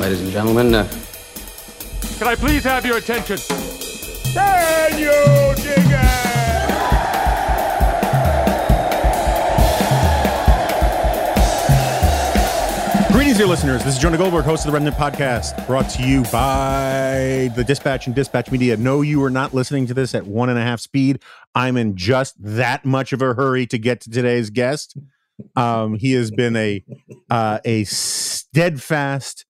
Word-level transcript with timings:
Ladies 0.00 0.22
and 0.22 0.30
gentlemen, 0.30 0.74
uh, 0.74 0.88
can 2.18 2.26
I 2.26 2.34
please 2.34 2.64
have 2.64 2.86
your 2.86 2.96
attention? 2.96 3.36
Daniel 4.32 5.54
Digger! 5.56 6.00
Greetings, 13.12 13.36
dear 13.36 13.46
listeners. 13.46 13.84
This 13.84 13.96
is 13.96 14.00
Jonah 14.00 14.16
Goldberg, 14.16 14.46
host 14.46 14.64
of 14.64 14.72
the 14.72 14.72
Remnant 14.72 14.96
Podcast, 14.96 15.66
brought 15.66 15.90
to 15.90 16.02
you 16.02 16.22
by 16.32 17.52
the 17.54 17.62
Dispatch 17.62 18.06
and 18.06 18.16
Dispatch 18.16 18.50
Media. 18.50 18.78
No, 18.78 19.02
you 19.02 19.22
are 19.22 19.28
not 19.28 19.52
listening 19.52 19.86
to 19.88 19.92
this 19.92 20.14
at 20.14 20.26
one 20.26 20.48
and 20.48 20.58
a 20.58 20.62
half 20.62 20.80
speed. 20.80 21.20
I'm 21.54 21.76
in 21.76 21.94
just 21.94 22.36
that 22.42 22.86
much 22.86 23.12
of 23.12 23.20
a 23.20 23.34
hurry 23.34 23.66
to 23.66 23.76
get 23.76 24.00
to 24.00 24.10
today's 24.10 24.48
guest. 24.48 24.96
Um, 25.56 25.96
he 25.96 26.12
has 26.12 26.30
been 26.30 26.56
a 26.56 26.82
uh, 27.28 27.58
a 27.66 27.84
steadfast 27.84 29.44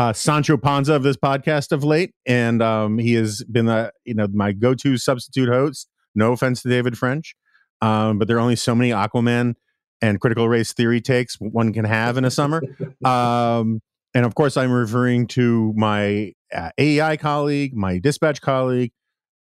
uh, 0.00 0.14
Sancho 0.14 0.56
Panza 0.56 0.94
of 0.94 1.02
this 1.02 1.18
podcast 1.18 1.72
of 1.72 1.84
late, 1.84 2.14
and 2.24 2.62
um, 2.62 2.96
he 2.96 3.12
has 3.14 3.44
been 3.44 3.66
the 3.66 3.92
you 4.06 4.14
know 4.14 4.26
my 4.32 4.52
go 4.52 4.74
to 4.74 4.96
substitute 4.96 5.50
host. 5.50 5.90
No 6.14 6.32
offense 6.32 6.62
to 6.62 6.70
David 6.70 6.96
French, 6.96 7.36
um, 7.82 8.18
but 8.18 8.26
there 8.26 8.38
are 8.38 8.40
only 8.40 8.56
so 8.56 8.74
many 8.74 8.92
Aquaman 8.92 9.56
and 10.00 10.18
critical 10.18 10.48
race 10.48 10.72
theory 10.72 11.02
takes 11.02 11.36
one 11.38 11.74
can 11.74 11.84
have 11.84 12.16
in 12.16 12.24
a 12.24 12.30
summer. 12.30 12.62
Um, 13.04 13.80
and 14.12 14.26
of 14.26 14.34
course, 14.34 14.56
I'm 14.56 14.72
referring 14.72 15.26
to 15.28 15.72
my 15.76 16.32
uh, 16.52 16.70
AEI 16.78 17.16
colleague, 17.18 17.76
my 17.76 17.98
dispatch 17.98 18.40
colleague, 18.40 18.92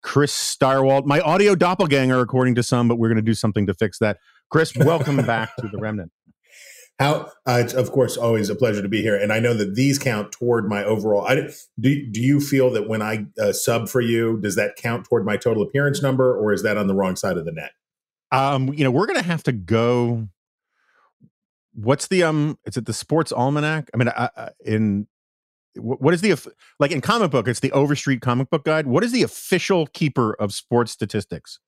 Chris 0.03 0.31
Stirewalt, 0.31 1.05
my 1.05 1.21
audio 1.21 1.55
doppelganger, 1.55 2.19
according 2.19 2.55
to 2.55 2.63
some, 2.63 2.87
but 2.87 2.99
we're 2.99 3.07
going 3.07 3.15
to 3.15 3.21
do 3.21 3.33
something 3.33 3.65
to 3.65 3.73
fix 3.73 3.97
that. 3.99 4.17
Chris, 4.49 4.75
welcome 4.75 5.17
back 5.25 5.55
to 5.57 5.67
the 5.69 5.77
Remnant. 5.79 6.11
How 6.99 7.31
uh, 7.47 7.61
it's 7.63 7.73
of 7.73 7.91
course 7.91 8.17
always 8.17 8.49
a 8.49 8.55
pleasure 8.55 8.81
to 8.81 8.89
be 8.89 9.01
here, 9.01 9.15
and 9.15 9.31
I 9.31 9.39
know 9.39 9.53
that 9.53 9.75
these 9.75 9.97
count 9.97 10.33
toward 10.33 10.67
my 10.67 10.83
overall. 10.83 11.25
I, 11.25 11.49
do 11.79 12.05
do 12.11 12.21
you 12.21 12.41
feel 12.41 12.69
that 12.71 12.89
when 12.89 13.01
I 13.01 13.25
uh, 13.41 13.53
sub 13.53 13.87
for 13.87 14.01
you, 14.01 14.37
does 14.41 14.55
that 14.55 14.75
count 14.75 15.05
toward 15.05 15.25
my 15.25 15.37
total 15.37 15.63
appearance 15.63 16.01
number, 16.01 16.37
or 16.37 16.51
is 16.51 16.61
that 16.63 16.77
on 16.77 16.87
the 16.87 16.95
wrong 16.95 17.15
side 17.15 17.37
of 17.37 17.45
the 17.45 17.53
net? 17.53 17.71
Um, 18.31 18.73
you 18.73 18.83
know, 18.83 18.91
we're 18.91 19.07
to 19.07 19.23
have 19.23 19.43
to 19.43 19.53
go 19.53 20.27
what's 21.73 22.07
the 22.07 22.23
um 22.23 22.57
is 22.65 22.77
it 22.77 22.85
the 22.85 22.93
sports 22.93 23.31
almanac 23.31 23.89
i 23.93 23.97
mean 23.97 24.09
I, 24.09 24.29
I, 24.35 24.49
in 24.65 25.07
what 25.75 26.13
is 26.13 26.21
the 26.21 26.35
like 26.79 26.91
in 26.91 26.99
comic 26.99 27.31
book 27.31 27.47
it's 27.47 27.59
the 27.59 27.71
overstreet 27.71 28.21
comic 28.21 28.49
book 28.49 28.65
guide 28.65 28.87
what 28.87 29.03
is 29.03 29.11
the 29.11 29.23
official 29.23 29.87
keeper 29.87 30.33
of 30.33 30.53
sports 30.53 30.91
statistics 30.91 31.59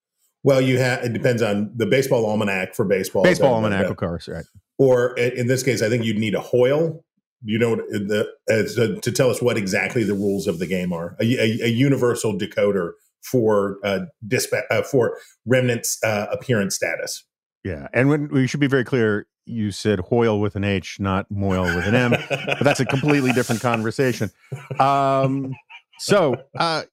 well 0.44 0.62
you 0.62 0.80
have 0.80 1.04
it 1.04 1.14
depends 1.14 1.42
on 1.42 1.72
the 1.76 1.86
baseball 1.86 2.26
almanac 2.26 2.76
for 2.76 2.86
baseball. 2.86 3.24
Baseball 3.24 3.56
almanac 3.56 3.88
of 3.88 3.98
course 3.98 4.28
right. 4.28 4.46
Or 4.78 5.16
in 5.18 5.48
this 5.48 5.64
case 5.64 5.82
i 5.82 5.90
think 5.90 6.04
you'd 6.04 6.18
need 6.18 6.36
a 6.36 6.42
hoyle. 6.42 7.04
You 7.44 7.58
know 7.58 7.76
the 7.76 8.28
as 8.50 8.76
to, 8.76 9.00
to 9.00 9.12
tell 9.12 9.30
us 9.30 9.42
what 9.42 9.58
exactly 9.58 10.04
the 10.04 10.14
rules 10.14 10.48
of 10.48 10.60
the 10.60 10.68
game 10.68 10.94
are. 10.94 11.16
A, 11.20 11.24
a, 11.24 11.66
a 11.66 11.70
universal 11.70 12.38
decoder 12.38 12.92
for 13.24 13.78
uh, 13.84 14.02
dispa- 14.28 14.66
uh 14.70 14.84
for 14.84 15.18
remnants 15.46 15.98
uh, 16.04 16.28
appearance 16.32 16.76
status. 16.76 17.24
Yeah 17.64 17.88
and 17.94 18.10
when 18.10 18.30
we 18.30 18.48
should 18.48 18.60
be 18.60 18.68
very 18.68 18.84
clear 18.84 19.28
you 19.46 19.72
said 19.72 20.00
Hoyle 20.00 20.40
with 20.40 20.56
an 20.56 20.64
H, 20.64 21.00
not 21.00 21.30
Moyle 21.30 21.64
with 21.64 21.86
an 21.86 21.96
M, 21.96 22.12
but 22.30 22.60
that's 22.62 22.80
a 22.80 22.86
completely 22.86 23.32
different 23.34 23.62
conversation. 23.62 24.32
Um, 24.80 25.54
so 26.00 26.36
uh, 26.58 26.84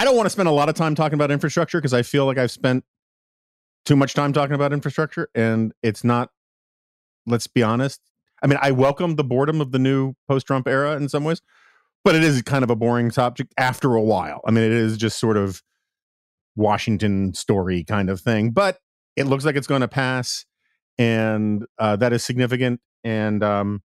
I 0.00 0.04
don't 0.04 0.16
want 0.16 0.24
to 0.24 0.30
spend 0.30 0.48
a 0.48 0.52
lot 0.52 0.70
of 0.70 0.74
time 0.74 0.94
talking 0.94 1.12
about 1.12 1.30
infrastructure 1.30 1.76
because 1.76 1.92
I 1.92 2.00
feel 2.00 2.24
like 2.24 2.38
I've 2.38 2.50
spent 2.50 2.84
too 3.84 3.96
much 3.96 4.14
time 4.14 4.32
talking 4.32 4.54
about 4.54 4.72
infrastructure, 4.72 5.28
and 5.34 5.74
it's 5.82 6.02
not. 6.02 6.30
Let's 7.26 7.46
be 7.46 7.62
honest. 7.62 8.00
I 8.42 8.46
mean, 8.46 8.58
I 8.62 8.70
welcome 8.70 9.16
the 9.16 9.24
boredom 9.24 9.60
of 9.60 9.72
the 9.72 9.78
new 9.78 10.14
post-Trump 10.26 10.66
era 10.66 10.96
in 10.96 11.10
some 11.10 11.22
ways, 11.24 11.42
but 12.02 12.14
it 12.14 12.24
is 12.24 12.40
kind 12.40 12.64
of 12.64 12.70
a 12.70 12.76
boring 12.76 13.10
subject 13.10 13.52
after 13.58 13.94
a 13.94 14.00
while. 14.00 14.40
I 14.46 14.52
mean, 14.52 14.64
it 14.64 14.72
is 14.72 14.96
just 14.96 15.20
sort 15.20 15.36
of 15.36 15.62
Washington 16.56 17.34
story 17.34 17.84
kind 17.84 18.08
of 18.08 18.22
thing, 18.22 18.52
but 18.52 18.78
it 19.16 19.26
looks 19.26 19.44
like 19.44 19.54
it's 19.54 19.66
going 19.66 19.82
to 19.82 19.88
pass 19.88 20.46
and 20.96 21.66
uh, 21.78 21.96
that 21.96 22.14
is 22.14 22.24
significant. 22.24 22.80
And 23.04 23.44
um, 23.44 23.82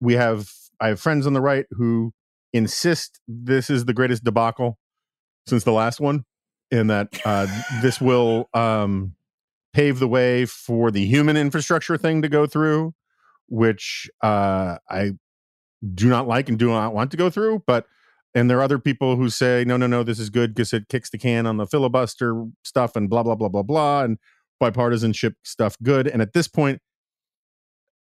we 0.00 0.14
have 0.14 0.48
I 0.80 0.88
have 0.88 1.00
friends 1.00 1.26
on 1.26 1.34
the 1.34 1.42
right 1.42 1.66
who 1.72 2.14
insist 2.54 3.20
this 3.28 3.68
is 3.68 3.84
the 3.84 3.92
greatest 3.92 4.24
debacle 4.24 4.78
since 5.50 5.64
the 5.64 5.72
last 5.72 6.00
one, 6.00 6.24
in 6.70 6.86
that 6.86 7.08
uh, 7.24 7.46
this 7.82 8.00
will 8.00 8.48
um, 8.54 9.14
pave 9.72 9.98
the 9.98 10.08
way 10.08 10.46
for 10.46 10.90
the 10.90 11.04
human 11.04 11.36
infrastructure 11.36 11.98
thing 11.98 12.22
to 12.22 12.28
go 12.28 12.46
through, 12.46 12.94
which 13.48 14.10
uh, 14.22 14.78
I 14.88 15.12
do 15.94 16.08
not 16.08 16.26
like 16.26 16.48
and 16.48 16.58
do 16.58 16.68
not 16.68 16.94
want 16.94 17.10
to 17.10 17.16
go 17.16 17.28
through, 17.28 17.64
but. 17.66 17.86
And 18.32 18.48
there 18.48 18.58
are 18.58 18.62
other 18.62 18.78
people 18.78 19.16
who 19.16 19.28
say, 19.28 19.64
no, 19.66 19.76
no, 19.76 19.88
no, 19.88 20.04
this 20.04 20.20
is 20.20 20.30
good 20.30 20.54
because 20.54 20.72
it 20.72 20.88
kicks 20.88 21.10
the 21.10 21.18
can 21.18 21.46
on 21.46 21.56
the 21.56 21.66
filibuster 21.66 22.46
stuff 22.62 22.94
and 22.94 23.10
blah, 23.10 23.24
blah, 23.24 23.34
blah, 23.34 23.48
blah, 23.48 23.64
blah. 23.64 24.04
And 24.04 24.18
bipartisanship 24.62 25.34
stuff 25.42 25.76
good. 25.82 26.06
And 26.06 26.22
at 26.22 26.32
this 26.32 26.46
point, 26.46 26.80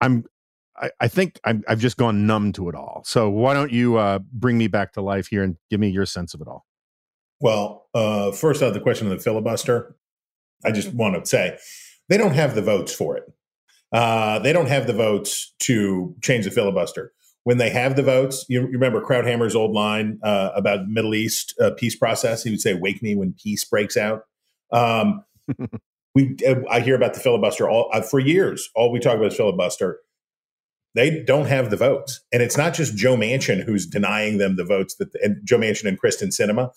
I'm 0.02 0.26
I, 0.78 0.90
I 1.00 1.08
think 1.08 1.40
i 1.46 1.56
have 1.68 1.80
just 1.80 1.98
gone 1.98 2.28
numb 2.28 2.52
to 2.54 2.70
it 2.70 2.76
all. 2.76 3.04
So 3.06 3.30
why 3.30 3.54
don't 3.54 3.72
you 3.72 3.98
uh, 3.98 4.20
bring 4.32 4.58
me 4.58 4.68
back 4.68 4.94
to 4.94 5.02
life 5.02 5.28
here 5.28 5.44
and 5.44 5.58
give 5.70 5.80
me 5.80 5.90
your 5.90 6.06
sense 6.06 6.34
of 6.34 6.42
it 6.42 6.48
all? 6.48 6.66
Well, 7.42 7.88
uh, 7.94 8.32
first 8.32 8.64
out 8.64 8.74
the 8.74 8.80
question 8.80 9.08
of 9.08 9.18
the 9.18 9.24
filibuster, 9.24 9.96
I 10.64 10.72
just 10.72 10.94
want 10.94 11.16
to 11.16 11.26
say 11.30 11.58
they 12.10 12.18
don't 12.18 12.34
have 12.34 12.56
the 12.56 12.62
votes 12.62 12.94
for 12.94 13.18
it. 13.18 13.24
Uh, 13.92 14.40
they 14.40 14.54
don't 14.54 14.68
have 14.68 14.88
the 14.88 14.94
votes 14.94 15.54
to 15.60 16.16
change 16.22 16.46
the 16.46 16.52
filibuster. 16.52 17.14
When 17.44 17.58
they 17.58 17.70
have 17.70 17.96
the 17.96 18.04
votes, 18.04 18.46
you, 18.50 18.62
you 18.62 18.68
remember 18.68 19.02
Krauthammer's 19.02 19.56
old 19.56 19.72
line 19.72 20.20
uh, 20.24 20.50
about 20.56 20.88
Middle 20.88 21.14
East 21.14 21.54
uh, 21.62 21.72
peace 21.78 21.96
process. 21.96 22.44
He 22.44 22.50
would 22.50 22.62
say, 22.62 22.74
"Wake 22.74 23.04
me 23.04 23.16
when 23.16 23.34
peace 23.34 23.64
breaks 23.64 23.96
out." 23.96 24.24
Um, 24.72 25.24
we 26.16 26.36
uh, 26.48 26.56
I 26.70 26.80
hear 26.80 26.96
about 26.96 27.14
the 27.14 27.20
filibuster 27.20 27.70
all 27.70 27.90
uh, 27.94 28.02
for 28.02 28.20
years. 28.20 28.70
All 28.76 28.92
we 28.92 29.00
talk 29.00 29.16
about 29.16 29.28
is 29.28 29.38
filibuster. 29.38 30.00
They 30.96 31.24
don't 31.24 31.46
have 31.46 31.70
the 31.70 31.78
votes, 31.78 32.22
and 32.34 32.42
it's 32.42 32.58
not 32.58 32.74
just 32.74 32.98
Joe 32.98 33.16
Manchin 33.16 33.64
who's 33.64 33.86
denying 33.86 34.40
them 34.40 34.56
the 34.56 34.64
votes. 34.64 34.96
That 34.96 35.14
and 35.22 35.38
Joe 35.46 35.60
Manchin 35.60 35.86
and 35.86 36.02
Kyrsten 36.02 36.30
Sinema 36.30 36.72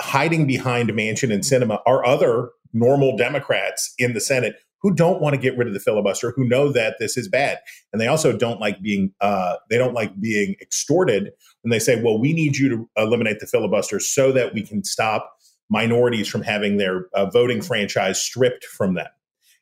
hiding 0.00 0.46
behind 0.46 0.90
Manchin 0.90 1.32
and 1.32 1.42
Sinema 1.42 1.80
are 1.86 2.04
other 2.04 2.50
normal 2.72 3.16
Democrats 3.16 3.94
in 3.98 4.14
the 4.14 4.20
Senate 4.20 4.56
who 4.82 4.94
don't 4.94 5.20
want 5.20 5.34
to 5.34 5.40
get 5.40 5.56
rid 5.56 5.66
of 5.66 5.74
the 5.74 5.80
filibuster, 5.80 6.32
who 6.36 6.46
know 6.46 6.70
that 6.70 6.96
this 7.00 7.16
is 7.16 7.28
bad, 7.28 7.58
and 7.92 8.00
they 8.00 8.06
also 8.06 8.36
don't 8.36 8.60
like 8.60 8.80
being 8.82 9.12
uh, 9.20 9.56
they 9.70 9.78
don't 9.78 9.94
like 9.94 10.20
being 10.20 10.54
extorted 10.60 11.32
when 11.62 11.70
they 11.70 11.78
say, 11.78 12.00
"Well, 12.02 12.20
we 12.20 12.32
need 12.32 12.56
you 12.56 12.68
to 12.68 12.88
eliminate 12.96 13.40
the 13.40 13.46
filibuster 13.46 13.98
so 14.00 14.32
that 14.32 14.54
we 14.54 14.62
can 14.62 14.84
stop." 14.84 15.32
minorities 15.68 16.28
from 16.28 16.42
having 16.42 16.76
their 16.76 17.06
uh, 17.14 17.26
voting 17.26 17.60
franchise 17.60 18.20
stripped 18.20 18.64
from 18.64 18.94
them. 18.94 19.08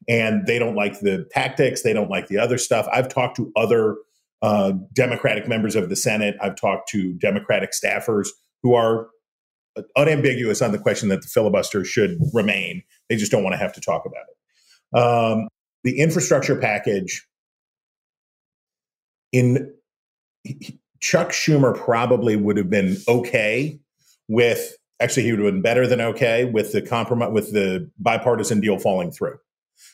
And 0.08 0.46
they 0.46 0.58
don't 0.58 0.74
like 0.74 1.00
the 1.00 1.26
tactics, 1.30 1.82
they 1.82 1.92
don't 1.92 2.10
like 2.10 2.28
the 2.28 2.38
other 2.38 2.58
stuff. 2.58 2.86
I've 2.92 3.08
talked 3.08 3.36
to 3.36 3.50
other 3.56 3.96
uh, 4.42 4.72
Democratic 4.92 5.48
members 5.48 5.76
of 5.76 5.88
the 5.88 5.96
Senate, 5.96 6.36
I've 6.42 6.56
talked 6.56 6.90
to 6.90 7.14
Democratic 7.14 7.70
staffers 7.72 8.28
who 8.62 8.74
are 8.74 9.08
unambiguous 9.96 10.62
on 10.62 10.72
the 10.72 10.78
question 10.78 11.08
that 11.08 11.22
the 11.22 11.28
filibuster 11.28 11.84
should 11.84 12.18
remain. 12.32 12.82
They 13.08 13.16
just 13.16 13.32
don't 13.32 13.42
want 13.42 13.54
to 13.54 13.58
have 13.58 13.72
to 13.74 13.80
talk 13.80 14.04
about 14.06 14.24
it. 14.28 14.98
Um, 14.98 15.48
the 15.82 15.98
infrastructure 15.98 16.56
package 16.56 17.26
in 19.32 19.72
Chuck 21.00 21.30
Schumer 21.30 21.76
probably 21.76 22.36
would 22.36 22.56
have 22.56 22.70
been 22.70 22.96
okay 23.08 23.78
with 24.28 24.76
actually 25.00 25.24
he 25.24 25.32
would 25.32 25.40
have 25.40 25.52
been 25.52 25.62
better 25.62 25.86
than 25.86 26.00
okay 26.00 26.44
with 26.44 26.72
the 26.72 26.80
compromise 26.80 27.32
with 27.32 27.52
the 27.52 27.90
bipartisan 27.98 28.60
deal 28.60 28.78
falling 28.78 29.10
through. 29.10 29.36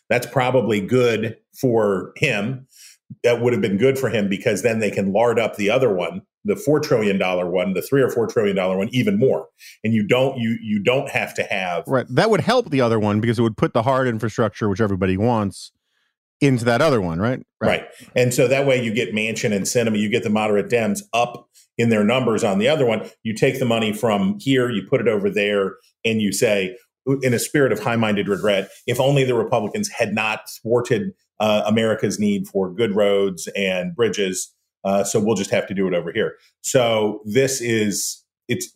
That's 0.09 0.27
probably 0.27 0.81
good 0.81 1.37
for 1.59 2.13
him. 2.17 2.67
That 3.25 3.41
would 3.41 3.53
have 3.53 3.63
been 3.63 3.79
good 3.79 3.99
for 3.99 4.09
him 4.09 4.29
because 4.29 4.63
then 4.63 4.79
they 4.79 4.91
can 4.91 5.13
lard 5.13 5.39
up 5.39 5.57
the 5.57 5.71
other 5.71 5.93
one 5.93 6.23
the 6.45 6.57
four 6.57 6.81
trillion 6.81 7.19
dollar 7.19 7.51
one, 7.51 7.75
the 7.75 7.83
three 7.83 8.03
or 8.03 8.11
four 8.11 8.27
trillion 8.27 8.57
dollar 8.57 8.77
one, 8.77 8.89
even 8.93 9.19
more. 9.19 9.49
And 9.85 9.93
you 9.93 10.07
don't 10.07 10.39
you 10.39 10.59
you 10.63 10.79
don't 10.79 11.09
have 11.11 11.35
to 11.35 11.43
have 11.45 11.85
right. 11.87 12.07
That 12.09 12.31
would 12.31 12.41
help 12.41 12.71
the 12.71 12.81
other 12.81 12.99
one 12.99 13.21
because 13.21 13.39
it 13.39 13.43
would 13.43 13.57
put 13.57 13.73
the 13.73 13.83
hard 13.83 14.09
infrastructure, 14.09 14.69
which 14.69 14.81
everybody 14.81 15.17
wants, 15.17 15.73
into 16.41 16.65
that 16.65 16.81
other 16.81 17.01
one, 17.01 17.19
right? 17.21 17.41
Right. 17.61 17.83
right. 17.83 17.85
And 18.17 18.33
so 18.33 18.49
that 18.49 18.67
way 18.67 18.83
you 18.83 18.93
get 18.93 19.15
Manchin 19.15 19.55
and 19.55 19.67
Sinema, 19.67 19.99
you 19.99 20.09
get 20.09 20.23
the 20.23 20.31
moderate 20.31 20.71
Dems 20.71 21.01
up 21.13 21.49
in 21.77 21.91
their 21.91 22.05
numbers 22.05 22.43
on 22.43 22.59
the 22.59 22.69
other 22.69 22.87
one. 22.87 23.09
You 23.23 23.35
take 23.35 23.59
the 23.59 23.65
money 23.65 23.93
from 23.93 24.39
here, 24.41 24.71
you 24.71 24.83
put 24.89 25.01
it 25.01 25.09
over 25.09 25.31
there, 25.31 25.77
and 26.05 26.21
you 26.21 26.33
say, 26.33 26.77
in 27.23 27.35
a 27.35 27.39
spirit 27.39 27.73
of 27.73 27.81
high 27.81 27.97
minded 27.97 28.29
regret, 28.29 28.69
if 28.87 29.01
only 29.01 29.25
the 29.25 29.35
Republicans 29.35 29.89
had 29.89 30.15
not 30.15 30.41
thwarted 30.63 31.13
uh, 31.41 31.63
America's 31.67 32.19
need 32.19 32.47
for 32.47 32.71
good 32.73 32.95
roads 32.95 33.49
and 33.57 33.95
bridges. 33.95 34.55
Uh, 34.85 35.05
so 35.05 35.21
we'll 35.21 35.37
just 35.37 35.51
have 35.51 35.67
to 35.67 35.75
do 35.75 35.87
it 35.87 35.95
over 35.95 36.13
here. 36.13 36.37
So 36.63 37.21
this 37.25 37.61
is 37.61 38.25
it's 38.49 38.73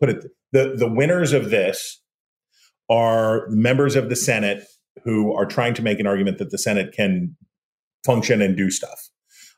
put 0.00 0.10
it 0.10 0.24
the 0.52 0.74
the 0.76 0.88
winners 0.88 1.32
of 1.32 1.50
this 1.50 2.00
are 2.90 3.46
members 3.48 3.96
of 3.96 4.08
the 4.08 4.16
Senate 4.16 4.64
who 5.04 5.34
are 5.34 5.46
trying 5.46 5.74
to 5.74 5.82
make 5.82 5.98
an 5.98 6.06
argument 6.06 6.38
that 6.38 6.50
the 6.50 6.58
Senate 6.58 6.92
can 6.92 7.36
function 8.04 8.42
and 8.42 8.56
do 8.56 8.70
stuff. 8.70 9.08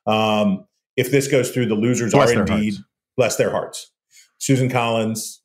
Um, 0.07 0.67
if 0.97 1.11
this 1.11 1.29
goes 1.29 1.51
through, 1.51 1.67
the 1.67 1.75
losers 1.75 2.13
bless 2.13 2.31
are 2.31 2.41
indeed 2.41 2.75
hearts. 2.75 2.89
bless 3.17 3.37
their 3.37 3.51
hearts. 3.51 3.91
Susan 4.39 4.69
Collins, 4.69 5.43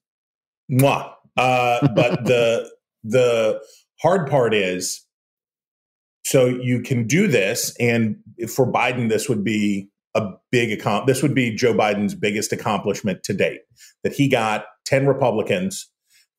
mwah. 0.72 1.14
Uh, 1.38 1.88
but 1.96 2.24
the 2.26 2.70
the 3.04 3.62
hard 4.02 4.30
part 4.30 4.54
is, 4.54 5.06
so 6.26 6.46
you 6.46 6.82
can 6.82 7.08
do 7.08 7.28
this, 7.28 7.76
and 7.80 8.18
for 8.54 8.72
Biden, 8.72 9.10
this 9.10 9.28
would 9.30 9.44
be 9.44 9.89
a 10.16 10.28
big 10.52 10.72
account. 10.72 11.08
This 11.08 11.22
would 11.22 11.36
be 11.36 11.56
Joe 11.56 11.74
Biden's 11.74 12.16
biggest 12.16 12.52
accomplishment 12.52 13.24
to 13.24 13.34
date. 13.34 13.62
That 14.04 14.14
he 14.14 14.28
got 14.28 14.66
ten 14.86 15.06
Republicans 15.06 15.90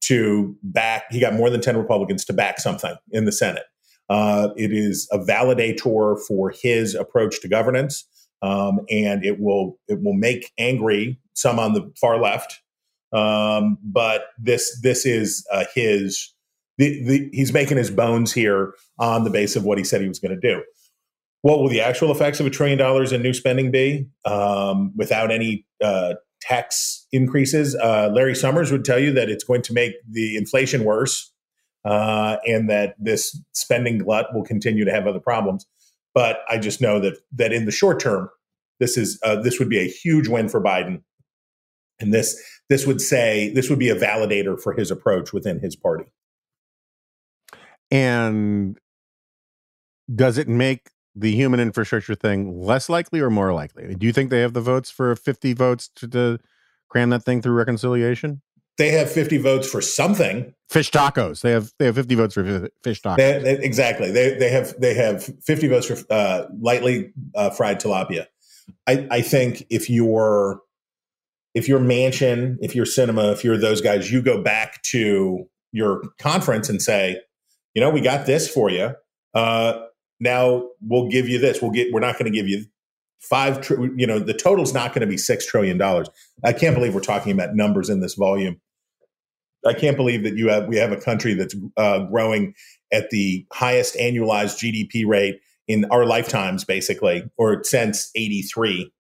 to 0.02 0.56
back. 0.62 1.04
He 1.10 1.20
got 1.20 1.34
more 1.34 1.50
than 1.50 1.60
ten 1.60 1.76
Republicans 1.76 2.24
to 2.26 2.32
back 2.32 2.58
something 2.58 2.94
in 3.10 3.24
the 3.24 3.32
Senate. 3.32 3.64
Uh, 4.08 4.48
it 4.56 4.72
is 4.72 5.08
a 5.12 5.18
validator 5.18 6.18
for 6.26 6.50
his 6.50 6.96
approach 6.96 7.40
to 7.40 7.48
governance, 7.48 8.04
um, 8.42 8.80
and 8.90 9.24
it 9.24 9.38
will 9.40 9.78
it 9.88 10.02
will 10.02 10.14
make 10.14 10.52
angry 10.58 11.20
some 11.34 11.58
on 11.58 11.74
the 11.74 11.92
far 12.00 12.20
left. 12.20 12.60
Um, 13.12 13.78
but 13.82 14.26
this 14.38 14.80
this 14.82 15.06
is 15.06 15.46
uh, 15.52 15.64
his 15.74 16.34
the, 16.78 17.04
the, 17.04 17.30
he's 17.32 17.52
making 17.52 17.76
his 17.76 17.90
bones 17.90 18.32
here 18.32 18.74
on 18.98 19.24
the 19.24 19.30
base 19.30 19.54
of 19.54 19.64
what 19.64 19.78
he 19.78 19.84
said 19.84 20.00
he 20.00 20.08
was 20.08 20.18
going 20.18 20.38
to 20.38 20.48
do. 20.48 20.62
What 21.42 21.60
will 21.60 21.68
the 21.68 21.80
actual 21.80 22.10
effects 22.10 22.38
of 22.40 22.46
a 22.46 22.50
trillion 22.50 22.78
dollars 22.78 23.12
in 23.12 23.22
new 23.22 23.32
spending 23.32 23.70
be 23.70 24.06
um, 24.24 24.92
without 24.96 25.30
any 25.30 25.66
uh, 25.82 26.14
tax 26.42 27.06
increases? 27.12 27.74
Uh, 27.74 28.10
Larry 28.12 28.34
Summers 28.34 28.70
would 28.70 28.84
tell 28.84 28.98
you 28.98 29.12
that 29.14 29.30
it's 29.30 29.44
going 29.44 29.62
to 29.62 29.72
make 29.72 29.94
the 30.08 30.36
inflation 30.36 30.84
worse 30.84 31.32
uh, 31.84 32.36
and 32.46 32.68
that 32.68 32.94
this 32.98 33.40
spending 33.52 33.98
glut 33.98 34.34
will 34.34 34.44
continue 34.44 34.84
to 34.84 34.90
have 34.90 35.06
other 35.06 35.20
problems. 35.20 35.66
But 36.14 36.40
I 36.48 36.58
just 36.58 36.80
know 36.80 37.00
that 37.00 37.16
that 37.32 37.52
in 37.52 37.64
the 37.64 37.72
short 37.72 38.00
term, 38.00 38.28
this 38.78 38.98
is 38.98 39.18
uh, 39.22 39.36
this 39.36 39.58
would 39.58 39.68
be 39.68 39.78
a 39.78 39.88
huge 39.88 40.28
win 40.28 40.48
for 40.48 40.62
Biden, 40.62 41.02
and 42.00 42.12
this 42.12 42.38
this 42.68 42.86
would 42.86 43.00
say 43.00 43.52
this 43.54 43.70
would 43.70 43.78
be 43.78 43.90
a 43.90 43.96
validator 43.96 44.60
for 44.60 44.72
his 44.72 44.90
approach 44.90 45.32
within 45.32 45.60
his 45.60 45.76
party. 45.76 46.12
And 47.92 48.78
does 50.12 50.36
it 50.36 50.48
make 50.48 50.88
the 51.20 51.34
human 51.34 51.60
infrastructure 51.60 52.14
thing 52.14 52.60
less 52.60 52.88
likely 52.88 53.20
or 53.20 53.30
more 53.30 53.52
likely? 53.52 53.94
Do 53.94 54.06
you 54.06 54.12
think 54.12 54.30
they 54.30 54.40
have 54.40 54.52
the 54.52 54.60
votes 54.60 54.90
for 54.90 55.14
50 55.14 55.52
votes 55.54 55.88
to, 55.96 56.08
to 56.08 56.38
cram 56.88 57.10
that 57.10 57.24
thing 57.24 57.42
through 57.42 57.54
reconciliation? 57.54 58.42
They 58.78 58.90
have 58.90 59.10
50 59.10 59.38
votes 59.38 59.68
for 59.68 59.82
something. 59.82 60.54
Fish 60.70 60.90
tacos. 60.90 61.42
They 61.42 61.50
have 61.50 61.72
they 61.78 61.86
have 61.86 61.96
50 61.96 62.14
votes 62.14 62.34
for 62.34 62.68
fish 62.82 63.02
tacos. 63.02 63.16
They, 63.16 63.38
they, 63.38 63.62
exactly. 63.62 64.10
They 64.10 64.34
they 64.38 64.48
have 64.48 64.74
they 64.80 64.94
have 64.94 65.22
50 65.44 65.68
votes 65.68 65.86
for 65.86 65.98
uh, 66.10 66.46
lightly 66.58 67.12
uh, 67.34 67.50
fried 67.50 67.80
tilapia. 67.80 68.26
I, 68.86 69.06
I 69.10 69.20
think 69.20 69.66
if 69.68 69.90
you're 69.90 70.62
if 71.54 71.68
you're 71.68 71.80
Manchin, 71.80 72.56
if 72.60 72.74
you're 72.74 72.86
Sinema, 72.86 73.32
if 73.32 73.44
you're 73.44 73.58
those 73.58 73.80
guys, 73.80 74.10
you 74.10 74.22
go 74.22 74.42
back 74.42 74.80
to 74.82 75.48
your 75.72 76.02
conference 76.18 76.68
and 76.68 76.80
say, 76.80 77.20
you 77.74 77.82
know, 77.82 77.90
we 77.90 78.00
got 78.00 78.26
this 78.26 78.48
for 78.48 78.70
you. 78.70 78.94
Uh, 79.34 79.80
now 80.20 80.68
we'll 80.80 81.08
give 81.08 81.28
you 81.28 81.38
this. 81.38 81.60
We'll 81.60 81.70
get. 81.70 81.92
We're 81.92 82.00
not 82.00 82.18
going 82.18 82.30
to 82.30 82.36
give 82.36 82.46
you 82.46 82.64
five. 83.20 83.60
Tr- 83.62 83.86
you 83.96 84.06
know, 84.06 84.18
the 84.18 84.34
total's 84.34 84.74
not 84.74 84.92
going 84.92 85.00
to 85.00 85.06
be 85.06 85.16
six 85.16 85.46
trillion 85.46 85.78
dollars. 85.78 86.08
I 86.44 86.52
can't 86.52 86.74
believe 86.74 86.94
we're 86.94 87.00
talking 87.00 87.32
about 87.32 87.54
numbers 87.54 87.88
in 87.88 88.00
this 88.00 88.14
volume. 88.14 88.60
I 89.66 89.74
can't 89.74 89.96
believe 89.96 90.22
that 90.24 90.36
you 90.36 90.48
have 90.48 90.68
we 90.68 90.76
have 90.76 90.92
a 90.92 90.96
country 90.96 91.34
that's 91.34 91.54
uh, 91.76 92.00
growing 92.06 92.54
at 92.92 93.10
the 93.10 93.46
highest 93.52 93.96
annualized 93.96 94.58
GDP 94.58 95.06
rate 95.06 95.40
in 95.66 95.84
our 95.86 96.04
lifetimes, 96.04 96.64
basically, 96.64 97.24
or 97.36 97.64
since 97.64 98.10
'83, 98.14 98.92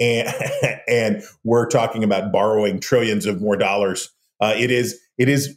and 0.00 0.32
and 0.88 1.22
we're 1.44 1.66
talking 1.66 2.02
about 2.02 2.32
borrowing 2.32 2.80
trillions 2.80 3.26
of 3.26 3.40
more 3.40 3.56
dollars. 3.56 4.10
Uh, 4.40 4.54
it 4.56 4.70
is 4.70 4.98
it 5.18 5.28
is 5.28 5.56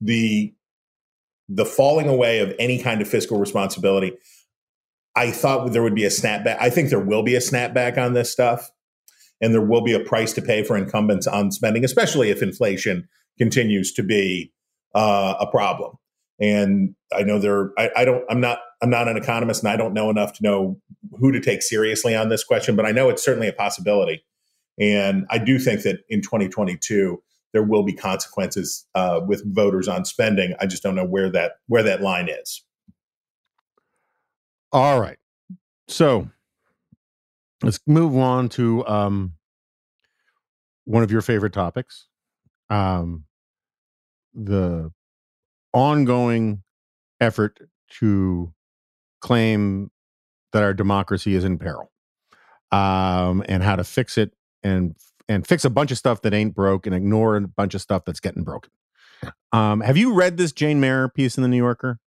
the 0.00 0.54
the 1.48 1.64
falling 1.64 2.08
away 2.08 2.40
of 2.40 2.54
any 2.58 2.82
kind 2.82 3.00
of 3.00 3.08
fiscal 3.08 3.38
responsibility. 3.38 4.12
I 5.14 5.30
thought 5.30 5.72
there 5.72 5.82
would 5.82 5.94
be 5.94 6.04
a 6.04 6.10
snapback. 6.10 6.56
I 6.60 6.70
think 6.70 6.88
there 6.88 7.00
will 7.00 7.22
be 7.22 7.34
a 7.34 7.40
snapback 7.40 7.98
on 7.98 8.14
this 8.14 8.32
stuff, 8.32 8.70
and 9.40 9.52
there 9.52 9.64
will 9.64 9.82
be 9.82 9.92
a 9.92 10.00
price 10.00 10.32
to 10.34 10.42
pay 10.42 10.62
for 10.62 10.76
incumbents 10.76 11.26
on 11.26 11.50
spending, 11.50 11.84
especially 11.84 12.30
if 12.30 12.42
inflation 12.42 13.08
continues 13.38 13.92
to 13.94 14.02
be 14.02 14.52
uh, 14.94 15.34
a 15.38 15.46
problem. 15.46 15.96
And 16.40 16.94
I 17.14 17.22
know 17.22 17.38
there. 17.38 17.70
I, 17.78 17.90
I 17.96 18.04
don't. 18.04 18.24
I'm 18.30 18.40
not. 18.40 18.60
I'm 18.82 18.90
not 18.90 19.06
an 19.06 19.16
economist, 19.16 19.62
and 19.62 19.70
I 19.70 19.76
don't 19.76 19.92
know 19.92 20.10
enough 20.10 20.32
to 20.34 20.42
know 20.42 20.80
who 21.18 21.30
to 21.30 21.40
take 21.40 21.62
seriously 21.62 22.16
on 22.16 22.30
this 22.30 22.42
question. 22.42 22.74
But 22.74 22.86
I 22.86 22.92
know 22.92 23.10
it's 23.10 23.24
certainly 23.24 23.48
a 23.48 23.52
possibility. 23.52 24.24
And 24.80 25.26
I 25.30 25.38
do 25.38 25.58
think 25.58 25.82
that 25.82 25.98
in 26.08 26.22
2022, 26.22 27.22
there 27.52 27.62
will 27.62 27.82
be 27.82 27.92
consequences 27.92 28.86
uh, 28.94 29.20
with 29.26 29.42
voters 29.54 29.88
on 29.88 30.04
spending. 30.04 30.54
I 30.60 30.66
just 30.66 30.82
don't 30.82 30.94
know 30.94 31.06
where 31.06 31.30
that 31.30 31.52
where 31.68 31.82
that 31.82 32.00
line 32.00 32.28
is. 32.28 32.62
All 34.72 35.00
right, 35.00 35.18
so 35.88 36.30
let's 37.62 37.78
move 37.86 38.16
on 38.16 38.48
to 38.50 38.86
um, 38.86 39.34
one 40.84 41.02
of 41.02 41.10
your 41.10 41.20
favorite 41.20 41.52
topics, 41.52 42.06
um, 42.70 43.24
the 44.34 44.90
ongoing 45.74 46.62
effort 47.20 47.58
to 47.98 48.52
claim 49.20 49.90
that 50.52 50.62
our 50.62 50.72
democracy 50.72 51.34
is 51.34 51.44
in 51.44 51.58
peril, 51.58 51.92
um, 52.70 53.44
and 53.46 53.62
how 53.62 53.76
to 53.76 53.84
fix 53.84 54.16
it 54.16 54.32
and 54.62 54.96
and 55.28 55.46
fix 55.46 55.64
a 55.64 55.70
bunch 55.70 55.90
of 55.90 55.98
stuff 55.98 56.22
that 56.22 56.34
ain't 56.34 56.54
broke 56.54 56.86
and 56.86 56.94
ignore 56.94 57.36
a 57.36 57.40
bunch 57.42 57.74
of 57.74 57.80
stuff 57.80 58.04
that's 58.04 58.20
getting 58.20 58.44
broken. 58.44 58.70
Um, 59.52 59.80
have 59.80 59.96
you 59.96 60.14
read 60.14 60.36
this 60.36 60.52
Jane 60.52 60.80
Mayer 60.80 61.08
piece 61.08 61.36
in 61.36 61.42
the 61.42 61.48
New 61.48 61.56
Yorker? 61.56 61.98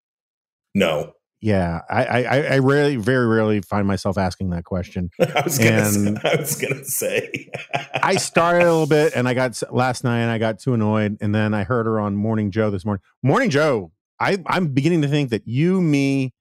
No. 0.74 1.14
Yeah, 1.42 1.82
I, 1.90 2.06
I, 2.06 2.42
I 2.56 2.60
rarely, 2.60 2.96
very 2.96 3.28
rarely 3.28 3.62
find 3.62 3.86
myself 3.88 4.18
asking 4.18 4.50
that 4.50 4.64
question. 4.64 5.12
I 5.20 5.42
was 5.44 5.60
gonna, 5.60 5.92
say, 5.92 6.16
I 6.24 6.36
was 6.38 6.56
gonna 6.56 6.86
say. 6.86 7.52
I 7.94 8.16
started 8.16 8.64
a 8.64 8.72
little 8.72 8.88
bit, 8.88 9.14
and 9.16 9.28
I 9.28 9.36
got 9.36 9.62
last 9.72 10.04
night, 10.04 10.22
and 10.22 10.32
I 10.32 10.40
got 10.40 10.60
too 10.60 10.74
annoyed, 10.74 11.18
and 11.22 11.36
then 11.36 11.54
I 11.54 11.64
heard 11.64 11.86
her 11.86 12.00
on 12.00 12.16
Morning 12.16 12.50
Joe 12.50 12.72
this 12.72 12.84
morning. 12.84 13.04
Morning 13.22 13.52
Joe, 13.52 13.92
I, 14.20 14.38
I'm 14.48 14.70
beginning 14.70 15.04
to 15.04 15.08
think 15.08 15.30
that 15.30 15.48
you, 15.48 15.82
me, 15.82 16.34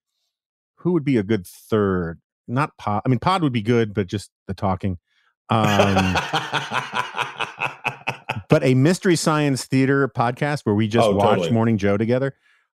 who 0.76 0.92
would 0.92 1.04
be 1.04 1.18
a 1.18 1.22
good 1.22 1.46
third? 1.46 2.20
Not 2.48 2.76
Pod. 2.78 3.02
I 3.04 3.08
mean, 3.08 3.18
Pod 3.18 3.42
would 3.42 3.52
be 3.52 3.62
good, 3.62 3.92
but 3.94 4.06
just 4.06 4.30
the 4.46 4.54
talking. 4.54 4.98
Um, 5.50 6.16
but 8.48 8.64
a 8.64 8.74
mystery 8.74 9.16
science 9.16 9.64
theater 9.66 10.08
podcast 10.08 10.60
where 10.64 10.74
we 10.74 10.88
just 10.88 11.06
oh, 11.06 11.14
watch 11.14 11.38
totally. 11.38 11.50
Morning 11.52 11.78
Joe 11.78 11.96
together. 11.96 12.34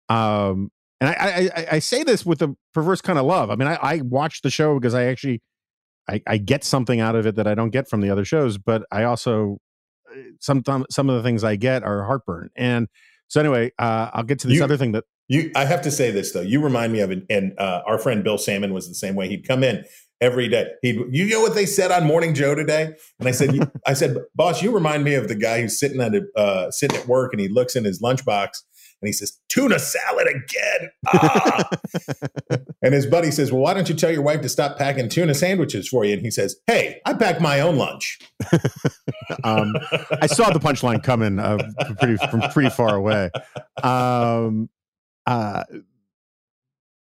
Um, 0.09 0.71
and 1.01 1.09
I, 1.09 1.49
I, 1.55 1.67
I, 1.73 1.79
say 1.79 2.03
this 2.03 2.25
with 2.25 2.41
a 2.41 2.55
perverse 2.73 2.99
kind 2.99 3.17
of 3.17 3.25
love. 3.25 3.49
I 3.49 3.55
mean, 3.55 3.67
I, 3.67 3.75
I 3.75 4.01
watch 4.01 4.41
the 4.41 4.49
show 4.49 4.77
because 4.77 4.93
I 4.93 5.05
actually 5.05 5.41
I, 6.09 6.21
I 6.27 6.37
get 6.37 6.63
something 6.63 6.99
out 6.99 7.15
of 7.15 7.25
it 7.25 7.35
that 7.35 7.47
I 7.47 7.55
don't 7.55 7.69
get 7.69 7.87
from 7.87 8.01
the 8.01 8.09
other 8.09 8.25
shows, 8.25 8.57
but 8.57 8.83
I 8.91 9.03
also 9.03 9.59
uh, 10.11 10.19
sometimes 10.39 10.87
some 10.91 11.09
of 11.09 11.15
the 11.15 11.23
things 11.23 11.43
I 11.43 11.55
get 11.55 11.83
are 11.83 12.03
heartburn. 12.03 12.49
And 12.55 12.87
so 13.27 13.39
anyway, 13.39 13.71
uh, 13.77 14.09
I'll 14.13 14.23
get 14.23 14.39
to 14.39 14.47
this 14.47 14.57
you, 14.57 14.63
other 14.63 14.77
thing 14.77 14.93
that 14.93 15.05
you. 15.27 15.51
I 15.55 15.65
have 15.65 15.81
to 15.83 15.91
say 15.91 16.11
this 16.11 16.31
though. 16.33 16.41
You 16.41 16.61
remind 16.61 16.91
me 16.91 16.99
of 16.99 17.11
it, 17.11 17.25
and 17.29 17.57
uh, 17.59 17.83
our 17.85 17.99
friend 17.99 18.23
Bill 18.23 18.37
Sammon 18.39 18.73
was 18.73 18.87
the 18.87 18.95
same 18.95 19.15
way. 19.15 19.29
He'd 19.29 19.47
come 19.47 19.63
in 19.63 19.85
every 20.21 20.47
day. 20.47 20.67
He, 20.81 21.01
you 21.09 21.27
know 21.27 21.41
what 21.41 21.55
they 21.55 21.65
said 21.65 21.91
on 21.91 22.05
Morning 22.05 22.33
Joe 22.33 22.55
today? 22.55 22.93
And 23.19 23.27
I 23.27 23.31
said, 23.31 23.71
I 23.87 23.93
said, 23.93 24.17
boss, 24.35 24.61
you 24.61 24.71
remind 24.71 25.03
me 25.03 25.15
of 25.15 25.27
the 25.27 25.35
guy 25.35 25.61
who's 25.61 25.79
sitting 25.79 26.01
at 26.01 26.13
a, 26.13 26.23
uh, 26.35 26.71
sitting 26.71 26.97
at 26.97 27.07
work 27.07 27.33
and 27.33 27.41
he 27.41 27.47
looks 27.47 27.75
in 27.75 27.85
his 27.85 28.01
lunchbox 28.01 28.49
and 29.01 29.07
he 29.07 29.13
says, 29.13 29.39
"Tuna 29.47 29.79
salad 29.79 30.27
again." 30.27 30.89
Ah. 31.07 31.69
and 32.81 32.93
his 32.93 33.05
buddy 33.05 33.31
says, 33.31 33.51
"Well, 33.51 33.61
why 33.61 33.73
don't 33.73 33.87
you 33.87 33.95
tell 33.95 34.11
your 34.11 34.21
wife 34.21 34.41
to 34.41 34.49
stop 34.49 34.77
packing 34.77 35.09
tuna 35.09 35.33
sandwiches 35.33 35.87
for 35.87 36.03
you?" 36.03 36.13
And 36.13 36.21
he 36.21 36.31
says, 36.31 36.57
"Hey, 36.67 36.99
I 37.05 37.13
pack 37.13 37.39
my 37.39 37.61
own 37.61 37.77
lunch." 37.77 38.19
um, 39.43 39.73
I 40.21 40.27
saw 40.27 40.49
the 40.51 40.59
punchline 40.59 41.01
coming 41.01 41.39
uh, 41.39 41.57
pretty 41.99 42.17
from 42.27 42.41
pretty 42.51 42.69
far 42.69 42.95
away. 42.95 43.29
Um, 43.81 44.69
uh, 45.25 45.63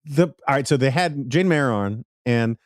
the 0.06 0.28
all 0.48 0.54
right, 0.54 0.66
so 0.66 0.76
they 0.76 0.90
had 0.90 1.28
Jane 1.28 1.48
Mayer 1.48 1.70
on, 1.70 2.04
and 2.24 2.56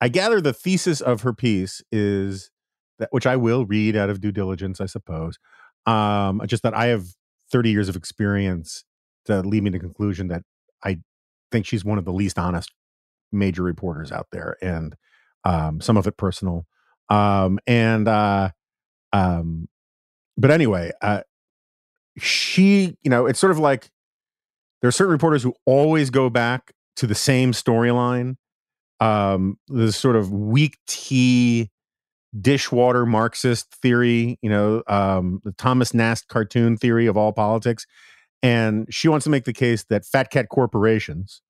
I 0.00 0.08
gather 0.08 0.40
the 0.40 0.52
thesis 0.52 1.00
of 1.00 1.22
her 1.22 1.32
piece 1.32 1.82
is 1.90 2.50
that, 2.98 3.08
which 3.10 3.26
I 3.26 3.36
will 3.36 3.66
read 3.66 3.96
out 3.96 4.10
of 4.10 4.20
due 4.20 4.32
diligence, 4.32 4.80
I 4.80 4.86
suppose. 4.86 5.38
Um, 5.86 6.42
just 6.46 6.62
that 6.62 6.74
I 6.74 6.86
have 6.86 7.06
30 7.50 7.70
years 7.70 7.88
of 7.88 7.96
experience 7.96 8.84
to 9.24 9.40
lead 9.40 9.62
me 9.62 9.70
to 9.70 9.78
the 9.78 9.84
conclusion 9.84 10.28
that 10.28 10.42
I 10.84 10.98
think 11.50 11.66
she's 11.66 11.84
one 11.84 11.98
of 11.98 12.04
the 12.04 12.12
least 12.12 12.38
honest 12.38 12.72
major 13.32 13.62
reporters 13.62 14.12
out 14.12 14.28
there, 14.32 14.56
and 14.62 14.94
um, 15.44 15.80
some 15.80 15.96
of 15.96 16.06
it 16.06 16.16
personal. 16.16 16.66
Um, 17.08 17.58
and 17.66 18.06
uh, 18.06 18.50
um, 19.12 19.68
but 20.36 20.50
anyway, 20.50 20.92
uh, 21.00 21.22
she, 22.18 22.96
you 23.02 23.10
know, 23.10 23.26
it's 23.26 23.38
sort 23.38 23.50
of 23.50 23.58
like 23.58 23.90
there 24.80 24.88
are 24.88 24.92
certain 24.92 25.12
reporters 25.12 25.42
who 25.42 25.54
always 25.64 26.10
go 26.10 26.30
back 26.30 26.72
to 26.96 27.06
the 27.06 27.14
same 27.14 27.52
storyline. 27.52 28.36
Um, 29.00 29.58
this 29.68 29.96
sort 29.96 30.16
of 30.16 30.32
weak 30.32 30.78
tea 30.86 31.70
dishwater 32.38 33.06
Marxist 33.06 33.74
theory, 33.80 34.38
you 34.42 34.50
know, 34.50 34.82
um, 34.88 35.40
the 35.44 35.52
Thomas 35.52 35.94
Nast 35.94 36.28
cartoon 36.28 36.76
theory 36.76 37.06
of 37.06 37.16
all 37.16 37.32
politics. 37.32 37.86
And 38.42 38.86
she 38.90 39.08
wants 39.08 39.24
to 39.24 39.30
make 39.30 39.44
the 39.44 39.52
case 39.52 39.84
that 39.88 40.04
fat 40.04 40.30
cat 40.30 40.48
corporations, 40.48 41.42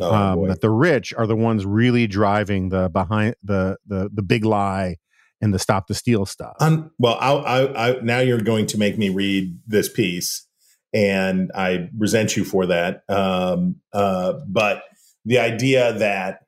Oh, 0.00 0.14
um, 0.14 0.46
that 0.46 0.60
the 0.60 0.70
rich 0.70 1.12
are 1.16 1.26
the 1.26 1.34
ones 1.34 1.66
really 1.66 2.06
driving 2.06 2.68
the 2.68 2.88
behind 2.88 3.34
the 3.42 3.78
the 3.84 4.08
the 4.12 4.22
big 4.22 4.44
lie 4.44 4.96
and 5.40 5.52
the 5.52 5.58
stop 5.58 5.88
the 5.88 5.94
steal 5.94 6.24
stuff. 6.24 6.54
Um, 6.60 6.92
well, 6.98 7.16
I'll, 7.20 7.44
I, 7.44 7.88
I, 7.88 8.00
now 8.00 8.20
you're 8.20 8.40
going 8.40 8.66
to 8.66 8.78
make 8.78 8.96
me 8.96 9.08
read 9.08 9.58
this 9.66 9.88
piece, 9.88 10.46
and 10.92 11.50
I 11.52 11.88
resent 11.96 12.36
you 12.36 12.44
for 12.44 12.66
that. 12.66 13.02
Um, 13.08 13.76
uh, 13.92 14.34
but 14.46 14.84
the 15.24 15.40
idea 15.40 15.92
that, 15.94 16.44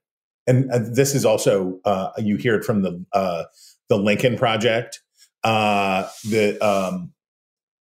and 0.46 0.70
uh, 0.70 0.78
this 0.82 1.14
is 1.14 1.24
also 1.24 1.78
uh, 1.84 2.10
you 2.18 2.36
hear 2.36 2.54
it 2.54 2.64
from 2.64 2.82
the 2.82 3.04
uh, 3.12 3.44
the 3.88 3.96
Lincoln 3.96 4.36
Project, 4.36 5.00
uh, 5.44 6.08
the 6.28 6.58
um, 6.64 7.12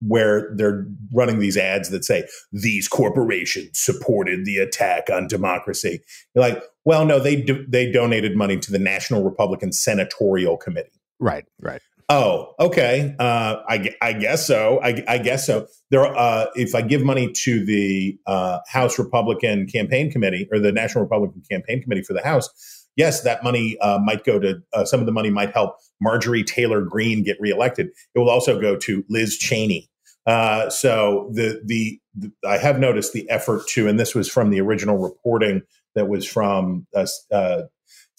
where 0.02 0.54
they're 0.56 0.86
running 1.14 1.40
these 1.40 1.58
ads 1.58 1.90
that 1.90 2.06
say 2.06 2.26
these 2.52 2.88
corporations 2.88 3.80
supported 3.80 4.46
the 4.46 4.58
attack 4.58 5.10
on 5.12 5.28
democracy. 5.28 6.02
You're 6.34 6.48
like, 6.48 6.64
well, 6.86 7.06
no, 7.06 7.20
they 7.20 7.42
do, 7.42 7.66
they 7.68 7.92
donated 7.92 8.36
money 8.36 8.58
to 8.60 8.72
the 8.72 8.80
National 8.80 9.24
Republican 9.24 9.72
Senatorial 9.72 10.58
Committee. 10.58 10.90
right, 11.20 11.46
right. 11.62 11.82
Oh, 12.12 12.56
okay. 12.60 13.16
Uh, 13.20 13.58
I, 13.68 13.92
I 14.02 14.14
guess 14.14 14.48
so. 14.48 14.80
I, 14.82 15.04
I 15.08 15.20
guess 15.20 15.46
so. 15.46 15.68
There, 15.92 16.06
uh, 16.06 16.48
if 16.56 16.74
I 16.74 16.82
give 16.82 17.04
money 17.04 17.32
to 17.44 17.64
the 17.64 18.18
uh, 18.26 18.60
House 18.68 18.98
Republican 18.98 19.68
Campaign 19.68 20.12
Committee 20.12 20.48
or 20.52 20.58
the 20.58 20.72
National 20.72 21.04
Republican 21.04 21.44
Campaign 21.50 21.84
Committee 21.84 22.02
for 22.02 22.14
the 22.14 22.24
House, 22.24 22.88
yes, 22.96 23.22
that 23.22 23.44
money 23.44 23.78
uh, 23.80 24.00
might 24.04 24.24
go 24.24 24.40
to 24.40 24.60
uh, 24.74 24.86
some 24.86 25.00
of 25.00 25.06
the 25.06 25.12
money 25.12 25.30
might 25.30 25.54
help 25.54 25.76
Marjorie 26.02 26.44
Taylor 26.44 26.82
Greene 26.82 27.24
get 27.24 27.40
reelected. 27.40 27.90
It 28.16 28.20
will 28.20 28.30
also 28.30 28.60
go 28.60 28.76
to 28.78 29.06
Liz 29.08 29.38
Cheney. 29.38 29.88
Uh, 30.26 30.70
so 30.70 31.30
the, 31.34 31.62
the 31.64 32.00
the 32.16 32.32
I 32.48 32.58
have 32.58 32.80
noticed 32.80 33.14
the 33.14 33.30
effort 33.30 33.68
to, 33.70 33.88
and 33.88 34.00
this 34.00 34.16
was 34.16 34.28
from 34.28 34.50
the 34.50 34.62
original 34.62 34.98
reporting 34.98 35.62
that 35.94 36.08
was 36.08 36.26
from 36.26 36.88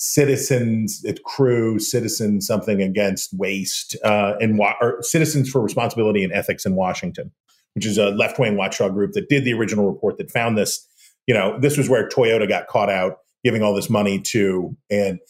citizens 0.02 1.02
it 1.04 1.23
crew 1.25 1.78
citizens 1.78 2.47
something 2.47 2.80
against 2.80 3.35
waste 3.35 3.95
uh, 4.02 4.33
and 4.40 4.59
or 4.80 5.02
citizens 5.02 5.50
for 5.50 5.61
responsibility 5.61 6.25
and 6.25 6.33
ethics 6.33 6.64
in 6.64 6.75
washington 6.75 7.30
which 7.75 7.85
is 7.85 7.99
a 7.99 8.09
left-wing 8.09 8.57
watchdog 8.57 8.95
group 8.95 9.12
that 9.12 9.28
did 9.28 9.45
the 9.45 9.52
original 9.52 9.87
report 9.87 10.19
that 10.19 10.30
found 10.30 10.57
this. 10.57 10.87
You 11.26 11.35
know 11.35 11.59
this 11.61 11.76
was 11.76 11.88
where 11.88 12.09
toyota 12.09 12.49
got 12.49 12.66
caught 12.66 12.88
out 12.88 13.19
giving 13.45 13.62
all 13.62 13.75
this 13.75 13.90
money 13.90 14.19
to 14.21 14.75
and 14.88 15.21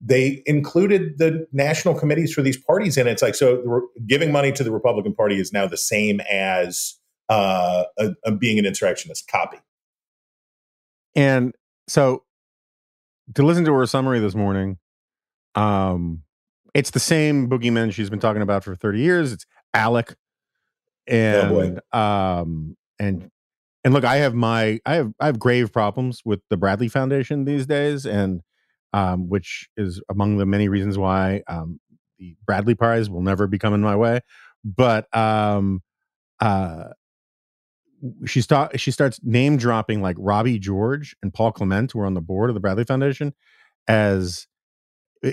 they 0.00 0.42
included 0.46 1.18
the 1.18 1.46
national 1.52 1.94
committees 1.94 2.32
for 2.32 2.40
these 2.40 2.56
parties 2.56 2.96
and 2.96 3.08
it's 3.08 3.22
like 3.22 3.34
so 3.34 3.82
giving 4.06 4.32
money 4.32 4.52
to 4.52 4.64
the 4.64 4.72
republican 4.72 5.14
party 5.14 5.38
is 5.38 5.52
now 5.52 5.66
the 5.66 5.76
same 5.76 6.20
as 6.30 6.94
uh, 7.28 7.84
a, 7.98 8.10
a 8.24 8.32
being 8.32 8.58
an 8.58 8.66
insurrectionist 8.66 9.28
copy. 9.28 9.58
And 11.14 11.54
so 11.88 12.23
to 13.34 13.42
listen 13.42 13.64
to 13.64 13.72
her 13.72 13.86
summary 13.86 14.20
this 14.20 14.34
morning, 14.34 14.78
um, 15.54 16.22
it's 16.74 16.90
the 16.90 17.00
same 17.00 17.48
boogeyman 17.48 17.92
she's 17.92 18.10
been 18.10 18.18
talking 18.20 18.42
about 18.42 18.64
for 18.64 18.74
30 18.74 19.00
years. 19.00 19.32
It's 19.32 19.46
Alec. 19.72 20.14
Oh. 21.10 21.14
And 21.14 21.80
um 21.92 22.76
and 22.98 23.30
and 23.84 23.92
look, 23.92 24.04
I 24.04 24.16
have 24.16 24.34
my 24.34 24.80
I 24.86 24.94
have 24.94 25.12
I 25.20 25.26
have 25.26 25.38
grave 25.38 25.72
problems 25.72 26.22
with 26.24 26.40
the 26.50 26.56
Bradley 26.56 26.88
Foundation 26.88 27.44
these 27.44 27.66
days, 27.66 28.06
and 28.06 28.40
um, 28.92 29.28
which 29.28 29.68
is 29.76 30.00
among 30.08 30.38
the 30.38 30.46
many 30.46 30.68
reasons 30.68 30.96
why 30.96 31.42
um 31.46 31.78
the 32.18 32.36
Bradley 32.46 32.74
Prize 32.74 33.10
will 33.10 33.20
never 33.22 33.46
be 33.46 33.58
coming 33.58 33.80
my 33.80 33.96
way. 33.96 34.20
But 34.64 35.14
um 35.16 35.82
uh 36.40 36.88
she 38.26 38.40
start 38.40 38.78
she 38.78 38.90
starts 38.90 39.20
name 39.22 39.56
dropping 39.56 40.02
like 40.02 40.16
Robby 40.18 40.58
George 40.58 41.16
and 41.22 41.32
Paul 41.32 41.52
Clement, 41.52 41.92
who 41.92 42.00
are 42.00 42.06
on 42.06 42.14
the 42.14 42.20
board 42.20 42.50
of 42.50 42.54
the 42.54 42.60
Bradley 42.60 42.84
Foundation, 42.84 43.34
as 43.88 44.46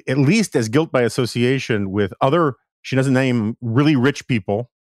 at 0.08 0.18
least 0.18 0.56
as 0.56 0.70
guilt 0.70 0.92
by 0.92 1.02
association 1.02 1.92
with 1.92 2.14
other. 2.22 2.56
She 2.82 2.96
doesn't 2.96 3.14
name 3.14 3.58
really 3.62 3.96
rich 3.96 4.28
people, 4.28 4.72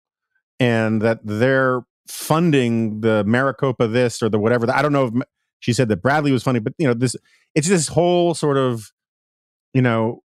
and 0.59 1.01
that 1.01 1.19
they're 1.23 1.81
funding 2.07 3.01
the 3.01 3.23
Maricopa 3.25 3.87
this 3.87 4.21
or 4.21 4.29
the 4.29 4.39
whatever. 4.39 4.69
I 4.71 4.81
don't 4.81 4.93
know 4.93 5.07
if 5.07 5.13
she 5.59 5.73
said 5.73 5.89
that 5.89 6.01
Bradley 6.01 6.31
was 6.31 6.43
funny, 6.43 6.59
but 6.59 6.73
you 6.77 6.87
know 6.87 6.93
this. 6.93 7.15
It's 7.53 7.67
this 7.67 7.89
whole 7.89 8.33
sort 8.33 8.57
of, 8.57 8.91
you 9.73 9.81
know, 9.81 10.23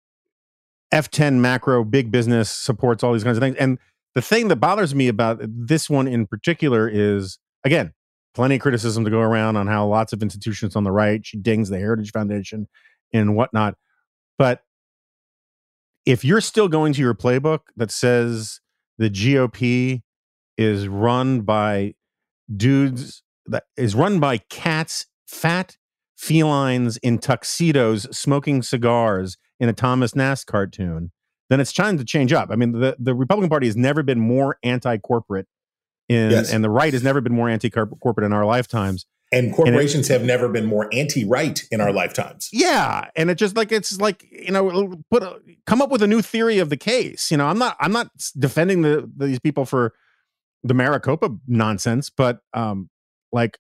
F10 0.94 1.36
macro 1.36 1.84
big 1.84 2.12
business 2.12 2.50
supports 2.52 3.04
all 3.04 3.14
these 3.14 3.24
kinds 3.24 3.38
of 3.38 3.42
things. 3.42 3.56
And 3.58 3.80
the 4.14 4.22
thing 4.22 4.50
that 4.50 4.58
bothers 4.58 4.94
me 4.94 5.08
about 5.08 5.40
this 5.42 5.90
one 5.90 6.08
in 6.08 6.28
particular 6.28 6.88
is 6.88 7.40
again, 7.64 7.94
plenty 8.34 8.56
of 8.56 8.62
criticism 8.62 9.04
to 9.06 9.12
go 9.12 9.20
around 9.20 9.56
on 9.56 9.68
how 9.68 9.86
lots 9.88 10.14
of 10.14 10.22
institutions 10.22 10.76
on 10.76 10.84
the 10.84 10.92
right, 10.92 11.26
she 11.26 11.38
dings 11.38 11.70
the 11.70 11.80
Heritage 11.80 12.12
Foundation 12.12 12.68
and 13.14 13.36
whatnot. 13.36 13.76
But 14.38 14.62
if 16.06 16.26
you're 16.26 16.42
still 16.42 16.68
going 16.68 16.94
to 16.94 17.02
your 17.02 17.14
playbook 17.14 17.60
that 17.78 17.92
says 17.92 18.60
the 18.98 19.10
GOP 19.10 20.02
is 20.58 20.88
run 20.88 21.42
by 21.42 21.94
dudes 22.56 23.24
that 23.46 23.64
is 23.78 23.96
run 23.96 24.20
by 24.20 24.38
cats, 24.38 25.06
fat 25.28 25.78
felines 26.16 26.98
in 27.04 27.18
tuxedos 27.18 28.04
smoking 28.12 28.62
cigars 28.62 29.38
in 29.60 29.70
a 29.70 29.74
Thomas 29.74 30.16
Nast 30.16 30.48
cartoon, 30.48 31.12
then 31.50 31.60
it's 31.60 31.74
time 31.74 31.98
to 31.98 32.06
change 32.06 32.34
up. 32.34 32.50
I 32.52 32.56
mean, 32.56 32.72
the, 32.72 32.96
the 33.00 33.14
Republican 33.14 33.50
Party 33.50 33.68
has 33.68 33.76
never 33.76 34.04
been 34.04 34.20
more 34.20 34.58
anti-corporate 34.64 35.48
in, 36.10 36.32
Yes. 36.32 36.52
and 36.52 36.64
the 36.64 36.70
right 36.70 36.94
has 36.94 37.04
never 37.04 37.22
been 37.22 37.34
more 37.34 37.50
anti-corporate 37.50 38.26
in 38.26 38.34
our 38.34 38.46
lifetimes. 38.46 39.06
and 39.32 39.54
corporations 39.54 40.08
have 40.10 40.24
never 40.24 40.48
been 40.50 40.66
more 40.66 40.88
anti-right 40.94 41.64
in 41.72 41.82
our 41.82 41.92
lifetimes 41.92 42.50
Yeah, 42.54 43.10
and 43.16 43.30
it 43.32 43.36
just 43.36 43.56
like 43.56 43.72
it's 43.72 44.00
like 44.00 44.24
you 44.32 44.52
know, 44.52 44.94
put 45.10 45.24
a, 45.24 45.40
come 45.66 45.82
up 45.82 45.90
with 45.90 46.04
a 46.04 46.08
new 46.08 46.22
theory 46.22 46.60
of 46.60 46.70
the 46.70 46.78
case. 46.78 47.32
You 47.32 47.38
know, 47.38 47.48
I'm 47.48 47.58
not 47.58 47.76
I'm 47.80 47.92
not 47.92 48.10
defending 48.38 48.82
the 48.84 49.10
these 49.18 49.40
people 49.40 49.66
for 49.66 49.94
the 50.64 50.74
Maricopa 50.74 51.30
nonsense, 51.48 52.10
but 52.10 52.40
um, 52.54 52.90
like 53.32 53.58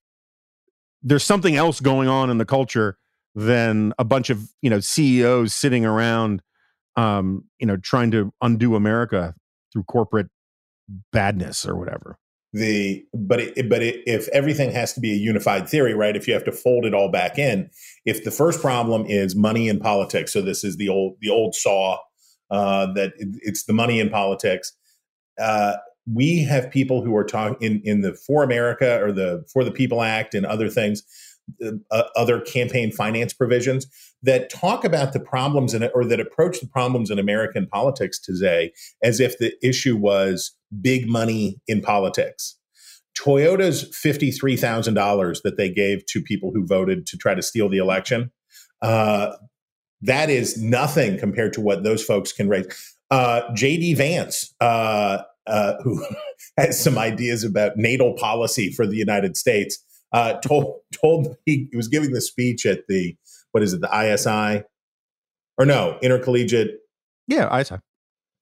there's 1.01 1.23
something 1.23 1.55
else 1.55 1.79
going 1.79 2.07
on 2.07 2.29
in 2.29 2.38
the 2.38 2.45
culture 2.45 2.97
than 3.35 3.93
a 3.97 4.03
bunch 4.05 4.29
of 4.29 4.50
you 4.62 4.69
know 4.69 4.79
CEOs 4.79 5.53
sitting 5.55 5.85
around, 5.85 6.41
um, 6.95 7.45
you 7.59 7.65
know, 7.65 7.77
trying 7.77 8.12
to 8.12 8.31
undo 8.41 8.75
America 8.75 9.33
through 9.71 9.83
corporate 9.83 10.27
badness 11.12 11.65
or 11.65 11.75
whatever. 11.75 12.17
The 12.53 13.03
but 13.13 13.39
it, 13.39 13.67
but 13.67 13.81
it, 13.81 14.01
if 14.05 14.27
everything 14.29 14.72
has 14.72 14.93
to 14.93 15.00
be 15.00 15.12
a 15.12 15.15
unified 15.15 15.67
theory 15.67 15.95
right 15.95 16.15
if 16.15 16.27
you 16.27 16.33
have 16.33 16.43
to 16.43 16.51
fold 16.51 16.86
it 16.86 16.93
all 16.93 17.10
back 17.10 17.39
in 17.39 17.69
if 18.05 18.24
the 18.24 18.31
first 18.31 18.62
problem 18.62 19.05
is 19.07 19.36
money 19.36 19.67
in 19.67 19.79
politics 19.79 20.31
so 20.31 20.41
this 20.41 20.63
is 20.63 20.77
the 20.77 20.88
old 20.88 21.17
the 21.19 21.29
old 21.29 21.55
saw 21.55 21.98
uh, 22.51 22.86
that 22.93 23.13
it, 23.17 23.29
it's 23.41 23.63
the 23.63 23.74
money 23.74 24.00
in 24.00 24.10
politics 24.10 24.74
uh, 25.41 25.74
we 26.13 26.43
have 26.43 26.69
people 26.69 27.03
who 27.03 27.15
are 27.15 27.24
talking 27.24 27.57
in 27.60 27.81
in 27.83 28.01
the 28.01 28.13
for 28.13 28.43
america 28.43 29.01
or 29.01 29.12
the 29.12 29.43
for 29.51 29.63
the 29.63 29.72
people 29.72 30.03
act 30.03 30.36
and 30.36 30.45
other 30.45 30.69
things 30.69 31.03
uh, 31.91 32.03
other 32.15 32.39
campaign 32.39 32.91
finance 32.91 33.33
provisions 33.33 33.88
that 34.22 34.50
talk 34.50 34.86
about 34.86 35.13
the 35.13 35.19
problems 35.19 35.74
in 35.74 35.83
or 35.93 36.05
that 36.05 36.19
approach 36.19 36.60
the 36.62 36.67
problems 36.67 37.12
in 37.12 37.19
American 37.19 37.67
politics 37.67 38.19
today 38.19 38.72
as 39.01 39.19
if 39.19 39.38
the 39.38 39.53
issue 39.62 39.98
was 39.98 40.55
big 40.82 41.08
money 41.08 41.60
in 41.68 41.82
politics. 41.82 42.58
Toyota's 43.18 43.84
$53,000 44.03 45.42
that 45.44 45.58
they 45.58 45.70
gave 45.70 46.06
to 46.08 46.22
people 46.22 46.51
who 46.53 46.65
voted 46.65 47.06
to 47.08 47.18
try 47.18 47.36
to 47.36 47.42
steal 47.42 47.70
the 47.70 47.77
election, 47.77 48.32
uh, 48.82 49.34
that 50.01 50.30
is 50.30 50.62
nothing 50.62 51.18
compared 51.18 51.53
to 51.53 51.62
what 51.62 51.84
those 51.84 52.03
folks 52.03 52.34
can 52.34 52.50
raise. 52.50 52.68
Uh, 53.10 53.42
JD 53.51 53.96
Vance, 53.96 54.53
uh, 54.60 55.20
uh, 55.48 55.74
who 55.84 56.03
has 56.58 56.82
some 56.82 56.98
ideas 56.98 57.44
about 57.44 57.77
natal 57.77 58.13
policy 58.13 58.72
for 58.72 58.86
the 58.86 58.98
United 58.98 59.38
States, 59.38 59.77
uh, 60.12 60.34
told 60.42 60.80
told 60.94 61.36
he, 61.46 61.68
he 61.72 61.77
was 61.77 61.88
giving 61.88 62.12
the 62.12 62.22
speech 62.22 62.65
at 62.65 62.82
the 62.88 63.15
what 63.51 63.63
is 63.63 63.74
it 63.74 63.82
the 63.82 63.89
ISI 63.89 64.63
or 65.58 65.65
no 65.65 65.98
intercollegiate 66.01 66.80
Yeah, 67.27 67.56
ISI. 67.58 67.77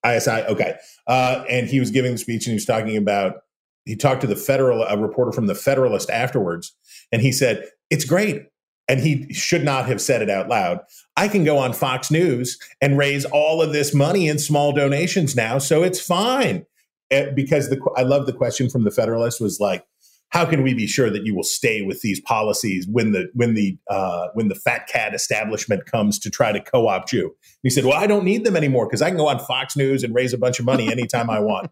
ISI. 0.06 0.44
Okay. 0.48 0.76
Uh, 1.08 1.44
and 1.50 1.68
he 1.68 1.80
was 1.80 1.92
giving 1.92 2.14
the 2.14 2.18
speech 2.18 2.46
and 2.46 2.52
he 2.52 2.56
was 2.56 2.66
talking 2.66 2.98
about, 2.98 3.42
he 3.86 3.96
talked 3.96 4.22
to 4.22 4.28
the 4.28 4.36
federal, 4.36 4.84
a 4.84 4.98
reporter 4.98 5.32
from 5.32 5.48
the 5.48 5.56
Federalist 5.56 6.10
afterwards, 6.10 6.76
and 7.12 7.22
he 7.22 7.32
said, 7.32 7.68
It's 7.90 8.06
great. 8.06 8.48
And 8.88 9.00
he 9.00 9.32
should 9.34 9.64
not 9.64 9.86
have 9.86 10.02
said 10.02 10.22
it 10.22 10.30
out 10.30 10.50
loud. 10.50 10.80
I 11.16 11.28
can 11.30 11.44
go 11.44 11.58
on 11.58 11.72
Fox 11.72 12.12
News 12.12 12.60
and 12.82 12.98
raise 12.98 13.26
all 13.26 13.62
of 13.62 13.72
this 13.72 13.94
money 13.94 14.28
in 14.28 14.38
small 14.38 14.74
donations 14.74 15.36
now, 15.36 15.60
so 15.60 15.82
it's 15.82 16.00
fine. 16.00 16.66
Eh, 17.10 17.30
because 17.32 17.70
the, 17.70 17.80
I 17.96 18.04
love 18.04 18.26
the 18.26 18.34
question 18.34 18.70
from 18.70 18.84
the 18.84 18.92
Federalist 18.92 19.40
was 19.40 19.60
like, 19.60 19.86
how 20.30 20.46
can 20.46 20.64
we 20.64 20.74
be 20.74 20.88
sure 20.88 21.10
that 21.10 21.26
you 21.26 21.36
will 21.36 21.44
stay 21.44 21.82
with 21.82 22.02
these 22.02 22.22
policies 22.22 22.88
when 22.90 23.12
the 23.12 23.30
when 23.34 23.54
the 23.54 23.78
uh, 23.90 24.30
when 24.34 24.48
the 24.48 24.56
fat 24.56 24.88
cat 24.88 25.14
establishment 25.14 25.86
comes 25.86 26.18
to 26.20 26.30
try 26.30 26.52
to 26.52 26.62
co-opt 26.62 27.12
you? 27.12 27.36
He 27.64 27.70
said, 27.70 27.86
"Well, 27.86 27.98
I 27.98 28.08
don't 28.08 28.24
need 28.24 28.44
them 28.44 28.56
anymore 28.56 28.88
because 28.88 29.02
I 29.02 29.10
can 29.10 29.18
go 29.18 29.28
on 29.28 29.40
Fox 29.40 29.76
News 29.76 30.04
and 30.04 30.14
raise 30.14 30.34
a 30.34 30.38
bunch 30.38 30.60
of 30.60 30.66
money 30.66 30.92
anytime 30.92 31.30
I 31.30 31.40
want." 31.40 31.72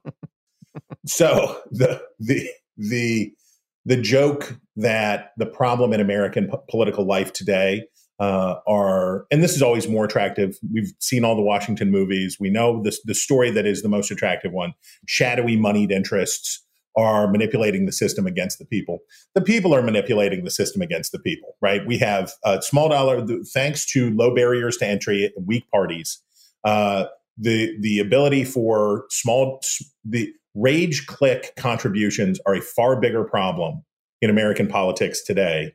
so 1.05 1.61
the 1.71 2.01
the 2.19 2.49
the 2.77 3.33
the 3.85 3.97
joke 3.97 4.57
that 4.75 5.31
the 5.37 5.45
problem 5.45 5.93
in 5.93 5.99
American 5.99 6.47
p- 6.49 6.57
political 6.69 7.05
life 7.05 7.33
today 7.33 7.85
uh, 8.19 8.55
are, 8.67 9.25
and 9.31 9.41
this 9.41 9.55
is 9.55 9.61
always 9.61 9.87
more 9.87 10.05
attractive. 10.05 10.57
We've 10.71 10.91
seen 10.99 11.23
all 11.23 11.35
the 11.35 11.41
Washington 11.41 11.89
movies. 11.89 12.37
We 12.39 12.49
know 12.49 12.83
this, 12.83 13.01
the 13.03 13.15
story 13.15 13.49
that 13.51 13.65
is 13.65 13.81
the 13.81 13.89
most 13.89 14.11
attractive 14.11 14.51
one: 14.51 14.73
shadowy 15.07 15.55
moneyed 15.55 15.91
interests 15.91 16.63
are 16.99 17.31
manipulating 17.31 17.85
the 17.85 17.91
system 17.93 18.27
against 18.27 18.59
the 18.59 18.65
people. 18.65 18.99
The 19.33 19.41
people 19.41 19.73
are 19.73 19.81
manipulating 19.81 20.43
the 20.43 20.51
system 20.51 20.81
against 20.81 21.13
the 21.13 21.19
people, 21.19 21.55
right? 21.61 21.85
We 21.87 21.97
have 21.99 22.33
a 22.43 22.61
small 22.61 22.89
dollar, 22.89 23.25
thanks 23.53 23.85
to 23.93 24.09
low 24.11 24.35
barriers 24.35 24.75
to 24.77 24.85
entry, 24.85 25.31
weak 25.45 25.63
parties, 25.71 26.21
uh, 26.65 27.05
the 27.37 27.73
the 27.79 27.99
ability 27.99 28.43
for 28.43 29.05
small 29.09 29.61
the 30.03 30.33
rage 30.55 31.05
click 31.07 31.53
contributions 31.55 32.37
are 32.45 32.55
a 32.55 32.61
far 32.61 32.99
bigger 32.99 33.23
problem 33.23 33.83
in 34.21 34.29
American 34.29 34.67
politics 34.67 35.23
today 35.23 35.73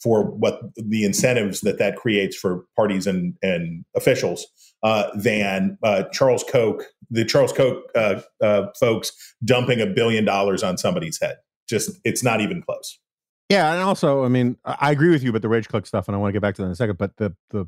for 0.00 0.24
what 0.24 0.60
the 0.76 1.04
incentives 1.04 1.60
that 1.60 1.78
that 1.78 1.96
creates 1.96 2.36
for 2.36 2.64
parties 2.76 3.06
and, 3.06 3.34
and 3.42 3.84
officials 3.94 4.46
uh, 4.86 5.10
than 5.16 5.76
uh, 5.82 6.04
Charles 6.12 6.44
Koch, 6.44 6.80
the 7.10 7.24
Charles 7.24 7.52
Koch 7.52 7.82
uh, 7.96 8.20
uh, 8.40 8.68
folks 8.78 9.10
dumping 9.44 9.80
a 9.80 9.86
billion 9.86 10.24
dollars 10.24 10.62
on 10.62 10.78
somebody's 10.78 11.20
head. 11.20 11.38
Just 11.68 11.90
it's 12.04 12.22
not 12.22 12.40
even 12.40 12.62
close. 12.62 13.00
Yeah, 13.48 13.72
and 13.72 13.82
also, 13.82 14.24
I 14.24 14.28
mean, 14.28 14.56
I 14.64 14.92
agree 14.92 15.10
with 15.10 15.24
you 15.24 15.30
about 15.30 15.42
the 15.42 15.48
rage 15.48 15.66
click 15.66 15.86
stuff, 15.86 16.06
and 16.06 16.14
I 16.14 16.20
want 16.20 16.28
to 16.28 16.32
get 16.34 16.42
back 16.42 16.54
to 16.54 16.62
that 16.62 16.66
in 16.66 16.72
a 16.72 16.76
second. 16.76 16.98
But 16.98 17.16
the 17.16 17.34
the 17.50 17.66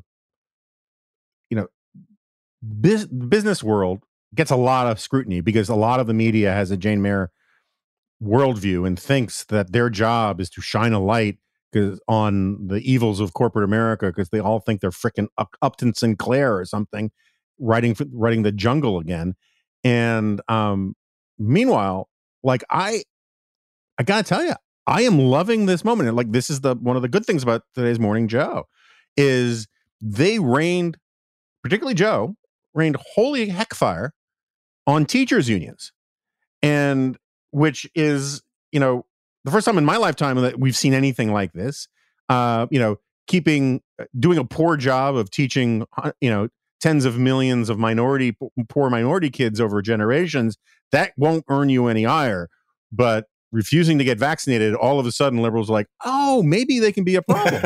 you 1.49 1.57
know, 1.57 1.67
business 2.79 3.61
world 3.61 4.05
gets 4.33 4.51
a 4.51 4.55
lot 4.55 4.87
of 4.87 4.97
scrutiny 4.97 5.41
because 5.41 5.67
a 5.67 5.75
lot 5.75 5.99
of 5.99 6.07
the 6.07 6.13
media 6.13 6.53
has 6.53 6.71
a 6.71 6.77
Jane 6.77 7.01
Mayer 7.01 7.31
worldview 8.23 8.87
and 8.87 8.97
thinks 8.97 9.43
that 9.45 9.73
their 9.73 9.89
job 9.89 10.39
is 10.39 10.49
to 10.51 10.61
shine 10.61 10.93
a 10.93 10.99
light 11.01 11.37
because 11.71 11.99
on 12.07 12.67
the 12.67 12.77
evils 12.77 13.19
of 13.19 13.33
corporate 13.33 13.65
America 13.65 14.07
because 14.07 14.29
they 14.29 14.39
all 14.39 14.59
think 14.59 14.81
they're 14.81 14.91
freaking 14.91 15.27
up- 15.37 15.55
Upton 15.61 15.93
Sinclair 15.93 16.57
or 16.57 16.65
something 16.65 17.11
writing 17.59 17.93
for, 17.93 18.05
writing 18.11 18.43
the 18.43 18.51
jungle 18.51 18.99
again. 18.99 19.35
And 19.83 20.41
um, 20.47 20.95
meanwhile, 21.37 22.09
like 22.43 22.63
I, 22.69 23.03
I 23.97 24.03
gotta 24.03 24.23
tell 24.23 24.43
you, 24.43 24.53
I 24.87 25.03
am 25.03 25.19
loving 25.19 25.65
this 25.65 25.85
moment. 25.85 26.07
And 26.07 26.17
like 26.17 26.31
this 26.31 26.49
is 26.49 26.61
the 26.61 26.75
one 26.75 26.95
of 26.95 27.01
the 27.01 27.07
good 27.09 27.25
things 27.25 27.43
about 27.43 27.63
today's 27.75 27.99
morning 27.99 28.27
Joe 28.27 28.67
is 29.17 29.67
they 30.01 30.39
rained, 30.39 30.97
particularly 31.61 31.93
Joe, 31.93 32.35
rained 32.73 32.97
holy 33.13 33.49
heckfire 33.49 34.13
on 34.87 35.05
teachers 35.05 35.49
unions, 35.49 35.91
and 36.63 37.17
which 37.51 37.87
is 37.93 38.41
you 38.71 38.79
know 38.79 39.05
the 39.43 39.51
first 39.51 39.65
time 39.65 39.77
in 39.77 39.85
my 39.85 39.97
lifetime 39.97 40.37
that 40.37 40.59
we've 40.59 40.77
seen 40.77 40.93
anything 40.93 41.31
like 41.31 41.53
this. 41.53 41.87
Uh, 42.27 42.67
you 42.69 42.79
know, 42.79 42.97
keeping 43.27 43.81
uh, 43.99 44.05
doing 44.19 44.37
a 44.37 44.43
poor 44.43 44.77
job 44.77 45.15
of 45.15 45.31
teaching, 45.31 45.85
uh, 45.97 46.11
you 46.21 46.29
know, 46.29 46.49
tens 46.79 47.05
of 47.05 47.17
millions 47.17 47.69
of 47.69 47.77
minority 47.77 48.35
poor 48.69 48.89
minority 48.89 49.29
kids 49.29 49.59
over 49.59 49.81
generations 49.81 50.57
that 50.91 51.11
won't 51.17 51.43
earn 51.49 51.69
you 51.69 51.87
any 51.87 52.05
ire. 52.05 52.49
But 52.91 53.25
refusing 53.51 53.97
to 53.97 54.03
get 54.03 54.17
vaccinated, 54.17 54.75
all 54.75 54.99
of 54.99 55.05
a 55.05 55.11
sudden 55.11 55.41
liberals 55.41 55.69
are 55.69 55.73
like, 55.73 55.87
oh, 56.05 56.43
maybe 56.43 56.79
they 56.79 56.91
can 56.91 57.03
be 57.03 57.15
a 57.15 57.21
problem. 57.21 57.61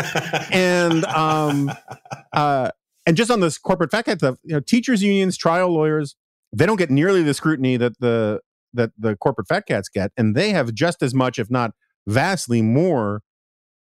and 0.51 1.05
um, 1.05 1.71
uh, 2.33 2.69
and 3.05 3.17
just 3.17 3.31
on 3.31 3.39
this 3.39 3.57
corporate 3.57 3.91
fact 3.91 4.09
stuff, 4.09 4.37
you 4.43 4.53
know, 4.53 4.59
teachers 4.59 5.03
unions, 5.03 5.37
trial 5.37 5.69
lawyers, 5.69 6.15
they 6.53 6.65
don't 6.65 6.77
get 6.77 6.89
nearly 6.89 7.23
the 7.23 7.33
scrutiny 7.33 7.77
that 7.77 7.99
the 7.99 8.39
that 8.73 8.91
the 8.97 9.15
corporate 9.15 9.47
fat 9.47 9.65
cats 9.67 9.89
get, 9.89 10.11
and 10.17 10.35
they 10.35 10.51
have 10.51 10.73
just 10.73 11.01
as 11.01 11.13
much, 11.13 11.39
if 11.39 11.49
not 11.49 11.71
vastly 12.07 12.61
more, 12.61 13.21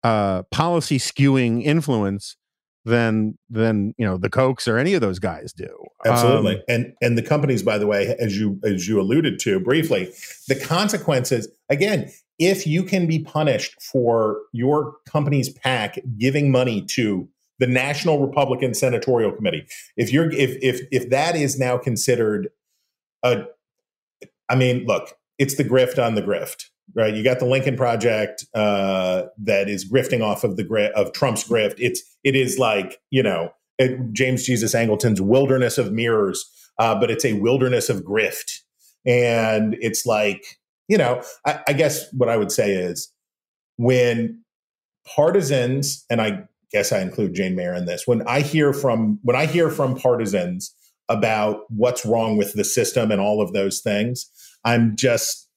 uh, 0.03 0.43
policy 0.51 0.99
skewing 0.99 1.63
influence 1.63 2.37
than 2.85 3.39
than 3.49 3.95
you 3.97 4.07
know 4.07 4.17
the 4.17 4.29
Kochs 4.29 4.69
or 4.69 4.79
any 4.79 4.95
of 4.95 5.01
those 5.01 5.19
guys 5.19 5.53
do. 5.53 5.69
Absolutely, 6.05 6.57
um, 6.57 6.63
and 6.69 6.93
and 7.01 7.19
the 7.19 7.23
companies, 7.23 7.63
by 7.63 7.79
the 7.79 7.87
way, 7.87 8.15
as 8.19 8.39
you 8.39 8.61
as 8.65 8.87
you 8.87 9.01
alluded 9.01 9.39
to 9.41 9.59
briefly, 9.59 10.13
the 10.49 10.57
consequences 10.57 11.49
again. 11.69 12.11
If 12.37 12.67
you 12.67 12.83
can 12.83 13.07
be 13.07 13.21
punished 13.21 13.81
for 13.81 14.41
your 14.53 14.97
company's 15.07 15.51
PAC 15.51 16.01
giving 16.19 16.51
money 16.51 16.85
to 16.95 17.29
the 17.61 17.69
National 17.69 18.27
Republican 18.27 18.75
Senatorial 18.75 19.31
Committee, 19.31 19.67
if 19.97 20.13
you're 20.13 20.31
if 20.33 20.59
if 20.61 20.81
if 20.91 21.11
that 21.11 21.37
is 21.37 21.61
now 21.61 21.79
considered 21.79 22.49
a 23.23 23.45
I 24.49 24.55
mean, 24.57 24.85
look, 24.87 25.15
it's 25.39 25.57
the 25.57 25.65
grift 25.65 26.05
on 26.05 26.15
the 26.15 26.23
grift, 26.23 26.67
right? 26.95 27.15
You 27.15 27.25
got 27.25 27.39
the 27.39 27.47
Lincoln 27.47 27.77
Project 27.77 28.45
uh, 28.55 29.25
that 29.39 29.69
is 29.69 29.91
grifting 29.91 30.23
off 30.23 30.45
of 30.45 30.57
the 30.57 30.65
gri- 30.65 30.93
of 30.93 31.13
Trump's 31.13 31.49
grift. 31.49 31.75
It's 31.79 32.03
it 32.23 32.37
is 32.37 32.59
like 32.59 33.01
you 33.11 33.23
know 33.23 33.51
it, 33.79 33.99
James 34.13 34.45
Jesus 34.45 34.75
Angleton's 34.75 35.21
wilderness 35.21 35.79
of 35.79 35.93
mirrors, 35.93 36.45
uh, 36.79 36.99
but 36.99 37.11
it's 37.11 37.25
a 37.25 37.35
wilderness 37.35 37.89
of 37.89 38.03
grift, 38.03 38.61
and 39.07 39.77
it's 39.81 40.07
like 40.07 40.45
you 40.89 40.99
know. 40.99 41.23
I, 41.47 41.61
I 41.69 41.73
guess 41.73 42.13
what 42.13 42.29
I 42.29 42.37
would 42.37 42.53
say 42.53 42.73
is 42.73 43.11
when 43.77 44.43
partisans, 45.07 46.05
and 46.09 46.21
I 46.21 46.45
guess 46.71 46.93
I 46.93 47.01
include 47.01 47.35
Jane 47.35 47.55
Mayer 47.55 47.75
in 47.75 47.87
this. 47.87 48.07
When 48.07 48.23
I 48.27 48.41
hear 48.41 48.73
from 48.73 49.19
when 49.23 49.37
I 49.37 49.47
hear 49.47 49.71
from 49.71 49.97
partisans 49.97 50.75
about 51.09 51.63
what's 51.69 52.07
wrong 52.07 52.37
with 52.37 52.55
the 52.55 52.65
system 52.65 53.11
and 53.11 53.21
all 53.21 53.41
of 53.41 53.53
those 53.53 53.81
things. 53.81 54.31
I'm 54.65 54.97
just, 54.97 55.49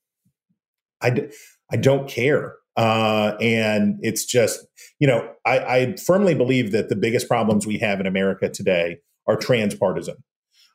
I, 1.01 1.29
I 1.71 1.77
don't 1.77 2.09
care. 2.09 2.55
Uh, 2.75 3.35
and 3.41 3.97
it's 4.01 4.25
just, 4.25 4.65
you 4.99 5.07
know, 5.07 5.27
I, 5.45 5.59
I 5.59 5.95
firmly 6.05 6.35
believe 6.35 6.71
that 6.71 6.89
the 6.89 6.95
biggest 6.95 7.27
problems 7.27 7.65
we 7.65 7.77
have 7.79 7.99
in 7.99 8.05
America 8.05 8.49
today 8.49 8.97
are 9.27 9.35
transpartisan. 9.35 10.17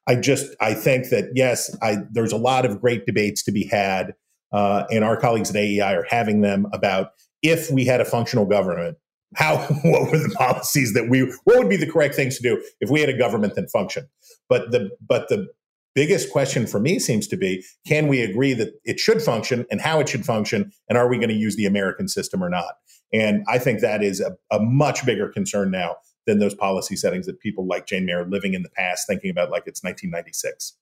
I 0.07 0.17
just, 0.17 0.55
I 0.61 0.75
think 0.75 1.11
that 1.11 1.31
yes, 1.35 1.75
I, 1.81 1.99
there's 2.11 2.33
a 2.33 2.37
lot 2.37 2.67
of 2.67 2.81
great 2.81 3.07
debates 3.07 3.45
to 3.45 3.53
be 3.53 3.67
had, 3.67 4.15
uh, 4.53 4.85
and 4.91 5.05
our 5.05 5.17
colleagues 5.17 5.51
at 5.51 5.57
AEI 5.57 5.95
are 5.95 6.07
having 6.09 6.41
them 6.41 6.67
about 6.73 7.11
if 7.43 7.71
we 7.71 7.85
had 7.85 8.01
a 8.01 8.05
functional 8.05 8.45
government, 8.45 8.97
how 9.37 9.59
what 9.85 10.11
were 10.11 10.19
the 10.19 10.35
policies 10.37 10.93
that 10.95 11.09
we 11.09 11.23
what 11.45 11.59
would 11.59 11.69
be 11.69 11.77
the 11.77 11.91
correct 11.91 12.15
things 12.15 12.37
to 12.37 12.43
do 12.43 12.63
if 12.81 12.91
we 12.91 13.01
had 13.01 13.09
a 13.09 13.17
government 13.17 13.55
that 13.55 13.71
functioned 13.71 14.07
but 14.53 14.71
the 14.71 14.91
but 15.07 15.29
the 15.29 15.49
biggest 15.95 16.31
question 16.31 16.67
for 16.67 16.81
me 16.81 16.99
seems 16.99 17.27
to 17.29 17.37
be 17.37 17.65
can 17.87 18.09
we 18.09 18.21
agree 18.21 18.55
that 18.55 18.73
it 18.85 18.99
should 18.99 19.23
function 19.23 19.65
and 19.71 19.81
how 19.81 20.01
it 20.01 20.09
should 20.09 20.25
function 20.25 20.71
and 20.89 20.97
are 20.99 21.09
we 21.09 21.17
going 21.17 21.29
to 21.29 21.35
use 21.35 21.57
the 21.57 21.67
american 21.67 22.09
system 22.09 22.43
or 22.43 22.49
not 22.49 22.75
and 23.13 23.45
i 23.49 23.59
think 23.59 23.81
that 23.81 24.03
is 24.03 24.21
a, 24.21 24.33
a 24.51 24.61
much 24.61 25.05
bigger 25.07 25.29
concern 25.29 25.71
now 25.71 25.97
than 26.27 26.39
those 26.39 26.55
policy 26.55 26.97
settings 26.97 27.27
that 27.27 27.41
people 27.41 27.67
like 27.67 27.87
jane 27.87 28.07
mayer 28.07 28.27
living 28.27 28.55
in 28.55 28.63
the 28.63 28.71
past 28.71 29.07
thinking 29.07 29.31
about 29.31 29.51
like 29.51 29.65
it's 29.67 29.83
1996 29.83 30.75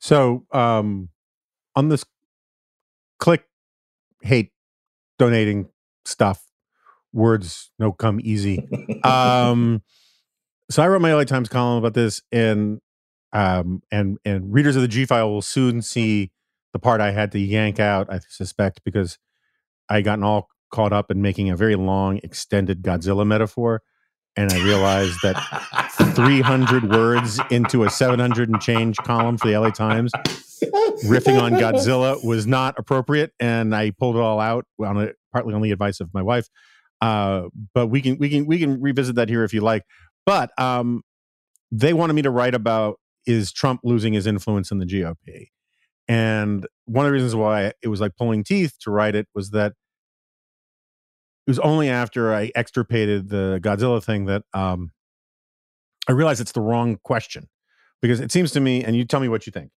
so 0.00 0.44
um 0.52 1.08
on 1.76 1.88
this 1.88 2.04
click 3.18 3.46
hate 4.24 4.52
donating 5.18 5.68
stuff. 6.04 6.42
Words 7.12 7.70
no 7.78 7.92
come 7.92 8.20
easy. 8.22 8.68
um, 9.04 9.82
so 10.70 10.82
I 10.82 10.88
wrote 10.88 11.02
my 11.02 11.12
LA 11.12 11.24
Times 11.24 11.48
column 11.48 11.78
about 11.78 11.94
this, 11.94 12.22
and 12.32 12.80
um, 13.32 13.82
and 13.90 14.18
and 14.24 14.52
readers 14.52 14.76
of 14.76 14.82
the 14.82 14.88
G 14.88 15.04
file 15.04 15.30
will 15.30 15.42
soon 15.42 15.82
see 15.82 16.30
the 16.72 16.78
part 16.78 17.00
I 17.00 17.12
had 17.12 17.32
to 17.32 17.38
yank 17.38 17.80
out, 17.80 18.12
I 18.12 18.20
suspect, 18.28 18.82
because 18.84 19.18
I 19.88 20.02
gotten 20.02 20.24
all 20.24 20.48
caught 20.70 20.92
up 20.92 21.10
in 21.10 21.22
making 21.22 21.48
a 21.48 21.56
very 21.56 21.76
long, 21.76 22.18
extended 22.22 22.82
Godzilla 22.82 23.24
metaphor. 23.26 23.80
And 24.36 24.52
I 24.52 24.60
realized 24.64 25.16
that 25.22 25.36
300 26.16 26.90
words 26.90 27.38
into 27.50 27.84
a 27.84 27.90
700 27.90 28.48
and 28.48 28.60
change 28.60 28.96
column 28.96 29.38
for 29.38 29.46
the 29.46 29.56
LA 29.56 29.70
Times, 29.70 30.10
riffing 31.04 31.40
on 31.40 31.52
Godzilla 31.52 32.22
was 32.24 32.44
not 32.44 32.74
appropriate. 32.76 33.32
And 33.38 33.72
I 33.72 33.92
pulled 33.92 34.16
it 34.16 34.20
all 34.20 34.40
out 34.40 34.66
on 34.80 35.00
a, 35.00 35.12
partly 35.32 35.54
on 35.54 35.62
the 35.62 35.70
advice 35.70 36.00
of 36.00 36.12
my 36.12 36.22
wife. 36.22 36.48
Uh, 37.00 37.44
but 37.74 37.86
we 37.86 38.00
can 38.00 38.18
we 38.18 38.28
can 38.28 38.46
we 38.46 38.58
can 38.58 38.80
revisit 38.80 39.14
that 39.14 39.28
here 39.28 39.44
if 39.44 39.54
you 39.54 39.60
like. 39.60 39.84
But 40.26 40.50
um, 40.58 41.02
they 41.70 41.92
wanted 41.92 42.14
me 42.14 42.22
to 42.22 42.30
write 42.30 42.54
about 42.54 42.98
is 43.26 43.52
Trump 43.52 43.80
losing 43.84 44.12
his 44.12 44.26
influence 44.26 44.70
in 44.70 44.78
the 44.78 44.86
GOP, 44.86 45.48
and 46.08 46.66
one 46.86 47.06
of 47.06 47.10
the 47.10 47.14
reasons 47.14 47.34
why 47.34 47.72
it 47.82 47.88
was 47.88 48.00
like 48.00 48.16
pulling 48.16 48.44
teeth 48.44 48.76
to 48.80 48.90
write 48.90 49.14
it 49.14 49.26
was 49.34 49.50
that 49.50 49.72
it 51.46 51.50
was 51.50 51.58
only 51.58 51.88
after 51.90 52.34
I 52.34 52.50
extirpated 52.54 53.28
the 53.28 53.60
Godzilla 53.62 54.02
thing 54.02 54.26
that 54.26 54.42
um, 54.54 54.92
I 56.08 56.12
realized 56.12 56.40
it's 56.40 56.52
the 56.52 56.60
wrong 56.60 56.98
question 57.02 57.48
because 58.00 58.20
it 58.20 58.32
seems 58.32 58.50
to 58.52 58.60
me, 58.60 58.84
and 58.84 58.96
you 58.96 59.04
tell 59.04 59.20
me 59.20 59.28
what 59.28 59.46
you 59.46 59.50
think. 59.52 59.70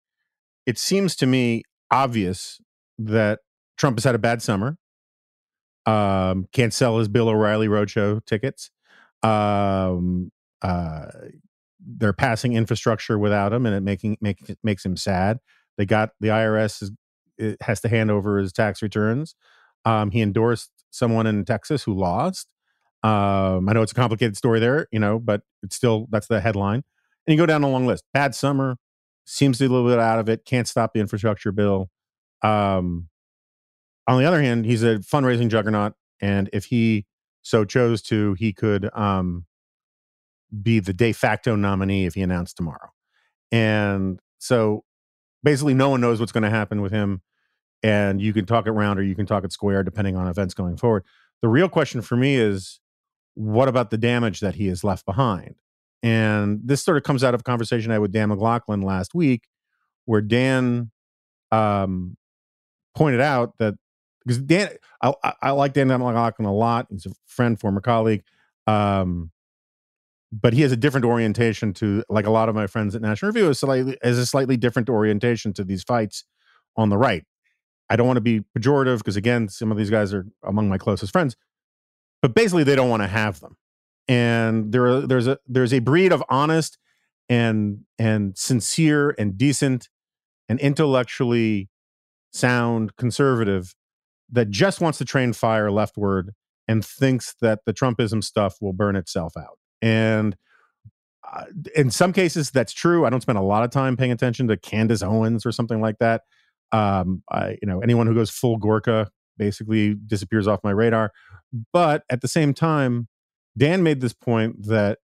It 0.64 0.78
seems 0.78 1.14
to 1.16 1.26
me 1.26 1.62
obvious 1.90 2.60
that 2.98 3.40
Trump 3.76 3.98
has 3.98 4.04
had 4.04 4.14
a 4.14 4.18
bad 4.18 4.42
summer. 4.42 4.76
Um, 5.86 6.48
can't 6.52 6.74
sell 6.74 6.98
his 6.98 7.06
Bill 7.08 7.28
O'Reilly 7.28 7.68
roadshow 7.68 8.24
tickets. 8.26 8.70
Um, 9.22 10.32
uh, 10.62 11.06
they're 11.80 12.12
passing 12.12 12.54
infrastructure 12.54 13.18
without 13.18 13.52
him, 13.52 13.66
and 13.66 13.74
it 13.74 13.82
making 13.82 14.18
make, 14.20 14.38
makes 14.62 14.84
him 14.84 14.96
sad. 14.96 15.38
They 15.76 15.86
got 15.86 16.10
the 16.20 16.28
IRS 16.28 16.82
is, 16.82 17.56
has 17.60 17.80
to 17.82 17.88
hand 17.88 18.10
over 18.10 18.38
his 18.38 18.52
tax 18.52 18.82
returns. 18.82 19.34
Um, 19.84 20.10
he 20.10 20.20
endorsed 20.20 20.70
someone 20.90 21.26
in 21.26 21.44
Texas 21.44 21.82
who 21.84 21.94
lost. 21.94 22.48
Um, 23.02 23.68
I 23.68 23.72
know 23.72 23.82
it's 23.82 23.92
a 23.92 23.96
complicated 23.96 24.36
story 24.36 24.58
there, 24.58 24.88
you 24.90 24.98
know, 24.98 25.18
but 25.18 25.42
it's 25.62 25.76
still 25.76 26.06
that's 26.10 26.26
the 26.26 26.40
headline. 26.40 26.82
And 27.26 27.34
you 27.34 27.36
go 27.36 27.46
down 27.46 27.62
a 27.62 27.68
long 27.68 27.86
list. 27.86 28.04
Bad 28.12 28.34
summer, 28.34 28.76
seems 29.26 29.58
to 29.58 29.64
be 29.64 29.66
a 29.66 29.70
little 29.70 29.88
bit 29.88 29.98
out 29.98 30.18
of 30.18 30.28
it. 30.28 30.44
Can't 30.44 30.66
stop 30.66 30.92
the 30.92 31.00
infrastructure 31.00 31.52
bill. 31.52 31.90
Um, 32.42 33.08
on 34.08 34.18
the 34.18 34.24
other 34.24 34.40
hand, 34.40 34.64
he's 34.64 34.82
a 34.82 34.96
fundraising 34.98 35.48
juggernaut, 35.48 35.94
and 36.20 36.48
if 36.52 36.66
he 36.66 37.06
so 37.42 37.64
chose 37.64 38.02
to, 38.02 38.34
he 38.34 38.52
could 38.52 38.88
um, 38.94 39.44
be 40.62 40.78
the 40.80 40.92
de 40.92 41.12
facto 41.12 41.56
nominee 41.56 42.06
if 42.06 42.14
he 42.14 42.22
announced 42.22 42.56
tomorrow. 42.56 42.90
And 43.52 44.18
so, 44.38 44.84
basically, 45.42 45.74
no 45.74 45.90
one 45.90 46.00
knows 46.00 46.20
what's 46.20 46.32
going 46.32 46.42
to 46.42 46.50
happen 46.50 46.82
with 46.82 46.92
him 46.92 47.22
and 47.82 48.20
you 48.20 48.32
can 48.32 48.46
talk 48.46 48.66
it 48.66 48.72
round 48.72 48.98
or 48.98 49.02
you 49.02 49.14
can 49.14 49.26
talk 49.26 49.44
it 49.44 49.52
square 49.52 49.82
depending 49.82 50.16
on 50.16 50.26
events 50.26 50.54
going 50.54 50.76
forward. 50.76 51.04
The 51.42 51.48
real 51.48 51.68
question 51.68 52.02
for 52.02 52.16
me 52.16 52.36
is 52.36 52.80
what 53.34 53.68
about 53.68 53.90
the 53.90 53.98
damage 53.98 54.40
that 54.40 54.54
he 54.54 54.66
has 54.68 54.82
left 54.82 55.04
behind? 55.04 55.54
And 56.02 56.60
this 56.64 56.82
sort 56.82 56.96
of 56.96 57.02
comes 57.02 57.22
out 57.22 57.34
of 57.34 57.40
a 57.40 57.44
conversation 57.44 57.90
I 57.90 57.94
had 57.94 58.02
with 58.02 58.12
Dan 58.12 58.28
McLaughlin 58.28 58.82
last 58.82 59.14
week, 59.14 59.48
where 60.04 60.20
Dan 60.20 60.90
um, 61.52 62.16
pointed 62.96 63.20
out 63.20 63.58
that 63.58 63.74
because 64.24 64.38
Dan, 64.38 64.70
I, 65.02 65.12
I, 65.40 65.50
like 65.52 65.72
Dan 65.72 65.88
McLaughlin 65.88 66.46
a 66.46 66.52
lot. 66.52 66.86
He's 66.90 67.06
a 67.06 67.12
friend, 67.26 67.58
former 67.58 67.80
colleague, 67.80 68.24
um, 68.66 69.30
but 70.40 70.52
he 70.52 70.62
has 70.62 70.72
a 70.72 70.76
different 70.76 71.06
orientation 71.06 71.72
to, 71.74 72.04
like 72.08 72.26
a 72.26 72.30
lot 72.30 72.48
of 72.48 72.54
my 72.54 72.66
friends 72.66 72.94
at 72.94 73.02
National 73.02 73.30
Review, 73.30 73.48
is 73.48 73.60
slightly 73.60 73.96
has 74.02 74.18
a 74.18 74.26
slightly 74.26 74.56
different 74.56 74.88
orientation 74.88 75.52
to 75.54 75.64
these 75.64 75.82
fights 75.82 76.24
on 76.76 76.90
the 76.90 76.98
right. 76.98 77.24
I 77.88 77.96
don't 77.96 78.06
want 78.06 78.16
to 78.16 78.22
be 78.22 78.42
pejorative 78.56 78.98
because 78.98 79.16
again, 79.16 79.48
some 79.48 79.70
of 79.70 79.78
these 79.78 79.90
guys 79.90 80.12
are 80.12 80.26
among 80.42 80.68
my 80.68 80.78
closest 80.78 81.12
friends, 81.12 81.36
but 82.20 82.34
basically 82.34 82.64
they 82.64 82.74
don't 82.74 82.90
want 82.90 83.02
to 83.02 83.08
have 83.08 83.40
them. 83.40 83.56
And 84.08 84.72
there 84.72 84.86
are, 84.86 85.00
there's 85.00 85.26
a 85.26 85.38
there's 85.46 85.72
a 85.72 85.78
breed 85.78 86.12
of 86.12 86.22
honest 86.28 86.78
and 87.28 87.84
and 87.98 88.36
sincere 88.36 89.14
and 89.18 89.38
decent 89.38 89.88
and 90.48 90.60
intellectually 90.60 91.68
sound 92.32 92.96
conservative 92.96 93.74
that 94.30 94.50
just 94.50 94.80
wants 94.80 94.98
to 94.98 95.04
train 95.04 95.32
fire 95.32 95.70
leftward 95.70 96.32
and 96.68 96.84
thinks 96.84 97.34
that 97.40 97.60
the 97.64 97.72
Trumpism 97.72 98.22
stuff 98.22 98.56
will 98.60 98.72
burn 98.72 98.96
itself 98.96 99.36
out. 99.36 99.58
And 99.86 100.36
uh, 101.32 101.44
in 101.76 101.90
some 101.90 102.12
cases, 102.12 102.50
that's 102.50 102.72
true. 102.72 103.06
I 103.06 103.10
don't 103.10 103.20
spend 103.20 103.38
a 103.38 103.42
lot 103.42 103.62
of 103.62 103.70
time 103.70 103.96
paying 103.96 104.10
attention 104.10 104.48
to 104.48 104.56
Candace 104.56 105.02
Owens 105.02 105.46
or 105.46 105.52
something 105.52 105.80
like 105.80 105.98
that. 106.00 106.22
Um, 106.72 107.22
I, 107.30 107.50
you 107.62 107.68
know, 107.68 107.80
anyone 107.80 108.08
who 108.08 108.14
goes 108.14 108.30
full 108.30 108.56
Gorka 108.56 109.08
basically 109.38 109.94
disappears 109.94 110.48
off 110.48 110.60
my 110.64 110.72
radar. 110.72 111.12
But 111.72 112.02
at 112.10 112.20
the 112.20 112.28
same 112.28 112.52
time, 112.52 113.06
Dan 113.56 113.84
made 113.84 114.00
this 114.00 114.12
point 114.12 114.66
that 114.66 114.98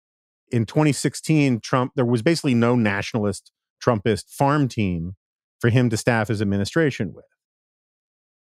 in 0.50 0.64
2016, 0.64 1.60
Trump, 1.60 1.92
there 1.94 2.06
was 2.06 2.22
basically 2.22 2.54
no 2.54 2.74
nationalist 2.74 3.52
Trumpist 3.84 4.30
farm 4.30 4.66
team 4.66 5.16
for 5.60 5.68
him 5.68 5.90
to 5.90 5.96
staff 5.96 6.28
his 6.28 6.40
administration 6.40 7.12
with. 7.12 7.26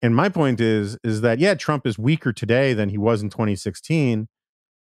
And 0.03 0.15
my 0.15 0.29
point 0.29 0.61
is, 0.61 0.99
is 1.03 1.23
that 1.23 1.39
yeah, 1.39 1.55
Trump 1.55 1.87
is 1.87 1.99
weaker 1.99 2.33
today 2.33 2.75
than 2.75 2.91
he 2.91 2.99
was 2.99 3.23
in 3.23 3.31
2016, 3.31 4.29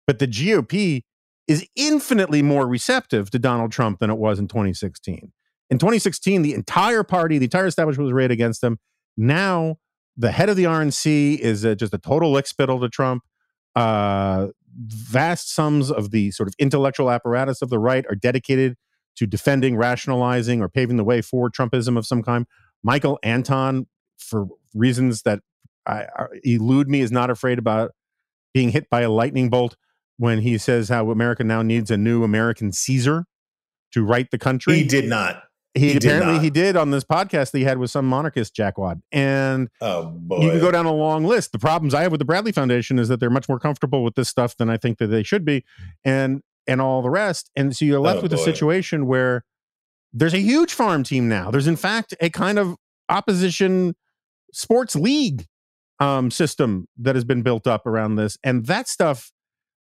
but 0.06 0.18
the 0.18 0.28
GOP 0.28 1.02
is 1.46 1.66
infinitely 1.76 2.42
more 2.42 2.66
receptive 2.66 3.30
to 3.30 3.38
Donald 3.38 3.72
Trump 3.72 3.98
than 4.00 4.10
it 4.10 4.18
was 4.18 4.38
in 4.38 4.48
2016. 4.48 5.32
In 5.70 5.78
2016, 5.78 6.42
the 6.42 6.54
entire 6.54 7.02
party, 7.02 7.38
the 7.38 7.46
entire 7.46 7.66
establishment 7.66 8.06
was 8.06 8.12
arrayed 8.12 8.30
against 8.30 8.62
him. 8.62 8.78
Now, 9.16 9.76
the 10.16 10.32
head 10.32 10.48
of 10.48 10.56
the 10.56 10.64
RNC 10.64 11.38
is 11.38 11.64
a, 11.64 11.76
just 11.76 11.94
a 11.94 11.98
total 11.98 12.32
lickspittle 12.32 12.80
to 12.80 12.88
Trump. 12.88 13.22
Uh, 13.74 14.48
vast 14.78 15.52
sums 15.52 15.90
of 15.90 16.10
the 16.10 16.30
sort 16.30 16.48
of 16.48 16.54
intellectual 16.58 17.10
apparatus 17.10 17.62
of 17.62 17.70
the 17.70 17.78
right 17.78 18.04
are 18.08 18.14
dedicated 18.14 18.76
to 19.16 19.26
defending, 19.26 19.76
rationalizing, 19.76 20.60
or 20.60 20.68
paving 20.68 20.96
the 20.96 21.04
way 21.04 21.22
for 21.22 21.50
Trumpism 21.50 21.96
of 21.96 22.06
some 22.06 22.22
kind. 22.22 22.46
Michael 22.82 23.18
Anton, 23.22 23.86
for 24.18 24.46
reasons 24.74 25.22
that 25.22 25.40
I, 25.86 26.06
I, 26.16 26.26
elude 26.44 26.88
me, 26.88 27.00
is 27.00 27.12
not 27.12 27.30
afraid 27.30 27.58
about 27.58 27.92
being 28.52 28.70
hit 28.70 28.88
by 28.90 29.02
a 29.02 29.10
lightning 29.10 29.50
bolt 29.50 29.76
when 30.18 30.40
he 30.40 30.58
says 30.58 30.88
how 30.88 31.10
America 31.10 31.44
now 31.44 31.62
needs 31.62 31.90
a 31.90 31.96
new 31.96 32.24
American 32.24 32.72
Caesar 32.72 33.26
to 33.92 34.04
right 34.04 34.30
the 34.30 34.38
country. 34.38 34.74
He 34.74 34.84
did 34.84 35.06
not. 35.06 35.42
He, 35.76 35.90
he 35.90 35.96
apparently 35.98 36.38
he 36.38 36.48
did 36.48 36.74
on 36.74 36.90
this 36.90 37.04
podcast 37.04 37.50
that 37.50 37.58
he 37.58 37.64
had 37.64 37.76
with 37.76 37.90
some 37.90 38.06
monarchist 38.06 38.56
jackwad, 38.56 39.02
and 39.12 39.68
oh 39.82 40.06
boy. 40.06 40.40
you 40.40 40.50
can 40.50 40.60
go 40.60 40.70
down 40.70 40.86
a 40.86 40.92
long 40.92 41.24
list. 41.24 41.52
The 41.52 41.58
problems 41.58 41.92
I 41.92 42.02
have 42.02 42.12
with 42.12 42.18
the 42.18 42.24
Bradley 42.24 42.52
Foundation 42.52 42.98
is 42.98 43.08
that 43.08 43.20
they're 43.20 43.28
much 43.28 43.46
more 43.46 43.58
comfortable 43.58 44.02
with 44.02 44.14
this 44.14 44.28
stuff 44.28 44.56
than 44.56 44.70
I 44.70 44.78
think 44.78 44.96
that 44.98 45.08
they 45.08 45.22
should 45.22 45.44
be, 45.44 45.64
and 46.02 46.40
and 46.66 46.80
all 46.80 47.02
the 47.02 47.10
rest. 47.10 47.50
And 47.56 47.76
so 47.76 47.84
you're 47.84 48.00
left 48.00 48.20
oh, 48.20 48.22
with 48.22 48.32
boy. 48.32 48.40
a 48.40 48.44
situation 48.44 49.06
where 49.06 49.44
there's 50.14 50.32
a 50.32 50.38
huge 50.40 50.72
farm 50.72 51.04
team 51.04 51.28
now. 51.28 51.50
There's 51.50 51.66
in 51.66 51.76
fact 51.76 52.14
a 52.20 52.30
kind 52.30 52.58
of 52.58 52.76
opposition 53.10 53.94
sports 54.54 54.96
league 54.96 55.44
um, 56.00 56.30
system 56.30 56.88
that 56.96 57.14
has 57.14 57.24
been 57.24 57.42
built 57.42 57.66
up 57.66 57.86
around 57.86 58.16
this, 58.16 58.38
and 58.42 58.64
that 58.66 58.88
stuff. 58.88 59.30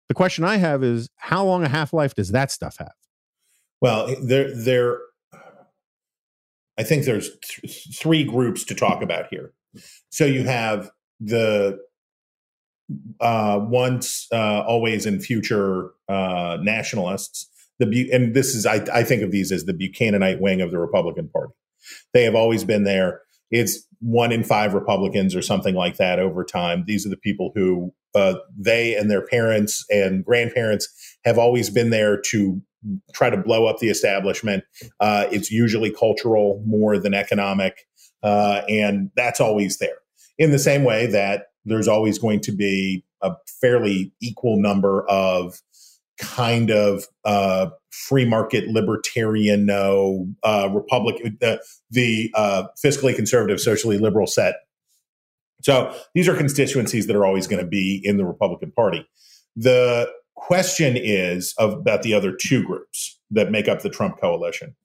The 0.07 0.15
question 0.15 0.43
I 0.43 0.57
have 0.57 0.83
is, 0.83 1.09
how 1.17 1.45
long 1.45 1.63
a 1.63 1.69
half 1.69 1.93
life 1.93 2.13
does 2.13 2.31
that 2.31 2.51
stuff 2.51 2.77
have? 2.77 2.93
Well, 3.81 4.15
there 4.21 4.55
there 4.55 4.99
I 6.77 6.83
think 6.83 7.05
there's 7.05 7.29
th- 7.37 7.87
three 7.95 8.23
groups 8.23 8.63
to 8.65 8.75
talk 8.75 9.01
about 9.01 9.27
here. 9.29 9.53
So 10.09 10.25
you 10.25 10.43
have 10.43 10.91
the 11.19 11.79
uh, 13.19 13.59
once, 13.61 14.27
uh, 14.31 14.61
always, 14.61 15.05
and 15.05 15.23
future 15.23 15.91
uh, 16.07 16.57
nationalists. 16.61 17.49
The 17.79 18.09
and 18.11 18.33
this 18.33 18.55
is 18.55 18.65
I, 18.65 18.85
I 18.93 19.03
think 19.03 19.21
of 19.21 19.31
these 19.31 19.51
as 19.51 19.65
the 19.65 19.73
Buchananite 19.73 20.39
wing 20.39 20.61
of 20.61 20.71
the 20.71 20.79
Republican 20.79 21.29
Party. 21.29 21.53
They 22.13 22.23
have 22.23 22.35
always 22.35 22.63
been 22.63 22.83
there. 22.83 23.21
It's 23.51 23.85
one 23.99 24.31
in 24.31 24.43
five 24.43 24.73
Republicans 24.73 25.35
or 25.35 25.41
something 25.41 25.75
like 25.75 25.97
that 25.97 26.19
over 26.19 26.43
time. 26.43 26.85
These 26.87 27.05
are 27.05 27.09
the 27.09 27.17
people 27.17 27.51
who 27.53 27.93
uh, 28.15 28.35
they 28.57 28.95
and 28.95 29.09
their 29.09 29.25
parents 29.25 29.85
and 29.89 30.23
grandparents 30.23 30.87
have 31.25 31.37
always 31.37 31.69
been 31.69 31.89
there 31.89 32.19
to 32.29 32.61
try 33.13 33.29
to 33.29 33.37
blow 33.37 33.65
up 33.65 33.79
the 33.79 33.89
establishment. 33.89 34.63
Uh, 34.99 35.25
it's 35.31 35.51
usually 35.51 35.91
cultural 35.91 36.63
more 36.65 36.97
than 36.97 37.13
economic, 37.13 37.85
uh, 38.23 38.61
and 38.69 39.11
that's 39.15 39.39
always 39.39 39.77
there. 39.77 39.97
In 40.37 40.51
the 40.51 40.59
same 40.59 40.83
way 40.83 41.05
that 41.07 41.47
there's 41.65 41.87
always 41.87 42.19
going 42.19 42.41
to 42.41 42.51
be 42.51 43.03
a 43.21 43.33
fairly 43.59 44.13
equal 44.21 44.61
number 44.61 45.07
of 45.09 45.61
kind 46.17 46.71
of 46.71 47.05
uh, 47.25 47.69
free 47.91 48.25
market 48.25 48.67
libertarian, 48.67 49.65
no 49.65 50.27
uh, 50.43 50.69
Republican, 50.71 51.37
the, 51.41 51.61
the 51.89 52.31
uh, 52.35 52.63
fiscally 52.83 53.15
conservative, 53.15 53.59
socially 53.59 53.97
liberal 53.97 54.27
set. 54.27 54.55
So 55.65 55.91
these 56.13 56.27
are 56.27 56.37
constituencies 56.37 57.07
that 57.07 57.15
are 57.15 57.25
always 57.25 57.47
going 57.47 57.59
to 57.59 57.67
be 57.67 57.99
in 58.03 58.17
the 58.17 58.25
Republican 58.25 58.71
Party. 58.71 59.03
The 59.55 60.07
question 60.35 60.95
is 60.95 61.55
of, 61.57 61.73
about 61.73 62.03
the 62.03 62.13
other 62.13 62.31
two 62.31 62.63
groups 62.63 63.19
that 63.31 63.49
make 63.49 63.67
up 63.67 63.81
the 63.81 63.89
Trump 63.89 64.21
coalition. 64.21 64.75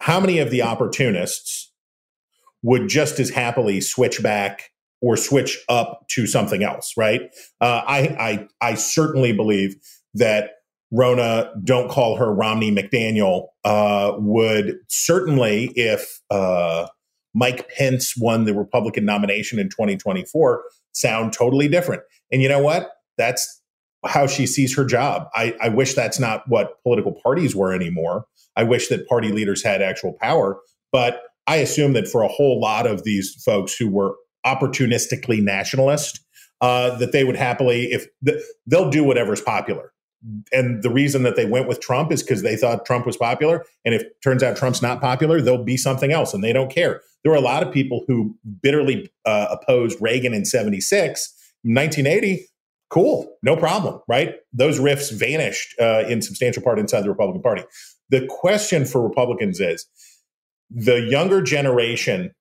How 0.00 0.20
many 0.20 0.38
of 0.38 0.50
the 0.50 0.62
opportunists 0.62 1.70
would 2.62 2.88
just 2.88 3.20
as 3.20 3.28
happily 3.28 3.82
switch 3.82 4.22
back 4.22 4.70
or 5.02 5.18
switch 5.18 5.62
up 5.68 6.08
to 6.12 6.26
something 6.26 6.62
else, 6.62 6.94
right? 6.96 7.20
Uh, 7.60 7.82
I, 7.86 7.98
I, 8.18 8.48
I 8.62 8.74
certainly 8.76 9.34
believe 9.34 9.76
that 10.14 10.52
Ronna, 10.90 11.52
don't 11.62 11.90
call 11.90 12.16
her 12.16 12.32
Romney 12.32 12.74
McDaniel, 12.74 13.48
uh, 13.64 14.14
would 14.16 14.78
certainly, 14.88 15.66
if 15.76 16.22
uh, 16.30 16.86
Mike 17.34 17.68
Pence 17.68 18.14
won 18.16 18.44
the 18.44 18.54
Republican 18.54 19.04
nomination 19.04 19.58
in 19.58 19.68
2024, 19.68 20.62
sound 20.92 21.32
totally 21.32 21.68
different. 21.68 22.02
And 22.32 22.40
you 22.40 22.48
know 22.48 22.62
what? 22.62 22.90
That's 23.18 23.60
how 24.06 24.26
she 24.26 24.46
sees 24.46 24.76
her 24.76 24.84
job. 24.84 25.28
I, 25.34 25.54
I 25.60 25.68
wish 25.68 25.94
that's 25.94 26.18
not 26.18 26.44
what 26.48 26.82
political 26.82 27.12
parties 27.22 27.56
were 27.56 27.72
anymore. 27.72 28.26
I 28.56 28.62
wish 28.62 28.88
that 28.88 29.08
party 29.08 29.32
leaders 29.32 29.62
had 29.62 29.82
actual 29.82 30.14
power. 30.20 30.60
But 30.92 31.22
I 31.46 31.56
assume 31.56 31.92
that 31.94 32.08
for 32.08 32.22
a 32.22 32.28
whole 32.28 32.60
lot 32.60 32.86
of 32.86 33.04
these 33.04 33.34
folks 33.44 33.74
who 33.76 33.90
were 33.90 34.14
opportunistically 34.46 35.42
nationalist, 35.42 36.20
uh, 36.60 36.96
that 36.98 37.12
they 37.12 37.24
would 37.24 37.36
happily, 37.36 37.92
if 37.92 38.06
the, 38.22 38.42
they'll 38.66 38.90
do 38.90 39.04
whatever's 39.04 39.40
popular. 39.40 39.92
And 40.52 40.82
the 40.82 40.90
reason 40.90 41.22
that 41.24 41.36
they 41.36 41.46
went 41.46 41.68
with 41.68 41.80
Trump 41.80 42.10
is 42.10 42.22
because 42.22 42.42
they 42.42 42.56
thought 42.56 42.86
Trump 42.86 43.06
was 43.06 43.16
popular. 43.16 43.64
And 43.84 43.94
if 43.94 44.02
turns 44.22 44.42
out 44.42 44.56
Trump's 44.56 44.82
not 44.82 45.00
popular, 45.00 45.40
they'll 45.40 45.62
be 45.62 45.76
something 45.76 46.12
else 46.12 46.32
and 46.32 46.42
they 46.42 46.52
don't 46.52 46.72
care. 46.72 47.02
There 47.22 47.32
were 47.32 47.38
a 47.38 47.42
lot 47.42 47.62
of 47.62 47.72
people 47.72 48.04
who 48.06 48.36
bitterly 48.62 49.10
uh, 49.24 49.48
opposed 49.50 49.98
Reagan 50.00 50.34
in 50.34 50.44
76. 50.44 51.32
1980, 51.62 52.46
cool, 52.90 53.34
no 53.42 53.56
problem, 53.56 54.00
right? 54.08 54.34
Those 54.52 54.78
rifts 54.78 55.10
vanished 55.10 55.74
uh, 55.80 56.04
in 56.06 56.20
substantial 56.20 56.62
part 56.62 56.78
inside 56.78 57.02
the 57.02 57.08
Republican 57.08 57.42
Party. 57.42 57.64
The 58.10 58.26
question 58.28 58.84
for 58.84 59.02
Republicans 59.02 59.60
is 59.60 59.86
the 60.70 61.00
younger 61.00 61.42
generation 61.42 62.34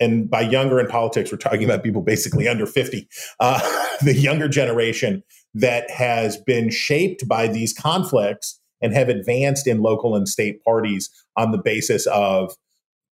and 0.00 0.28
by 0.28 0.40
younger 0.40 0.80
in 0.80 0.88
politics, 0.88 1.30
we're 1.30 1.38
talking 1.38 1.62
about 1.62 1.84
people 1.84 2.02
basically 2.02 2.48
under 2.48 2.66
50, 2.66 3.08
uh, 3.38 3.60
the 4.02 4.14
younger 4.14 4.48
generation 4.48 5.22
that 5.54 5.90
has 5.90 6.36
been 6.36 6.70
shaped 6.70 7.26
by 7.28 7.46
these 7.46 7.72
conflicts 7.72 8.60
and 8.80 8.92
have 8.92 9.08
advanced 9.08 9.66
in 9.66 9.80
local 9.80 10.16
and 10.16 10.28
state 10.28 10.62
parties 10.64 11.10
on 11.36 11.52
the 11.52 11.58
basis 11.58 12.06
of 12.06 12.54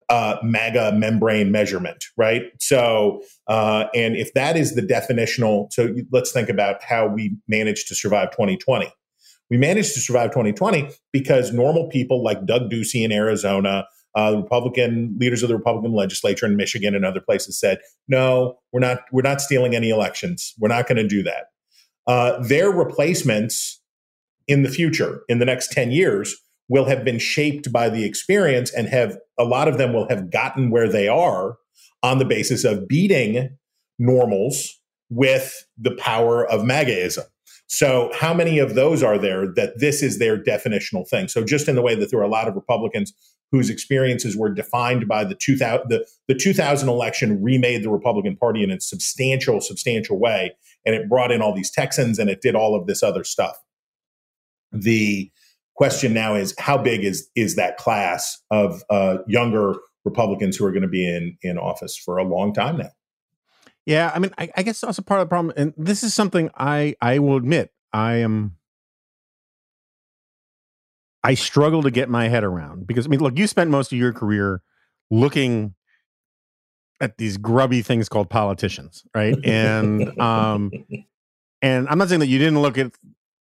uh, 0.10 0.38
MAGA 0.41 0.93
membrane 0.93 1.52
measurement, 1.52 2.06
right? 2.17 2.43
So, 2.60 3.21
uh, 3.47 3.86
and 3.93 4.15
if 4.15 4.34
that 4.34 4.58
is 4.58 4.75
the 4.75 4.82
definitional, 4.82 5.71
so 5.71 5.93
let's 6.12 6.32
think 6.32 6.49
about 6.49 6.82
how 6.84 7.08
we 7.08 7.38
managed 7.47 7.88
to 7.89 7.95
survive 7.95 8.32
2020. 8.32 8.91
We 9.52 9.58
managed 9.58 9.93
to 9.93 9.99
survive 9.99 10.32
2020 10.32 10.89
because 11.12 11.54
normal 11.54 11.88
people 11.89 12.23
like 12.23 12.45
Doug 12.45 12.71
Ducey 12.71 13.04
in 13.04 13.12
Arizona, 13.12 13.88
uh, 14.15 14.34
Republican 14.36 15.15
leaders 15.19 15.43
of 15.43 15.49
the 15.49 15.56
Republican 15.56 15.93
legislature 15.93 16.45
in 16.47 16.56
Michigan 16.56 16.95
and 16.95 17.06
other 17.06 17.21
places 17.21 17.60
said, 17.60 17.80
"No, 18.08 18.58
we're 18.71 18.80
not. 18.80 19.02
We're 19.12 19.21
not 19.21 19.41
stealing 19.41 19.75
any 19.75 19.89
elections. 19.89 20.54
We're 20.60 20.69
not 20.69 20.88
going 20.88 20.97
to 20.97 21.08
do 21.08 21.23
that." 21.23 21.47
Uh, 22.10 22.41
their 22.41 22.72
replacements 22.72 23.80
in 24.48 24.63
the 24.63 24.69
future, 24.69 25.22
in 25.30 25.38
the 25.38 25.45
next 25.45 25.72
ten 25.72 25.91
years, 25.91 26.36
will 26.67 26.86
have 26.86 27.06
been 27.06 27.19
shaped 27.19 27.72
by 27.72 27.88
the 27.88 28.04
experience, 28.04 28.74
and 28.74 28.88
have 28.88 29.15
a 29.38 29.43
lot 29.43 29.67
of 29.67 29.78
them 29.78 29.93
will 29.93 30.10
have 30.10 30.32
gotten 30.32 30.72
where 30.72 30.89
they 30.89 31.08
are 31.08 31.58
on 32.02 32.17
the 32.17 32.26
basis 32.26 32.63
of 32.63 32.88
beating 32.88 33.56
normals 34.00 34.80
with 35.12 35.67
the 35.78 35.95
power 35.98 36.50
of 36.50 36.62
MAGAism. 36.62 37.26
So, 37.67 38.10
how 38.15 38.34
many 38.34 38.58
of 38.58 38.74
those 38.74 39.04
are 39.04 39.19
there 39.19 39.45
that 39.54 39.78
this 39.78 40.02
is 40.02 40.17
their 40.17 40.36
definitional 40.41 41.08
thing? 41.08 41.28
So, 41.28 41.43
just 41.43 41.67
in 41.67 41.76
the 41.76 41.84
way 41.84 41.93
that 41.93 42.10
there 42.10 42.19
are 42.19 42.24
a 42.24 42.28
lot 42.28 42.48
of 42.48 42.56
Republicans 42.56 43.13
whose 43.52 43.69
experiences 43.69 44.36
were 44.36 44.50
defined 44.50 45.08
by 45.08 45.24
the 45.24 45.36
2000 45.36 45.88
the, 45.88 46.08
the 46.28 46.34
2000 46.34 46.89
election 46.89 47.41
remade 47.43 47.84
the 47.84 47.91
Republican 47.91 48.36
Party 48.36 48.63
in 48.63 48.72
a 48.72 48.82
substantial, 48.82 49.62
substantial 49.62 50.17
way, 50.17 50.56
and 50.86 50.96
it 50.96 51.10
brought 51.10 51.32
in 51.32 51.42
all 51.42 51.54
these 51.54 51.72
Texans 51.72 52.20
and 52.20 52.30
it 52.30 52.42
did 52.42 52.56
all 52.56 52.76
of 52.76 52.88
this 52.88 53.04
other 53.04 53.24
stuff. 53.24 53.58
The 54.72 55.32
question 55.76 56.13
now 56.13 56.36
is 56.36 56.54
how 56.60 56.78
big 56.78 57.04
is 57.04 57.30
is 57.36 57.56
that 57.56 57.78
class 57.78 58.42
of 58.52 58.84
uh, 58.89 59.20
younger 59.28 59.76
Republicans 60.06 60.58
who 60.58 60.65
are 60.65 60.72
going 60.72 60.84
to 60.84 60.89
be 60.89 61.08
in 61.08 61.38
in 61.42 61.58
office 61.58 61.98
for 61.98 62.18
a 62.18 62.24
long 62.24 62.54
time 62.54 62.78
now? 62.78 62.92
Yeah, 63.86 64.12
I 64.13 64.20
mean, 64.20 64.32
I, 64.38 64.50
I 64.56 64.63
guess 64.63 64.84
also 64.84 65.02
part 65.02 65.22
of 65.22 65.26
the 65.26 65.30
problem, 65.30 65.54
and 65.58 65.74
this 65.78 66.04
is 66.04 66.13
something 66.13 66.52
I 66.56 66.96
I 67.02 67.20
will 67.20 67.38
admit 67.38 67.72
I 67.92 68.18
am. 68.18 68.56
I 71.24 71.34
struggle 71.34 71.84
to 71.84 71.92
get 71.92 72.08
my 72.08 72.30
head 72.30 72.44
around 72.44 72.88
because 72.88 73.06
I 73.06 73.10
mean, 73.10 73.20
look, 73.20 73.38
you 73.38 73.48
spent 73.48 73.70
most 73.70 73.92
of 73.92 73.98
your 73.98 74.13
career 74.13 74.62
looking 75.12 75.76
at 77.02 77.18
these 77.18 77.38
grubby 77.38 77.82
things 77.82 78.10
called 78.10 78.30
politicians, 78.30 79.04
right? 79.16 79.36
And 79.44 80.20
um, 80.20 80.72
and 81.62 81.88
I'm 81.90 81.98
not 81.98 82.10
saying 82.10 82.20
that 82.20 82.28
you 82.28 82.40
didn't 82.40 82.62
look 82.62 82.78
at 82.78 82.92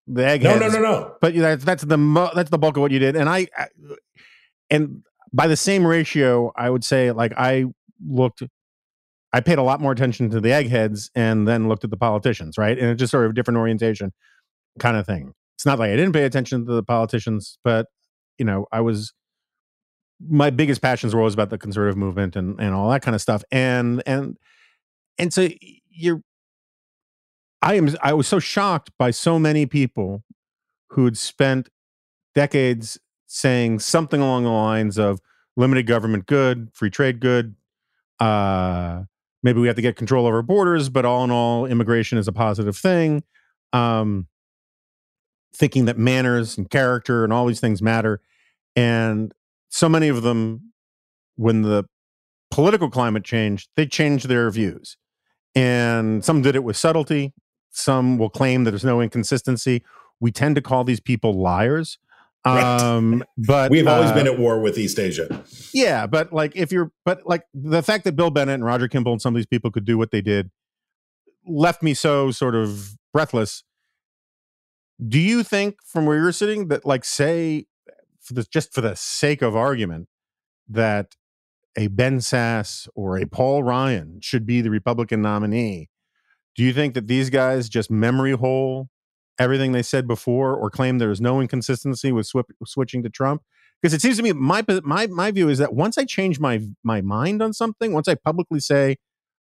the 0.06 0.26
eggheads. 0.26 0.60
No, 0.60 0.68
no, 0.68 0.74
no, 0.74 0.80
no. 0.80 1.14
But 1.20 1.34
that's 1.34 1.64
that's 1.64 1.84
the 1.84 1.98
mo- 1.98 2.30
that's 2.34 2.50
the 2.50 2.58
bulk 2.58 2.76
of 2.76 2.80
what 2.80 2.90
you 2.90 2.98
did, 2.98 3.16
and 3.16 3.28
I, 3.28 3.48
I 3.56 3.66
and 4.70 5.02
by 5.32 5.46
the 5.46 5.56
same 5.56 5.86
ratio, 5.86 6.52
I 6.56 6.70
would 6.70 6.84
say 6.84 7.12
like 7.12 7.32
I 7.36 7.66
looked 8.06 8.42
I 9.32 9.40
paid 9.40 9.58
a 9.58 9.62
lot 9.62 9.80
more 9.80 9.92
attention 9.92 10.30
to 10.30 10.40
the 10.40 10.52
eggheads 10.52 11.10
and 11.14 11.46
then 11.46 11.68
looked 11.68 11.84
at 11.84 11.90
the 11.90 11.96
politicians, 11.96 12.56
right? 12.56 12.78
And 12.78 12.88
it's 12.88 12.98
just 12.98 13.10
sort 13.10 13.24
of 13.24 13.32
a 13.32 13.34
different 13.34 13.58
orientation 13.58 14.12
kind 14.78 14.96
of 14.96 15.06
thing. 15.06 15.34
It's 15.56 15.66
not 15.66 15.78
like 15.78 15.90
I 15.90 15.96
didn't 15.96 16.12
pay 16.12 16.24
attention 16.24 16.64
to 16.66 16.72
the 16.72 16.82
politicians, 16.82 17.58
but 17.62 17.86
you 18.38 18.44
know, 18.44 18.66
I 18.72 18.80
was 18.80 19.12
my 20.20 20.50
biggest 20.50 20.82
passions 20.82 21.14
were 21.14 21.20
always 21.20 21.34
about 21.34 21.50
the 21.50 21.58
conservative 21.58 21.96
movement 21.96 22.36
and 22.36 22.58
and 22.60 22.74
all 22.74 22.90
that 22.90 23.02
kind 23.02 23.14
of 23.14 23.20
stuff. 23.20 23.44
And 23.50 24.02
and 24.06 24.36
and 25.18 25.32
so 25.32 25.48
you're 25.90 26.22
I 27.62 27.74
am 27.74 27.94
I 28.02 28.12
was 28.12 28.26
so 28.26 28.38
shocked 28.38 28.90
by 28.98 29.10
so 29.10 29.38
many 29.38 29.66
people 29.66 30.22
who'd 30.90 31.18
spent 31.18 31.68
decades 32.34 32.98
saying 33.26 33.78
something 33.80 34.20
along 34.20 34.44
the 34.44 34.50
lines 34.50 34.98
of 34.98 35.20
limited 35.56 35.86
government 35.86 36.26
good, 36.26 36.70
free 36.72 36.90
trade 36.90 37.20
good, 37.20 37.54
uh, 38.20 39.02
maybe 39.42 39.60
we 39.60 39.66
have 39.66 39.76
to 39.76 39.82
get 39.82 39.96
control 39.96 40.26
over 40.26 40.42
borders, 40.42 40.88
but 40.88 41.04
all 41.04 41.24
in 41.24 41.30
all, 41.30 41.66
immigration 41.66 42.18
is 42.18 42.28
a 42.28 42.32
positive 42.32 42.76
thing. 42.76 43.22
Um, 43.72 44.26
thinking 45.54 45.86
that 45.86 45.98
manners 45.98 46.56
and 46.56 46.70
character 46.70 47.24
and 47.24 47.32
all 47.32 47.46
these 47.46 47.60
things 47.60 47.82
matter. 47.82 48.20
And 48.76 49.32
so 49.68 49.88
many 49.88 50.08
of 50.08 50.22
them, 50.22 50.72
when 51.36 51.62
the 51.62 51.84
political 52.50 52.90
climate 52.90 53.24
changed, 53.24 53.68
they 53.76 53.86
changed 53.86 54.28
their 54.28 54.50
views. 54.50 54.96
And 55.54 56.24
some 56.24 56.42
did 56.42 56.54
it 56.54 56.64
with 56.64 56.76
subtlety. 56.76 57.32
Some 57.70 58.18
will 58.18 58.30
claim 58.30 58.64
that 58.64 58.70
there's 58.70 58.84
no 58.84 59.00
inconsistency. 59.00 59.82
We 60.20 60.32
tend 60.32 60.56
to 60.56 60.62
call 60.62 60.84
these 60.84 61.00
people 61.00 61.32
liars. 61.32 61.98
Um, 62.44 63.24
but 63.38 63.70
we've 63.70 63.86
always 63.86 64.10
uh, 64.10 64.14
been 64.14 64.26
at 64.26 64.38
war 64.38 64.60
with 64.60 64.78
East 64.78 64.98
Asia. 64.98 65.44
yeah, 65.72 66.06
but 66.06 66.32
like 66.32 66.56
if 66.56 66.72
you're, 66.72 66.90
but 67.04 67.26
like 67.26 67.42
the 67.52 67.82
fact 67.82 68.04
that 68.04 68.16
Bill 68.16 68.30
Bennett 68.30 68.54
and 68.54 68.64
Roger 68.64 68.88
Kimball 68.88 69.12
and 69.12 69.22
some 69.22 69.34
of 69.34 69.38
these 69.38 69.46
people 69.46 69.70
could 69.70 69.84
do 69.84 69.98
what 69.98 70.10
they 70.10 70.22
did 70.22 70.50
left 71.46 71.82
me 71.82 71.94
so 71.94 72.30
sort 72.30 72.54
of 72.54 72.96
breathless. 73.12 73.64
Do 75.06 75.18
you 75.18 75.42
think 75.42 75.76
from 75.84 76.06
where 76.06 76.18
you're 76.18 76.32
sitting 76.32 76.68
that, 76.68 76.84
like, 76.84 77.04
say, 77.04 77.66
for 78.28 78.34
the, 78.34 78.44
just 78.44 78.72
for 78.72 78.80
the 78.80 78.94
sake 78.94 79.42
of 79.42 79.56
argument, 79.56 80.08
that 80.68 81.16
a 81.76 81.88
Ben 81.88 82.20
Sass 82.20 82.88
or 82.94 83.18
a 83.18 83.26
Paul 83.26 83.62
Ryan 83.62 84.20
should 84.20 84.46
be 84.46 84.60
the 84.60 84.70
Republican 84.70 85.22
nominee? 85.22 85.88
Do 86.54 86.62
you 86.62 86.72
think 86.72 86.94
that 86.94 87.06
these 87.06 87.30
guys 87.30 87.68
just 87.68 87.90
memory 87.90 88.32
hole 88.32 88.88
everything 89.38 89.72
they 89.72 89.82
said 89.82 90.06
before 90.08 90.54
or 90.54 90.70
claim 90.70 90.98
there 90.98 91.10
is 91.10 91.20
no 91.20 91.40
inconsistency 91.40 92.10
with 92.12 92.26
sw- 92.26 92.50
switching 92.64 93.02
to 93.04 93.08
Trump? 93.08 93.42
Because 93.80 93.94
it 93.94 94.02
seems 94.02 94.16
to 94.16 94.22
me 94.24 94.32
my 94.32 94.64
my 94.82 95.06
my 95.06 95.30
view 95.30 95.48
is 95.48 95.58
that 95.58 95.72
once 95.72 95.96
I 95.96 96.04
change 96.04 96.40
my 96.40 96.60
my 96.82 97.00
mind 97.00 97.40
on 97.40 97.52
something, 97.52 97.92
once 97.92 98.08
I 98.08 98.16
publicly 98.16 98.58
say 98.58 98.96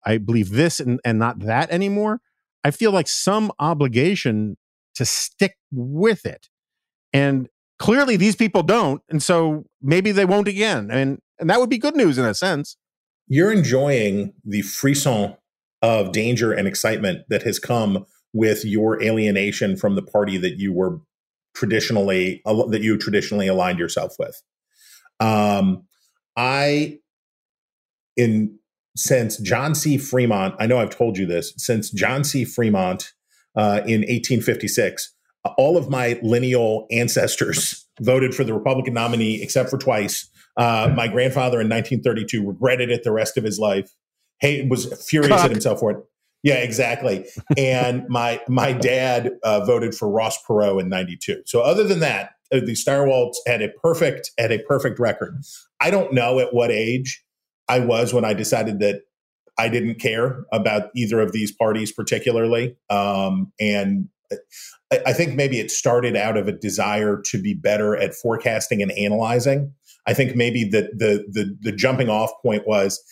I 0.06 0.18
believe 0.18 0.50
this 0.50 0.78
and, 0.78 1.00
and 1.04 1.18
not 1.18 1.40
that 1.40 1.70
anymore, 1.70 2.20
I 2.62 2.70
feel 2.70 2.92
like 2.92 3.08
some 3.08 3.50
obligation 3.58 4.56
to 4.94 5.04
stick 5.04 5.56
with 5.72 6.24
it. 6.24 6.48
And 7.12 7.48
clearly 7.80 8.16
these 8.16 8.36
people 8.36 8.62
don't, 8.62 9.02
and 9.08 9.20
so 9.20 9.64
maybe 9.82 10.12
they 10.12 10.24
won't 10.24 10.46
again. 10.46 10.90
And 10.92 11.18
and 11.40 11.50
that 11.50 11.58
would 11.58 11.70
be 11.70 11.78
good 11.78 11.96
news 11.96 12.18
in 12.18 12.24
a 12.24 12.34
sense. 12.34 12.76
You're 13.26 13.50
enjoying 13.50 14.34
the 14.44 14.62
frisson 14.62 15.36
of 15.82 16.12
danger 16.12 16.52
and 16.52 16.68
excitement 16.68 17.24
that 17.30 17.42
has 17.42 17.58
come 17.58 18.04
with 18.32 18.64
your 18.64 19.02
alienation 19.02 19.76
from 19.76 19.96
the 19.96 20.02
party 20.02 20.36
that 20.36 20.58
you 20.58 20.72
were 20.72 21.00
traditionally 21.54 22.42
that 22.44 22.82
you 22.82 22.96
traditionally 22.98 23.48
aligned 23.48 23.78
yourself 23.78 24.14
with. 24.18 24.40
Um, 25.18 25.84
I 26.36 26.98
in 28.16 28.58
since 28.96 29.38
John 29.38 29.74
C. 29.74 29.96
Fremont, 29.96 30.54
I 30.58 30.66
know 30.66 30.78
I've 30.78 30.90
told 30.90 31.16
you 31.16 31.24
this, 31.24 31.54
since 31.56 31.90
John 31.90 32.24
C. 32.24 32.44
Fremont 32.44 33.12
uh, 33.56 33.80
in 33.86 34.00
1856 34.02 35.14
all 35.56 35.76
of 35.76 35.88
my 35.88 36.18
lineal 36.22 36.86
ancestors 36.90 37.86
voted 38.00 38.34
for 38.34 38.44
the 38.44 38.54
Republican 38.54 38.94
nominee 38.94 39.42
except 39.42 39.70
for 39.70 39.78
twice. 39.78 40.28
Uh, 40.56 40.92
my 40.94 41.08
grandfather 41.08 41.60
in 41.60 41.68
1932 41.68 42.46
regretted 42.46 42.90
it 42.90 43.04
the 43.04 43.12
rest 43.12 43.36
of 43.36 43.44
his 43.44 43.58
life. 43.58 43.90
Hey, 44.40 44.66
was 44.66 45.06
furious 45.08 45.30
Cock. 45.30 45.44
at 45.44 45.50
himself 45.50 45.80
for 45.80 45.90
it. 45.90 45.98
Yeah, 46.42 46.54
exactly. 46.54 47.26
and 47.56 48.08
my 48.08 48.40
my 48.48 48.72
dad 48.72 49.32
uh, 49.42 49.64
voted 49.64 49.94
for 49.94 50.08
Ross 50.08 50.38
Perot 50.44 50.80
in 50.80 50.88
'92. 50.88 51.42
So 51.44 51.60
other 51.60 51.84
than 51.84 52.00
that, 52.00 52.30
uh, 52.52 52.60
the 52.60 52.72
Stirewalts 52.72 53.36
had 53.46 53.62
a 53.62 53.68
perfect 53.68 54.30
had 54.38 54.50
a 54.50 54.58
perfect 54.60 54.98
record. 54.98 55.38
I 55.80 55.90
don't 55.90 56.12
know 56.12 56.38
at 56.38 56.54
what 56.54 56.70
age 56.70 57.22
I 57.68 57.80
was 57.80 58.14
when 58.14 58.24
I 58.24 58.32
decided 58.32 58.80
that 58.80 59.02
I 59.58 59.68
didn't 59.68 59.96
care 59.96 60.44
about 60.52 60.90
either 60.96 61.20
of 61.20 61.32
these 61.32 61.52
parties 61.52 61.92
particularly, 61.92 62.76
um, 62.88 63.52
and 63.60 64.08
I, 64.92 65.00
I 65.06 65.12
think 65.12 65.34
maybe 65.34 65.60
it 65.60 65.70
started 65.70 66.16
out 66.16 66.36
of 66.36 66.48
a 66.48 66.52
desire 66.52 67.20
to 67.26 67.40
be 67.40 67.54
better 67.54 67.96
at 67.96 68.14
forecasting 68.14 68.82
and 68.82 68.92
analyzing. 68.92 69.72
I 70.06 70.14
think 70.14 70.36
maybe 70.36 70.64
the 70.64 70.90
the 70.94 71.24
the, 71.30 71.56
the 71.60 71.72
jumping 71.72 72.08
off 72.08 72.30
point 72.42 72.66
was 72.66 73.02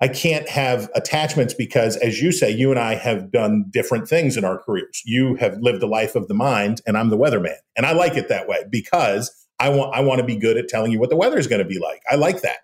I 0.00 0.08
can't 0.08 0.48
have 0.48 0.88
attachments 0.94 1.54
because, 1.54 1.96
as 1.96 2.22
you 2.22 2.30
say, 2.30 2.50
you 2.50 2.70
and 2.70 2.78
I 2.78 2.94
have 2.94 3.32
done 3.32 3.64
different 3.70 4.08
things 4.08 4.36
in 4.36 4.44
our 4.44 4.58
careers. 4.58 5.02
You 5.04 5.34
have 5.36 5.58
lived 5.60 5.82
a 5.82 5.88
life 5.88 6.14
of 6.14 6.28
the 6.28 6.34
mind, 6.34 6.80
and 6.86 6.96
I'm 6.96 7.10
the 7.10 7.18
weatherman, 7.18 7.56
and 7.76 7.84
I 7.84 7.92
like 7.92 8.16
it 8.16 8.28
that 8.28 8.48
way 8.48 8.64
because 8.70 9.30
I 9.58 9.68
want 9.68 9.94
I 9.94 10.00
want 10.00 10.20
to 10.20 10.24
be 10.24 10.36
good 10.36 10.56
at 10.56 10.68
telling 10.68 10.92
you 10.92 11.00
what 11.00 11.10
the 11.10 11.16
weather 11.16 11.38
is 11.38 11.46
going 11.46 11.62
to 11.62 11.68
be 11.68 11.78
like. 11.78 12.02
I 12.10 12.14
like 12.14 12.42
that, 12.42 12.58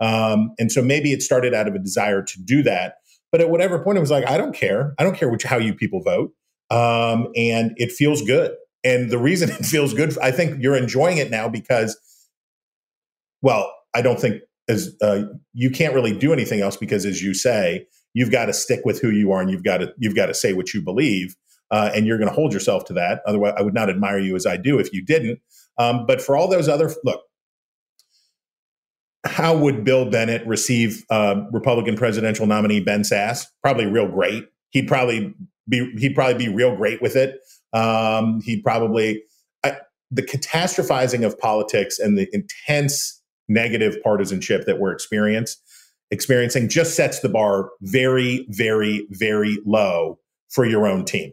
um, 0.00 0.54
and 0.58 0.72
so 0.72 0.82
maybe 0.82 1.12
it 1.12 1.22
started 1.22 1.54
out 1.54 1.68
of 1.68 1.74
a 1.74 1.78
desire 1.78 2.22
to 2.22 2.42
do 2.42 2.62
that. 2.62 2.96
But 3.30 3.40
at 3.40 3.50
whatever 3.50 3.78
point, 3.78 3.98
it 3.98 4.00
was 4.00 4.10
like 4.10 4.26
I 4.26 4.36
don't 4.38 4.54
care. 4.54 4.94
I 4.98 5.04
don't 5.04 5.16
care 5.16 5.30
which 5.30 5.44
how 5.44 5.58
you 5.58 5.74
people 5.74 6.02
vote, 6.02 6.32
um, 6.70 7.28
and 7.36 7.72
it 7.76 7.92
feels 7.92 8.22
good. 8.22 8.52
And 8.84 9.10
the 9.10 9.18
reason 9.18 9.50
it 9.60 9.66
feels 9.66 9.94
good, 9.94 10.16
I 10.18 10.30
think 10.30 10.62
you're 10.62 10.76
enjoying 10.76 11.18
it 11.18 11.30
now 11.30 11.48
because, 11.48 11.98
well, 13.42 13.72
I 13.94 14.02
don't 14.02 14.20
think 14.20 14.42
as 14.68 14.96
uh, 15.02 15.22
you 15.52 15.70
can't 15.70 15.94
really 15.94 16.16
do 16.16 16.32
anything 16.32 16.60
else 16.60 16.76
because, 16.76 17.04
as 17.04 17.22
you 17.22 17.34
say, 17.34 17.86
you've 18.14 18.30
got 18.30 18.46
to 18.46 18.52
stick 18.52 18.80
with 18.84 19.00
who 19.00 19.10
you 19.10 19.32
are 19.32 19.40
and 19.40 19.50
you've 19.50 19.64
got 19.64 19.78
to 19.78 19.92
you've 19.98 20.14
got 20.14 20.26
to 20.26 20.34
say 20.34 20.52
what 20.52 20.72
you 20.72 20.80
believe, 20.80 21.36
uh, 21.70 21.90
and 21.94 22.06
you're 22.06 22.18
going 22.18 22.28
to 22.28 22.34
hold 22.34 22.52
yourself 22.52 22.84
to 22.86 22.92
that. 22.94 23.20
Otherwise, 23.26 23.54
I 23.56 23.62
would 23.62 23.74
not 23.74 23.90
admire 23.90 24.18
you 24.18 24.36
as 24.36 24.46
I 24.46 24.56
do 24.56 24.78
if 24.78 24.92
you 24.92 25.04
didn't. 25.04 25.40
Um, 25.78 26.06
but 26.06 26.20
for 26.20 26.36
all 26.36 26.48
those 26.48 26.68
other 26.68 26.92
look, 27.04 27.22
how 29.24 29.56
would 29.56 29.84
Bill 29.84 30.08
Bennett 30.08 30.46
receive 30.46 31.04
uh, 31.10 31.42
Republican 31.52 31.96
presidential 31.96 32.46
nominee 32.46 32.80
Ben 32.80 33.02
Sasse? 33.02 33.46
Probably 33.62 33.86
real 33.86 34.08
great. 34.08 34.46
He'd 34.70 34.88
probably 34.88 35.34
be 35.68 35.90
he'd 35.98 36.14
probably 36.14 36.46
be 36.46 36.52
real 36.52 36.76
great 36.76 37.00
with 37.02 37.16
it. 37.16 37.38
Um, 37.72 38.40
he'd 38.42 38.62
probably 38.62 39.22
I, 39.64 39.76
the 40.10 40.22
catastrophizing 40.22 41.24
of 41.24 41.38
politics 41.38 41.98
and 41.98 42.18
the 42.18 42.28
intense 42.32 43.20
negative 43.48 43.96
partisanship 44.02 44.64
that 44.66 44.78
we're 44.78 44.92
experiencing 44.92 46.68
just 46.68 46.96
sets 46.96 47.20
the 47.20 47.28
bar 47.28 47.70
very, 47.82 48.46
very, 48.48 49.06
very 49.10 49.58
low 49.64 50.18
for 50.48 50.64
your 50.64 50.86
own 50.86 51.04
team. 51.04 51.32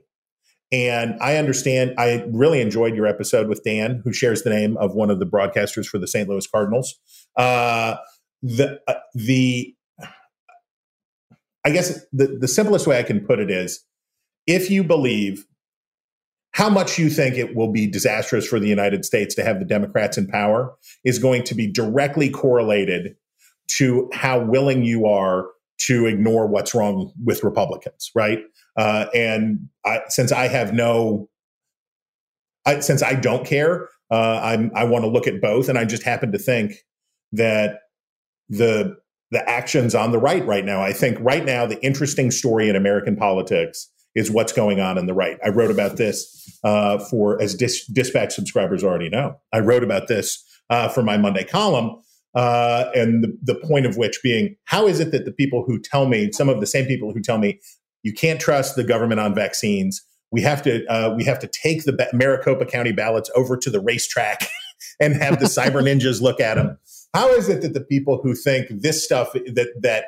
And 0.71 1.17
I 1.21 1.37
understand, 1.37 1.93
I 1.97 2.25
really 2.31 2.59
enjoyed 2.59 2.95
your 2.95 3.07
episode 3.07 3.47
with 3.47 3.63
Dan, 3.63 4.01
who 4.03 4.11
shares 4.11 4.43
the 4.43 4.49
name 4.49 4.75
of 4.77 4.93
one 4.93 5.09
of 5.09 5.19
the 5.19 5.25
broadcasters 5.25 5.87
for 5.87 5.97
the 5.97 6.07
St. 6.07 6.27
Louis 6.27 6.45
Cardinals. 6.45 6.99
Uh, 7.37 7.95
the, 8.43 8.79
uh, 8.87 8.95
the, 9.13 9.73
I 11.63 11.69
guess 11.69 12.05
the, 12.11 12.37
the 12.39 12.47
simplest 12.47 12.85
way 12.85 12.99
I 12.99 13.03
can 13.03 13.25
put 13.25 13.39
it 13.39 13.49
is 13.49 13.83
if 14.47 14.71
you 14.71 14.83
believe 14.83 15.45
how 16.57 16.69
much 16.69 16.97
you 16.97 17.09
think 17.09 17.37
it 17.37 17.55
will 17.55 17.71
be 17.71 17.85
disastrous 17.85 18.47
for 18.47 18.59
the 18.59 18.67
United 18.67 19.05
States 19.05 19.35
to 19.35 19.43
have 19.43 19.59
the 19.59 19.65
Democrats 19.65 20.17
in 20.17 20.25
power 20.25 20.73
is 21.03 21.19
going 21.19 21.43
to 21.43 21.53
be 21.53 21.67
directly 21.67 22.31
correlated 22.31 23.15
to 23.67 24.09
how 24.11 24.39
willing 24.39 24.83
you 24.83 25.05
are 25.05 25.45
to 25.77 26.07
ignore 26.07 26.47
what's 26.47 26.73
wrong 26.73 27.13
with 27.23 27.43
Republicans, 27.43 28.09
right? 28.15 28.39
Uh, 28.75 29.05
and 29.13 29.69
I, 29.85 30.01
since 30.07 30.31
I 30.31 30.47
have 30.47 30.73
no, 30.73 31.29
I, 32.65 32.79
since 32.79 33.03
I 33.03 33.13
don't 33.13 33.45
care, 33.45 33.89
uh, 34.09 34.39
I'm, 34.41 34.71
I 34.73 34.85
want 34.85 35.03
to 35.03 35.11
look 35.11 35.27
at 35.27 35.39
both, 35.39 35.69
and 35.69 35.77
I 35.77 35.85
just 35.85 36.01
happen 36.03 36.31
to 36.31 36.39
think 36.39 36.73
that 37.33 37.81
the 38.49 38.97
the 39.29 39.47
actions 39.49 39.93
on 39.93 40.11
the 40.11 40.17
right 40.17 40.45
right 40.47 40.63
now. 40.63 40.81
I 40.81 40.93
think 40.93 41.17
right 41.19 41.43
now 41.43 41.65
the 41.65 41.83
interesting 41.83 42.31
story 42.31 42.69
in 42.69 42.77
American 42.77 43.17
politics 43.17 43.91
is 44.17 44.31
what's 44.31 44.51
going 44.51 44.79
on 44.79 44.97
in 44.97 45.05
the 45.05 45.13
right. 45.13 45.37
I 45.45 45.49
wrote 45.49 45.69
about 45.69 45.97
this 45.97 46.59
uh, 46.63 46.97
for, 46.97 47.39
as 47.39 47.53
dis- 47.53 47.85
dispatch 47.85 48.33
subscribers 48.33 48.83
already 48.83 49.09
know, 49.09 49.39
I 49.53 49.59
wrote 49.59 49.83
about 49.83 50.07
this 50.07 50.43
uh, 50.71 50.89
for 50.89 51.03
my 51.03 51.17
Monday 51.17 51.43
column. 51.43 52.01
Uh, 52.33 52.89
and 52.93 53.23
the, 53.23 53.37
the 53.43 53.55
point 53.67 53.85
of 53.85 53.95
which 53.95 54.19
being, 54.23 54.55
how 54.65 54.87
is 54.87 54.99
it 54.99 55.11
that 55.11 55.25
the 55.25 55.31
people 55.31 55.63
who 55.65 55.79
tell 55.79 56.07
me, 56.07 56.31
some 56.31 56.49
of 56.49 56.59
the 56.59 56.67
same 56.67 56.85
people 56.85 57.13
who 57.13 57.21
tell 57.21 57.37
me, 57.37 57.59
you 58.01 58.11
can't 58.11 58.39
trust 58.39 58.75
the 58.75 58.83
government 58.83 59.19
on 59.19 59.35
vaccines, 59.35 60.03
we 60.31 60.41
have 60.41 60.61
to 60.63 60.85
uh, 60.87 61.13
we 61.15 61.23
have 61.23 61.39
to 61.39 61.47
take 61.47 61.85
the 61.85 61.93
ba- 61.93 62.09
Maricopa 62.11 62.65
County 62.65 62.91
ballots 62.91 63.31
over 63.33 63.55
to 63.55 63.69
the 63.69 63.79
racetrack 63.79 64.47
and 64.99 65.15
have 65.15 65.39
the 65.39 65.45
cyber 65.45 65.81
ninjas 65.81 66.21
look 66.21 66.41
at 66.41 66.55
them. 66.55 66.77
How 67.13 67.29
is 67.29 67.47
it 67.49 67.61
that 67.61 67.73
the 67.73 67.81
people 67.81 68.19
who 68.21 68.35
think 68.35 68.67
this 68.69 69.03
stuff 69.03 69.31
that 69.33 69.69
that 69.81 70.05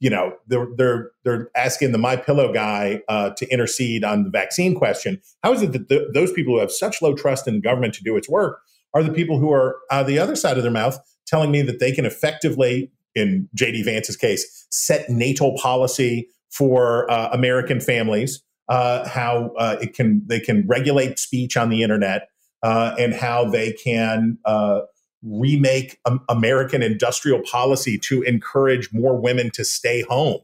you 0.00 0.10
know 0.10 0.34
they're 0.48 0.66
they're 0.76 1.10
they're 1.24 1.50
asking 1.54 1.92
the 1.92 1.98
my 1.98 2.16
pillow 2.16 2.52
guy 2.52 3.02
uh, 3.08 3.30
to 3.30 3.48
intercede 3.48 4.02
on 4.02 4.24
the 4.24 4.30
vaccine 4.30 4.74
question. 4.74 5.20
How 5.44 5.52
is 5.52 5.62
it 5.62 5.72
that 5.72 5.88
th- 5.88 6.08
those 6.12 6.32
people 6.32 6.54
who 6.54 6.60
have 6.60 6.72
such 6.72 7.00
low 7.00 7.14
trust 7.14 7.46
in 7.46 7.54
the 7.54 7.60
government 7.60 7.94
to 7.94 8.02
do 8.02 8.16
its 8.16 8.28
work 8.28 8.60
are 8.94 9.02
the 9.02 9.12
people 9.12 9.38
who 9.38 9.52
are 9.52 9.76
uh, 9.90 10.02
the 10.02 10.18
other 10.18 10.34
side 10.34 10.56
of 10.56 10.62
their 10.62 10.72
mouth 10.72 10.98
telling 11.26 11.50
me 11.50 11.62
that 11.62 11.78
they 11.78 11.92
can 11.92 12.04
effectively 12.04 12.90
in 13.14 13.48
jd 13.56 13.84
vance's 13.84 14.16
case 14.16 14.66
set 14.70 15.08
natal 15.08 15.56
policy 15.58 16.28
for 16.50 17.10
uh, 17.10 17.28
american 17.32 17.80
families 17.80 18.42
uh, 18.68 19.08
how 19.08 19.52
uh, 19.58 19.76
it 19.80 19.94
can 19.94 20.22
they 20.26 20.38
can 20.38 20.64
regulate 20.66 21.18
speech 21.18 21.56
on 21.56 21.70
the 21.70 21.82
internet 21.82 22.28
uh, 22.62 22.94
and 22.98 23.14
how 23.14 23.44
they 23.44 23.72
can 23.72 24.38
remake 25.22 25.98
um, 26.04 26.20
American 26.28 26.82
industrial 26.82 27.40
policy 27.42 27.98
to 27.98 28.22
encourage 28.22 28.92
more 28.92 29.20
women 29.20 29.50
to 29.52 29.64
stay 29.64 30.02
home. 30.02 30.40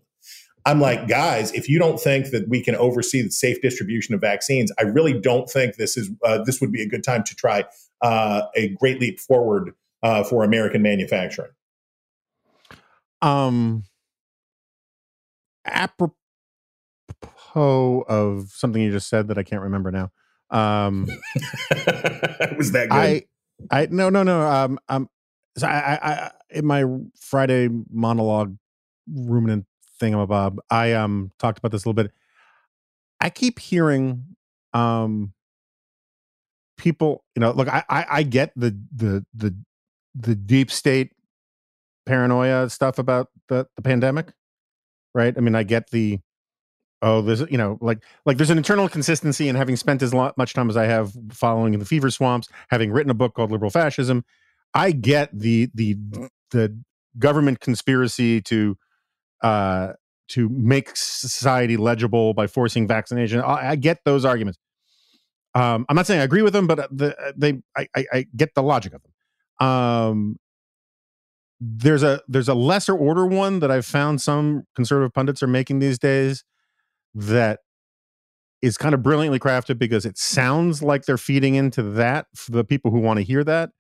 I'm 0.67 0.81
like, 0.81 1.07
guys, 1.07 1.53
if 1.53 1.69
you 1.69 1.79
don't 1.79 2.01
think 2.01 2.31
that 2.31 2.49
we 2.49 2.61
can 2.61 2.75
oversee 2.75 3.23
the 3.23 3.31
safe 3.31 3.63
distribution 3.63 4.15
of 4.17 4.21
vaccines, 4.21 4.73
I 4.79 4.83
really 4.83 5.19
don't 5.19 5.49
think 5.49 5.77
this 5.77 5.97
is 5.97 6.11
uh, 6.25 6.43
this 6.43 6.61
would 6.61 6.73
be 6.73 6.83
a 6.83 6.89
good 6.89 7.05
time 7.05 7.23
to 7.25 7.35
try 7.37 7.65
uh, 8.03 8.43
a 8.57 8.71
great 8.71 9.01
leap 9.01 9.21
forward 9.21 9.75
uh, 10.03 10.25
for 10.25 10.43
American 10.43 10.83
manufacturing. 10.83 11.53
Um, 13.23 13.85
apropos 15.65 16.15
of 18.09 18.51
something 18.51 18.83
you 18.83 18.91
just 18.91 19.09
said 19.09 19.29
that 19.29 19.39
I 19.39 19.45
can't 19.45 19.63
remember 19.63 19.93
now. 19.93 20.11
Um, 20.51 21.07
was 22.57 22.73
that 22.73 22.89
good? 22.91 22.93
I 22.93 23.25
I 23.71 23.89
no 23.91 24.09
no 24.11 24.23
no 24.23 24.43
um 24.43 24.79
um 24.89 25.09
so 25.57 25.67
I, 25.67 25.95
I 25.95 26.11
I 26.11 26.31
in 26.51 26.67
my 26.67 26.85
Friday 27.19 27.69
monologue 27.91 28.57
ruminant 29.13 29.67
thingamabob 30.01 30.59
I 30.71 30.93
um 30.93 31.33
talked 31.39 31.59
about 31.59 31.73
this 31.73 31.85
a 31.85 31.89
little 31.89 32.03
bit. 32.03 32.13
I 33.21 33.31
keep 33.31 33.59
hearing 33.59 34.25
um 34.73 35.33
people 36.77 37.25
you 37.35 37.41
know 37.41 37.53
look 37.53 37.69
I 37.69 37.83
I, 37.89 38.07
I 38.11 38.23
get 38.23 38.53
the 38.57 38.79
the 38.95 39.25
the 39.35 39.57
the 40.15 40.35
deep 40.35 40.71
state 40.71 41.13
paranoia 42.07 42.69
stuff 42.71 42.99
about 42.99 43.29
the 43.49 43.67
the 43.77 43.83
pandemic 43.83 44.33
right 45.15 45.35
I 45.37 45.41
mean 45.41 45.55
I 45.55 45.63
get 45.63 45.91
the 45.91 46.21
oh 47.03 47.21
there's 47.21 47.41
you 47.51 47.59
know 47.59 47.79
like 47.81 47.99
like 48.25 48.37
there's 48.37 48.51
an 48.51 48.59
internal 48.59 48.89
consistency 48.89 49.49
in 49.49 49.57
having 49.57 49.77
spent 49.77 50.03
as 50.03 50.15
much 50.15 50.55
time 50.55 50.71
as 50.71 50.77
i 50.77 50.85
have 50.85 51.13
following 51.31 51.75
in 51.75 51.81
the 51.81 51.87
fever 51.87 52.11
swamps 52.11 52.49
having 52.69 52.91
written 52.91 53.11
a 53.11 53.15
book 53.15 53.35
called 53.35 53.51
liberal 53.51 53.71
fascism 53.71 54.25
i 54.75 54.91
get 54.91 55.29
the 55.33 55.69
the 55.75 55.97
the 56.51 56.77
government 57.19 57.61
conspiracy 57.61 58.41
to 58.41 58.77
uh 59.43 59.93
to 60.29 60.49
make 60.49 60.91
society 60.97 61.77
legible 61.77 62.35
by 62.35 62.49
forcing 62.49 62.89
vaccination. 62.89 63.41
I, 63.41 63.71
I 63.71 63.77
get 63.77 64.01
those 64.05 64.25
arguments. 64.25 64.59
Um 65.55 65.87
i'm 65.89 65.97
not 65.97 66.07
saying 66.07 66.21
i 66.21 66.25
agree 66.25 66.43
with 66.43 66.53
them 66.53 66.67
but 66.67 66.89
the, 66.97 67.17
they 67.37 67.61
I, 67.77 67.89
I 67.95 68.05
i 68.13 68.27
get 68.37 68.55
the 68.55 68.63
logic 68.63 68.93
of 68.95 69.03
them. 69.03 69.69
Um 69.69 70.37
there's 71.61 72.03
a 72.03 72.21
there's 72.29 72.49
a 72.49 72.55
lesser 72.55 72.95
order 72.95 73.27
one 73.27 73.61
that 73.61 73.71
i've 73.71 73.87
found 73.87 74.21
some 74.21 74.65
conservative 74.75 75.15
pundits 75.15 75.43
are 75.43 75.47
making 75.47 75.79
these 75.79 75.99
days 75.99 76.45
that 77.17 77.61
is 78.61 78.77
kind 78.77 78.95
of 78.95 79.03
brilliantly 79.03 79.39
crafted 79.39 79.79
because 79.79 80.05
it 80.05 80.19
sounds 80.19 80.83
like 80.83 81.07
they're 81.07 81.19
feeding 81.19 81.55
into 81.55 81.83
that 81.83 82.27
for 82.35 82.53
the 82.53 82.65
people 82.65 82.91
who 82.91 83.01
want 83.01 83.19
to 83.19 83.25
hear 83.25 83.43
that, 83.43 83.71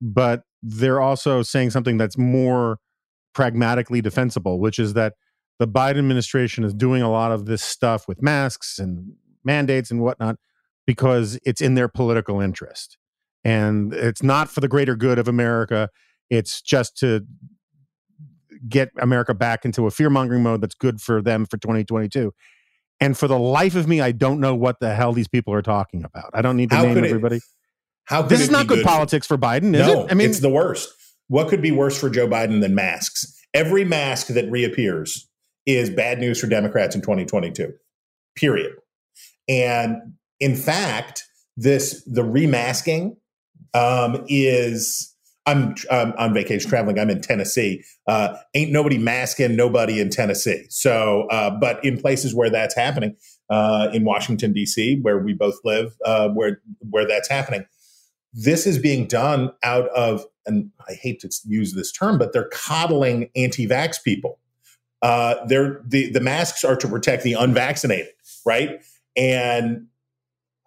but 0.00 0.42
they're 0.62 1.00
also 1.00 1.42
saying 1.42 1.70
something 1.70 1.98
that's 1.98 2.18
more 2.18 2.78
pragmatically 3.34 4.00
defensible, 4.00 4.58
which 4.58 4.78
is 4.78 4.94
that 4.94 5.14
the 5.58 5.68
Biden 5.68 5.98
administration 5.98 6.64
is 6.64 6.72
doing 6.72 7.02
a 7.02 7.10
lot 7.10 7.30
of 7.30 7.46
this 7.46 7.62
stuff 7.62 8.08
with 8.08 8.22
masks 8.22 8.78
and 8.78 9.12
mandates 9.44 9.90
and 9.90 10.00
whatnot 10.00 10.36
because 10.86 11.38
it's 11.44 11.60
in 11.60 11.74
their 11.74 11.88
political 11.88 12.40
interest. 12.40 12.96
And 13.44 13.92
it's 13.92 14.22
not 14.22 14.48
for 14.48 14.60
the 14.60 14.68
greater 14.68 14.96
good 14.96 15.18
of 15.18 15.28
America. 15.28 15.90
It's 16.30 16.62
just 16.62 16.96
to 16.98 17.26
get 18.68 18.90
America 18.98 19.34
back 19.34 19.64
into 19.64 19.86
a 19.86 19.90
fear 19.90 20.10
mongering 20.10 20.42
mode 20.42 20.60
that's 20.60 20.74
good 20.74 21.00
for 21.00 21.22
them 21.22 21.44
for 21.44 21.58
2022. 21.58 22.32
And 23.00 23.16
for 23.16 23.28
the 23.28 23.38
life 23.38 23.74
of 23.76 23.86
me, 23.86 24.00
I 24.00 24.12
don't 24.12 24.40
know 24.40 24.54
what 24.54 24.80
the 24.80 24.94
hell 24.94 25.12
these 25.12 25.28
people 25.28 25.54
are 25.54 25.62
talking 25.62 26.04
about. 26.04 26.30
I 26.34 26.42
don't 26.42 26.56
need 26.56 26.70
to 26.70 26.76
How 26.76 26.82
name 26.82 26.94
could 26.94 27.04
it- 27.04 27.08
everybody. 27.08 27.40
How 28.04 28.22
This 28.22 28.40
is 28.40 28.50
not 28.50 28.66
be 28.66 28.76
good, 28.76 28.86
politics 28.86 29.26
for 29.26 29.36
Biden, 29.36 29.74
is 29.74 29.86
no, 29.86 30.04
it? 30.04 30.10
I 30.10 30.14
mean, 30.14 30.30
it's 30.30 30.40
the 30.40 30.48
worst. 30.48 30.88
What 31.26 31.48
could 31.48 31.60
be 31.60 31.70
worse 31.70 31.98
for 31.98 32.08
Joe 32.08 32.26
Biden 32.26 32.62
than 32.62 32.74
masks? 32.74 33.38
Every 33.52 33.84
mask 33.84 34.28
that 34.28 34.50
reappears 34.50 35.28
is 35.66 35.90
bad 35.90 36.18
news 36.18 36.40
for 36.40 36.46
Democrats 36.46 36.94
in 36.94 37.02
2022. 37.02 37.74
Period. 38.34 38.72
And 39.46 40.14
in 40.40 40.56
fact, 40.56 41.24
this 41.58 42.02
the 42.04 42.24
remasking 42.24 43.16
um, 43.74 44.24
is. 44.28 45.14
I'm 45.48 45.74
um, 45.90 46.12
on 46.18 46.34
vacation 46.34 46.68
traveling. 46.68 46.98
I'm 46.98 47.08
in 47.08 47.22
Tennessee. 47.22 47.82
Uh, 48.06 48.36
ain't 48.52 48.70
nobody 48.70 48.98
masking 48.98 49.56
nobody 49.56 49.98
in 49.98 50.10
Tennessee. 50.10 50.66
So, 50.68 51.26
uh, 51.30 51.50
but 51.50 51.82
in 51.82 51.98
places 51.98 52.34
where 52.34 52.50
that's 52.50 52.74
happening, 52.74 53.16
uh, 53.48 53.88
in 53.94 54.04
Washington 54.04 54.52
D.C., 54.52 55.00
where 55.00 55.18
we 55.18 55.32
both 55.32 55.56
live, 55.64 55.96
uh, 56.04 56.28
where 56.28 56.60
where 56.90 57.06
that's 57.06 57.30
happening, 57.30 57.64
this 58.34 58.66
is 58.66 58.78
being 58.78 59.06
done 59.06 59.50
out 59.62 59.88
of, 59.88 60.22
and 60.44 60.70
I 60.86 60.92
hate 60.92 61.20
to 61.20 61.30
use 61.46 61.72
this 61.72 61.92
term, 61.92 62.18
but 62.18 62.34
they're 62.34 62.50
coddling 62.52 63.30
anti-vax 63.34 64.02
people. 64.04 64.38
Uh, 65.00 65.36
they're 65.46 65.80
the 65.86 66.10
the 66.10 66.20
masks 66.20 66.62
are 66.62 66.76
to 66.76 66.88
protect 66.88 67.22
the 67.22 67.32
unvaccinated, 67.32 68.12
right? 68.44 68.82
And 69.16 69.86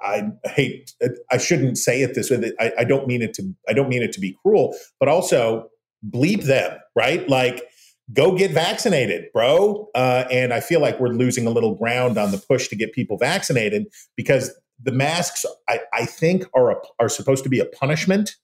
I 0.02 0.30
hate, 0.46 0.94
I 1.32 1.38
shouldn't 1.38 1.78
say 1.78 2.02
it 2.02 2.16
this 2.16 2.30
way. 2.30 2.52
I, 2.60 2.72
I 2.80 2.84
don't 2.84 3.08
mean 3.08 3.22
it 3.22 3.34
to, 3.36 3.56
I 3.68 3.74
don't 3.74 3.90
mean 3.90 4.02
it 4.02 4.12
to 4.14 4.20
be 4.20 4.38
cruel, 4.42 4.76
but 5.00 5.10
also 5.10 5.70
bleep 6.10 6.44
them, 6.44 6.78
right? 6.96 7.28
Like, 7.30 7.64
go 8.14 8.36
get 8.36 8.52
vaccinated, 8.52 9.26
bro. 9.34 9.90
Uh, 9.96 10.26
and 10.32 10.54
I 10.54 10.60
feel 10.60 10.82
like 10.82 11.00
we're 11.00 11.10
losing 11.10 11.46
a 11.46 11.50
little 11.50 11.76
ground 11.76 12.18
on 12.18 12.32
the 12.32 12.38
push 12.38 12.68
to 12.70 12.76
get 12.76 12.94
people 12.94 13.18
vaccinated 13.18 13.88
because 14.16 14.52
the 14.84 14.92
masks, 14.92 15.46
I, 15.70 15.82
I 15.94 16.06
think, 16.06 16.46
are 16.54 16.72
a, 16.72 16.76
are 17.00 17.10
supposed 17.10 17.44
to 17.44 17.50
be 17.50 17.60
a 17.60 17.66
punishment. 17.66 18.36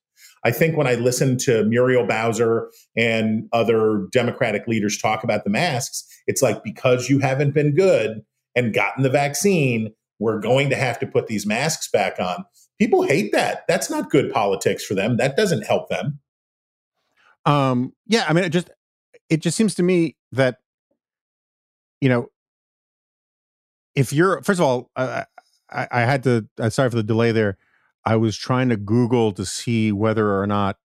I 0.44 0.52
think 0.52 0.78
when 0.78 0.88
I 0.88 0.94
listen 0.94 1.38
to 1.40 1.64
Muriel 1.64 2.06
Bowser 2.06 2.70
and 2.96 3.50
other 3.52 4.08
Democratic 4.12 4.68
leaders 4.68 4.98
talk 4.98 5.24
about 5.24 5.44
the 5.44 5.50
masks, 5.50 6.06
it's 6.28 6.42
like 6.42 6.64
because 6.64 7.10
you 7.10 7.20
haven't 7.20 7.54
been 7.54 7.74
good 7.74 8.22
and 8.56 8.74
gotten 8.74 9.04
the 9.04 9.10
vaccine, 9.10 9.94
we're 10.20 10.40
going 10.40 10.70
to 10.70 10.76
have 10.76 11.00
to 11.00 11.08
put 11.08 11.28
these 11.28 11.46
masks 11.46 11.90
back 11.90 12.20
on. 12.20 12.46
People 12.80 13.04
hate 13.04 13.32
that. 13.34 13.64
That's 13.68 13.90
not 13.90 14.10
good 14.10 14.32
politics 14.32 14.84
for 14.86 14.96
them. 14.96 15.18
That 15.18 15.36
doesn't 15.38 15.64
help 15.66 15.90
them. 15.90 16.20
um 17.46 17.94
yeah 18.08 18.26
i 18.28 18.34
mean 18.34 18.44
it 18.44 18.50
just 18.50 18.70
it 19.30 19.42
just 19.42 19.56
seems 19.58 19.76
to 19.76 19.84
me 19.84 20.16
that 20.34 20.58
you 22.02 22.10
know 22.10 22.28
if 23.96 24.12
you're 24.14 24.42
first 24.44 24.60
of 24.60 24.66
all 24.66 24.90
i 24.96 25.26
i, 25.72 25.88
I 25.92 26.02
had 26.02 26.24
to 26.24 26.48
uh, 26.60 26.70
sorry 26.70 26.90
for 26.90 26.98
the 26.98 27.04
delay 27.04 27.32
there 27.32 27.58
i 28.06 28.16
was 28.16 28.38
trying 28.38 28.70
to 28.70 28.78
google 28.78 29.32
to 29.34 29.46
see 29.46 29.92
whether 29.92 30.38
or 30.38 30.46
not 30.48 30.78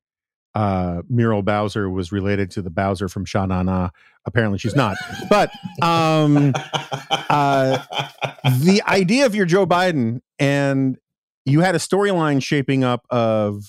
uh 0.55 1.03
muriel 1.09 1.43
bowser 1.43 1.89
was 1.89 2.13
related 2.13 2.51
to 2.51 2.61
the 2.63 2.71
bowser 2.71 3.09
from 3.09 3.25
sha 3.25 3.47
na 3.47 3.63
na 3.63 3.89
apparently 4.27 4.59
she's 4.59 4.77
not 4.77 4.97
but 5.31 5.51
um 5.83 6.53
uh, 7.33 7.83
the 8.61 8.83
idea 8.87 9.27
of 9.27 9.35
your 9.35 9.47
Joe 9.47 9.67
Biden 9.67 10.21
and 10.39 10.99
you 11.45 11.61
had 11.61 11.75
a 11.75 11.79
storyline 11.79 12.43
shaping 12.43 12.85
up 12.85 13.07
of 13.11 13.65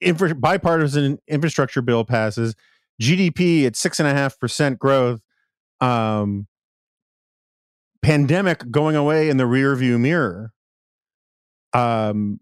infra- 0.00 0.34
bipartisan 0.34 1.18
infrastructure 1.28 1.82
bill 1.82 2.04
passes, 2.04 2.54
GDP 3.00 3.64
at 3.64 3.76
six 3.76 4.00
and 4.00 4.08
a 4.08 4.12
half 4.12 4.38
percent 4.38 4.78
growth, 4.78 5.20
um, 5.80 6.46
pandemic 8.02 8.70
going 8.70 8.96
away 8.96 9.28
in 9.28 9.36
the 9.36 9.44
rearview 9.44 9.98
mirror, 10.00 10.52
um, 11.72 12.40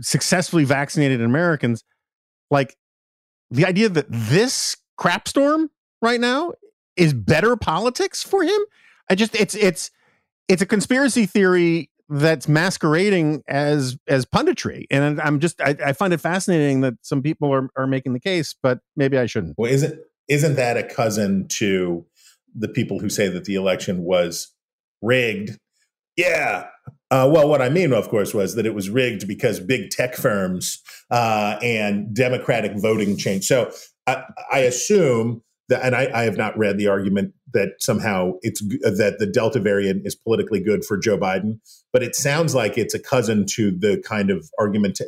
successfully 0.00 0.64
vaccinated 0.64 1.20
Americans. 1.20 1.82
Like 2.50 2.76
the 3.50 3.66
idea 3.66 3.88
that 3.88 4.06
this 4.08 4.76
crap 4.96 5.28
storm 5.28 5.70
right 6.02 6.20
now 6.20 6.52
is 6.96 7.12
better 7.12 7.56
politics 7.56 8.22
for 8.22 8.42
him. 8.42 8.60
I 9.10 9.14
just 9.14 9.34
it's 9.34 9.54
it's 9.54 9.90
it's 10.48 10.62
a 10.62 10.66
conspiracy 10.66 11.26
theory 11.26 11.90
that's 12.08 12.46
masquerading 12.48 13.42
as 13.48 13.96
as 14.06 14.26
punditry 14.26 14.84
and 14.90 15.18
i'm 15.22 15.40
just 15.40 15.58
i, 15.62 15.74
I 15.82 15.94
find 15.94 16.12
it 16.12 16.20
fascinating 16.20 16.82
that 16.82 16.92
some 17.00 17.22
people 17.22 17.50
are, 17.50 17.70
are 17.76 17.86
making 17.86 18.12
the 18.12 18.20
case 18.20 18.54
but 18.62 18.80
maybe 18.94 19.16
i 19.16 19.24
shouldn't 19.24 19.54
Well, 19.56 19.72
isn't 19.72 19.98
isn't 20.28 20.56
that 20.56 20.76
a 20.76 20.82
cousin 20.82 21.48
to 21.48 22.04
the 22.54 22.68
people 22.68 22.98
who 22.98 23.08
say 23.08 23.28
that 23.28 23.44
the 23.44 23.54
election 23.54 24.04
was 24.04 24.52
rigged? 25.02 25.58
Yeah. 26.16 26.68
Uh, 27.14 27.28
well, 27.28 27.48
what 27.48 27.62
I 27.62 27.68
mean, 27.68 27.92
of 27.92 28.08
course, 28.08 28.34
was 28.34 28.56
that 28.56 28.66
it 28.66 28.74
was 28.74 28.90
rigged 28.90 29.28
because 29.28 29.60
big 29.60 29.90
tech 29.90 30.16
firms 30.16 30.82
uh, 31.12 31.56
and 31.62 32.12
Democratic 32.12 32.72
voting 32.74 33.16
changed. 33.16 33.44
So 33.44 33.70
I, 34.08 34.24
I 34.52 34.58
assume 34.60 35.40
that, 35.68 35.84
and 35.84 35.94
I, 35.94 36.10
I 36.12 36.24
have 36.24 36.36
not 36.36 36.58
read 36.58 36.76
the 36.76 36.88
argument 36.88 37.32
that 37.52 37.74
somehow 37.78 38.32
it's 38.42 38.60
that 38.80 39.18
the 39.20 39.28
Delta 39.28 39.60
variant 39.60 40.04
is 40.04 40.16
politically 40.16 40.58
good 40.58 40.84
for 40.84 40.98
Joe 40.98 41.16
Biden, 41.16 41.60
but 41.92 42.02
it 42.02 42.16
sounds 42.16 42.52
like 42.52 42.76
it's 42.76 42.94
a 42.94 42.98
cousin 42.98 43.46
to 43.50 43.70
the 43.70 44.02
kind 44.04 44.28
of 44.28 44.50
argument 44.58 45.00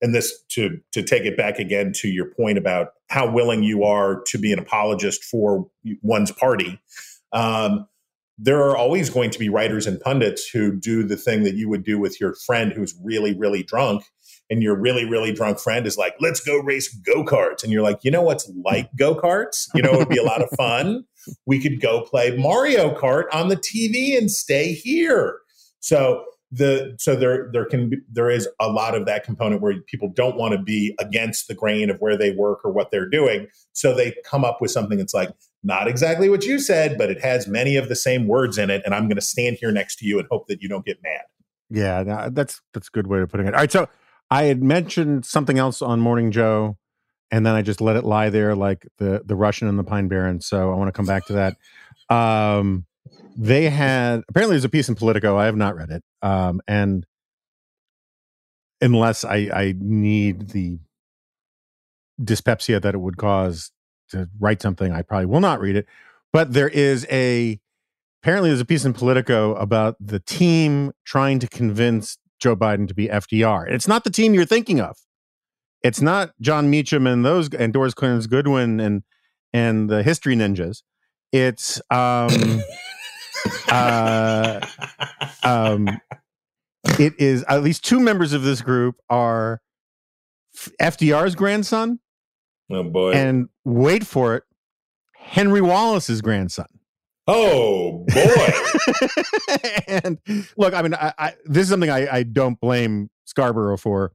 and 0.00 0.14
this 0.14 0.40
to 0.50 0.78
to 0.92 1.02
take 1.02 1.24
it 1.24 1.36
back 1.36 1.58
again 1.58 1.90
to 1.96 2.06
your 2.06 2.26
point 2.26 2.58
about 2.58 2.92
how 3.08 3.28
willing 3.28 3.64
you 3.64 3.82
are 3.82 4.22
to 4.28 4.38
be 4.38 4.52
an 4.52 4.60
apologist 4.60 5.24
for 5.24 5.68
one's 6.00 6.30
party 6.30 6.80
um, 7.32 7.88
there 8.38 8.60
are 8.62 8.76
always 8.76 9.10
going 9.10 9.30
to 9.30 9.38
be 9.38 9.48
writers 9.48 9.86
and 9.86 10.00
pundits 10.00 10.48
who 10.48 10.74
do 10.74 11.02
the 11.02 11.16
thing 11.16 11.44
that 11.44 11.54
you 11.54 11.68
would 11.68 11.84
do 11.84 11.98
with 11.98 12.20
your 12.20 12.34
friend 12.46 12.72
who's 12.72 12.94
really 13.02 13.36
really 13.36 13.62
drunk 13.62 14.04
and 14.50 14.62
your 14.62 14.78
really 14.78 15.04
really 15.04 15.32
drunk 15.32 15.58
friend 15.58 15.86
is 15.86 15.96
like 15.96 16.14
let's 16.20 16.40
go 16.40 16.58
race 16.58 16.92
go-karts. 16.94 17.62
And 17.62 17.72
you're 17.72 17.82
like 17.82 18.00
you 18.02 18.10
know 18.10 18.22
what's 18.22 18.50
like 18.64 18.90
go-karts? 18.96 19.68
You 19.74 19.82
know 19.82 19.92
it 19.92 19.98
would 19.98 20.08
be 20.08 20.18
a 20.18 20.24
lot 20.24 20.42
of 20.42 20.50
fun. 20.56 21.04
We 21.46 21.58
could 21.58 21.80
go 21.80 22.02
play 22.02 22.36
mario 22.36 22.94
kart 22.94 23.24
on 23.32 23.48
the 23.48 23.56
tv 23.56 24.18
and 24.18 24.30
stay 24.30 24.74
here. 24.74 25.38
So 25.80 26.22
the 26.50 26.94
so 26.98 27.16
there 27.16 27.50
there 27.52 27.64
can 27.64 27.90
be 27.90 27.96
there 28.12 28.30
is 28.30 28.48
a 28.60 28.68
lot 28.68 28.94
of 28.94 29.06
that 29.06 29.24
component 29.24 29.62
where 29.62 29.80
people 29.86 30.12
don't 30.14 30.36
want 30.36 30.52
to 30.52 30.58
be 30.58 30.94
against 31.00 31.48
the 31.48 31.54
grain 31.54 31.90
of 31.90 31.96
where 31.98 32.16
they 32.16 32.30
work 32.32 32.60
or 32.64 32.72
what 32.72 32.90
they're 32.90 33.08
doing. 33.08 33.48
So 33.72 33.94
they 33.94 34.14
come 34.24 34.44
up 34.44 34.60
with 34.60 34.70
something 34.70 34.98
that's 34.98 35.14
like 35.14 35.30
not 35.64 35.88
exactly 35.88 36.28
what 36.28 36.44
you 36.44 36.58
said 36.58 36.96
but 36.96 37.10
it 37.10 37.20
has 37.20 37.48
many 37.48 37.76
of 37.76 37.88
the 37.88 37.96
same 37.96 38.28
words 38.28 38.58
in 38.58 38.70
it 38.70 38.82
and 38.84 38.94
i'm 38.94 39.04
going 39.08 39.16
to 39.16 39.22
stand 39.22 39.56
here 39.58 39.72
next 39.72 39.96
to 39.96 40.06
you 40.06 40.18
and 40.18 40.28
hope 40.30 40.46
that 40.46 40.62
you 40.62 40.68
don't 40.68 40.84
get 40.84 40.98
mad. 41.02 41.22
Yeah 41.70 42.28
that's 42.30 42.60
that's 42.72 42.88
a 42.88 42.90
good 42.90 43.06
way 43.06 43.20
of 43.20 43.30
putting 43.30 43.46
it. 43.46 43.54
All 43.54 43.60
right 43.60 43.72
so 43.72 43.88
i 44.30 44.44
had 44.44 44.62
mentioned 44.62 45.24
something 45.24 45.58
else 45.58 45.82
on 45.82 45.98
morning 46.00 46.30
joe 46.30 46.76
and 47.30 47.44
then 47.44 47.54
i 47.54 47.62
just 47.62 47.80
let 47.80 47.96
it 47.96 48.04
lie 48.04 48.30
there 48.30 48.54
like 48.54 48.86
the 48.98 49.22
the 49.24 49.34
russian 49.34 49.66
and 49.66 49.78
the 49.78 49.84
pine 49.84 50.08
barren 50.08 50.40
so 50.40 50.70
i 50.70 50.76
want 50.76 50.88
to 50.88 50.92
come 50.92 51.06
back 51.06 51.26
to 51.26 51.32
that. 51.32 51.56
Um 52.14 52.86
they 53.36 53.68
had 53.68 54.22
apparently 54.28 54.54
there's 54.54 54.64
a 54.64 54.68
piece 54.68 54.88
in 54.88 54.94
politico 54.94 55.36
i 55.36 55.46
have 55.46 55.56
not 55.56 55.74
read 55.74 55.90
it 55.90 56.04
um 56.22 56.60
and 56.68 57.06
unless 58.80 59.24
i 59.24 59.48
i 59.52 59.74
need 59.78 60.50
the 60.50 60.78
dyspepsia 62.22 62.78
that 62.78 62.94
it 62.94 62.98
would 62.98 63.16
cause 63.16 63.72
to 64.14 64.28
write 64.40 64.62
something 64.62 64.92
i 64.92 65.02
probably 65.02 65.26
will 65.26 65.40
not 65.40 65.60
read 65.60 65.76
it 65.76 65.86
but 66.32 66.52
there 66.52 66.68
is 66.68 67.06
a 67.10 67.60
apparently 68.22 68.48
there's 68.50 68.60
a 68.60 68.64
piece 68.64 68.84
in 68.84 68.92
politico 68.92 69.54
about 69.56 69.96
the 70.00 70.20
team 70.20 70.92
trying 71.04 71.38
to 71.38 71.46
convince 71.46 72.18
joe 72.40 72.56
biden 72.56 72.88
to 72.88 72.94
be 72.94 73.08
fdr 73.08 73.70
it's 73.70 73.88
not 73.88 74.04
the 74.04 74.10
team 74.10 74.34
you're 74.34 74.44
thinking 74.44 74.80
of. 74.80 74.96
It's 75.84 76.00
not 76.00 76.30
Jon 76.40 76.70
Meacham 76.70 77.06
and 77.06 77.24
those 77.24 77.52
and 77.52 77.72
doris 77.72 77.94
Kearns 77.94 78.26
goodwin 78.26 78.80
and 78.80 79.02
and 79.52 79.88
the 79.90 80.02
history 80.02 80.34
ninjas. 80.34 80.82
It's 81.30 81.80
um 81.90 82.30
uh, 83.68 84.66
um, 85.42 86.00
it 86.98 87.12
is 87.18 87.44
at 87.48 87.62
least 87.62 87.84
two 87.84 88.00
members 88.00 88.32
of 88.32 88.42
this 88.42 88.62
group 88.62 88.96
are 89.10 89.60
FDR's 90.80 91.34
grandson 91.34 92.00
oh 92.70 92.84
boy. 92.84 93.12
And 93.12 93.48
wait 93.64 94.06
for 94.06 94.36
it, 94.36 94.44
Henry 95.14 95.60
Wallace's 95.60 96.20
grandson. 96.22 96.66
oh 97.26 98.04
boy. 98.08 98.52
And 99.86 100.18
look, 100.56 100.74
I 100.74 100.82
mean, 100.82 100.94
I, 100.94 101.12
I, 101.18 101.34
this 101.44 101.64
is 101.64 101.68
something 101.68 101.90
I, 101.90 102.08
I 102.10 102.22
don't 102.24 102.58
blame 102.60 103.10
Scarborough 103.24 103.76
for. 103.76 104.12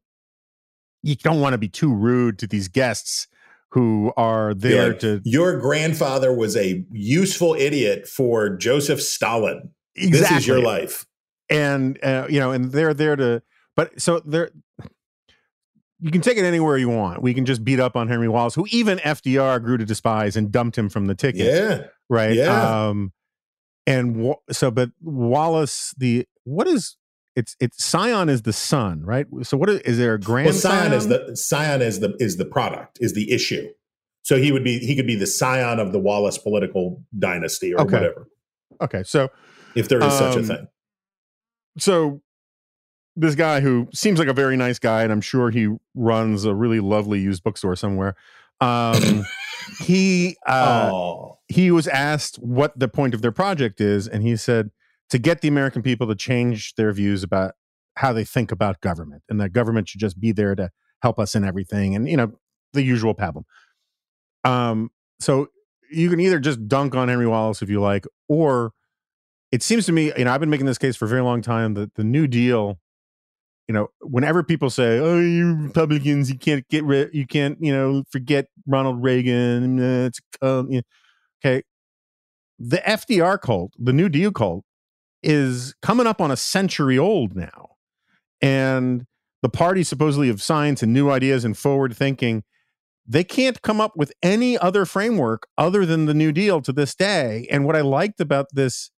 You 1.01 1.15
don't 1.15 1.39
want 1.39 1.53
to 1.53 1.57
be 1.57 1.69
too 1.69 1.93
rude 1.93 2.37
to 2.39 2.47
these 2.47 2.67
guests 2.67 3.27
who 3.71 4.11
are 4.17 4.53
there 4.53 4.87
You're 4.87 4.93
to 4.95 5.21
your 5.23 5.59
grandfather 5.59 6.33
was 6.33 6.57
a 6.57 6.83
useful 6.91 7.53
idiot 7.53 8.07
for 8.07 8.49
joseph 8.57 9.01
stalin. 9.01 9.69
Exactly 9.95 10.19
this 10.19 10.31
is 10.43 10.47
your 10.47 10.61
life. 10.61 11.05
And 11.49 12.03
uh, 12.03 12.27
you 12.29 12.39
know 12.39 12.51
and 12.51 12.71
they're 12.71 12.93
there 12.93 13.15
to 13.15 13.41
But 13.75 14.01
so 14.01 14.19
there, 14.19 14.49
you 16.01 16.11
can 16.11 16.21
take 16.21 16.37
it 16.37 16.43
anywhere 16.45 16.77
you 16.77 16.89
want. 16.89 17.21
We 17.21 17.33
can 17.33 17.45
just 17.45 17.63
beat 17.63 17.79
up 17.79 17.95
on 17.95 18.07
Henry 18.07 18.27
Wallace, 18.29 18.55
who 18.55 18.65
even 18.71 18.99
FDR 18.99 19.61
grew 19.63 19.77
to 19.77 19.85
despise 19.85 20.35
and 20.37 20.51
dumped 20.51 20.77
him 20.77 20.89
from 20.89 21.07
the 21.07 21.15
ticket. 21.15 21.41
Yeah. 21.53 21.83
Right. 22.09 22.33
Yeah. 22.35 22.87
Um, 22.87 23.11
and 23.85 24.33
so, 24.51 24.71
but 24.71 24.91
Wallace, 25.01 25.93
the 25.97 26.25
what 26.43 26.67
is 26.67 26.95
it's 27.35 27.55
it's 27.59 27.83
Scion 27.83 28.29
is 28.29 28.41
the 28.43 28.53
son, 28.53 29.03
right? 29.03 29.25
So 29.43 29.57
what 29.57 29.69
is, 29.69 29.79
is 29.81 29.97
there 29.97 30.13
a 30.13 30.17
Well, 30.17 30.25
grandson? 30.25 30.71
Scion 30.71 30.93
is 30.93 31.07
the 31.07 31.35
Scion 31.35 31.81
is 31.81 31.99
the 31.99 32.15
is 32.19 32.37
the 32.37 32.45
product, 32.45 32.97
is 33.01 33.13
the 33.13 33.31
issue. 33.31 33.67
So 34.21 34.37
he 34.37 34.51
would 34.51 34.63
be 34.63 34.79
he 34.79 34.95
could 34.95 35.07
be 35.07 35.15
the 35.15 35.25
scion 35.27 35.79
of 35.79 35.91
the 35.91 35.99
Wallace 35.99 36.37
political 36.37 37.03
dynasty 37.17 37.73
or 37.73 37.81
Okay. 37.81 37.95
whatever, 37.95 38.27
okay. 38.81 39.01
So 39.03 39.29
if 39.75 39.87
there 39.89 40.03
is 40.03 40.13
such 40.13 40.35
a 40.35 40.39
Um, 40.39 40.45
thing. 40.45 40.67
so 41.77 42.21
this 43.15 43.35
guy 43.35 43.59
who 43.59 43.87
seems 43.93 44.19
like 44.19 44.27
a 44.27 44.33
very 44.33 44.55
nice 44.57 44.79
guy, 44.79 45.03
and 45.03 45.11
I'm 45.11 45.21
sure 45.21 45.49
he 45.49 45.75
runs 45.95 46.45
a 46.45 46.55
really 46.55 46.79
lovely 46.79 47.19
used 47.19 47.43
bookstore 47.43 47.75
somewhere. 47.75 48.15
Um, 48.61 49.25
he 49.81 50.37
uh, 50.47 50.89
oh, 50.91 51.39
he 51.47 51.71
was 51.71 51.87
asked 51.87 52.37
what 52.37 52.77
the 52.77 52.87
point 52.87 53.13
of 53.13 53.21
their 53.21 53.31
project 53.31 53.81
is, 53.81 54.07
and 54.07 54.23
he 54.23 54.35
said 54.35 54.71
to 55.09 55.17
get 55.17 55.41
the 55.41 55.47
American 55.47 55.81
people 55.81 56.07
to 56.07 56.15
change 56.15 56.75
their 56.75 56.91
views 56.91 57.23
about 57.23 57.53
how 57.95 58.13
they 58.13 58.23
think 58.23 58.51
about 58.51 58.81
government, 58.81 59.23
and 59.29 59.39
that 59.41 59.51
government 59.51 59.89
should 59.89 59.99
just 59.99 60.19
be 60.19 60.31
there 60.31 60.55
to 60.55 60.69
help 61.01 61.19
us 61.19 61.35
in 61.35 61.43
everything, 61.43 61.95
and 61.95 62.07
you 62.07 62.17
know 62.17 62.31
the 62.73 62.83
usual 62.83 63.15
pablum. 63.15 63.43
Um, 64.43 64.91
so 65.19 65.49
you 65.91 66.09
can 66.09 66.19
either 66.19 66.39
just 66.39 66.67
dunk 66.67 66.95
on 66.95 67.07
Henry 67.07 67.27
Wallace 67.27 67.61
if 67.61 67.69
you 67.69 67.81
like, 67.81 68.05
or 68.27 68.73
it 69.51 69.63
seems 69.63 69.85
to 69.87 69.91
me, 69.91 70.11
you 70.17 70.25
know, 70.25 70.31
I've 70.31 70.39
been 70.39 70.49
making 70.49 70.67
this 70.67 70.77
case 70.77 70.95
for 70.95 71.05
a 71.05 71.07
very 71.07 71.21
long 71.21 71.41
time 71.41 71.73
that 71.73 71.95
the 71.95 72.03
New 72.03 72.27
Deal, 72.27 72.79
you 73.69 73.73
know, 73.73 73.87
whenever 74.01 74.41
people 74.43 74.71
say, 74.71 74.97
"Oh, 74.97 75.19
you 75.19 75.53
Republicans, 75.53 76.31
you 76.31 76.39
can't 76.39 76.67
get 76.69 76.83
rid, 76.83 77.13
you 77.13 77.27
can't, 77.27 77.55
you 77.61 77.71
know, 77.71 78.03
forget 78.11 78.47
Ronald 78.65 79.03
Reagan," 79.03 79.79
uh, 79.79 80.07
it's 80.07 80.19
a 80.41 80.65
you 80.67 80.77
know, 80.77 80.81
okay. 81.39 81.63
The 82.57 82.77
FDR 82.77 83.39
cult, 83.39 83.73
the 83.77 83.93
New 83.93 84.09
Deal 84.09 84.31
cult, 84.31 84.65
is 85.21 85.75
coming 85.83 86.07
up 86.07 86.19
on 86.19 86.31
a 86.31 86.35
century 86.35 86.97
old 86.97 87.35
now, 87.35 87.75
and 88.41 89.05
the 89.43 89.49
party 89.49 89.83
supposedly 89.83 90.29
of 90.29 90.41
science 90.41 90.81
and 90.81 90.91
new 90.91 91.11
ideas 91.11 91.45
and 91.45 91.55
forward 91.55 91.95
thinking 91.95 92.43
they 93.07 93.23
can't 93.23 93.61
come 93.61 93.79
up 93.79 93.93
with 93.95 94.11
any 94.23 94.57
other 94.57 94.83
framework 94.85 95.47
other 95.59 95.85
than 95.85 96.05
the 96.05 96.13
New 96.15 96.31
Deal 96.31 96.59
to 96.61 96.73
this 96.73 96.95
day. 96.95 97.47
And 97.51 97.65
what 97.65 97.75
I 97.75 97.81
liked 97.81 98.19
about 98.19 98.47
this 98.51 98.89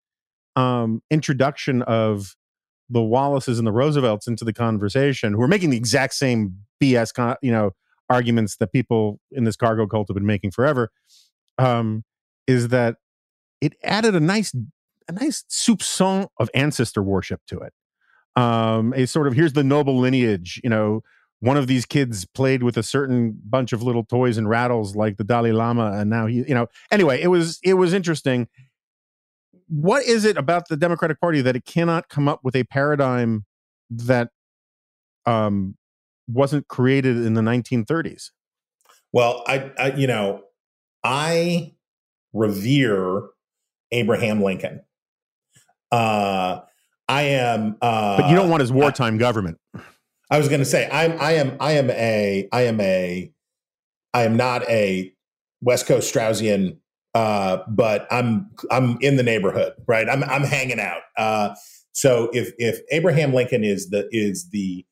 um, 0.55 1.01
introduction 1.09 1.81
of 1.81 2.35
the 2.91 3.01
Wallaces 3.01 3.57
and 3.57 3.67
the 3.67 3.71
Roosevelts 3.71 4.27
into 4.27 4.45
the 4.45 4.53
conversation, 4.53 5.33
who 5.33 5.41
are 5.41 5.47
making 5.47 5.69
the 5.69 5.77
exact 5.77 6.13
same 6.13 6.57
BS, 6.81 7.13
con- 7.13 7.37
you 7.41 7.51
know, 7.51 7.71
arguments 8.09 8.57
that 8.57 8.71
people 8.71 9.19
in 9.31 9.45
this 9.45 9.55
cargo 9.55 9.87
cult 9.87 10.09
have 10.09 10.15
been 10.15 10.25
making 10.25 10.51
forever, 10.51 10.91
um, 11.57 12.03
is 12.47 12.67
that 12.67 12.97
it 13.61 13.73
added 13.83 14.15
a 14.15 14.19
nice, 14.19 14.53
a 15.07 15.11
nice 15.11 15.43
soupçon 15.49 16.27
of 16.37 16.49
ancestor 16.53 17.01
worship 17.01 17.41
to 17.47 17.59
it. 17.59 17.73
Um, 18.35 18.93
a 18.93 19.05
sort 19.07 19.27
of 19.27 19.33
here's 19.33 19.53
the 19.53 19.63
noble 19.63 19.97
lineage, 19.97 20.59
you 20.63 20.69
know, 20.69 21.01
one 21.41 21.57
of 21.57 21.67
these 21.67 21.85
kids 21.85 22.25
played 22.25 22.61
with 22.61 22.77
a 22.77 22.83
certain 22.83 23.37
bunch 23.43 23.73
of 23.73 23.81
little 23.81 24.05
toys 24.05 24.37
and 24.37 24.47
rattles 24.47 24.95
like 24.95 25.17
the 25.17 25.23
Dalai 25.23 25.51
Lama, 25.51 25.91
and 25.93 26.09
now 26.09 26.27
he, 26.27 26.43
you 26.47 26.53
know, 26.53 26.67
anyway, 26.91 27.21
it 27.21 27.27
was 27.27 27.59
it 27.63 27.73
was 27.73 27.93
interesting. 27.93 28.47
What 29.71 30.03
is 30.03 30.25
it 30.25 30.37
about 30.37 30.67
the 30.67 30.75
Democratic 30.75 31.19
Party 31.19 31.41
that 31.41 31.55
it 31.55 31.65
cannot 31.65 32.09
come 32.09 32.27
up 32.27 32.41
with 32.43 32.55
a 32.55 32.65
paradigm 32.65 33.45
that 33.89 34.29
um, 35.25 35.75
wasn't 36.27 36.67
created 36.67 37.17
in 37.17 37.33
the 37.33 37.41
1930s? 37.41 38.31
well, 39.13 39.43
I, 39.47 39.71
I 39.77 39.93
you 39.93 40.07
know, 40.07 40.43
I 41.03 41.73
revere 42.33 43.23
Abraham 43.91 44.41
Lincoln. 44.41 44.81
Uh, 45.91 46.61
I 47.09 47.21
am, 47.23 47.77
uh, 47.81 48.21
But 48.21 48.29
you 48.29 48.35
don't 48.35 48.49
want 48.49 48.61
his 48.61 48.71
wartime 48.71 49.17
government. 49.17 49.57
I 50.29 50.37
was 50.37 50.47
going 50.47 50.59
to 50.59 50.65
say 50.65 50.87
I'm 50.89 51.19
I 51.19 51.33
am 51.33 51.57
I 51.59 51.73
am 51.73 51.89
a 51.89 52.47
I 52.53 52.61
am 52.61 52.79
a 52.79 53.33
I 54.13 54.23
am 54.23 54.37
not 54.37 54.63
a 54.69 55.13
West 55.59 55.87
Coast 55.87 56.13
Straussian, 56.13 56.77
uh, 57.13 57.59
but 57.67 58.07
I'm 58.11 58.49
I'm 58.69 58.97
in 59.01 59.17
the 59.17 59.23
neighborhood, 59.23 59.73
right? 59.87 60.07
I'm 60.09 60.23
I'm 60.23 60.43
hanging 60.43 60.79
out. 60.79 61.01
Uh, 61.17 61.55
so 61.91 62.29
if 62.33 62.53
if 62.57 62.79
Abraham 62.91 63.33
Lincoln 63.33 63.63
is 63.63 63.89
the 63.89 64.07
is 64.11 64.49
the 64.49 64.85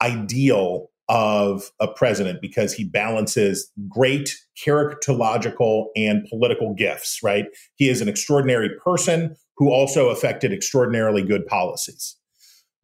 ideal 0.00 0.90
of 1.08 1.70
a 1.80 1.88
president 1.88 2.40
because 2.40 2.72
he 2.72 2.84
balances 2.84 3.70
great 3.88 4.36
characterological 4.64 5.86
and 5.96 6.26
political 6.30 6.74
gifts, 6.74 7.20
right? 7.22 7.44
He 7.74 7.88
is 7.88 8.00
an 8.00 8.08
extraordinary 8.08 8.70
person 8.82 9.36
who 9.56 9.70
also 9.70 10.08
affected 10.08 10.52
extraordinarily 10.52 11.22
good 11.22 11.46
policies 11.46 12.16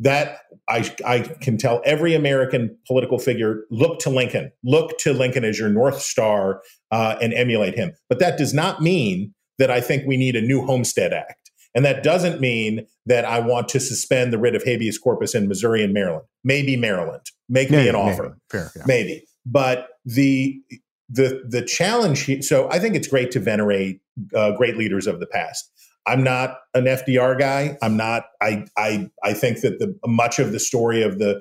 that 0.01 0.39
I, 0.67 0.91
I 1.07 1.21
can 1.21 1.59
tell 1.59 1.83
every 1.85 2.15
American 2.15 2.77
political 2.87 3.19
figure 3.19 3.65
look 3.71 4.01
to 4.01 4.11
Lincoln, 4.11 4.51
look 4.65 4.97
to 4.99 5.13
Lincoln 5.13 5.45
as 5.45 5.59
your 5.59 5.69
North 5.69 6.01
Star 6.01 6.63
uh, 6.91 7.17
and 7.21 7.33
emulate 7.35 7.75
him. 7.75 7.93
But 8.09 8.19
that 8.19 8.39
does 8.39 8.55
not 8.55 8.81
mean 8.81 9.35
that 9.59 9.71
I 9.71 9.81
think 9.81 10.07
we 10.07 10.17
need 10.17 10.37
a 10.37 10.41
new 10.41 10.65
Homestead 10.65 11.13
Act. 11.13 11.51
And 11.75 11.85
that 11.85 12.03
doesn't 12.03 12.41
mean 12.41 12.87
that 13.07 13.25
I 13.25 13.39
want 13.39 13.69
to 13.71 13.81
suspend 13.81 14.33
the 14.33 14.39
writ 14.39 14.57
of 14.57 14.65
habeas 14.65 14.99
corpus 14.99 15.35
in 15.35 15.47
Missouri 15.47 15.85
and 15.85 15.95
Maryland. 15.95 16.27
Maybe 16.43 16.77
Maryland. 16.77 17.23
Make 17.49 17.71
me 17.71 17.89
an 17.89 17.95
offer 17.95 18.23
maybe. 18.23 18.35
Fair, 18.51 18.71
yeah. 18.77 18.83
maybe 18.87 19.25
but 19.47 19.89
the 20.05 20.61
the 21.09 21.43
the 21.49 21.63
challenge 21.63 22.21
he- 22.23 22.43
so 22.43 22.69
i 22.71 22.79
think 22.79 22.95
it's 22.95 23.09
great 23.09 23.31
to 23.31 23.41
venerate 23.41 24.01
uh, 24.35 24.53
great 24.53 24.77
leaders 24.77 25.07
of 25.07 25.21
the 25.21 25.27
past 25.27 25.71
i'm 26.07 26.23
not 26.23 26.59
an 26.75 26.85
fdr 26.85 27.39
guy 27.39 27.77
i'm 27.83 27.97
not 27.97 28.25
i 28.41 28.65
i 28.77 29.09
i 29.25 29.33
think 29.33 29.61
that 29.61 29.79
the 29.79 29.95
much 30.07 30.39
of 30.39 30.53
the 30.53 30.61
story 30.61 31.03
of 31.03 31.19
the 31.19 31.41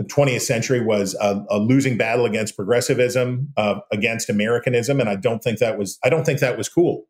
20th 0.00 0.40
century 0.40 0.80
was 0.80 1.14
a, 1.20 1.44
a 1.50 1.58
losing 1.58 1.96
battle 1.96 2.24
against 2.24 2.56
progressivism 2.56 3.52
uh, 3.56 3.80
against 3.92 4.30
americanism 4.30 5.00
and 5.00 5.08
i 5.08 5.14
don't 5.14 5.42
think 5.42 5.58
that 5.58 5.78
was 5.78 5.98
i 6.02 6.08
don't 6.08 6.24
think 6.24 6.40
that 6.40 6.56
was 6.56 6.68
cool. 6.68 7.06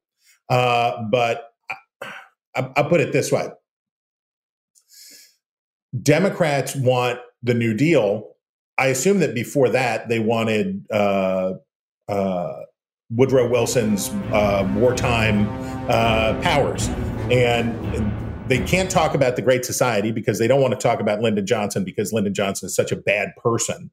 Uh, 0.49 1.03
but 1.11 1.53
I, 2.55 2.71
i'll 2.77 2.89
put 2.89 3.01
it 3.01 3.13
this 3.13 3.31
way. 3.33 3.49
Democrats 6.01 6.75
want 6.75 7.21
the 7.43 7.55
new 7.55 7.75
deal. 7.75 8.31
I 8.79 8.87
assume 8.87 9.21
that 9.21 9.35
before 9.35 9.69
that 9.71 10.09
they 10.09 10.19
wanted 10.19 10.87
uh, 10.91 11.55
uh, 12.09 12.53
Woodrow 13.11 13.49
Wilson's 13.49 14.09
uh, 14.33 14.67
wartime 14.75 15.47
uh, 15.91 16.41
powers, 16.43 16.89
and 17.31 17.71
they 18.49 18.59
can't 18.65 18.91
talk 18.91 19.15
about 19.15 19.37
the 19.37 19.43
Great 19.43 19.65
Society 19.65 20.13
because 20.13 20.39
they 20.39 20.49
don't 20.49 20.61
want 20.61 20.73
to 20.73 20.81
talk 20.81 21.01
about 21.01 21.21
Lyndon 21.21 21.47
Johnson 21.47 21.85
because 21.85 22.13
Lyndon 22.13 22.35
Johnson 22.35 22.67
is 22.67 22.75
such 22.75 22.93
a 22.93 22.97
bad 22.97 23.31
person. 23.43 23.91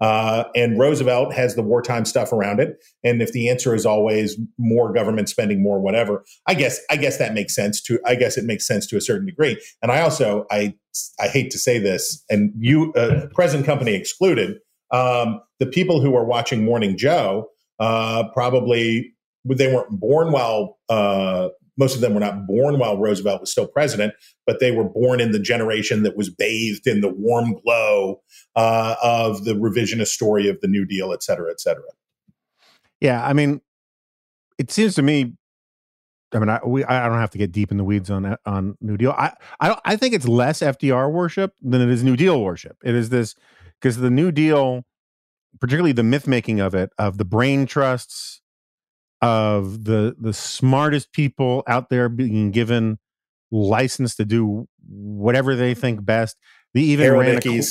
Uh, 0.00 0.44
and 0.56 0.80
Roosevelt 0.80 1.32
has 1.32 1.54
the 1.54 1.62
wartime 1.62 2.04
stuff 2.04 2.32
around 2.32 2.58
it. 2.58 2.82
And 3.04 3.22
if 3.22 3.30
the 3.30 3.48
answer 3.48 3.72
is 3.72 3.86
always 3.86 4.36
more 4.58 4.92
government 4.92 5.28
spending, 5.28 5.62
more 5.62 5.78
whatever, 5.78 6.24
I 6.48 6.54
guess 6.54 6.80
I 6.90 6.96
guess 6.96 7.18
that 7.18 7.34
makes 7.34 7.54
sense 7.54 7.80
to 7.82 8.00
I 8.04 8.16
guess 8.16 8.36
it 8.36 8.44
makes 8.44 8.66
sense 8.66 8.86
to 8.88 8.96
a 8.96 9.00
certain 9.00 9.26
degree. 9.26 9.60
And 9.80 9.92
I 9.92 10.00
also 10.00 10.46
I 10.50 10.74
I 11.20 11.28
hate 11.28 11.52
to 11.52 11.58
say 11.58 11.78
this, 11.78 12.24
and 12.28 12.52
you 12.58 12.92
uh, 12.94 13.26
present 13.32 13.64
company 13.64 13.94
excluded, 13.94 14.58
um, 14.90 15.40
the 15.60 15.66
people 15.66 16.00
who 16.00 16.16
are 16.16 16.24
watching 16.24 16.64
Morning 16.64 16.96
Joe 16.96 17.48
uh, 17.78 18.24
probably 18.32 19.14
they 19.44 19.72
weren't 19.72 20.00
born 20.00 20.32
while 20.32 20.78
uh, 20.88 21.48
most 21.76 21.94
of 21.94 22.00
them 22.00 22.14
were 22.14 22.20
not 22.20 22.46
born 22.46 22.78
while 22.78 22.98
Roosevelt 22.98 23.40
was 23.40 23.50
still 23.50 23.66
president, 23.66 24.14
but 24.46 24.60
they 24.60 24.72
were 24.72 24.84
born 24.84 25.20
in 25.20 25.32
the 25.32 25.38
generation 25.38 26.02
that 26.02 26.16
was 26.16 26.28
bathed 26.28 26.86
in 26.86 27.00
the 27.00 27.08
warm 27.08 27.54
glow 27.64 28.20
uh, 28.56 28.96
of 29.02 29.44
the 29.44 29.54
revisionist 29.54 30.08
story 30.08 30.48
of 30.48 30.60
the 30.60 30.68
New 30.68 30.84
Deal, 30.84 31.12
et 31.12 31.22
cetera, 31.22 31.50
et 31.50 31.60
cetera. 31.60 31.84
Yeah, 33.00 33.26
I 33.26 33.32
mean, 33.32 33.60
it 34.58 34.70
seems 34.70 34.94
to 34.96 35.02
me. 35.02 35.32
I 36.34 36.38
mean, 36.38 36.48
I 36.48 36.60
we 36.64 36.84
I 36.84 37.08
don't 37.08 37.18
have 37.18 37.30
to 37.30 37.38
get 37.38 37.52
deep 37.52 37.70
in 37.70 37.76
the 37.76 37.84
weeds 37.84 38.10
on 38.10 38.36
on 38.46 38.76
New 38.80 38.96
Deal. 38.96 39.10
I 39.12 39.32
I 39.60 39.68
don't, 39.68 39.80
I 39.84 39.96
think 39.96 40.14
it's 40.14 40.28
less 40.28 40.60
FDR 40.60 41.10
worship 41.10 41.54
than 41.60 41.80
it 41.80 41.90
is 41.90 42.04
New 42.04 42.16
Deal 42.16 42.42
worship. 42.42 42.76
It 42.84 42.94
is 42.94 43.08
this 43.08 43.34
because 43.80 43.96
the 43.96 44.10
New 44.10 44.30
Deal, 44.30 44.84
particularly 45.60 45.92
the 45.92 46.02
myth 46.02 46.26
making 46.26 46.60
of 46.60 46.74
it, 46.74 46.90
of 46.96 47.18
the 47.18 47.24
brain 47.24 47.66
trusts, 47.66 48.41
of 49.22 49.84
the 49.84 50.16
the 50.18 50.34
smartest 50.34 51.12
people 51.12 51.62
out 51.66 51.88
there 51.88 52.08
being 52.08 52.50
given 52.50 52.98
license 53.50 54.16
to 54.16 54.24
do 54.24 54.66
whatever 54.86 55.54
they 55.54 55.74
think 55.74 56.04
best. 56.04 56.36
They 56.74 56.80
even 56.80 57.04
Harold 57.04 57.26
ran 57.26 57.38
a 57.46 57.62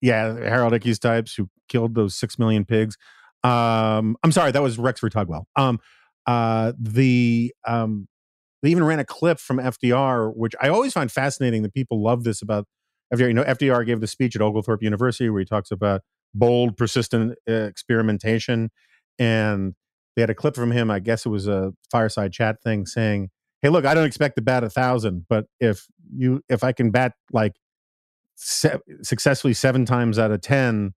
yeah, 0.00 0.34
Harold 0.34 0.74
Ickes 0.74 1.00
types 1.00 1.34
who 1.34 1.48
killed 1.68 1.94
those 1.94 2.14
six 2.14 2.38
million 2.38 2.64
pigs. 2.64 2.96
Um, 3.42 4.16
I'm 4.22 4.32
sorry, 4.32 4.52
that 4.52 4.62
was 4.62 4.78
Rexford 4.78 5.12
Tugwell. 5.12 5.44
Um, 5.56 5.80
uh, 6.26 6.72
the 6.78 7.54
um, 7.66 8.06
they 8.62 8.70
even 8.70 8.84
ran 8.84 8.98
a 8.98 9.04
clip 9.04 9.38
from 9.38 9.58
FDR, 9.58 10.34
which 10.36 10.54
I 10.60 10.68
always 10.68 10.92
find 10.92 11.10
fascinating 11.10 11.62
that 11.62 11.72
people 11.72 12.02
love 12.02 12.24
this 12.24 12.42
about 12.42 12.66
FDR, 13.12 13.28
you 13.28 13.34
know, 13.34 13.44
FDR 13.44 13.86
gave 13.86 14.00
the 14.00 14.06
speech 14.06 14.36
at 14.36 14.42
Oglethorpe 14.42 14.82
University 14.82 15.30
where 15.30 15.40
he 15.40 15.46
talks 15.46 15.70
about 15.70 16.02
bold, 16.34 16.76
persistent 16.76 17.36
uh, 17.48 17.52
experimentation. 17.52 18.70
And 19.18 19.74
they 20.14 20.22
had 20.22 20.30
a 20.30 20.34
clip 20.34 20.54
from 20.54 20.70
him. 20.70 20.90
I 20.90 21.00
guess 21.00 21.26
it 21.26 21.30
was 21.30 21.48
a 21.48 21.72
fireside 21.90 22.32
chat 22.32 22.62
thing 22.62 22.86
saying, 22.86 23.30
"Hey, 23.62 23.68
look, 23.68 23.84
I 23.84 23.94
don't 23.94 24.06
expect 24.06 24.36
to 24.36 24.42
bat 24.42 24.64
a 24.64 24.70
thousand, 24.70 25.26
but 25.28 25.46
if 25.60 25.86
you 26.14 26.42
if 26.48 26.62
I 26.64 26.72
can 26.72 26.90
bat 26.90 27.14
like 27.32 27.56
se- 28.36 28.78
successfully 29.02 29.54
seven 29.54 29.84
times 29.84 30.18
out 30.18 30.30
of 30.30 30.40
ten, 30.40 30.94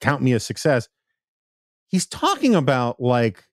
count 0.00 0.22
me 0.22 0.32
a 0.32 0.40
success." 0.40 0.88
He's 1.88 2.06
talking 2.06 2.54
about 2.54 3.00
like 3.00 3.44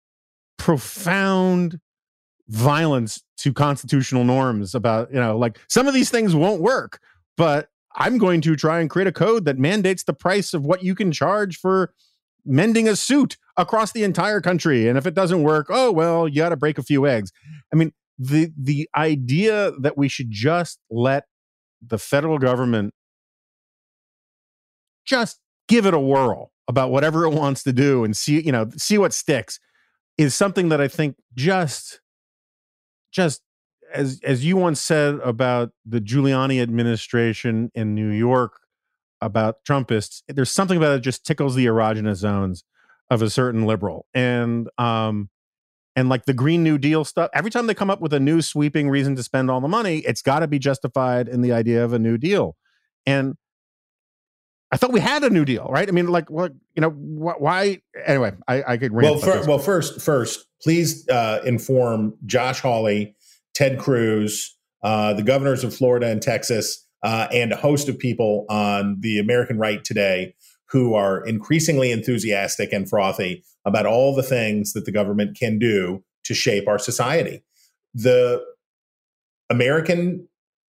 profound 0.57 1.79
violence 2.47 3.23
to 3.37 3.53
constitutional 3.53 4.23
norms 4.23 4.75
about 4.75 5.11
you 5.13 5.19
know 5.19 5.37
like 5.37 5.59
some 5.67 5.87
of 5.87 5.93
these 5.93 6.09
things 6.09 6.35
won't 6.35 6.61
work 6.61 6.99
but 7.37 7.69
i'm 7.95 8.17
going 8.17 8.41
to 8.41 8.55
try 8.55 8.79
and 8.79 8.89
create 8.89 9.07
a 9.07 9.11
code 9.11 9.45
that 9.45 9.57
mandates 9.57 10.03
the 10.03 10.13
price 10.13 10.53
of 10.53 10.65
what 10.65 10.83
you 10.83 10.93
can 10.93 11.11
charge 11.11 11.57
for 11.57 11.93
mending 12.45 12.87
a 12.87 12.95
suit 12.95 13.37
across 13.57 13.91
the 13.91 14.03
entire 14.03 14.41
country. 14.41 14.87
And 14.87 14.97
if 14.97 15.05
it 15.05 15.13
doesn't 15.13 15.43
work 15.43 15.67
oh 15.69 15.91
well 15.91 16.27
you 16.27 16.37
got 16.37 16.49
to 16.49 16.57
break 16.57 16.77
a 16.77 16.83
few 16.83 17.07
eggs. 17.07 17.31
I 17.71 17.75
mean 17.75 17.91
the 18.17 18.51
the 18.57 18.89
idea 18.95 19.71
that 19.79 19.97
we 19.97 20.07
should 20.07 20.29
just 20.29 20.79
let 20.89 21.25
the 21.85 21.97
federal 21.97 22.37
government 22.37 22.93
just 25.05 25.39
give 25.67 25.85
it 25.85 25.93
a 25.93 25.99
whirl 25.99 26.51
about 26.67 26.91
whatever 26.91 27.25
it 27.25 27.31
wants 27.31 27.63
to 27.63 27.73
do 27.73 28.03
and 28.03 28.15
see 28.15 28.41
you 28.41 28.51
know 28.51 28.69
see 28.77 28.97
what 28.97 29.13
sticks 29.13 29.59
is 30.17 30.33
something 30.33 30.69
that 30.69 30.79
i 30.79 30.87
think 30.87 31.17
just 31.35 31.99
just 33.11 33.41
as 33.93 34.19
as 34.23 34.43
you 34.43 34.57
once 34.57 34.81
said 34.81 35.15
about 35.23 35.69
the 35.85 36.01
Giuliani 36.01 36.61
administration 36.61 37.71
in 37.75 37.93
New 37.93 38.09
York 38.09 38.59
about 39.25 39.63
Trumpists, 39.67 40.21
there's 40.27 40.51
something 40.51 40.77
about 40.77 40.91
it 40.91 40.95
that 40.97 41.01
just 41.01 41.25
tickles 41.25 41.55
the 41.55 41.65
erogenous 41.65 42.15
zones 42.15 42.63
of 43.09 43.21
a 43.21 43.29
certain 43.29 43.65
liberal. 43.65 44.05
And 44.13 44.69
um 44.77 45.29
and 45.95 46.09
like 46.09 46.25
the 46.25 46.33
Green 46.33 46.63
New 46.63 46.77
Deal 46.77 47.05
stuff, 47.05 47.29
every 47.33 47.51
time 47.51 47.67
they 47.67 47.73
come 47.73 47.89
up 47.89 48.01
with 48.01 48.13
a 48.13 48.19
new 48.19 48.41
sweeping 48.41 48.89
reason 48.89 49.15
to 49.15 49.23
spend 49.23 49.51
all 49.51 49.61
the 49.61 49.67
money, 49.67 49.99
it's 49.99 50.21
got 50.21 50.39
to 50.39 50.47
be 50.47 50.57
justified 50.57 51.27
in 51.27 51.41
the 51.41 51.51
idea 51.51 51.83
of 51.83 51.93
a 51.93 51.99
new 51.99 52.17
deal. 52.17 52.55
And 53.05 53.35
I 54.71 54.77
thought 54.77 54.91
we 54.91 55.01
had 55.01 55.23
a 55.23 55.29
new 55.29 55.45
deal, 55.45 55.67
right? 55.69 55.87
I 55.87 55.91
mean, 55.91 56.07
like, 56.07 56.31
what 56.31 56.51
you 56.73 56.81
know, 56.81 56.89
wh- 56.89 57.39
why? 57.39 57.81
Anyway, 58.05 58.31
I, 58.47 58.63
I 58.69 58.77
could. 58.77 58.91
Well, 58.91 59.17
fir- 59.19 59.45
well, 59.45 59.59
first, 59.59 60.01
first, 60.01 60.47
please 60.63 61.07
uh, 61.09 61.41
inform 61.45 62.15
Josh 62.25 62.59
Hawley, 62.59 63.15
Ted 63.53 63.77
Cruz, 63.77 64.57
uh, 64.81 65.13
the 65.13 65.21
governors 65.21 65.63
of 65.63 65.75
Florida 65.75 66.07
and 66.07 66.23
Texas, 66.23 66.87
uh, 67.03 67.27
and 67.31 67.51
a 67.51 67.57
host 67.57 67.89
of 67.89 67.99
people 67.99 68.45
on 68.49 68.97
the 69.01 69.19
American 69.19 69.57
right 69.57 69.83
today 69.83 70.33
who 70.69 70.95
are 70.95 71.25
increasingly 71.25 71.91
enthusiastic 71.91 72.73
and 72.73 72.89
frothy 72.89 73.43
about 73.65 73.85
all 73.85 74.15
the 74.15 74.23
things 74.23 74.73
that 74.73 74.85
the 74.85 74.91
government 74.91 75.37
can 75.37 75.59
do 75.59 76.03
to 76.23 76.33
shape 76.33 76.67
our 76.67 76.79
society. 76.79 77.43
The 77.93 78.43
American 79.49 80.27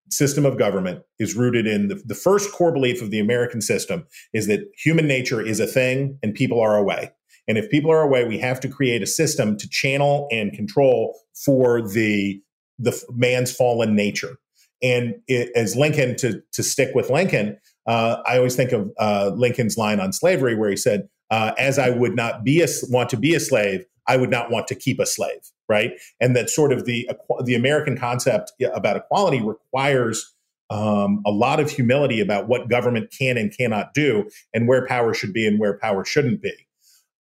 system 0.10 0.46
of 0.46 0.58
government 0.58 1.04
is 1.20 1.36
rooted 1.36 1.66
in 1.66 1.88
the, 1.88 1.96
the 2.06 2.16
first 2.16 2.52
core 2.52 2.72
belief 2.72 3.02
of 3.02 3.12
the 3.12 3.20
American 3.20 3.62
system 3.62 4.06
is 4.34 4.48
that 4.48 4.70
human 4.78 5.08
nature 5.08 5.42
is 5.42 5.60
a 5.60 5.68
thing 5.68 6.20
and 6.22 6.34
people 6.34 6.60
are 6.60 6.76
a 6.76 6.84
way. 6.84 7.12
And 7.48 7.58
if 7.58 7.70
people 7.70 7.92
are 7.92 8.02
away, 8.02 8.26
we 8.26 8.38
have 8.40 8.60
to 8.62 8.70
create 8.70 9.02
a 9.02 9.08
system 9.08 9.58
to 9.58 9.70
channel 9.70 10.28
and 10.32 10.54
control 10.54 11.18
for 11.46 11.82
the 11.82 12.42
the 12.80 13.00
man's 13.12 13.56
fallen 13.56 13.96
nature. 13.96 14.38
And 14.84 15.16
it, 15.28 15.50
as 15.56 15.76
Lincoln, 15.76 16.16
to 16.18 16.44
to 16.52 16.62
stick 16.62 16.94
with 16.94 17.10
Lincoln, 17.10 17.58
uh, 17.88 18.18
I 18.26 18.38
always 18.38 18.56
think 18.56 18.72
of 18.74 18.92
uh, 19.00 19.32
Lincoln's 19.34 19.78
line 19.78 20.00
on 20.00 20.14
slavery, 20.14 20.56
where 20.56 20.70
he 20.70 20.76
said, 20.76 21.08
uh, 21.32 21.54
"As 21.58 21.80
I 21.80 21.90
would 21.90 22.16
not 22.16 22.44
be 22.44 22.62
a, 22.62 22.68
want 22.90 23.10
to 23.10 23.18
be 23.18 23.34
a 23.34 23.40
slave, 23.40 23.86
I 24.08 24.18
would 24.18 24.30
not 24.30 24.52
want 24.52 24.68
to 24.68 24.76
keep 24.76 25.00
a 25.00 25.06
slave." 25.06 25.40
Right, 25.70 25.94
and 26.20 26.36
that 26.36 26.50
sort 26.50 26.74
of 26.74 26.86
the 26.86 27.10
the 27.46 27.56
American 27.56 27.98
concept 27.98 28.52
about 28.74 28.98
equality 28.98 29.42
requires 29.42 30.36
um, 30.70 31.22
a 31.26 31.32
lot 31.32 31.60
of 31.60 31.70
humility 31.70 32.20
about 32.20 32.48
what 32.48 32.70
government 32.70 33.14
can 33.18 33.38
and 33.38 33.56
cannot 33.56 33.94
do, 33.94 34.30
and 34.54 34.68
where 34.68 34.86
power 34.86 35.14
should 35.14 35.34
be 35.34 35.48
and 35.48 35.60
where 35.60 35.78
power 35.80 36.04
shouldn't 36.04 36.42
be. 36.42 36.68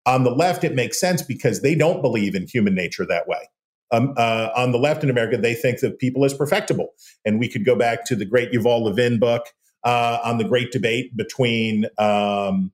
On 0.06 0.24
the 0.24 0.30
left, 0.30 0.64
it 0.64 0.74
makes 0.74 0.98
sense 0.98 1.22
because 1.22 1.60
they 1.60 1.74
don't 1.74 2.00
believe 2.00 2.34
in 2.34 2.46
human 2.46 2.74
nature 2.74 3.04
that 3.06 3.28
way. 3.28 3.48
Um, 3.92 4.14
uh, 4.16 4.50
on 4.54 4.72
the 4.72 4.78
left 4.78 5.02
in 5.02 5.10
America, 5.10 5.36
they 5.36 5.54
think 5.54 5.80
that 5.80 5.98
people 5.98 6.24
is 6.24 6.32
perfectible. 6.32 6.90
And 7.24 7.40
we 7.40 7.48
could 7.48 7.64
go 7.64 7.74
back 7.74 8.04
to 8.06 8.16
the 8.16 8.24
great 8.24 8.52
Yuval 8.52 8.82
Levin 8.82 9.18
book 9.18 9.46
uh, 9.84 10.18
on 10.24 10.38
the 10.38 10.44
great 10.44 10.70
debate 10.70 11.16
between 11.16 11.86
um, 11.98 12.72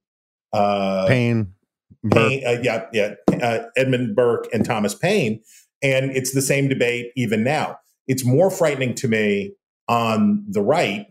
uh, 0.53 1.07
Paine, 1.09 1.53
Paine 2.11 2.47
uh, 2.47 2.61
yeah, 2.62 2.87
yeah, 2.93 3.14
uh, 3.43 3.64
Edmund 3.77 4.14
Burke 4.14 4.49
and 4.53 4.64
Thomas 4.64 4.95
Paine. 4.95 5.41
And 5.83 6.11
it's 6.11 6.33
the 6.33 6.43
same 6.43 6.69
debate 6.69 7.12
even 7.17 7.43
now. 7.43 7.79
It's 8.07 8.25
more 8.25 8.51
frightening 8.51 8.95
to 8.97 9.09
me 9.09 9.55
on 9.89 10.45
the 10.49 10.62
right 10.62 11.07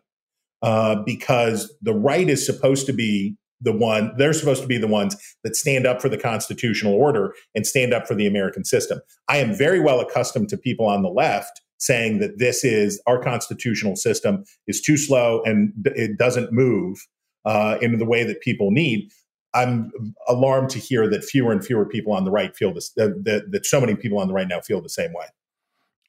uh, 0.62 0.96
because 1.06 1.74
the 1.82 1.94
right 1.94 2.30
is 2.30 2.46
supposed 2.46 2.86
to 2.88 2.94
be 2.94 3.38
the 3.66 3.74
one 3.74 4.14
they're 4.18 4.32
supposed 4.32 4.62
to 4.62 4.68
be 4.68 4.78
the 4.78 4.88
ones 4.88 5.18
that 5.44 5.56
stand 5.56 5.86
up 5.86 6.02
for 6.02 6.08
the 6.08 6.18
constitutional 6.18 6.94
order 6.94 7.34
and 7.54 7.68
stand 7.68 7.94
up 7.94 8.08
for 8.08 8.16
the 8.16 8.28
American 8.28 8.64
system. 8.64 9.02
I 9.28 9.38
am 9.38 9.54
very 9.54 9.80
well 9.80 10.00
accustomed 10.00 10.50
to 10.50 10.58
people 10.58 10.86
on 10.86 11.02
the 11.02 11.10
left 11.10 11.62
saying 11.78 12.20
that 12.20 12.38
this 12.38 12.64
is 12.64 13.02
our 13.06 13.22
constitutional 13.22 13.96
system 13.96 14.46
is 14.68 14.82
too 14.82 14.96
slow 14.96 15.42
and 15.44 15.74
it 15.86 16.18
doesn't 16.18 16.54
move 16.54 17.06
uh, 17.44 17.78
in 17.82 17.98
the 17.98 18.06
way 18.06 18.24
that 18.24 18.40
people 18.40 18.72
need. 18.72 19.10
I'm 19.54 19.92
alarmed 20.28 20.70
to 20.72 20.80
hear 20.80 21.10
that 21.10 21.24
fewer 21.24 21.52
and 21.52 21.66
fewer 21.66 21.86
people 21.86 22.14
on 22.14 22.24
the 22.24 22.32
right 22.32 22.56
feel 22.56 22.74
this 22.74 22.92
that, 22.92 23.24
that, 23.52 23.66
so 23.66 23.80
many 23.80 23.96
people 23.96 24.20
on 24.20 24.28
the 24.28 24.34
right 24.34 24.48
now 24.48 24.62
feel 24.62 24.82
the 24.82 24.90
same 24.90 25.14
way. 25.14 25.26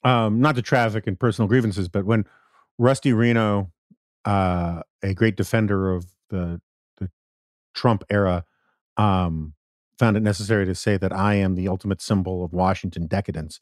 Um, 0.04 0.40
not 0.40 0.56
to 0.56 0.62
traffic 0.62 1.06
in 1.06 1.16
personal 1.16 1.48
grievances, 1.48 1.88
but 1.88 2.04
when 2.04 2.26
Rusty 2.78 3.12
Reno, 3.12 3.70
uh, 4.24 4.82
a 5.02 5.14
great 5.14 5.36
defender 5.36 5.92
of 5.92 6.06
the 6.30 6.60
Trump 7.76 8.02
era 8.10 8.44
um, 8.96 9.54
found 9.98 10.16
it 10.16 10.20
necessary 10.20 10.66
to 10.66 10.74
say 10.74 10.96
that 10.96 11.12
I 11.12 11.34
am 11.34 11.54
the 11.54 11.68
ultimate 11.68 12.02
symbol 12.02 12.44
of 12.44 12.52
Washington 12.52 13.06
decadence. 13.06 13.60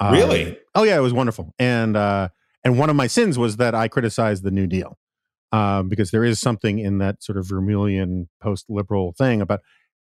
Um, 0.00 0.12
really? 0.12 0.58
Oh 0.74 0.84
yeah, 0.84 0.96
it 0.96 1.02
was 1.02 1.12
wonderful. 1.12 1.52
And 1.58 1.96
uh, 1.96 2.28
and 2.64 2.78
one 2.78 2.88
of 2.88 2.96
my 2.96 3.06
sins 3.06 3.38
was 3.38 3.56
that 3.56 3.74
I 3.74 3.88
criticized 3.88 4.42
the 4.42 4.50
New 4.50 4.66
Deal 4.66 4.96
um, 5.52 5.88
because 5.88 6.10
there 6.10 6.24
is 6.24 6.40
something 6.40 6.78
in 6.78 6.98
that 6.98 7.22
sort 7.22 7.36
of 7.36 7.46
Vermeule 7.46 8.26
post-liberal 8.40 9.12
thing 9.12 9.40
about 9.40 9.60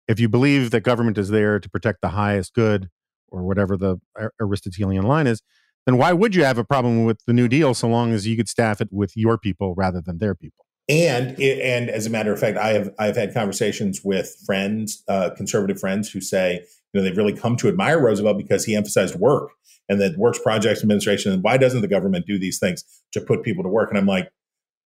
if 0.08 0.20
you 0.20 0.28
believe 0.28 0.70
that 0.70 0.80
government 0.80 1.18
is 1.18 1.28
there 1.28 1.58
to 1.58 1.68
protect 1.68 2.00
the 2.02 2.10
highest 2.10 2.54
good 2.54 2.90
or 3.28 3.42
whatever 3.42 3.76
the 3.76 3.98
Aristotelian 4.40 5.04
line 5.04 5.26
is, 5.26 5.42
then 5.86 5.96
why 5.96 6.12
would 6.12 6.34
you 6.34 6.44
have 6.44 6.58
a 6.58 6.64
problem 6.64 7.04
with 7.04 7.24
the 7.26 7.32
New 7.32 7.48
Deal 7.48 7.74
so 7.74 7.88
long 7.88 8.12
as 8.12 8.26
you 8.26 8.36
could 8.36 8.48
staff 8.48 8.80
it 8.80 8.88
with 8.90 9.16
your 9.16 9.38
people 9.38 9.74
rather 9.74 10.00
than 10.00 10.18
their 10.18 10.34
people? 10.34 10.66
And 10.88 11.38
it, 11.40 11.60
and 11.60 11.88
as 11.88 12.06
a 12.06 12.10
matter 12.10 12.32
of 12.32 12.38
fact, 12.38 12.58
I 12.58 12.74
have 12.74 12.94
I've 12.98 13.16
had 13.16 13.32
conversations 13.32 14.02
with 14.04 14.36
friends, 14.44 15.02
uh, 15.08 15.30
conservative 15.36 15.80
friends, 15.80 16.10
who 16.10 16.20
say 16.20 16.64
you 16.92 17.00
know 17.00 17.02
they've 17.02 17.16
really 17.16 17.32
come 17.32 17.56
to 17.56 17.68
admire 17.68 17.98
Roosevelt 17.98 18.38
because 18.38 18.64
he 18.64 18.76
emphasized 18.76 19.16
work 19.16 19.50
and 19.88 20.00
that 20.00 20.16
works 20.16 20.38
projects 20.38 20.82
administration. 20.82 21.32
And 21.32 21.42
why 21.42 21.56
doesn't 21.56 21.82
the 21.82 21.88
government 21.88 22.26
do 22.26 22.38
these 22.38 22.58
things 22.58 22.84
to 23.12 23.20
put 23.20 23.42
people 23.42 23.62
to 23.62 23.68
work? 23.68 23.90
And 23.90 23.98
I'm 23.98 24.06
like, 24.06 24.30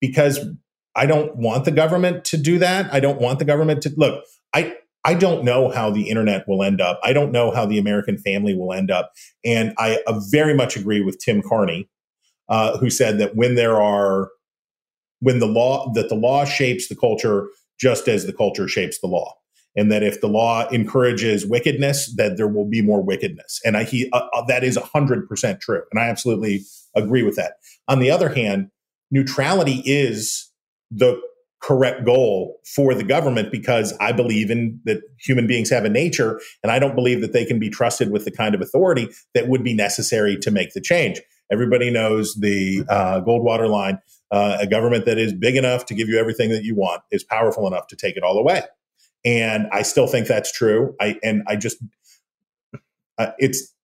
because 0.01 0.41
I 0.95 1.07
don't 1.07 1.37
want 1.37 1.65
the 1.65 1.71
government 1.71 2.25
to 2.27 2.37
do 2.37 2.59
that. 2.59 2.93
I 2.93 3.01
don't 3.01 3.21
want 3.21 3.39
the 3.39 3.45
government 3.45 3.83
to 3.83 3.93
look. 3.97 4.25
I 4.55 4.77
I 5.05 5.15
don't 5.15 5.45
know 5.45 5.71
how 5.71 5.91
the 5.91 6.11
internet 6.11 6.47
will 6.49 6.63
end 6.63 6.81
up. 6.81 7.01
I 7.03 7.13
don't 7.13 7.33
know 7.33 7.51
how 7.51 7.67
the 7.67 7.79
American 7.79 8.19
family 8.19 8.55
will 8.55 8.73
end 8.73 8.91
up. 8.91 9.13
And 9.45 9.73
I 9.79 10.03
uh, 10.07 10.21
very 10.31 10.55
much 10.55 10.77
agree 10.77 11.01
with 11.01 11.19
Tim 11.19 11.41
Carney, 11.41 11.89
uh, 12.49 12.77
who 12.79 12.91
said 12.91 13.19
that 13.19 13.37
when 13.37 13.55
there 13.55 13.81
are 13.81 14.31
when 15.21 15.39
the 15.39 15.47
law 15.47 15.91
that 15.93 16.09
the 16.09 16.15
law 16.15 16.45
shapes 16.45 16.89
the 16.89 16.97
culture 16.97 17.49
just 17.79 18.09
as 18.09 18.27
the 18.27 18.33
culture 18.33 18.69
shapes 18.69 19.01
the 19.01 19.07
law. 19.07 19.35
And 19.77 19.93
that 19.93 20.03
if 20.03 20.21
the 20.21 20.29
law 20.29 20.67
encourages 20.69 21.47
wickedness 21.47 22.13
that 22.17 22.37
there 22.37 22.49
will 22.49 22.69
be 22.69 22.83
more 22.83 23.01
wickedness. 23.01 23.61
And 23.65 23.77
I, 23.77 23.85
he 23.85 24.11
uh, 24.13 24.27
uh, 24.33 24.45
that 24.47 24.65
is 24.65 24.77
100% 24.77 25.61
true. 25.61 25.83
And 25.93 26.01
i 26.01 26.09
absolutely 26.09 26.63
agree 26.97 27.23
with 27.23 27.37
that. 27.37 27.55
On 27.87 28.01
the 28.01 28.11
other 28.11 28.29
hand 28.29 28.71
neutrality 29.11 29.83
is 29.85 30.51
the 30.91 31.21
correct 31.61 32.05
goal 32.05 32.61
for 32.75 32.95
the 32.95 33.03
government 33.03 33.51
because 33.51 33.93
i 34.01 34.13
believe 34.13 34.49
in 34.49 34.79
that 34.85 35.01
human 35.19 35.47
beings 35.47 35.69
have 35.69 35.85
a 35.85 35.89
nature 35.89 36.41
and 36.63 36.71
i 36.71 36.79
don't 36.79 36.95
believe 36.95 37.21
that 37.21 37.33
they 37.33 37.45
can 37.45 37.59
be 37.59 37.69
trusted 37.69 38.13
with 38.13 38.25
the 38.25 38.31
kind 38.31 38.55
of 38.55 38.61
authority 38.61 39.09
that 39.35 39.49
would 39.49 39.65
be 39.65 39.75
necessary 39.75 40.37
to 40.37 40.51
make 40.53 40.73
the 40.73 40.81
change. 40.81 41.21
Everybody 41.51 41.91
knows 41.91 42.35
the 42.35 42.85
uh, 42.89 43.21
goldwater 43.23 43.69
line 43.69 43.99
uh, 44.31 44.59
a 44.61 44.67
government 44.67 45.07
that 45.07 45.19
is 45.19 45.33
big 45.33 45.57
enough 45.57 45.87
to 45.87 45.95
give 45.95 46.09
you 46.09 46.19
everything 46.19 46.51
that 46.51 46.65
you 46.65 46.75
want 46.75 47.03
is 47.11 47.25
powerful 47.25 47.67
enough 47.67 47.87
to 47.89 47.97
take 47.97 48.17
it 48.17 48.23
all 48.23 48.39
away. 48.39 48.63
And 49.25 49.67
I 49.73 49.83
still 49.83 50.07
think 50.07 50.27
that's 50.27 50.53
true. 50.53 50.95
I 51.01 51.19
and 51.23 51.43
I 51.47 51.57
just 51.57 51.79
uh, 53.19 53.33
it's 53.39 53.75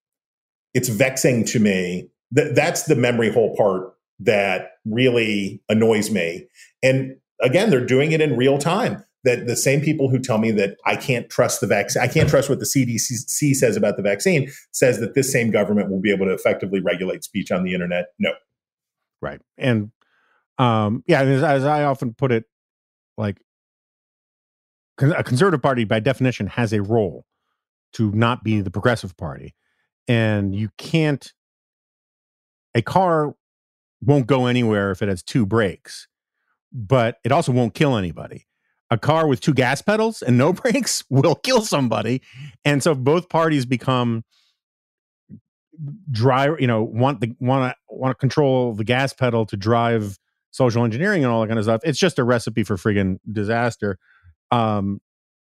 it's 0.75 0.89
vexing 0.89 1.45
to 1.47 1.61
me 1.61 2.09
that 2.33 2.55
that's 2.55 2.85
the 2.85 2.97
memory 2.97 3.33
hole 3.33 3.55
part 3.57 3.95
that 4.21 4.73
really 4.85 5.63
annoys 5.69 6.11
me. 6.11 6.47
And 6.83 7.17
again, 7.41 7.71
they're 7.71 7.85
doing 7.85 8.13
it 8.13 8.21
in 8.21 8.37
real 8.37 8.59
time. 8.59 9.05
That 9.25 9.47
the 9.47 9.57
same 9.57 9.81
people 9.81 10.11
who 10.11 10.19
tell 10.19 10.37
me 10.37 10.51
that 10.51 10.77
I 10.85 10.97
can't 10.97 11.31
trust 11.31 11.63
the 11.63 11.67
vaccine, 11.67 12.03
I 12.03 12.09
can't 12.09 12.29
trust 12.29 12.51
what 12.51 12.59
the 12.59 12.67
CDC 12.67 13.55
says 13.55 13.75
about 13.75 13.97
the 13.97 14.03
vaccine, 14.03 14.51
says 14.71 15.01
that 15.01 15.15
this 15.15 15.33
same 15.33 15.51
government 15.51 15.91
will 15.91 16.01
be 16.01 16.13
able 16.13 16.27
to 16.27 16.33
effectively 16.35 16.81
regulate 16.81 17.25
speech 17.25 17.51
on 17.51 17.65
the 17.65 17.73
internet. 17.73 18.09
No. 18.19 18.33
Right. 19.23 19.41
And 19.57 19.93
um, 20.59 21.03
yeah, 21.07 21.23
as, 21.23 21.43
as 21.43 21.65
I 21.65 21.85
often 21.85 22.15
put 22.15 22.33
it, 22.33 22.45
like 23.17 23.39
a 24.99 25.25
conservative 25.25 25.63
party 25.63 25.85
by 25.85 26.01
definition 26.01 26.47
has 26.47 26.73
a 26.73 26.83
role 26.83 27.25
to 27.95 28.13
not 28.13 28.45
be 28.45 28.61
the 28.61 28.71
progressive 28.71 29.17
party 29.17 29.55
and 30.09 30.55
you 30.55 30.69
can't 30.79 31.33
a 32.75 32.83
car 32.83 33.35
won't 34.03 34.27
go 34.27 34.47
anywhere 34.47 34.91
if 34.91 35.01
it 35.03 35.09
has 35.09 35.23
two 35.23 35.47
brakes 35.47 36.09
but 36.73 37.19
it 37.25 37.31
also 37.31 37.53
won't 37.53 37.73
kill 37.73 37.97
anybody. 37.97 38.47
A 38.91 38.99
car 38.99 39.29
with 39.29 39.41
two 39.41 39.55
gas 39.55 39.81
pedals 39.81 40.23
and 40.23 40.37
no 40.37 40.53
brakes 40.53 41.05
will 41.09 41.37
kill 41.37 41.63
somebody 41.63 42.21
and 42.65 42.83
so 42.83 42.95
both 42.95 43.29
parties 43.29 43.65
become 43.65 44.25
drive 46.13 46.61
you 46.61 46.69
know 46.69 46.85
want 46.85 47.21
the 47.21 47.35
want 47.41 47.73
to 47.73 47.95
want 47.97 48.13
to 48.13 48.15
control 48.15 48.75
the 48.75 48.85
gas 48.85 49.13
pedal 49.13 49.45
to 49.45 49.57
drive 49.57 50.19
social 50.55 50.85
engineering 50.85 51.25
and 51.25 51.33
all 51.33 51.41
that 51.41 51.49
kind 51.49 51.59
of 51.59 51.65
stuff 51.65 51.81
it's 51.85 51.99
just 51.99 52.19
a 52.19 52.25
recipe 52.25 52.63
for 52.63 52.77
friggin 52.77 53.19
disaster. 53.31 53.99
Um 54.51 55.01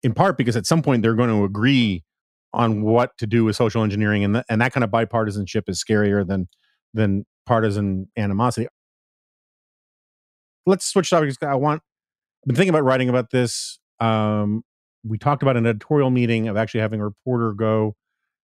in 0.02 0.12
part 0.12 0.36
because 0.36 0.56
at 0.56 0.66
some 0.66 0.82
point 0.82 1.02
they're 1.02 1.14
going 1.14 1.30
to 1.30 1.44
agree 1.44 2.04
on 2.52 2.82
what 2.82 3.16
to 3.18 3.26
do 3.26 3.44
with 3.44 3.56
social 3.56 3.82
engineering 3.82 4.22
and, 4.22 4.44
and 4.48 4.60
that 4.60 4.72
kind 4.72 4.84
of 4.84 4.90
bipartisanship 4.90 5.62
is 5.68 5.82
scarier 5.82 6.26
than 6.26 6.48
than 6.92 7.24
partisan 7.46 8.08
animosity. 8.16 8.68
Let's 10.66 10.86
switch 10.86 11.10
topics 11.10 11.36
i 11.42 11.54
want 11.54 11.82
i've 12.42 12.48
been 12.48 12.56
thinking 12.56 12.70
about 12.70 12.84
writing 12.84 13.08
about 13.08 13.30
this 13.30 13.78
um, 14.00 14.62
we 15.04 15.18
talked 15.18 15.42
about 15.42 15.56
an 15.56 15.66
editorial 15.66 16.10
meeting 16.10 16.48
of 16.48 16.56
actually 16.56 16.80
having 16.80 17.00
a 17.00 17.04
reporter 17.04 17.52
go 17.52 17.94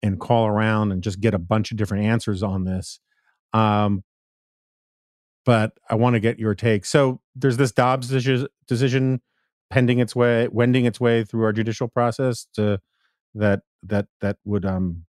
and 0.02 0.18
call 0.18 0.46
around 0.46 0.92
and 0.92 1.02
just 1.02 1.20
get 1.20 1.34
a 1.34 1.38
bunch 1.38 1.70
of 1.70 1.76
different 1.76 2.04
answers 2.04 2.42
on 2.42 2.64
this. 2.64 3.00
Um, 3.52 4.02
but 5.48 5.72
i 5.88 5.94
want 5.94 6.12
to 6.12 6.20
get 6.20 6.38
your 6.38 6.54
take 6.54 6.84
so 6.84 7.22
there's 7.34 7.56
this 7.56 7.72
dobbs 7.72 8.08
decision 8.66 9.20
pending 9.70 9.98
its 9.98 10.14
way 10.14 10.46
wending 10.48 10.84
its 10.84 11.00
way 11.00 11.24
through 11.24 11.42
our 11.42 11.52
judicial 11.52 11.88
process 11.88 12.46
to 12.52 12.78
that 13.34 13.62
that 13.82 14.06
that 14.20 14.36
would 14.44 14.64
um 14.64 15.04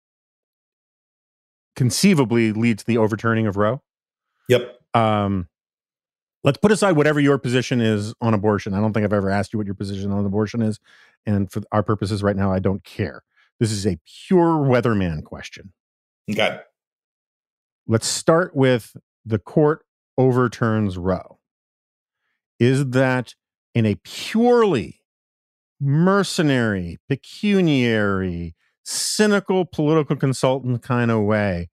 conceivably 1.75 2.51
lead 2.51 2.79
to 2.79 2.85
the 2.85 2.97
overturning 2.97 3.45
of 3.47 3.55
Roe. 3.55 3.81
Yep. 4.49 4.79
Um 4.93 5.47
let's 6.43 6.57
put 6.57 6.71
aside 6.71 6.93
whatever 6.93 7.19
your 7.19 7.37
position 7.37 7.81
is 7.81 8.13
on 8.21 8.33
abortion. 8.33 8.73
I 8.73 8.79
don't 8.79 8.93
think 8.93 9.03
I've 9.03 9.13
ever 9.13 9.29
asked 9.29 9.53
you 9.53 9.59
what 9.59 9.65
your 9.65 9.75
position 9.75 10.11
on 10.11 10.25
abortion 10.25 10.61
is 10.61 10.79
and 11.25 11.51
for 11.51 11.61
our 11.71 11.83
purposes 11.83 12.23
right 12.23 12.35
now 12.35 12.51
I 12.51 12.59
don't 12.59 12.83
care. 12.83 13.23
This 13.59 13.71
is 13.71 13.85
a 13.85 13.97
pure 14.27 14.57
weatherman 14.57 15.23
question. 15.23 15.73
Okay. 16.29 16.59
Let's 17.87 18.07
start 18.07 18.55
with 18.55 18.95
the 19.25 19.39
court 19.39 19.83
overturns 20.17 20.97
Roe. 20.97 21.39
Is 22.59 22.89
that 22.91 23.35
in 23.75 23.85
a 23.85 23.95
purely 24.03 25.01
mercenary, 25.79 26.97
pecuniary, 27.07 28.55
cynical 28.83 29.65
political 29.65 30.15
consultant 30.15 30.81
kind 30.81 31.11
of 31.11 31.23
way, 31.23 31.69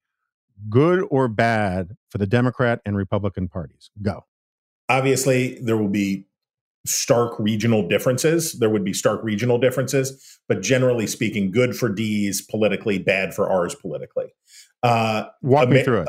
good 0.68 1.06
or 1.10 1.28
bad 1.28 1.96
for 2.10 2.18
the 2.18 2.26
Democrat 2.26 2.80
and 2.84 2.96
Republican 2.96 3.48
parties? 3.48 3.90
Go. 4.02 4.26
Obviously, 4.88 5.58
there 5.60 5.78
will 5.78 5.88
be 5.88 6.26
stark 6.86 7.38
regional 7.38 7.86
differences. 7.88 8.52
There 8.52 8.68
would 8.68 8.84
be 8.84 8.92
stark 8.92 9.24
regional 9.24 9.58
differences, 9.58 10.38
but 10.48 10.60
generally 10.60 11.06
speaking, 11.06 11.50
good 11.50 11.74
for 11.74 11.88
D's 11.88 12.42
politically, 12.42 12.98
bad 12.98 13.34
for 13.34 13.48
ours 13.50 13.74
politically. 13.74 14.34
Uh, 14.82 15.24
Walk 15.40 15.64
Amer- 15.64 15.74
me 15.76 15.82
through 15.82 16.00
it. 16.02 16.08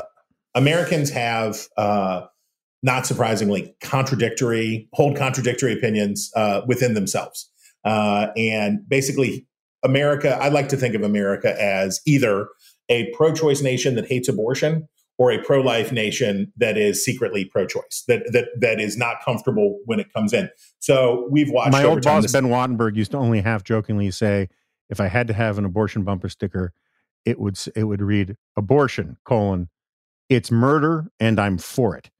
Americans 0.56 1.10
have, 1.10 1.68
uh, 1.76 2.22
not 2.82 3.06
surprisingly, 3.06 3.76
contradictory, 3.80 4.88
hold 4.92 5.16
contradictory 5.16 5.72
opinions 5.72 6.30
uh, 6.34 6.62
within 6.66 6.94
themselves. 6.94 7.50
Uh, 7.84 8.28
and 8.36 8.80
basically, 8.88 9.46
America, 9.84 10.36
I 10.40 10.48
like 10.48 10.68
to 10.70 10.76
think 10.76 10.94
of 10.94 11.02
America 11.02 11.60
as 11.60 12.00
either 12.06 12.48
a 12.88 13.12
pro 13.14 13.32
choice 13.32 13.62
nation 13.62 13.94
that 13.96 14.06
hates 14.06 14.28
abortion 14.28 14.88
or 15.18 15.30
a 15.30 15.42
pro 15.42 15.60
life 15.60 15.92
nation 15.92 16.52
that 16.56 16.76
is 16.76 17.04
secretly 17.04 17.44
pro 17.44 17.66
choice, 17.66 18.04
that, 18.08 18.22
that, 18.32 18.48
that 18.60 18.80
is 18.80 18.96
not 18.96 19.16
comfortable 19.24 19.78
when 19.84 20.00
it 20.00 20.12
comes 20.12 20.32
in. 20.32 20.50
So 20.78 21.28
we've 21.30 21.50
watched. 21.50 21.72
My 21.72 21.84
old 21.84 22.02
boss, 22.02 22.22
this- 22.24 22.32
Ben 22.32 22.46
Wattenberg, 22.46 22.96
used 22.96 23.12
to 23.12 23.18
only 23.18 23.40
half 23.40 23.62
jokingly 23.62 24.10
say, 24.10 24.48
if 24.88 25.00
I 25.00 25.08
had 25.08 25.26
to 25.28 25.34
have 25.34 25.58
an 25.58 25.64
abortion 25.64 26.02
bumper 26.02 26.28
sticker, 26.28 26.72
it 27.24 27.40
would 27.40 27.58
it 27.74 27.84
would 27.84 28.00
read 28.00 28.36
abortion 28.56 29.16
colon 29.24 29.68
it's 30.28 30.50
murder 30.50 31.10
and 31.20 31.40
I'm 31.40 31.58
for 31.58 31.96
it. 31.96 32.10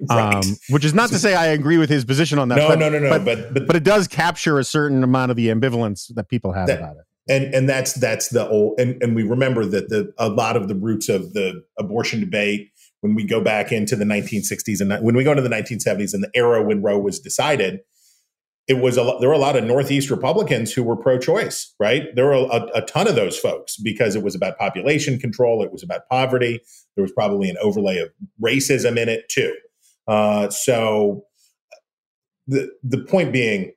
Right. 0.00 0.34
Um, 0.34 0.56
which 0.68 0.84
is 0.84 0.92
not 0.92 1.08
to 1.08 1.18
say 1.18 1.34
I 1.34 1.46
agree 1.46 1.78
with 1.78 1.88
his 1.88 2.04
position 2.04 2.38
on 2.38 2.48
that. 2.48 2.56
No, 2.56 2.68
but, 2.68 2.78
no, 2.78 2.90
no, 2.90 2.98
no. 2.98 3.10
But, 3.10 3.24
but, 3.24 3.54
but 3.54 3.66
but 3.66 3.76
it 3.76 3.82
does 3.82 4.06
capture 4.06 4.58
a 4.58 4.64
certain 4.64 5.02
amount 5.02 5.30
of 5.30 5.36
the 5.36 5.48
ambivalence 5.48 6.12
that 6.14 6.28
people 6.28 6.52
have 6.52 6.66
that, 6.66 6.78
about 6.78 6.96
it. 6.96 7.04
And 7.32 7.54
and 7.54 7.68
that's 7.68 7.94
that's 7.94 8.28
the 8.28 8.46
old 8.46 8.78
and, 8.78 9.02
and 9.02 9.16
we 9.16 9.22
remember 9.22 9.64
that 9.64 9.88
the 9.88 10.12
a 10.18 10.28
lot 10.28 10.56
of 10.56 10.68
the 10.68 10.74
roots 10.74 11.08
of 11.08 11.32
the 11.32 11.64
abortion 11.78 12.20
debate 12.20 12.70
when 13.00 13.14
we 13.14 13.24
go 13.24 13.40
back 13.40 13.72
into 13.72 13.96
the 13.96 14.04
1960s 14.04 14.80
and 14.80 15.04
when 15.04 15.16
we 15.16 15.24
go 15.24 15.30
into 15.30 15.42
the 15.42 15.48
1970s 15.48 16.12
and 16.12 16.22
the 16.22 16.30
era 16.34 16.62
when 16.62 16.82
Roe 16.82 16.98
was 16.98 17.20
decided, 17.20 17.80
it 18.68 18.78
was 18.78 18.96
a 18.96 19.16
there 19.20 19.28
were 19.28 19.34
a 19.34 19.38
lot 19.38 19.56
of 19.56 19.64
Northeast 19.64 20.10
Republicans 20.10 20.72
who 20.72 20.82
were 20.82 20.96
pro-choice, 20.96 21.74
right? 21.78 22.14
There 22.14 22.26
were 22.26 22.32
a, 22.32 22.66
a, 22.74 22.82
ton 22.82 23.06
of 23.06 23.14
those 23.14 23.38
folks 23.38 23.76
because 23.76 24.16
it 24.16 24.24
was 24.24 24.34
about 24.34 24.58
population 24.58 25.18
control, 25.18 25.62
it 25.62 25.70
was 25.70 25.84
about 25.84 26.08
poverty. 26.10 26.60
There 26.96 27.02
was 27.02 27.12
probably 27.12 27.48
an 27.48 27.56
overlay 27.60 27.98
of 27.98 28.10
racism 28.42 28.98
in 28.98 29.08
it 29.08 29.28
too. 29.28 29.54
Uh, 30.08 30.50
so 30.50 31.24
the 32.48 32.70
the 32.82 32.98
point 32.98 33.32
being, 33.32 33.72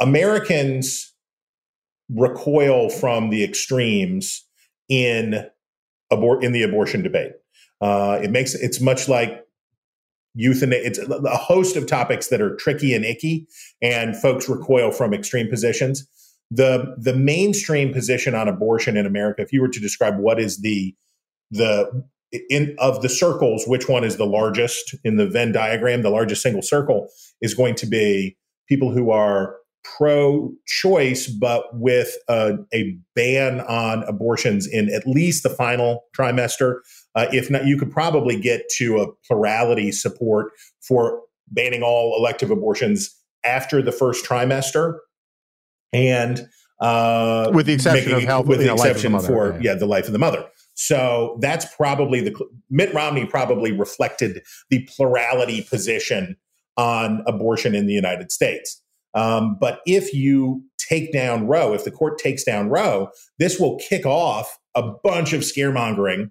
Americans 0.00 1.14
recoil 2.08 2.88
from 2.88 3.30
the 3.30 3.44
extremes 3.44 4.46
in 4.88 5.46
abort 6.10 6.42
in 6.42 6.52
the 6.52 6.62
abortion 6.62 7.02
debate. 7.02 7.32
Uh, 7.82 8.18
it 8.22 8.30
makes 8.30 8.54
it's 8.54 8.80
much 8.80 9.08
like 9.08 9.45
euthanasia. 10.36 10.86
It's 10.86 10.98
a 10.98 11.36
host 11.36 11.76
of 11.76 11.86
topics 11.86 12.28
that 12.28 12.40
are 12.40 12.54
tricky 12.56 12.94
and 12.94 13.04
icky, 13.04 13.48
and 13.82 14.16
folks 14.16 14.48
recoil 14.48 14.92
from 14.92 15.12
extreme 15.12 15.48
positions. 15.48 16.06
The 16.50 16.94
the 16.96 17.14
mainstream 17.14 17.92
position 17.92 18.34
on 18.36 18.46
abortion 18.46 18.96
in 18.96 19.06
America, 19.06 19.42
if 19.42 19.52
you 19.52 19.60
were 19.60 19.68
to 19.68 19.80
describe 19.80 20.18
what 20.18 20.38
is 20.38 20.60
the 20.60 20.94
the 21.50 22.04
in 22.50 22.76
of 22.78 23.02
the 23.02 23.08
circles, 23.08 23.66
which 23.66 23.88
one 23.88 24.04
is 24.04 24.16
the 24.16 24.26
largest 24.26 24.94
in 25.02 25.16
the 25.16 25.26
Venn 25.26 25.52
diagram? 25.52 26.02
The 26.02 26.10
largest 26.10 26.42
single 26.42 26.62
circle 26.62 27.08
is 27.40 27.54
going 27.54 27.74
to 27.76 27.86
be 27.86 28.36
people 28.68 28.92
who 28.92 29.10
are 29.10 29.56
pro-choice, 29.98 31.28
but 31.28 31.64
with 31.74 32.16
a, 32.28 32.54
a 32.74 32.96
ban 33.14 33.60
on 33.60 34.02
abortions 34.04 34.66
in 34.66 34.92
at 34.92 35.06
least 35.06 35.42
the 35.44 35.50
final 35.50 36.04
trimester. 36.16 36.80
Uh, 37.16 37.26
if 37.32 37.50
not, 37.50 37.66
you 37.66 37.78
could 37.78 37.90
probably 37.90 38.38
get 38.38 38.68
to 38.68 38.98
a 38.98 39.12
plurality 39.26 39.90
support 39.90 40.52
for 40.80 41.22
banning 41.48 41.82
all 41.82 42.14
elective 42.18 42.50
abortions 42.50 43.16
after 43.42 43.80
the 43.80 43.92
first 43.92 44.24
trimester, 44.24 44.98
and 45.92 46.46
uh, 46.80 47.50
with 47.54 47.66
the 47.66 47.72
exception 47.72 48.12
making, 48.12 48.24
of 48.24 48.28
health, 48.28 48.46
with 48.46 48.58
the 48.58 48.70
exception 48.70 49.12
the 49.12 49.20
for 49.20 49.52
right. 49.52 49.62
yeah 49.62 49.74
the 49.74 49.86
life 49.86 50.06
of 50.06 50.12
the 50.12 50.18
mother. 50.18 50.44
So 50.74 51.38
that's 51.40 51.64
probably 51.74 52.20
the 52.20 52.36
Mitt 52.68 52.92
Romney 52.92 53.24
probably 53.24 53.72
reflected 53.72 54.42
the 54.68 54.86
plurality 54.94 55.62
position 55.62 56.36
on 56.76 57.24
abortion 57.26 57.74
in 57.74 57.86
the 57.86 57.94
United 57.94 58.30
States. 58.30 58.82
Um, 59.14 59.56
but 59.58 59.80
if 59.86 60.12
you 60.12 60.62
take 60.76 61.12
down 61.12 61.46
Roe, 61.46 61.72
if 61.72 61.84
the 61.84 61.90
court 61.90 62.18
takes 62.18 62.44
down 62.44 62.68
Roe, 62.68 63.08
this 63.38 63.58
will 63.58 63.78
kick 63.78 64.04
off 64.04 64.58
a 64.74 64.82
bunch 65.02 65.32
of 65.32 65.40
scaremongering, 65.40 66.30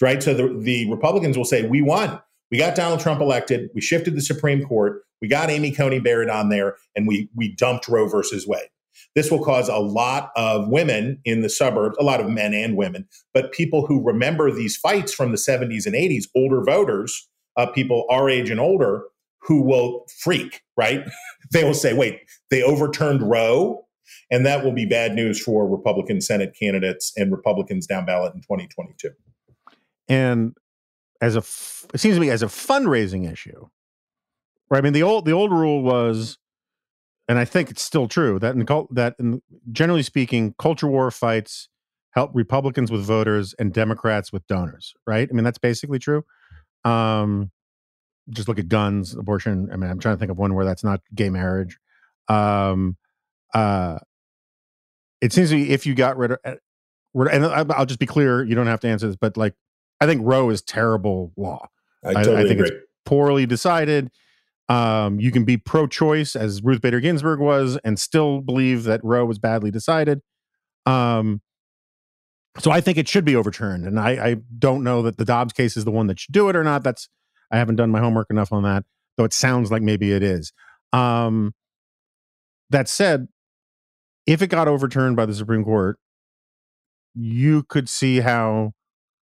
right? 0.00 0.22
So 0.22 0.34
the, 0.34 0.58
the 0.60 0.90
Republicans 0.90 1.36
will 1.36 1.44
say, 1.44 1.66
We 1.66 1.82
won. 1.82 2.20
We 2.50 2.58
got 2.58 2.76
Donald 2.76 3.00
Trump 3.00 3.20
elected. 3.20 3.70
We 3.74 3.80
shifted 3.80 4.14
the 4.14 4.20
Supreme 4.20 4.64
Court. 4.64 5.02
We 5.20 5.28
got 5.28 5.50
Amy 5.50 5.72
Coney 5.72 6.00
Barrett 6.00 6.30
on 6.30 6.50
there, 6.50 6.76
and 6.94 7.06
we 7.06 7.28
we 7.34 7.54
dumped 7.54 7.88
Roe 7.88 8.08
versus 8.08 8.46
Wade. 8.46 8.68
This 9.14 9.30
will 9.30 9.44
cause 9.44 9.68
a 9.68 9.78
lot 9.78 10.30
of 10.36 10.68
women 10.68 11.20
in 11.24 11.40
the 11.40 11.48
suburbs, 11.48 11.96
a 11.98 12.04
lot 12.04 12.20
of 12.20 12.28
men 12.28 12.54
and 12.54 12.76
women, 12.76 13.06
but 13.32 13.52
people 13.52 13.86
who 13.86 14.02
remember 14.02 14.50
these 14.50 14.76
fights 14.76 15.12
from 15.12 15.30
the 15.30 15.36
70s 15.36 15.86
and 15.86 15.94
80s, 15.94 16.24
older 16.34 16.62
voters, 16.62 17.28
uh, 17.56 17.66
people 17.66 18.06
our 18.10 18.28
age 18.28 18.50
and 18.50 18.60
older, 18.60 19.04
who 19.40 19.62
will 19.62 20.06
freak, 20.18 20.62
right? 20.76 21.04
they 21.52 21.64
will 21.64 21.74
say, 21.74 21.92
wait, 21.92 22.20
they 22.50 22.62
overturned 22.62 23.22
Roe. 23.22 23.80
And 24.30 24.44
that 24.44 24.64
will 24.64 24.72
be 24.72 24.84
bad 24.84 25.14
news 25.14 25.42
for 25.42 25.66
Republican 25.66 26.20
Senate 26.20 26.54
candidates 26.58 27.12
and 27.16 27.32
Republicans 27.32 27.86
down 27.86 28.04
ballot 28.04 28.34
in 28.34 28.40
2022. 28.42 29.10
And 30.08 30.54
as 31.20 31.36
a 31.36 31.40
it 31.94 32.00
seems 32.00 32.16
to 32.16 32.20
me 32.20 32.30
as 32.30 32.42
a 32.42 32.46
fundraising 32.46 33.30
issue. 33.30 33.68
Right? 34.70 34.78
I 34.78 34.80
mean, 34.82 34.92
the 34.92 35.02
old 35.02 35.24
the 35.24 35.32
old 35.32 35.52
rule 35.52 35.82
was, 35.82 36.38
and 37.28 37.38
I 37.38 37.44
think 37.44 37.70
it's 37.70 37.82
still 37.82 38.08
true 38.08 38.38
that 38.38 38.54
in 38.54 38.66
cult, 38.66 38.94
that 38.94 39.14
in, 39.18 39.42
generally 39.72 40.02
speaking, 40.02 40.54
culture 40.58 40.88
war 40.88 41.10
fights 41.10 41.68
help 42.10 42.30
Republicans 42.34 42.90
with 42.90 43.04
voters 43.04 43.54
and 43.58 43.72
Democrats 43.72 44.32
with 44.32 44.46
donors. 44.46 44.94
Right? 45.06 45.28
I 45.30 45.34
mean, 45.34 45.44
that's 45.44 45.58
basically 45.58 45.98
true. 45.98 46.24
Um, 46.84 47.50
just 48.30 48.48
look 48.48 48.58
at 48.58 48.68
guns, 48.68 49.14
abortion. 49.14 49.68
I 49.72 49.76
mean, 49.76 49.90
I'm 49.90 49.98
trying 49.98 50.16
to 50.16 50.18
think 50.18 50.30
of 50.30 50.38
one 50.38 50.54
where 50.54 50.64
that's 50.64 50.84
not 50.84 51.00
gay 51.14 51.30
marriage. 51.30 51.78
Um, 52.28 52.96
uh, 53.52 53.98
it 55.20 55.32
seems 55.32 55.50
to 55.50 55.56
me 55.56 55.70
if 55.70 55.86
you 55.86 55.94
got 55.94 56.16
rid 56.16 56.32
of, 56.32 56.38
uh, 56.44 56.54
and 57.30 57.44
I'll 57.44 57.86
just 57.86 58.00
be 58.00 58.06
clear, 58.06 58.42
you 58.42 58.54
don't 58.54 58.66
have 58.66 58.80
to 58.80 58.88
answer 58.88 59.06
this, 59.06 59.16
but 59.16 59.36
like, 59.36 59.54
I 60.00 60.06
think 60.06 60.22
Roe 60.24 60.50
is 60.50 60.62
terrible 60.62 61.32
law. 61.36 61.68
I, 62.04 62.14
totally 62.14 62.36
I, 62.36 62.40
I 62.40 62.42
think 62.42 62.60
agree. 62.60 62.68
it's 62.68 62.86
poorly 63.04 63.46
decided. 63.46 64.10
Um, 64.68 65.20
you 65.20 65.30
can 65.30 65.44
be 65.44 65.56
pro-choice, 65.56 66.34
as 66.36 66.62
Ruth 66.62 66.80
Bader 66.80 67.00
Ginsburg 67.00 67.38
was, 67.38 67.78
and 67.84 67.98
still 67.98 68.40
believe 68.40 68.84
that 68.84 69.00
Roe 69.04 69.24
was 69.24 69.38
badly 69.38 69.70
decided. 69.70 70.20
Um, 70.86 71.42
so 72.58 72.70
I 72.70 72.80
think 72.80 72.98
it 72.98 73.08
should 73.08 73.24
be 73.24 73.36
overturned, 73.36 73.86
and 73.86 73.98
I, 73.98 74.10
I 74.10 74.36
don't 74.58 74.84
know 74.84 75.02
that 75.02 75.18
the 75.18 75.24
Dobbs 75.24 75.52
case 75.52 75.76
is 75.76 75.84
the 75.84 75.90
one 75.90 76.06
that 76.06 76.20
should 76.20 76.32
do 76.32 76.48
it 76.48 76.56
or 76.56 76.64
not. 76.64 76.82
That's 76.82 77.08
I 77.50 77.58
haven't 77.58 77.76
done 77.76 77.90
my 77.90 78.00
homework 78.00 78.28
enough 78.30 78.52
on 78.52 78.62
that, 78.62 78.84
though 79.16 79.24
it 79.24 79.32
sounds 79.32 79.70
like 79.70 79.82
maybe 79.82 80.12
it 80.12 80.22
is. 80.22 80.52
Um, 80.92 81.54
that 82.70 82.88
said, 82.88 83.28
if 84.26 84.40
it 84.40 84.46
got 84.48 84.68
overturned 84.68 85.16
by 85.16 85.26
the 85.26 85.34
Supreme 85.34 85.64
Court, 85.64 85.98
you 87.14 87.64
could 87.64 87.88
see 87.88 88.20
how, 88.20 88.72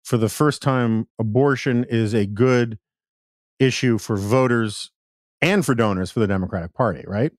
for 0.05 0.17
the 0.17 0.29
first 0.29 0.63
time, 0.63 1.07
abortion 1.19 1.85
is 1.85 2.15
a 2.15 2.27
good 2.27 2.79
issue 3.59 3.99
for 3.99 4.17
voters 4.17 4.91
and 5.41 5.65
for 5.65 5.75
donors 5.75 6.11
for 6.11 6.21
the 6.21 6.27
Democratic 6.27 6.75
Party, 6.75 7.05
right? 7.07 7.33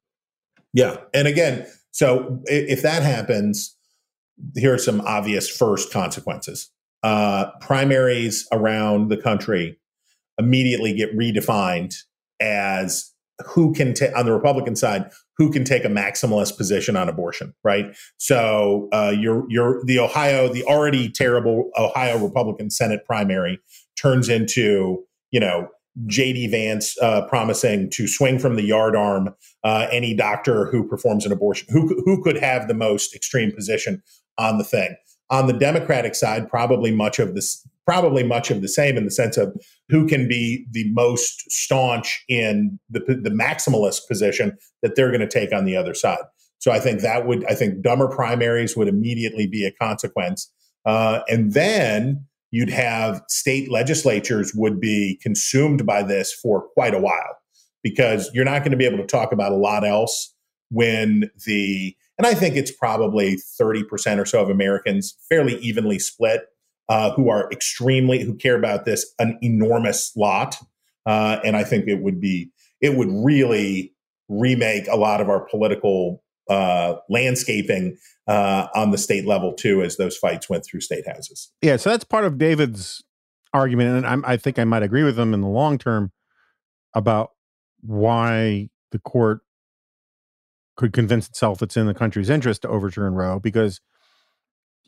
Yeah. 0.73 0.97
And 1.13 1.27
again, 1.27 1.65
so 1.91 2.41
if 2.45 2.81
that 2.81 3.03
happens, 3.03 3.75
here 4.55 4.73
are 4.73 4.79
some 4.79 5.01
obvious 5.01 5.49
first 5.49 5.91
consequences. 5.91 6.71
Uh, 7.01 7.49
primaries 7.61 8.47
around 8.51 9.09
the 9.09 9.17
country 9.17 9.79
immediately 10.37 10.93
get 10.93 11.17
redefined 11.17 11.95
as 12.39 13.13
who 13.45 13.73
can 13.73 13.93
take 13.93 14.15
on 14.15 14.25
the 14.25 14.33
Republican 14.33 14.75
side 14.75 15.09
who 15.37 15.49
can 15.51 15.63
take 15.63 15.85
a 15.85 15.89
maximalist 15.89 16.57
position 16.57 16.97
on 16.97 17.07
abortion, 17.07 17.53
right? 17.63 17.95
So 18.17 18.89
uh, 18.91 19.13
you're 19.17 19.45
you're 19.49 19.83
the 19.85 19.99
Ohio, 19.99 20.49
the 20.49 20.63
already 20.65 21.09
terrible 21.09 21.71
Ohio 21.77 22.17
Republican 22.17 22.69
Senate 22.69 23.05
primary 23.05 23.59
turns 23.99 24.29
into 24.29 25.03
you 25.31 25.39
know 25.39 25.69
JD 26.07 26.51
Vance 26.51 26.97
uh, 27.01 27.25
promising 27.27 27.89
to 27.91 28.07
swing 28.07 28.37
from 28.37 28.55
the 28.55 28.69
yardarm 28.69 29.33
uh, 29.63 29.87
any 29.91 30.13
doctor 30.13 30.65
who 30.65 30.87
performs 30.87 31.25
an 31.25 31.31
abortion, 31.31 31.67
who 31.69 32.01
who 32.05 32.21
could 32.21 32.37
have 32.37 32.67
the 32.67 32.73
most 32.73 33.15
extreme 33.15 33.51
position 33.51 34.03
on 34.37 34.57
the 34.57 34.63
thing. 34.63 34.95
On 35.31 35.45
the 35.45 35.53
Democratic 35.53 36.15
side, 36.15 36.49
probably 36.49 36.91
much 36.91 37.19
of 37.19 37.35
this, 37.35 37.65
probably 37.89 38.21
much 38.21 38.51
of 38.51 38.61
the 38.61 38.67
same 38.67 38.97
in 38.97 39.03
the 39.03 39.09
sense 39.09 39.35
of 39.35 39.51
who 39.89 40.05
can 40.05 40.27
be 40.27 40.63
the 40.69 40.87
most 40.91 41.51
staunch 41.51 42.23
in 42.29 42.79
the 42.87 42.99
the 42.99 43.31
maximalist 43.31 44.07
position 44.07 44.55
that 44.83 44.95
they're 44.95 45.09
going 45.09 45.19
to 45.21 45.27
take 45.27 45.51
on 45.51 45.65
the 45.65 45.75
other 45.75 45.95
side. 45.95 46.19
So 46.59 46.71
I 46.71 46.79
think 46.79 47.01
that 47.01 47.25
would, 47.25 47.43
I 47.45 47.55
think 47.55 47.81
dumber 47.81 48.07
primaries 48.07 48.77
would 48.77 48.87
immediately 48.87 49.47
be 49.47 49.65
a 49.65 49.71
consequence, 49.71 50.51
uh, 50.85 51.21
and 51.29 51.53
then 51.53 52.25
you'd 52.51 52.69
have 52.69 53.23
state 53.27 53.71
legislatures 53.71 54.53
would 54.53 54.79
be 54.79 55.19
consumed 55.23 55.83
by 55.83 56.03
this 56.03 56.31
for 56.31 56.67
quite 56.75 56.93
a 56.93 56.99
while 56.99 57.37
because 57.81 58.29
you're 58.35 58.45
not 58.45 58.59
going 58.59 58.71
to 58.71 58.77
be 58.77 58.85
able 58.85 58.97
to 58.99 59.07
talk 59.07 59.31
about 59.31 59.51
a 59.51 59.55
lot 59.55 59.83
else 59.83 60.35
when 60.69 61.31
the 61.47 61.95
and 62.19 62.27
I 62.27 62.35
think 62.35 62.55
it's 62.55 62.71
probably 62.71 63.37
30% 63.59 64.19
or 64.19 64.25
so 64.25 64.43
of 64.43 64.49
Americans, 64.49 65.15
fairly 65.27 65.55
evenly 65.55 65.97
split, 65.97 66.41
uh, 66.89 67.11
who 67.13 67.29
are 67.29 67.49
extremely, 67.51 68.23
who 68.23 68.35
care 68.35 68.57
about 68.57 68.85
this 68.85 69.13
an 69.19 69.37
enormous 69.41 70.11
lot. 70.15 70.57
Uh, 71.05 71.39
and 71.43 71.55
I 71.55 71.63
think 71.63 71.87
it 71.87 72.01
would 72.01 72.19
be, 72.19 72.51
it 72.81 72.95
would 72.95 73.09
really 73.11 73.93
remake 74.27 74.87
a 74.87 74.97
lot 74.97 75.21
of 75.21 75.29
our 75.29 75.39
political 75.39 76.23
uh, 76.49 76.95
landscaping 77.09 77.97
uh, 78.27 78.67
on 78.75 78.91
the 78.91 78.97
state 78.97 79.25
level 79.25 79.53
too, 79.53 79.83
as 79.83 79.97
those 79.97 80.17
fights 80.17 80.49
went 80.49 80.65
through 80.65 80.81
state 80.81 81.07
houses. 81.07 81.51
Yeah. 81.61 81.77
So 81.77 81.89
that's 81.91 82.03
part 82.03 82.25
of 82.25 82.37
David's 82.37 83.03
argument. 83.53 83.97
And 83.97 84.07
I'm, 84.07 84.25
I 84.25 84.37
think 84.37 84.59
I 84.59 84.63
might 84.63 84.83
agree 84.83 85.03
with 85.03 85.17
him 85.17 85.33
in 85.33 85.41
the 85.41 85.47
long 85.47 85.77
term 85.77 86.11
about 86.93 87.31
why 87.81 88.69
the 88.91 88.99
court 88.99 89.41
could 90.75 90.93
convince 90.93 91.27
itself 91.27 91.61
it's 91.61 91.77
in 91.77 91.87
the 91.87 91.93
country's 91.93 92.29
interest 92.29 92.61
to 92.63 92.69
overturn 92.69 93.13
Roe 93.13 93.39
because 93.39 93.81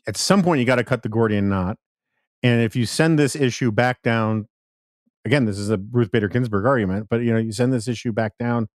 at 0.06 0.16
some 0.16 0.42
point 0.42 0.58
you 0.58 0.66
got 0.66 0.76
to 0.76 0.84
cut 0.84 1.02
the 1.02 1.08
Gordian 1.08 1.48
knot. 1.48 1.78
And 2.42 2.62
if 2.62 2.74
you 2.74 2.86
send 2.86 3.18
this 3.18 3.36
issue 3.36 3.70
back 3.70 4.02
down, 4.02 4.48
again, 5.24 5.44
this 5.44 5.58
is 5.58 5.70
a 5.70 5.78
Ruth 5.90 6.10
Bader 6.10 6.28
Ginsburg 6.28 6.66
argument, 6.66 7.06
but 7.08 7.22
you 7.22 7.32
know, 7.32 7.38
you 7.38 7.52
send 7.52 7.72
this 7.72 7.88
issue 7.88 8.12
back 8.12 8.36
down 8.38 8.68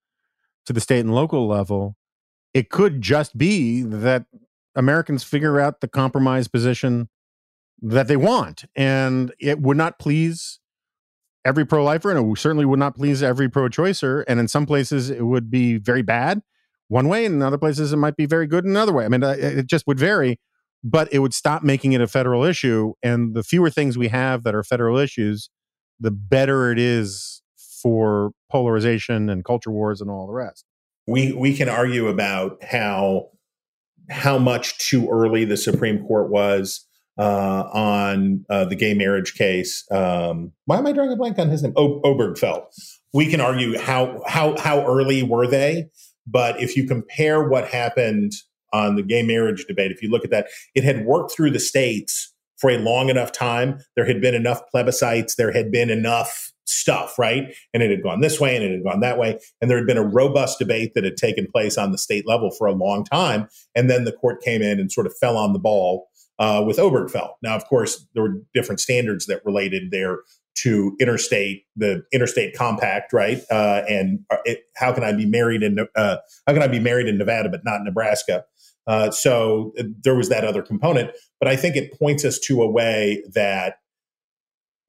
to 0.65 0.74
the 0.74 0.82
state 0.82 1.01
and 1.01 1.13
local 1.13 1.47
level, 1.47 1.95
it 2.53 2.70
could 2.70 3.01
just 3.01 3.38
be 3.38 3.82
that 3.82 4.26
Americans 4.76 5.24
figure 5.24 5.59
out 5.59 5.82
the 5.82 5.88
compromise 5.88 6.47
position 6.47 7.09
that 7.82 8.07
they 8.07 8.18
want. 8.18 8.65
And 8.76 9.34
it 9.39 9.59
would 9.59 9.78
not 9.78 9.99
please 9.99 10.59
every 11.45 11.65
pro 11.65 11.84
lifer, 11.84 12.11
and 12.11 12.20
it 12.20 12.39
certainly 12.39 12.65
would 12.65 12.80
not 12.80 12.95
please 12.95 13.24
every 13.24 13.49
pro 13.49 13.70
choicer. 13.70 14.24
And 14.28 14.39
in 14.39 14.47
some 14.47 14.65
places, 14.65 15.09
it 15.09 15.26
would 15.26 15.49
be 15.49 15.78
very 15.78 16.01
bad 16.01 16.41
one 16.89 17.07
way, 17.07 17.26
and 17.26 17.36
in 17.36 17.41
other 17.41 17.57
places 17.57 17.93
it 17.93 17.97
might 17.97 18.15
be 18.15 18.26
very 18.26 18.47
good 18.47 18.65
in 18.65 18.72
another 18.72 18.93
way. 18.93 19.05
I 19.05 19.09
mean, 19.09 19.24
uh, 19.24 19.36
it 19.38 19.68
just 19.68 19.88
would 19.88 19.99
vary, 19.99 20.39
but 20.89 21.11
it 21.11 21.19
would 21.19 21.33
stop 21.33 21.63
making 21.63 21.91
it 21.91 21.99
a 21.99 22.07
federal 22.07 22.43
issue. 22.43 22.93
And 23.03 23.35
the 23.35 23.43
fewer 23.43 23.69
things 23.69 23.97
we 23.97 24.07
have 24.07 24.43
that 24.43 24.55
are 24.55 24.63
federal 24.63 24.97
issues, 24.97 25.49
the 25.99 26.11
better 26.11 26.71
it 26.71 26.79
is 26.79 27.41
for 27.81 28.31
polarization 28.49 29.29
and 29.29 29.43
culture 29.43 29.71
wars 29.71 29.99
and 29.99 30.09
all 30.09 30.27
the 30.27 30.33
rest. 30.33 30.63
We 31.05 31.33
we 31.33 31.53
can 31.53 31.67
argue 31.67 32.07
about 32.07 32.63
how 32.63 33.29
how 34.09 34.38
much 34.38 34.77
too 34.77 35.09
early 35.09 35.43
the 35.43 35.57
Supreme 35.57 36.05
Court 36.05 36.29
was 36.29 36.85
uh, 37.17 37.63
on 37.73 38.45
uh, 38.49 38.65
the 38.65 38.75
gay 38.75 38.93
marriage 38.93 39.33
case. 39.35 39.85
Um, 39.91 40.53
why 40.65 40.77
am 40.77 40.88
I 40.88 40.93
drawing 40.93 41.11
a 41.11 41.17
blank 41.17 41.38
on 41.38 41.49
his 41.49 41.63
name? 41.63 41.73
O- 41.75 42.01
Obergefell. 42.01 42.65
We 43.13 43.29
can 43.29 43.41
argue 43.41 43.77
how 43.77 44.21
how 44.25 44.57
how 44.57 44.85
early 44.85 45.23
were 45.23 45.47
they? 45.47 45.89
But 46.25 46.61
if 46.61 46.77
you 46.77 46.88
compare 46.88 47.47
what 47.47 47.67
happened 47.67 48.33
on 48.74 48.95
the 48.95 49.03
gay 49.03 49.24
marriage 49.24 49.65
debate, 49.68 49.91
if 49.91 50.01
you 50.01 50.09
look 50.09 50.24
at 50.24 50.32
that, 50.32 50.47
it 50.76 50.84
had 50.84 51.05
worked 51.05 51.32
through 51.32 51.51
the 51.51 51.59
states 51.59 52.34
for 52.57 52.70
a 52.70 52.78
long 52.78 53.09
enough 53.09 53.32
time. 53.32 53.80
There 53.95 54.05
had 54.05 54.22
been 54.22 54.36
enough 54.36 54.61
plebiscites, 54.74 55.36
there 55.36 55.51
had 55.51 55.72
been 55.72 55.89
enough 55.89 56.51
stuff, 56.65 57.18
right? 57.18 57.55
And 57.74 57.82
it 57.82 57.89
had 57.89 58.03
gone 58.03 58.22
this 58.22 58.39
way 58.39 58.55
and 58.55 58.63
it 58.63 58.72
had 58.72 58.84
gone 58.84 58.99
that 58.99 59.18
way. 59.18 59.39
And 59.61 59.70
there 59.70 59.78
had 59.78 59.88
been 59.88 59.97
a 59.97 60.03
robust 60.03 60.59
debate 60.59 60.93
that 60.95 61.03
had 61.03 61.18
taken 61.18 61.47
place 61.49 61.78
on 61.78 61.91
the 61.91 61.97
state 61.97 62.28
level 62.28 62.51
for 62.51 62.68
a 62.68 62.74
long 62.74 63.05
time. 63.05 63.47
And 63.76 63.89
then 63.89 64.03
the 64.03 64.11
court 64.11 64.41
came 64.41 64.61
in 64.61 64.80
and 64.80 64.91
sort 64.91 65.07
of 65.07 65.15
fell 65.18 65.38
on 65.38 65.53
the 65.53 65.59
ball 65.59 66.07
uh, 66.39 66.63
with 66.65 66.78
Obergefell. 66.78 67.32
Now, 67.41 67.55
of 67.55 67.65
course, 67.65 68.05
there 68.13 68.24
were 68.24 68.41
different 68.53 68.80
standards 68.80 69.26
that 69.28 69.45
related 69.45 69.91
there 69.91 70.20
to 70.63 70.95
interstate 70.99 71.63
the 71.76 72.03
interstate 72.11 72.55
compact, 72.55 73.13
right? 73.13 73.41
Uh, 73.51 73.84
and 73.88 74.20
uh, 74.32 74.38
it, 74.45 74.63
how 74.76 74.91
can 74.91 75.03
I 75.03 75.13
be 75.13 75.26
married 75.26 75.61
in 75.61 75.78
uh, 75.95 76.18
how 76.47 76.53
can 76.53 76.63
I 76.63 76.68
be 76.68 76.80
married 76.80 77.07
in 77.07 77.18
Nevada 77.18 77.49
but 77.49 77.63
not 77.63 77.84
Nebraska? 77.84 78.43
Uh, 78.88 79.11
so 79.11 79.73
uh, 79.77 79.83
there 80.03 80.15
was 80.15 80.29
that 80.29 80.43
other 80.43 80.61
component, 80.61 81.11
but 81.39 81.47
I 81.47 81.55
think 81.55 81.75
it 81.75 81.97
points 81.99 82.23
us 82.23 82.39
to 82.39 82.61
a 82.61 82.69
way 82.69 83.23
that 83.33 83.79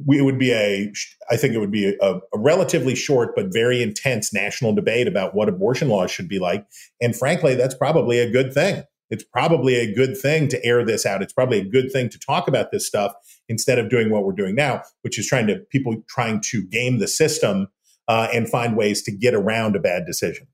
we, 0.07 0.19
it 0.19 0.23
would 0.23 0.39
be 0.39 0.53
a 0.53 0.93
I 1.29 1.37
think 1.37 1.55
it 1.55 1.59
would 1.59 1.73
be 1.73 1.97
a, 2.01 2.15
a 2.15 2.21
relatively 2.37 2.95
short 2.95 3.35
but 3.35 3.53
very 3.53 3.83
intense 3.83 4.33
national 4.33 4.73
debate 4.73 5.09
about 5.09 5.35
what 5.35 5.49
abortion 5.49 5.89
laws 5.89 6.11
should 6.11 6.29
be 6.29 6.39
like, 6.39 6.67
and 7.01 7.17
frankly, 7.17 7.57
that's 7.57 7.75
probably 7.75 8.21
a 8.21 8.31
good 8.31 8.55
thing 8.55 8.85
it's 9.11 9.25
probably 9.25 9.77
a 9.77 9.93
good 9.93 10.17
thing 10.17 10.49
to 10.49 10.65
air 10.65 10.85
this 10.85 11.07
out. 11.07 11.23
It's 11.23 11.33
probably 11.33 11.59
a 11.59 11.65
good 11.65 11.91
thing 11.91 12.09
to 12.11 12.19
talk 12.19 12.49
about 12.49 12.71
this 12.71 12.87
stuff 12.87 13.15
instead 13.49 13.79
of 13.79 13.89
doing 13.89 14.11
what 14.11 14.25
we're 14.25 14.33
doing 14.33 14.55
now, 14.55 14.83
which 15.03 15.19
is 15.19 15.27
trying 15.27 15.47
to 15.47 15.57
people 15.71 15.97
trying 16.09 16.41
to 16.41 16.63
game 16.65 16.99
the 16.99 17.09
system 17.09 17.69
uh, 18.07 18.29
and 18.33 18.49
find 18.49 18.77
ways 18.77 19.03
to 19.03 19.13
get 19.13 19.35
around 19.35 19.77
a 19.77 19.81
bad 19.81 20.05
decision. 20.07 20.47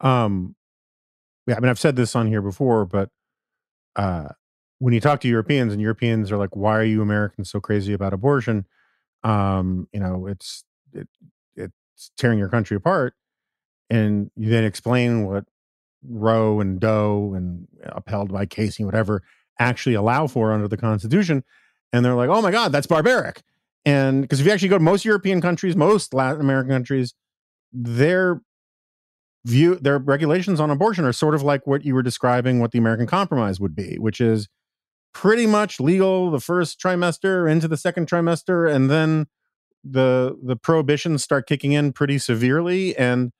Um, 0.00 0.54
I 1.56 1.60
mean, 1.60 1.70
I've 1.70 1.78
said 1.78 1.96
this 1.96 2.14
on 2.16 2.26
here 2.26 2.42
before, 2.42 2.84
but 2.84 3.10
uh, 3.96 4.28
when 4.78 4.94
you 4.94 5.00
talk 5.00 5.20
to 5.20 5.28
Europeans 5.28 5.72
and 5.72 5.80
Europeans 5.80 6.30
are 6.32 6.38
like, 6.38 6.56
"Why 6.56 6.76
are 6.76 6.84
you 6.84 7.02
Americans 7.02 7.50
so 7.50 7.60
crazy 7.60 7.92
about 7.92 8.12
abortion?" 8.12 8.66
Um, 9.22 9.88
you 9.92 10.00
know, 10.00 10.26
it's 10.26 10.64
it, 10.92 11.08
it's 11.56 12.10
tearing 12.16 12.38
your 12.38 12.48
country 12.48 12.76
apart, 12.76 13.14
and 13.88 14.30
you 14.36 14.50
then 14.50 14.64
explain 14.64 15.26
what 15.26 15.44
Roe 16.08 16.60
and 16.60 16.80
Doe 16.80 17.34
and 17.34 17.68
upheld 17.84 18.32
by 18.32 18.46
Casey, 18.46 18.84
whatever, 18.84 19.22
actually 19.58 19.94
allow 19.94 20.26
for 20.26 20.52
under 20.52 20.68
the 20.68 20.76
Constitution. 20.76 21.44
And 21.92 22.04
they're 22.04 22.14
like, 22.14 22.30
oh 22.30 22.40
my 22.40 22.50
God, 22.50 22.72
that's 22.72 22.86
barbaric. 22.86 23.42
And 23.84 24.22
because 24.22 24.40
if 24.40 24.46
you 24.46 24.52
actually 24.52 24.68
go 24.68 24.78
to 24.78 24.84
most 24.84 25.04
European 25.04 25.40
countries, 25.40 25.76
most 25.76 26.14
Latin 26.14 26.40
American 26.40 26.70
countries, 26.70 27.14
their 27.72 28.40
view, 29.44 29.76
their 29.76 29.98
regulations 29.98 30.60
on 30.60 30.70
abortion 30.70 31.04
are 31.04 31.12
sort 31.12 31.34
of 31.34 31.42
like 31.42 31.66
what 31.66 31.84
you 31.84 31.94
were 31.94 32.02
describing, 32.02 32.60
what 32.60 32.72
the 32.72 32.78
American 32.78 33.06
compromise 33.06 33.60
would 33.60 33.74
be, 33.74 33.96
which 33.98 34.20
is 34.20 34.48
pretty 35.12 35.46
much 35.46 35.80
legal 35.80 36.30
the 36.30 36.40
first 36.40 36.80
trimester 36.80 37.50
into 37.50 37.66
the 37.66 37.76
second 37.76 38.08
trimester, 38.08 38.70
and 38.72 38.90
then 38.90 39.26
the 39.82 40.36
the 40.42 40.56
prohibitions 40.56 41.22
start 41.22 41.46
kicking 41.46 41.72
in 41.72 41.92
pretty 41.92 42.18
severely. 42.18 42.96
And 42.96 43.32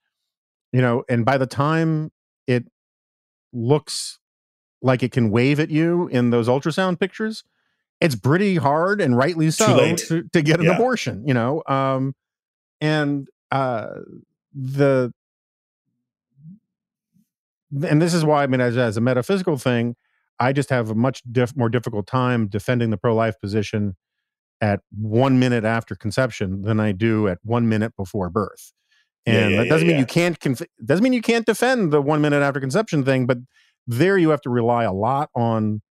you 0.72 0.80
know, 0.80 1.05
and 1.09 1.24
by 1.24 1.38
the 1.38 1.46
time 1.46 2.11
it 2.46 2.64
looks 3.53 4.18
like 4.82 5.03
it 5.03 5.12
can 5.12 5.30
wave 5.30 5.61
at 5.61 5.70
you 5.70 6.09
in 6.09 6.30
those 6.30 6.48
ultrasound 6.48 6.98
pictures, 6.98 7.44
it's 8.01 8.14
pretty 8.14 8.57
hard 8.57 9.01
and 9.01 9.16
rightly 9.16 9.51
so 9.51 9.94
to, 9.94 10.22
to, 10.32 10.42
get 10.42 10.59
an 10.59 10.66
yeah. 10.66 10.74
abortion, 10.74 11.26
you 11.26 11.34
know. 11.34 11.62
Um, 11.66 12.14
and 12.80 13.28
uh, 13.51 13.88
the 14.55 15.12
and 17.89 18.01
this 18.01 18.14
is 18.14 18.25
why 18.25 18.43
I 18.43 18.47
mean, 18.47 18.61
as, 18.61 18.77
as 18.77 18.97
a 18.97 19.01
metaphysical 19.01 19.57
thing, 19.57 19.97
I 20.39 20.53
just 20.53 20.71
have 20.71 20.91
a 20.91 20.95
much 20.95 21.23
diff- 21.31 21.57
more 21.57 21.68
difficult 21.68 22.07
time 22.07 22.49
defending 22.49 22.91
the 22.91 22.97
pro 22.97 23.14
life 23.14 23.41
position 23.41 23.97
at 24.61 24.81
one 24.91 25.39
minute 25.39 25.64
after 25.64 25.95
conception 25.95 26.62
than 26.62 26.81
I 26.81 26.93
do 26.93 27.29
at 27.29 27.39
one 27.43 27.68
minute 27.68 27.95
before 27.97 28.29
birth. 28.31 28.73
And 29.27 29.37
yeah, 29.37 29.49
yeah, 29.49 29.57
that 29.62 29.68
doesn't 29.68 29.89
mean 29.89 29.99
you 29.99 30.07
can't 30.07 30.41
conf- 30.41 30.62
doesn't 30.85 31.03
mean 31.03 31.12
you 31.12 31.23
can't 31.23 31.47
defend 31.47 31.93
the 31.93 32.01
one 32.01 32.21
minute 32.21 32.43
after 32.43 32.61
conception 32.61 33.05
thing, 33.05 33.27
but 33.27 33.39
there 33.87 34.16
you 34.16 34.31
have 34.31 34.41
to 34.43 34.51
rely 34.51 34.85
a 34.85 34.93
lot 34.93 35.31
on 35.35 35.83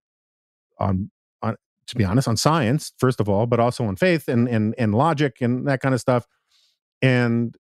on 0.79 1.11
on 1.41 1.55
to 1.87 1.95
be 1.95 2.03
honest 2.03 2.27
on 2.27 2.37
science 2.37 2.91
first 2.97 3.19
of 3.19 3.29
all, 3.29 3.45
but 3.45 3.59
also 3.59 3.85
on 3.85 3.95
faith 3.95 4.27
and 4.27 4.47
and 4.47 4.73
and 4.77 4.95
logic 4.95 5.37
and 5.41 5.67
that 5.67 5.79
kind 5.79 5.93
of 5.93 6.01
stuff. 6.01 6.25
And 7.01 7.55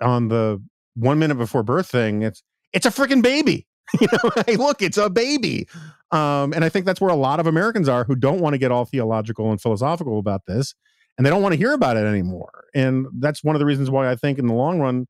on 0.00 0.28
the 0.28 0.62
one 0.94 1.18
minute 1.18 1.36
before 1.36 1.62
birth 1.62 1.88
thing, 1.88 2.22
it's 2.22 2.42
it's 2.74 2.84
a 2.84 2.90
freaking 2.90 3.22
baby. 3.22 3.66
you 4.00 4.08
know, 4.12 4.30
hey, 4.46 4.56
look, 4.56 4.82
it's 4.82 4.98
a 4.98 5.08
baby. 5.08 5.68
Um, 6.10 6.52
and 6.52 6.64
I 6.64 6.68
think 6.68 6.84
that's 6.84 7.00
where 7.00 7.10
a 7.10 7.16
lot 7.16 7.40
of 7.40 7.46
Americans 7.46 7.88
are 7.88 8.04
who 8.04 8.14
don't 8.14 8.40
want 8.40 8.54
to 8.54 8.58
get 8.58 8.70
all 8.70 8.84
theological 8.84 9.50
and 9.50 9.60
philosophical 9.60 10.18
about 10.18 10.42
this, 10.46 10.74
and 11.16 11.24
they 11.24 11.30
don't 11.30 11.42
want 11.42 11.54
to 11.54 11.58
hear 11.58 11.72
about 11.72 11.96
it 11.96 12.04
anymore. 12.04 12.64
And 12.74 13.06
that's 13.18 13.42
one 13.42 13.54
of 13.54 13.60
the 13.60 13.66
reasons 13.66 13.90
why 13.90 14.10
I 14.10 14.16
think 14.16 14.38
in 14.38 14.46
the 14.46 14.54
long 14.54 14.80
run, 14.80 15.06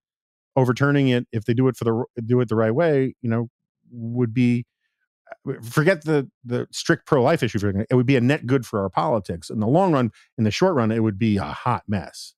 overturning 0.56 1.08
it, 1.08 1.26
if 1.32 1.44
they 1.44 1.54
do 1.54 1.68
it 1.68 1.76
for 1.76 1.84
the 1.84 2.22
do 2.24 2.40
it 2.40 2.48
the 2.48 2.56
right 2.56 2.74
way, 2.74 3.14
you 3.22 3.30
know, 3.30 3.48
would 3.90 4.32
be 4.32 4.66
forget 5.62 6.04
the 6.04 6.30
the 6.44 6.66
strict 6.70 7.06
pro 7.06 7.22
life 7.22 7.42
issue. 7.42 7.84
It 7.90 7.94
would 7.94 8.06
be 8.06 8.16
a 8.16 8.20
net 8.20 8.46
good 8.46 8.64
for 8.66 8.80
our 8.80 8.90
politics 8.90 9.50
in 9.50 9.60
the 9.60 9.66
long 9.66 9.92
run. 9.92 10.10
In 10.38 10.44
the 10.44 10.50
short 10.50 10.74
run, 10.74 10.90
it 10.90 11.02
would 11.02 11.18
be 11.18 11.36
a 11.36 11.44
hot 11.44 11.82
mess. 11.86 12.34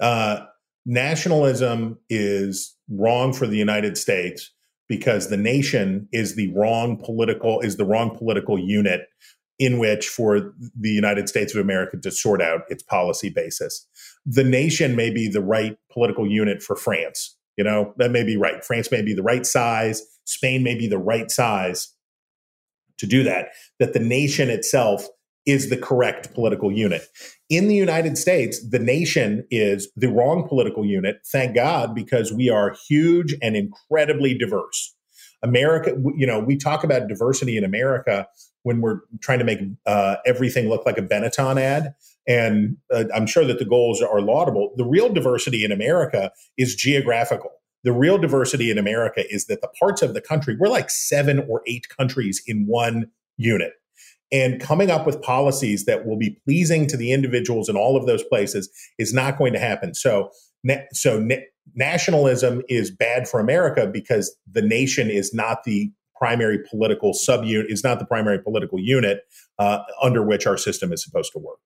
Uh, 0.00 0.46
nationalism 0.86 1.98
is 2.08 2.76
wrong 2.90 3.32
for 3.32 3.46
the 3.46 3.56
United 3.56 3.96
States 3.96 4.52
because 4.88 5.28
the 5.28 5.36
nation 5.36 6.08
is 6.12 6.34
the 6.34 6.52
wrong 6.52 6.96
political 6.96 7.60
is 7.60 7.76
the 7.76 7.84
wrong 7.84 8.16
political 8.16 8.58
unit 8.58 9.08
in 9.58 9.78
which 9.78 10.08
for 10.08 10.54
the 10.78 10.88
United 10.88 11.28
States 11.28 11.54
of 11.54 11.60
America 11.60 11.96
to 11.98 12.10
sort 12.10 12.40
out 12.40 12.62
its 12.68 12.82
policy 12.82 13.28
basis. 13.28 13.86
The 14.24 14.42
nation 14.42 14.96
may 14.96 15.10
be 15.10 15.28
the 15.28 15.42
right 15.42 15.76
political 15.92 16.26
unit 16.28 16.62
for 16.62 16.76
France. 16.76 17.36
You 17.56 17.64
know, 17.64 17.92
that 17.98 18.10
may 18.10 18.24
be 18.24 18.38
right. 18.38 18.64
France 18.64 18.90
may 18.90 19.02
be 19.02 19.12
the 19.14 19.22
right 19.22 19.44
size, 19.44 20.02
Spain 20.24 20.62
may 20.62 20.74
be 20.74 20.88
the 20.88 20.98
right 20.98 21.30
size 21.30 21.94
to 22.98 23.06
do 23.06 23.22
that, 23.24 23.48
that 23.78 23.92
the 23.92 24.00
nation 24.00 24.48
itself 24.48 25.06
is 25.46 25.70
the 25.70 25.76
correct 25.76 26.34
political 26.34 26.70
unit. 26.70 27.02
In 27.48 27.68
the 27.68 27.74
United 27.74 28.18
States, 28.18 28.60
the 28.68 28.78
nation 28.78 29.46
is 29.50 29.90
the 29.96 30.08
wrong 30.08 30.46
political 30.48 30.84
unit. 30.84 31.20
Thank 31.32 31.54
God, 31.54 31.94
because 31.94 32.32
we 32.32 32.50
are 32.50 32.76
huge 32.88 33.34
and 33.42 33.56
incredibly 33.56 34.36
diverse. 34.36 34.94
America, 35.42 35.96
you 36.16 36.26
know, 36.26 36.38
we 36.38 36.56
talk 36.56 36.84
about 36.84 37.08
diversity 37.08 37.56
in 37.56 37.64
America 37.64 38.26
when 38.62 38.82
we're 38.82 39.00
trying 39.22 39.38
to 39.38 39.44
make 39.44 39.60
uh, 39.86 40.16
everything 40.26 40.68
look 40.68 40.84
like 40.84 40.98
a 40.98 41.02
Benetton 41.02 41.58
ad. 41.58 41.94
And 42.28 42.76
uh, 42.92 43.04
I'm 43.14 43.26
sure 43.26 43.46
that 43.46 43.58
the 43.58 43.64
goals 43.64 44.02
are 44.02 44.20
laudable. 44.20 44.72
The 44.76 44.84
real 44.84 45.10
diversity 45.10 45.64
in 45.64 45.72
America 45.72 46.30
is 46.58 46.74
geographical. 46.74 47.50
The 47.82 47.92
real 47.92 48.18
diversity 48.18 48.70
in 48.70 48.76
America 48.76 49.24
is 49.32 49.46
that 49.46 49.62
the 49.62 49.70
parts 49.78 50.02
of 50.02 50.12
the 50.12 50.20
country, 50.20 50.56
we're 50.60 50.68
like 50.68 50.90
seven 50.90 51.46
or 51.48 51.62
eight 51.66 51.88
countries 51.88 52.42
in 52.46 52.66
one 52.66 53.10
unit 53.38 53.72
and 54.32 54.60
coming 54.60 54.90
up 54.90 55.06
with 55.06 55.20
policies 55.22 55.84
that 55.86 56.06
will 56.06 56.16
be 56.16 56.38
pleasing 56.44 56.86
to 56.86 56.96
the 56.96 57.12
individuals 57.12 57.68
in 57.68 57.76
all 57.76 57.96
of 57.96 58.06
those 58.06 58.22
places 58.24 58.70
is 58.98 59.12
not 59.12 59.38
going 59.38 59.52
to 59.52 59.58
happen. 59.58 59.94
So, 59.94 60.30
so 60.92 61.28
nationalism 61.74 62.62
is 62.68 62.90
bad 62.90 63.28
for 63.28 63.40
America 63.40 63.86
because 63.86 64.36
the 64.50 64.62
nation 64.62 65.10
is 65.10 65.34
not 65.34 65.64
the 65.64 65.90
primary 66.16 66.58
political 66.58 67.12
subunit, 67.12 67.70
is 67.70 67.82
not 67.82 67.98
the 67.98 68.04
primary 68.04 68.38
political 68.38 68.78
unit 68.78 69.22
uh, 69.58 69.80
under 70.02 70.22
which 70.22 70.46
our 70.46 70.56
system 70.56 70.92
is 70.92 71.02
supposed 71.02 71.32
to 71.32 71.38
work. 71.38 71.58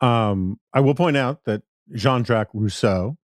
Um, 0.00 0.58
I 0.72 0.80
will 0.80 0.94
point 0.94 1.16
out 1.16 1.44
that 1.44 1.62
Jean-Jacques 1.94 2.50
Rousseau, 2.52 3.16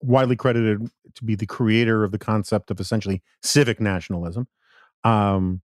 widely 0.00 0.36
credited 0.36 0.88
to 1.14 1.24
be 1.24 1.34
the 1.34 1.46
creator 1.46 2.04
of 2.04 2.12
the 2.12 2.18
concept 2.18 2.70
of 2.70 2.78
essentially 2.78 3.22
civic 3.42 3.80
nationalism, 3.80 4.46
um, 5.04 5.60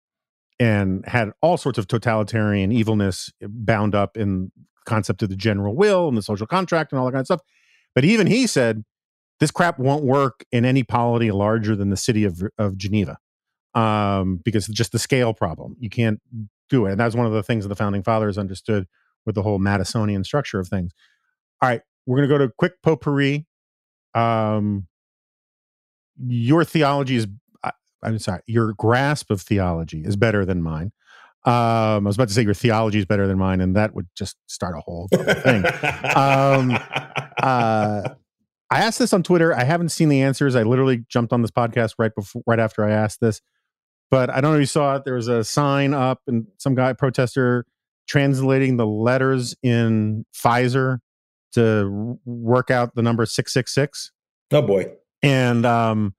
and 0.58 1.04
had 1.06 1.30
all 1.40 1.56
sorts 1.56 1.78
of 1.78 1.86
totalitarian 1.86 2.72
evilness 2.72 3.30
bound 3.40 3.94
up 3.94 4.16
in 4.16 4.52
concept 4.84 5.22
of 5.22 5.28
the 5.28 5.36
general 5.36 5.74
will 5.74 6.08
and 6.08 6.16
the 6.16 6.22
social 6.22 6.46
contract 6.46 6.92
and 6.92 6.98
all 6.98 7.06
that 7.06 7.12
kind 7.12 7.20
of 7.20 7.26
stuff. 7.26 7.40
But 7.94 8.04
even 8.04 8.26
he 8.26 8.46
said 8.46 8.84
this 9.40 9.50
crap 9.50 9.78
won't 9.78 10.04
work 10.04 10.44
in 10.52 10.64
any 10.64 10.82
polity 10.82 11.30
larger 11.30 11.74
than 11.76 11.90
the 11.90 11.96
city 11.96 12.24
of 12.24 12.42
of 12.58 12.76
Geneva, 12.76 13.18
um, 13.74 14.40
because 14.44 14.66
just 14.68 14.92
the 14.92 14.98
scale 14.98 15.34
problem. 15.34 15.76
You 15.78 15.90
can't 15.90 16.20
do 16.70 16.86
it, 16.86 16.92
and 16.92 17.00
that's 17.00 17.14
one 17.14 17.26
of 17.26 17.32
the 17.32 17.42
things 17.42 17.64
that 17.64 17.68
the 17.68 17.76
founding 17.76 18.02
fathers 18.02 18.38
understood 18.38 18.86
with 19.26 19.34
the 19.34 19.42
whole 19.42 19.58
Madisonian 19.58 20.24
structure 20.24 20.58
of 20.58 20.68
things. 20.68 20.92
All 21.60 21.68
right, 21.68 21.82
we're 22.06 22.18
going 22.18 22.28
to 22.28 22.34
go 22.34 22.38
to 22.38 22.52
quick 22.56 22.74
potpourri. 22.82 23.46
Um, 24.14 24.86
your 26.18 26.64
theology 26.64 27.16
is 27.16 27.26
I'm 28.02 28.18
sorry, 28.18 28.40
your 28.46 28.72
grasp 28.74 29.30
of 29.30 29.40
theology 29.40 30.02
is 30.04 30.16
better 30.16 30.44
than 30.44 30.62
mine. 30.62 30.92
Um, 31.44 31.52
I 31.52 31.98
was 32.00 32.16
about 32.16 32.28
to 32.28 32.34
say 32.34 32.42
your 32.42 32.54
theology 32.54 32.98
is 32.98 33.04
better 33.04 33.26
than 33.26 33.38
mine, 33.38 33.60
and 33.60 33.74
that 33.74 33.94
would 33.94 34.08
just 34.16 34.36
start 34.46 34.76
a 34.76 34.80
whole 34.80 35.08
thing. 35.08 35.64
um, 36.14 36.78
uh, 37.42 38.08
I 38.70 38.78
asked 38.80 39.00
this 39.00 39.12
on 39.12 39.22
Twitter. 39.22 39.54
I 39.54 39.64
haven't 39.64 39.90
seen 39.90 40.08
the 40.08 40.22
answers. 40.22 40.54
I 40.54 40.62
literally 40.62 41.04
jumped 41.08 41.32
on 41.32 41.42
this 41.42 41.50
podcast 41.50 41.94
right 41.98 42.14
before, 42.14 42.42
right 42.46 42.60
after 42.60 42.84
I 42.84 42.92
asked 42.92 43.20
this. 43.20 43.40
But 44.10 44.30
I 44.30 44.40
don't 44.40 44.52
know 44.52 44.58
if 44.58 44.62
you 44.62 44.66
saw 44.66 44.96
it. 44.96 45.04
There 45.04 45.14
was 45.14 45.28
a 45.28 45.42
sign 45.42 45.94
up, 45.94 46.20
and 46.26 46.46
some 46.58 46.74
guy 46.74 46.92
protester 46.92 47.66
translating 48.08 48.76
the 48.76 48.86
letters 48.86 49.56
in 49.62 50.24
Pfizer 50.34 50.98
to 51.54 52.18
work 52.24 52.70
out 52.70 52.94
the 52.94 53.02
number 53.02 53.26
six 53.26 53.52
six 53.52 53.74
six. 53.74 54.12
Oh 54.52 54.62
boy! 54.62 54.92
And 55.22 55.66
um, 55.66 56.14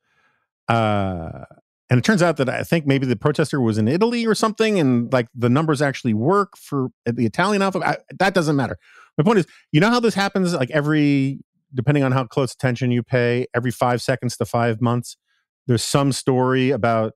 uh, 0.68 1.46
and 1.90 1.98
it 1.98 2.04
turns 2.04 2.22
out 2.22 2.38
that 2.38 2.50
I 2.50 2.64
think 2.64 2.88
maybe 2.88 3.06
the 3.06 3.16
protester 3.16 3.60
was 3.62 3.78
in 3.78 3.88
Italy 3.88 4.26
or 4.26 4.36
something, 4.36 4.80
and 4.80 5.12
like 5.12 5.28
the 5.36 5.50
numbers 5.50 5.82
actually 5.82 6.14
work 6.14 6.58
for 6.58 6.88
uh, 7.06 7.12
the 7.14 7.26
Italian 7.26 7.62
alphabet. 7.62 7.88
I, 8.10 8.16
that 8.20 8.34
doesn't 8.34 8.56
matter. 8.56 8.78
My 9.18 9.24
point 9.24 9.40
is, 9.40 9.46
you 9.72 9.80
know 9.80 9.90
how 9.90 10.00
this 10.00 10.16
happens? 10.16 10.54
Like 10.54 10.72
every, 10.72 11.40
depending 11.74 12.04
on 12.04 12.12
how 12.12 12.26
close 12.26 12.54
attention 12.54 12.92
you 12.92 13.04
pay, 13.04 13.48
every 13.54 13.72
five 13.72 14.02
seconds 14.02 14.38
to 14.38 14.46
five 14.46 14.82
months, 14.82 15.18
there's 15.68 15.84
some 15.84 16.12
story 16.12 16.72
about 16.72 17.14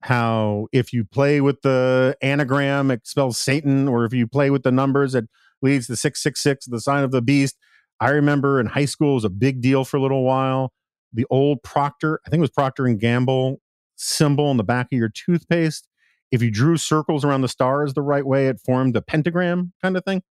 how 0.00 0.68
if 0.72 0.92
you 0.92 1.04
play 1.04 1.40
with 1.40 1.62
the 1.62 2.16
anagram, 2.22 2.90
it 2.90 3.06
spells 3.06 3.38
Satan, 3.38 3.88
or 3.88 4.04
if 4.04 4.12
you 4.12 4.26
play 4.26 4.50
with 4.50 4.62
the 4.62 4.72
numbers, 4.72 5.14
it 5.14 5.26
leads 5.60 5.86
to 5.88 5.96
six 5.96 6.22
six 6.22 6.42
six, 6.42 6.66
the 6.66 6.80
sign 6.80 7.04
of 7.04 7.10
the 7.10 7.22
beast. 7.22 7.56
I 8.00 8.10
remember 8.10 8.60
in 8.60 8.66
high 8.66 8.84
school 8.84 9.12
it 9.12 9.14
was 9.14 9.24
a 9.24 9.30
big 9.30 9.60
deal 9.60 9.84
for 9.84 9.96
a 9.96 10.02
little 10.02 10.24
while. 10.24 10.72
The 11.12 11.26
old 11.30 11.62
Procter, 11.62 12.20
I 12.26 12.30
think 12.30 12.40
it 12.40 12.42
was 12.42 12.50
Procter 12.50 12.86
and 12.86 12.98
Gamble 13.00 13.60
symbol 13.96 14.46
on 14.46 14.56
the 14.56 14.64
back 14.64 14.86
of 14.92 14.98
your 14.98 15.08
toothpaste. 15.08 15.88
If 16.30 16.42
you 16.42 16.50
drew 16.50 16.76
circles 16.76 17.24
around 17.24 17.42
the 17.42 17.48
stars 17.48 17.94
the 17.94 18.02
right 18.02 18.26
way, 18.26 18.48
it 18.48 18.60
formed 18.60 18.96
a 18.96 19.02
pentagram 19.02 19.72
kind 19.82 19.96
of 19.96 20.04
thing. 20.04 20.22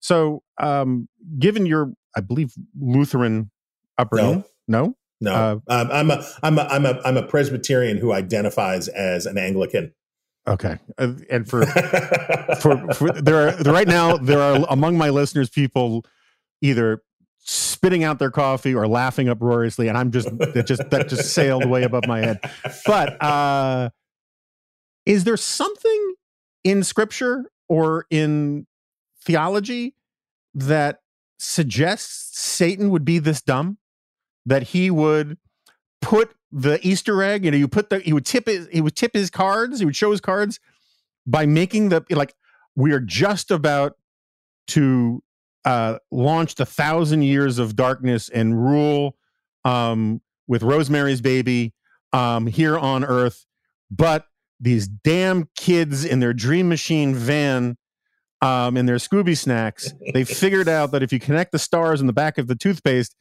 So, 0.00 0.42
um, 0.58 1.08
given 1.38 1.66
your, 1.66 1.92
I 2.16 2.20
believe, 2.20 2.52
Lutheran 2.78 3.50
upbringing, 3.98 4.44
no, 4.66 4.96
no, 5.20 5.32
no. 5.32 5.32
Uh, 5.32 5.58
um, 5.68 5.90
I'm 5.92 6.10
a, 6.10 6.24
I'm 6.42 6.58
a, 6.58 6.62
I'm 6.62 6.86
a, 6.86 7.00
I'm 7.04 7.16
a 7.16 7.22
Presbyterian 7.22 7.98
who 7.98 8.12
identifies 8.12 8.88
as 8.88 9.26
an 9.26 9.38
Anglican. 9.38 9.92
Okay, 10.46 10.78
uh, 10.98 11.12
and 11.28 11.48
for, 11.48 11.66
for, 12.60 12.92
for 12.94 13.12
there 13.12 13.48
are 13.48 13.72
right 13.72 13.86
now 13.86 14.16
there 14.16 14.40
are 14.40 14.66
among 14.70 14.96
my 14.96 15.10
listeners 15.10 15.50
people 15.50 16.04
either 16.62 17.02
spitting 17.80 18.04
out 18.04 18.18
their 18.18 18.30
coffee 18.30 18.74
or 18.74 18.86
laughing 18.86 19.28
uproariously 19.28 19.88
and 19.88 19.96
i'm 19.96 20.10
just 20.10 20.28
that 20.38 20.66
just 20.66 20.88
that 20.90 21.08
just 21.08 21.32
sailed 21.32 21.64
way 21.64 21.82
above 21.82 22.06
my 22.06 22.20
head 22.20 22.38
but 22.86 23.22
uh 23.22 23.88
is 25.06 25.24
there 25.24 25.36
something 25.36 26.14
in 26.62 26.84
scripture 26.84 27.50
or 27.68 28.06
in 28.10 28.66
theology 29.22 29.94
that 30.54 31.00
suggests 31.38 32.38
Satan 32.38 32.90
would 32.90 33.04
be 33.04 33.18
this 33.18 33.40
dumb? 33.40 33.78
That 34.46 34.64
he 34.64 34.90
would 34.90 35.38
put 36.00 36.34
the 36.50 36.80
Easter 36.86 37.22
egg, 37.22 37.44
you 37.44 37.50
know, 37.50 37.56
you 37.56 37.68
put 37.68 37.90
the 37.90 38.00
he 38.00 38.12
would 38.12 38.26
tip 38.26 38.46
his 38.46 38.68
he 38.72 38.80
would 38.80 38.96
tip 38.96 39.12
his 39.14 39.30
cards, 39.30 39.78
he 39.78 39.84
would 39.84 39.96
show 39.96 40.10
his 40.10 40.20
cards 40.20 40.58
by 41.26 41.46
making 41.46 41.90
the 41.90 42.04
like 42.10 42.34
we 42.74 42.92
are 42.92 43.00
just 43.00 43.50
about 43.50 43.96
to 44.68 45.22
uh 45.64 45.98
launch 46.10 46.54
the 46.54 46.66
thousand 46.66 47.22
years 47.22 47.58
of 47.58 47.76
darkness 47.76 48.28
and 48.28 48.62
rule 48.62 49.16
um 49.64 50.20
with 50.46 50.62
Rosemary's 50.62 51.20
baby 51.20 51.72
um 52.12 52.46
here 52.46 52.78
on 52.78 53.04
earth, 53.04 53.46
but 53.90 54.26
these 54.58 54.86
damn 54.88 55.48
kids 55.56 56.04
in 56.04 56.20
their 56.20 56.32
dream 56.32 56.68
machine 56.68 57.14
van 57.14 57.76
um 58.42 58.76
in 58.76 58.86
their 58.86 58.96
Scooby 58.96 59.36
snacks, 59.36 59.92
they 60.12 60.24
figured 60.42 60.68
out 60.68 60.92
that 60.92 61.02
if 61.02 61.12
you 61.12 61.20
connect 61.20 61.52
the 61.52 61.58
stars 61.58 62.00
in 62.00 62.06
the 62.06 62.12
back 62.12 62.38
of 62.38 62.46
the 62.46 62.56
toothpaste, 62.56 63.14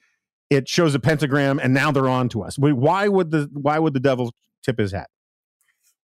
it 0.50 0.68
shows 0.68 0.96
a 0.96 1.00
pentagram 1.00 1.60
and 1.60 1.74
now 1.74 1.92
they're 1.92 2.10
on 2.10 2.30
to 2.30 2.44
us. 2.44 2.58
Why 2.58 3.08
would 3.08 3.32
the 3.32 3.50
why 3.54 3.80
would 3.80 3.94
the 3.94 4.00
devil 4.00 4.34
tip 4.64 4.80
his 4.80 4.92
hat? 4.92 5.10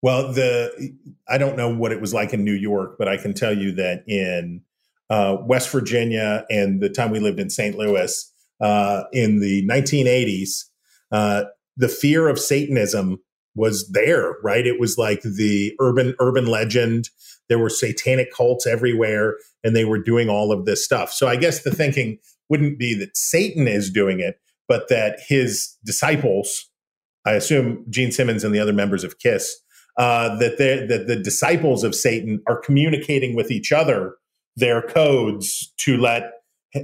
Well, 0.02 0.34
the 0.34 0.94
I 1.28 1.38
don't 1.38 1.58
know 1.58 1.74
what 1.74 1.92
it 1.92 2.00
was 2.00 2.14
like 2.14 2.34
in 2.34 2.44
New 2.44 2.54
York, 2.54 2.98
but 3.00 3.08
I 3.08 3.18
can 3.18 3.34
tell 3.34 3.58
you 3.58 3.72
that 3.74 4.04
in 4.08 4.62
uh, 5.10 5.38
West 5.42 5.70
Virginia 5.72 6.46
and 6.50 6.82
the 6.82 6.90
time 6.90 7.12
we 7.12 7.20
lived 7.20 7.40
in 7.40 7.50
St. 7.50 7.78
Louis 7.78 8.32
uh, 8.62 9.04
in 9.12 9.40
the 9.40 9.66
1980s, 9.68 10.66
uh, 11.12 11.46
the 11.78 11.90
fear 11.90 12.28
of 12.28 12.40
Satanism 12.40 13.20
was 13.56 13.90
there. 13.90 14.36
Right, 14.44 14.66
it 14.66 14.80
was 14.80 14.98
like 14.98 15.22
the 15.22 15.74
urban 15.80 16.16
urban 16.20 16.48
legend. 16.48 17.10
There 17.48 17.60
were 17.60 17.70
satanic 17.70 18.34
cults 18.34 18.66
everywhere, 18.66 19.38
and 19.64 19.76
they 19.76 19.86
were 19.86 20.02
doing 20.02 20.30
all 20.30 20.52
of 20.52 20.66
this 20.66 20.84
stuff. 20.84 21.12
So 21.12 21.28
I 21.28 21.36
guess 21.36 21.64
the 21.64 21.72
thinking 21.72 22.18
wouldn't 22.50 22.80
be 22.80 22.94
that 22.96 23.16
Satan 23.16 23.68
is 23.68 23.92
doing 23.92 24.20
it, 24.20 24.40
but 24.68 24.90
that 24.90 25.20
his 25.28 25.76
disciples, 25.86 26.70
I 27.26 27.34
assume 27.34 27.86
Gene 27.90 28.12
Simmons 28.12 28.44
and 28.44 28.54
the 28.54 28.60
other 28.60 28.74
members 28.74 29.04
of 29.04 29.20
Kiss, 29.20 29.56
uh, 29.98 30.36
that 30.38 30.58
that 30.58 31.08
the 31.08 31.16
disciples 31.16 31.84
of 31.84 31.96
Satan 31.96 32.42
are 32.48 32.60
communicating 32.60 33.36
with 33.36 33.52
each 33.52 33.72
other 33.72 34.16
their 34.56 34.82
codes 34.82 35.74
to 35.78 35.98
let 35.98 36.32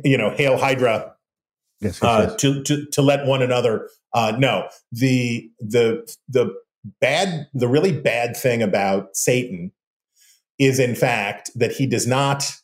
you 0.04 0.18
know 0.18 0.30
hail 0.32 0.58
Hydra 0.58 1.14
Yes, 1.82 2.00
yes, 2.02 2.04
uh, 2.04 2.28
yes. 2.30 2.42
to, 2.42 2.64
to 2.64 2.86
to 2.92 3.02
let 3.02 3.26
one 3.26 3.42
another 3.42 3.90
uh, 4.14 4.34
know 4.38 4.70
the 4.92 5.50
the 5.60 6.08
the 6.30 6.54
bad 7.00 7.48
the 7.54 7.68
really 7.68 7.92
bad 7.92 8.38
thing 8.38 8.62
about 8.62 9.16
Satan 9.16 9.72
is 10.60 10.80
in 10.80 10.94
fact 10.94 11.50
that 11.56 11.72
he 11.72 11.88
does 11.88 12.06
not 12.06 12.56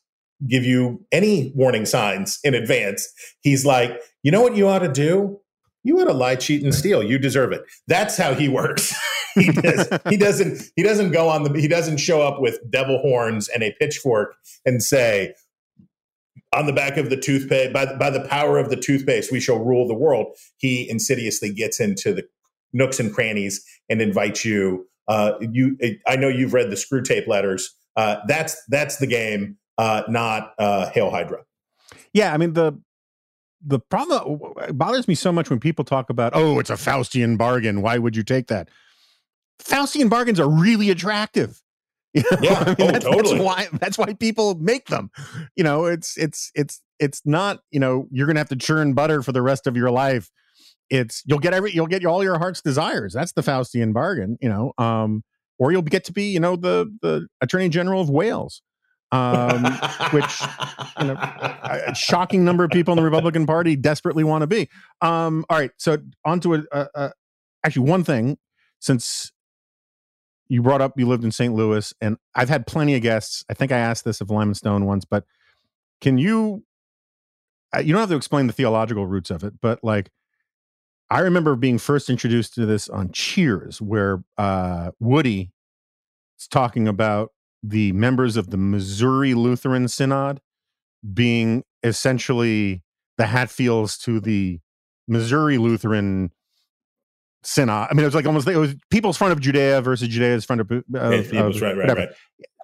give 0.47 0.63
you 0.63 1.03
any 1.11 1.51
warning 1.55 1.85
signs 1.85 2.39
in 2.43 2.53
advance. 2.53 3.11
He's 3.41 3.65
like, 3.65 3.99
you 4.21 4.31
know 4.31 4.41
what 4.41 4.55
you 4.55 4.67
ought 4.67 4.79
to 4.79 4.91
do? 4.91 5.39
You 5.83 5.99
ought 5.99 6.05
to 6.05 6.13
lie, 6.13 6.35
cheat, 6.35 6.63
and 6.63 6.75
steal. 6.75 7.01
You 7.01 7.17
deserve 7.17 7.51
it. 7.51 7.63
That's 7.87 8.17
how 8.17 8.35
he 8.35 8.47
works. 8.47 8.93
he 9.45 9.51
does. 9.51 9.89
He 10.09 10.17
doesn't. 10.17 10.61
He 10.75 10.83
doesn't 10.83 11.11
go 11.11 11.29
on 11.29 11.43
the. 11.43 11.59
He 11.59 11.67
doesn't 11.67 11.97
show 11.97 12.21
up 12.21 12.41
with 12.41 12.59
devil 12.69 12.99
horns 12.99 13.47
and 13.49 13.63
a 13.63 13.75
pitchfork 13.79 14.35
and 14.65 14.81
say, 14.81 15.33
on 16.55 16.65
the 16.65 16.73
back 16.73 16.97
of 16.97 17.09
the 17.09 17.17
toothpaste, 17.17 17.73
by, 17.73 17.93
by 17.97 18.09
the 18.09 18.21
power 18.21 18.57
of 18.57 18.69
the 18.69 18.75
toothpaste, 18.75 19.31
we 19.31 19.39
shall 19.39 19.59
rule 19.59 19.87
the 19.87 19.93
world. 19.93 20.35
He 20.57 20.89
insidiously 20.89 21.53
gets 21.53 21.79
into 21.79 22.13
the 22.13 22.27
nooks 22.73 22.99
and 22.99 23.13
crannies 23.13 23.63
and 23.89 24.01
invites 24.01 24.45
you. 24.45 24.87
Uh, 25.07 25.33
you, 25.39 25.77
I 26.07 26.15
know 26.15 26.27
you've 26.27 26.53
read 26.53 26.69
the 26.69 26.75
Screwtape 26.75 27.27
letters. 27.27 27.75
Uh, 27.95 28.17
that's 28.27 28.61
that's 28.67 28.97
the 28.97 29.07
game, 29.07 29.57
uh, 29.77 30.03
not 30.07 30.53
uh, 30.59 30.89
Hail 30.91 31.09
Hydra. 31.09 31.43
Yeah, 32.13 32.33
I 32.33 32.37
mean 32.37 32.53
the 32.53 32.79
the 33.65 33.79
problem 33.79 34.39
it 34.67 34.77
bothers 34.77 35.07
me 35.07 35.15
so 35.15 35.31
much 35.31 35.49
when 35.49 35.59
people 35.59 35.83
talk 35.83 36.11
about 36.11 36.33
oh 36.35 36.59
it's 36.59 36.69
a 36.69 36.73
Faustian 36.73 37.37
bargain. 37.37 37.81
Why 37.81 37.97
would 37.97 38.15
you 38.15 38.23
take 38.23 38.47
that? 38.47 38.69
Faustian 39.63 40.09
bargains 40.09 40.39
are 40.39 40.49
really 40.49 40.89
attractive. 40.89 41.61
You 42.13 42.23
know? 42.31 42.37
Yeah, 42.41 42.63
I 42.65 42.69
mean, 42.69 42.75
oh, 42.79 42.91
that's, 42.91 43.05
totally. 43.05 43.37
That's 43.37 43.45
why 43.45 43.67
that's 43.73 43.97
why 43.97 44.13
people 44.13 44.55
make 44.55 44.87
them. 44.87 45.11
You 45.55 45.63
know, 45.63 45.85
it's 45.85 46.17
it's 46.17 46.51
it's 46.55 46.81
it's 46.99 47.21
not 47.25 47.59
you 47.69 47.79
know 47.79 48.07
you're 48.09 48.25
gonna 48.25 48.39
have 48.39 48.49
to 48.49 48.55
churn 48.55 48.93
butter 48.93 49.21
for 49.21 49.31
the 49.33 49.41
rest 49.43 49.67
of 49.67 49.77
your 49.77 49.91
life. 49.91 50.31
It's 50.89 51.21
you'll 51.25 51.39
get 51.39 51.53
every 51.53 51.73
you'll 51.73 51.85
get 51.85 52.03
all 52.05 52.23
your 52.23 52.39
heart's 52.39 52.61
desires. 52.61 53.13
That's 53.13 53.33
the 53.33 53.41
Faustian 53.41 53.93
bargain. 53.93 54.37
You 54.41 54.49
know, 54.49 54.73
um, 54.79 55.23
or 55.59 55.71
you'll 55.71 55.83
get 55.83 56.05
to 56.05 56.13
be 56.13 56.31
you 56.31 56.39
know 56.39 56.55
the 56.55 56.91
the 57.03 57.27
Attorney 57.41 57.69
General 57.69 58.01
of 58.01 58.09
Wales. 58.09 58.63
Um, 59.11 59.63
which 60.11 60.41
you 60.99 61.07
know, 61.07 61.17
a 61.19 61.93
shocking 61.93 62.43
number 62.43 62.63
of 62.63 62.71
people 62.71 62.93
in 62.93 62.97
the 62.97 63.03
Republican 63.03 63.45
Party 63.45 63.75
desperately 63.75 64.23
want 64.23 64.41
to 64.41 64.47
be. 64.47 64.69
Um, 65.01 65.45
all 65.49 65.57
right, 65.59 65.71
so 65.77 65.97
on 66.25 66.39
to 66.41 66.55
a, 66.55 66.63
a, 66.71 66.87
a 66.95 67.11
actually 67.63 67.89
one 67.89 68.03
thing 68.03 68.37
since 68.79 69.31
you 70.49 70.61
brought 70.61 70.81
up 70.81 70.93
you 70.97 71.07
lived 71.07 71.23
in 71.23 71.31
St. 71.31 71.53
Louis, 71.53 71.93
and 72.01 72.17
I've 72.35 72.49
had 72.49 72.67
plenty 72.67 72.95
of 72.95 73.01
guests. 73.01 73.45
I 73.49 73.53
think 73.53 73.71
I 73.71 73.77
asked 73.77 74.05
this 74.05 74.21
of 74.21 74.29
Lyman 74.29 74.55
Stone 74.55 74.85
once, 74.85 75.05
but 75.05 75.25
can 76.01 76.17
you? 76.17 76.63
You 77.77 77.93
don't 77.93 77.99
have 77.99 78.09
to 78.09 78.15
explain 78.15 78.47
the 78.47 78.53
theological 78.53 79.05
roots 79.07 79.29
of 79.29 79.43
it, 79.43 79.55
but 79.61 79.83
like. 79.83 80.09
I 81.09 81.19
remember 81.19 81.55
being 81.55 81.77
first 81.77 82.09
introduced 82.09 82.53
to 82.55 82.65
this 82.65 82.89
on 82.89 83.13
Cheers, 83.13 83.81
where 83.81 84.25
uh, 84.37 84.91
Woody 84.99 85.53
is 86.37 86.49
talking 86.49 86.85
about 86.85 87.31
the 87.63 87.93
members 87.93 88.35
of 88.35 88.49
the 88.49 88.57
Missouri 88.57 89.33
Lutheran 89.33 89.87
Synod 89.87 90.41
being 91.13 91.63
essentially 91.83 92.83
the 93.17 93.27
Hatfields 93.27 93.97
to 93.99 94.19
the 94.19 94.59
Missouri 95.07 95.57
Lutheran 95.57 96.31
Synod. 97.43 97.87
I 97.89 97.93
mean, 97.93 98.01
it 98.03 98.07
was 98.07 98.15
like 98.15 98.25
almost 98.25 98.47
it 98.47 98.57
was 98.57 98.75
people's 98.89 99.17
front 99.17 99.33
of 99.33 99.39
Judea 99.39 99.81
versus 99.81 100.07
Judea's 100.07 100.43
front 100.45 100.61
of, 100.61 100.69
of, 100.71 100.83
Yeah, 101.33 101.41
of 101.45 101.61
right, 101.61 101.61
right, 101.61 101.77
whatever. 101.77 101.99
right. 102.01 102.09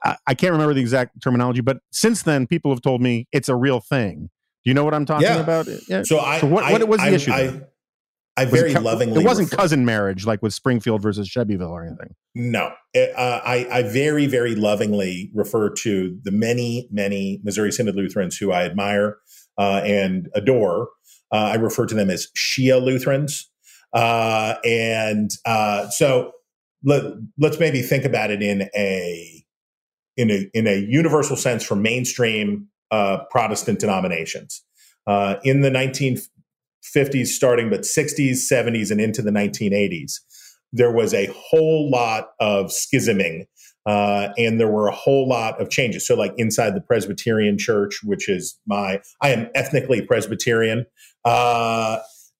I, 0.04 0.18
I 0.28 0.34
can't 0.34 0.52
remember 0.52 0.74
the 0.74 0.82
exact 0.82 1.22
terminology, 1.22 1.62
but 1.62 1.78
since 1.92 2.24
then, 2.24 2.48
people 2.48 2.72
have 2.72 2.82
told 2.82 3.02
me 3.02 3.28
it's 3.32 3.48
a 3.50 3.56
real 3.56 3.80
thing. 3.80 4.30
Do 4.64 4.70
you 4.70 4.74
know 4.74 4.84
what 4.84 4.94
I'm 4.94 5.06
talking 5.06 5.28
Yeah. 5.28 5.40
about? 5.40 5.68
Yeah. 5.88 6.04
So 6.04 6.20
I, 6.20 6.40
So 6.40 6.48
what- 6.48 6.64
I, 6.66 6.72
what 6.74 6.88
was 6.88 7.00
the 7.00 7.06
I, 7.08 7.10
issue 7.10 7.32
I. 7.32 7.62
I 8.36 8.46
Was 8.46 8.54
it 8.56 8.58
very 8.58 8.74
lovingly. 8.74 9.22
It 9.22 9.26
wasn't 9.28 9.52
refer- 9.52 9.58
cousin 9.62 9.86
marriage 9.86 10.26
like 10.26 10.42
with 10.42 10.56
Springfield 10.56 11.04
versus 11.04 11.28
Shelbyville 11.28 11.68
or 11.70 11.86
anything. 11.86 12.16
No, 12.34 12.72
Uh, 12.98 13.12
I, 13.46 13.68
I 13.72 13.84
very, 13.84 14.26
very 14.26 14.56
lovingly 14.56 15.30
refer 15.36 15.70
to 15.70 16.18
the 16.24 16.32
many, 16.32 16.90
many 16.92 17.40
Missouri 17.44 17.72
Synod 17.72 17.96
Lutherans 17.96 18.36
who 18.38 18.52
I 18.52 18.64
admire 18.66 19.18
uh, 19.60 19.82
and 19.86 20.30
adore. 20.34 20.90
Uh, 21.32 21.36
I 21.52 21.56
refer 21.56 21.86
to 21.86 21.94
them 21.94 22.10
as 22.10 22.28
Shia 22.36 22.82
Lutherans. 22.84 23.52
Uh, 23.94 24.56
and 24.66 25.32
uh, 25.46 25.88
so 25.90 26.32
let, 26.84 27.04
let's 27.38 27.60
maybe 27.60 27.82
think 27.82 28.06
about 28.06 28.32
it 28.32 28.42
in 28.42 28.70
a 28.76 29.44
in 30.16 30.30
a 30.30 30.50
in 30.54 30.68
a 30.68 30.76
universal 30.76 31.36
sense 31.36 31.64
for 31.64 31.76
mainstream 31.76 32.68
uh, 32.92 33.20
Protestant 33.32 33.80
denominations. 33.80 34.64
Uh, 35.08 35.36
in 35.44 35.62
the 35.62 35.70
1950s, 35.70 37.28
starting 37.28 37.70
but 37.70 37.82
60s, 37.82 38.38
70s, 38.52 38.92
and 38.92 39.02
into 39.02 39.22
the 39.22 39.32
1980s, 39.32 40.20
there 40.72 40.92
was 40.92 41.14
a 41.14 41.26
whole 41.34 41.90
lot 41.90 42.30
of 42.40 42.68
schisming 42.68 43.46
uh, 43.86 44.30
and 44.38 44.60
there 44.60 44.68
were 44.68 44.88
a 44.88 44.96
whole 44.96 45.28
lot 45.28 45.60
of 45.62 45.70
changes. 45.70 46.08
So, 46.08 46.16
like 46.16 46.34
inside 46.38 46.76
the 46.76 46.82
Presbyterian 46.82 47.58
Church, 47.58 48.00
which 48.04 48.30
is 48.30 48.58
my, 48.66 49.02
I 49.22 49.30
am 49.30 49.50
ethnically 49.56 50.02
Presbyterian. 50.02 50.86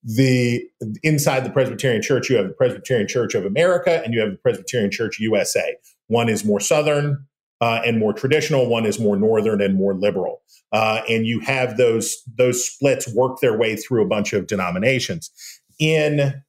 The 0.04 0.62
inside 1.02 1.44
the 1.44 1.50
Presbyterian 1.50 2.02
Church, 2.02 2.28
you 2.28 2.36
have 2.36 2.46
the 2.46 2.54
Presbyterian 2.54 3.08
Church 3.08 3.34
of 3.34 3.46
America 3.46 4.02
and 4.04 4.12
you 4.12 4.20
have 4.20 4.30
the 4.32 4.36
Presbyterian 4.38 4.90
Church 4.90 5.18
USA. 5.18 5.76
One 6.08 6.28
is 6.28 6.44
more 6.44 6.60
southern 6.60 7.24
uh, 7.60 7.80
and 7.84 7.98
more 7.98 8.12
traditional. 8.12 8.68
One 8.68 8.84
is 8.84 9.00
more 9.00 9.16
northern 9.16 9.62
and 9.62 9.74
more 9.74 9.94
liberal. 9.94 10.42
Uh, 10.72 11.00
and 11.08 11.26
you 11.26 11.40
have 11.40 11.76
those 11.76 12.16
those 12.36 12.66
splits 12.66 13.12
work 13.14 13.40
their 13.40 13.56
way 13.56 13.76
through 13.76 14.02
a 14.02 14.06
bunch 14.06 14.32
of 14.32 14.46
denominations. 14.46 15.30
In 15.78 16.42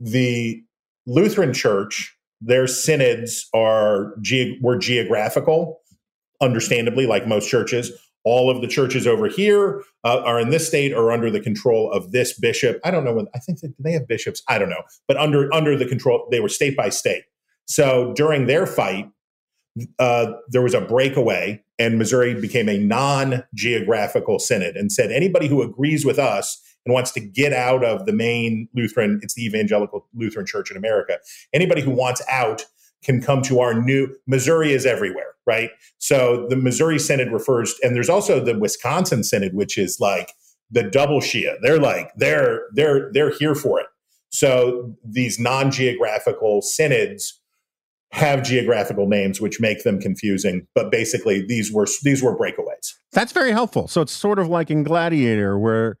the 0.00 0.62
Lutheran 1.06 1.52
Church, 1.52 2.16
their 2.40 2.66
synods 2.66 3.48
are 3.54 4.14
ge- 4.20 4.58
were 4.60 4.78
geographical, 4.78 5.80
understandably, 6.40 7.06
like 7.06 7.26
most 7.26 7.48
churches. 7.48 7.92
All 8.24 8.50
of 8.50 8.60
the 8.60 8.68
churches 8.68 9.06
over 9.06 9.28
here 9.28 9.82
uh, 10.04 10.20
are 10.20 10.38
in 10.38 10.50
this 10.50 10.66
state 10.66 10.92
or 10.92 11.10
under 11.10 11.30
the 11.30 11.40
control 11.40 11.90
of 11.90 12.12
this 12.12 12.38
bishop. 12.38 12.78
I 12.84 12.90
don't 12.90 13.04
know. 13.04 13.14
When, 13.14 13.28
I 13.34 13.38
think 13.38 13.60
that 13.60 13.74
they 13.78 13.92
have 13.92 14.06
bishops. 14.06 14.42
I 14.48 14.58
don't 14.58 14.70
know, 14.70 14.82
but 15.08 15.16
under 15.16 15.52
under 15.54 15.76
the 15.76 15.86
control, 15.86 16.28
they 16.30 16.40
were 16.40 16.48
state 16.48 16.76
by 16.76 16.90
state. 16.90 17.24
So 17.66 18.12
during 18.14 18.46
their 18.46 18.66
fight, 18.66 19.08
uh, 19.98 20.32
there 20.48 20.62
was 20.62 20.74
a 20.74 20.80
breakaway, 20.80 21.62
and 21.78 21.98
Missouri 21.98 22.38
became 22.38 22.68
a 22.68 22.76
non-geographical 22.76 24.38
synod, 24.38 24.76
and 24.76 24.90
said 24.90 25.12
anybody 25.12 25.46
who 25.48 25.62
agrees 25.62 26.04
with 26.04 26.18
us 26.18 26.60
and 26.84 26.92
wants 26.92 27.12
to 27.12 27.20
get 27.20 27.52
out 27.52 27.84
of 27.84 28.06
the 28.06 28.12
main 28.12 28.68
Lutheran, 28.74 29.20
it's 29.22 29.34
the 29.34 29.44
Evangelical 29.44 30.06
Lutheran 30.14 30.46
Church 30.46 30.70
in 30.70 30.76
America. 30.76 31.18
Anybody 31.52 31.82
who 31.82 31.90
wants 31.90 32.22
out 32.28 32.64
can 33.04 33.22
come 33.22 33.42
to 33.42 33.60
our 33.60 33.80
new 33.80 34.14
Missouri 34.26 34.72
is 34.72 34.84
everywhere, 34.84 35.29
right? 35.50 35.70
So 35.98 36.46
the 36.48 36.56
Missouri 36.56 36.98
Synod 36.98 37.32
refers, 37.32 37.74
and 37.82 37.94
there's 37.96 38.08
also 38.08 38.38
the 38.38 38.56
Wisconsin 38.58 39.24
Synod, 39.24 39.52
which 39.54 39.76
is 39.76 39.98
like 39.98 40.32
the 40.70 40.84
double 40.84 41.20
Shia. 41.20 41.56
They're 41.62 41.80
like 41.80 42.10
they're 42.16 42.62
they're 42.74 43.10
they're 43.12 43.30
here 43.40 43.56
for 43.56 43.80
it. 43.80 43.86
So 44.30 44.94
these 45.04 45.40
non-geographical 45.40 46.62
synods 46.62 47.40
have 48.12 48.42
geographical 48.42 49.06
names 49.08 49.40
which 49.40 49.60
make 49.60 49.84
them 49.84 50.00
confusing 50.00 50.66
but 50.74 50.90
basically 50.90 51.46
these 51.46 51.72
were 51.72 51.86
these 52.02 52.20
were 52.24 52.36
breakaways 52.36 52.94
That's 53.12 53.30
very 53.32 53.52
helpful. 53.52 53.86
So 53.86 54.00
it's 54.02 54.12
sort 54.12 54.40
of 54.40 54.48
like 54.48 54.68
in 54.70 54.82
Gladiator, 54.82 55.56
where 55.56 55.96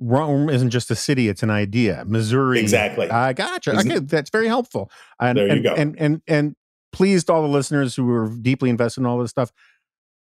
Rome 0.00 0.48
isn't 0.48 0.70
just 0.70 0.88
a 0.92 0.94
city; 0.94 1.28
it's 1.28 1.42
an 1.42 1.50
idea. 1.50 2.04
Missouri, 2.06 2.60
Exactly. 2.60 3.10
I 3.10 3.32
gotcha. 3.32 3.72
Isn't- 3.72 3.90
Okay, 3.90 4.04
that's 4.04 4.30
very 4.30 4.46
helpful. 4.46 4.88
And, 5.20 5.36
There 5.36 5.46
you 5.46 5.52
and, 5.54 5.62
go. 5.64 5.74
And 5.74 5.96
and 5.98 6.22
and 6.28 6.56
please 6.98 7.22
to 7.22 7.32
all 7.32 7.42
the 7.42 7.48
listeners 7.48 7.94
who 7.94 8.10
are 8.10 8.28
deeply 8.42 8.68
invested 8.68 9.02
in 9.02 9.06
all 9.06 9.18
this 9.18 9.30
stuff. 9.30 9.52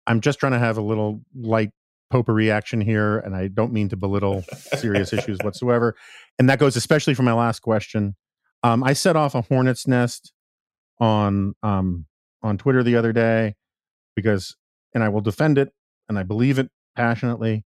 I'm 0.08 0.20
just 0.20 0.40
trying 0.40 0.54
to 0.54 0.60
have 0.60 0.80
a 0.80 0.82
little 0.82 1.22
light 1.36 1.70
potpourri 2.10 2.50
action 2.50 2.82
here, 2.82 3.20
and 3.20 3.36
I 3.36 3.50
don't 3.50 3.72
mean 3.72 3.88
to 3.90 3.96
belittle 3.96 4.44
serious 4.80 5.14
issues 5.14 5.38
whatsoever. 5.44 5.96
And 6.40 6.50
that 6.50 6.58
goes 6.58 6.76
especially 6.76 7.14
for 7.14 7.22
my 7.22 7.34
last 7.34 7.60
question. 7.60 8.16
Um, 8.64 8.84
I 8.84 8.94
set 8.94 9.16
off 9.16 9.36
a 9.36 9.44
hornet's 9.44 9.86
nest 9.86 10.34
on 11.00 11.54
um, 11.62 12.08
on 12.42 12.58
Twitter 12.58 12.82
the 12.82 12.96
other 12.96 13.14
day 13.14 13.54
because, 14.16 14.56
and 14.96 15.04
I 15.04 15.10
will 15.10 15.22
defend 15.22 15.60
it, 15.60 15.72
and 16.10 16.18
I 16.18 16.24
believe 16.24 16.58
it 16.58 16.72
passionately. 16.96 17.64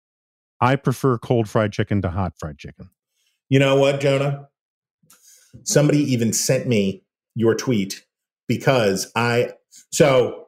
I 0.61 0.75
prefer 0.75 1.19
cold 1.19 1.49
fried 1.49 1.73
chicken 1.73 2.03
to 2.03 2.11
hot 2.11 2.33
fried 2.37 2.59
chicken. 2.59 2.91
you 3.49 3.61
know 3.61 3.77
what 3.77 4.01
jonah 4.01 4.49
somebody 5.63 6.01
even 6.01 6.33
sent 6.33 6.67
me 6.67 7.05
your 7.37 7.55
tweet 7.55 8.05
because 8.49 9.11
i 9.15 9.51
so 9.93 10.47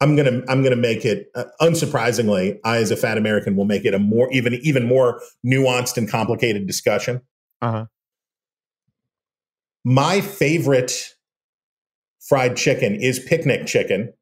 i'm 0.00 0.14
gonna 0.16 0.42
i'm 0.48 0.62
gonna 0.62 0.76
make 0.76 1.04
it 1.04 1.26
uh, 1.34 1.44
unsurprisingly 1.60 2.58
i 2.64 2.76
as 2.76 2.90
a 2.90 2.96
fat 2.96 3.18
american 3.18 3.56
will 3.56 3.64
make 3.64 3.84
it 3.84 3.94
a 3.94 3.98
more 3.98 4.30
even 4.32 4.54
even 4.62 4.86
more 4.86 5.20
nuanced 5.44 5.96
and 5.96 6.08
complicated 6.10 6.66
discussion 6.66 7.20
Uh-huh. 7.62 7.86
my 9.84 10.20
favorite 10.20 10.92
fried 12.28 12.56
chicken 12.56 12.94
is 12.94 13.18
picnic 13.18 13.66
chicken, 13.66 14.12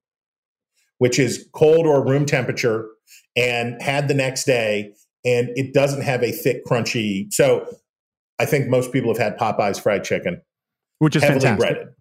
which 0.99 1.19
is 1.19 1.47
cold 1.53 1.85
or 1.87 2.03
room 2.07 2.25
temperature 2.25 2.89
and 3.37 3.81
had 3.83 4.09
the 4.09 4.15
next 4.15 4.45
day. 4.45 4.93
And 5.25 5.51
it 5.57 5.75
doesn't 5.75 6.03
have 6.03 6.23
a 6.23 6.31
thick, 6.33 6.65
crunchy. 6.65 7.31
So 7.33 7.67
I 8.39 8.47
think 8.47 8.69
most 8.69 8.93
people 8.93 9.11
have 9.13 9.19
had 9.19 9.37
Popeye's 9.39 9.79
fried 9.79 10.05
chicken, 10.05 10.41
Which 11.01 11.17
is 11.17 11.23
heavily 11.23 11.41
fantastic. 11.41 11.75
breaded, 11.77 11.95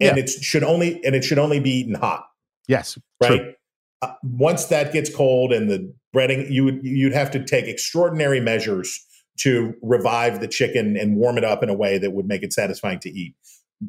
and 0.00 0.18
it 0.18 0.28
should 0.28 0.64
only 0.64 1.04
and 1.04 1.14
it 1.14 1.24
should 1.24 1.38
only 1.38 1.60
be 1.60 1.70
eaten 1.70 1.94
hot 1.94 2.24
Yes. 2.68 2.96
right? 3.20 3.54
Uh, 4.02 4.12
once 4.22 4.66
that 4.66 4.92
gets 4.92 5.14
cold 5.14 5.52
and 5.52 5.68
the 5.68 5.92
breading, 6.14 6.50
you 6.50 6.64
would 6.64 6.80
you'd 6.82 7.12
have 7.12 7.30
to 7.32 7.44
take 7.44 7.66
extraordinary 7.66 8.40
measures 8.40 9.04
to 9.38 9.74
revive 9.82 10.40
the 10.40 10.48
chicken 10.48 10.96
and 10.96 11.16
warm 11.16 11.36
it 11.36 11.44
up 11.44 11.62
in 11.62 11.68
a 11.68 11.74
way 11.74 11.98
that 11.98 12.12
would 12.12 12.26
make 12.26 12.42
it 12.42 12.52
satisfying 12.52 12.98
to 13.00 13.10
eat. 13.10 13.34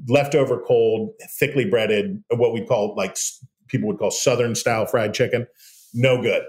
Leftover 0.08 0.60
cold, 0.60 1.12
thickly 1.40 1.66
breaded, 1.66 2.24
what 2.30 2.54
we 2.54 2.66
call 2.66 2.96
like 2.96 3.16
people 3.68 3.88
would 3.88 4.00
call 4.00 4.12
Southern 4.12 4.56
style 4.56 4.86
fried 4.86 5.14
chicken, 5.14 5.46
no 5.94 6.22
good. 6.22 6.44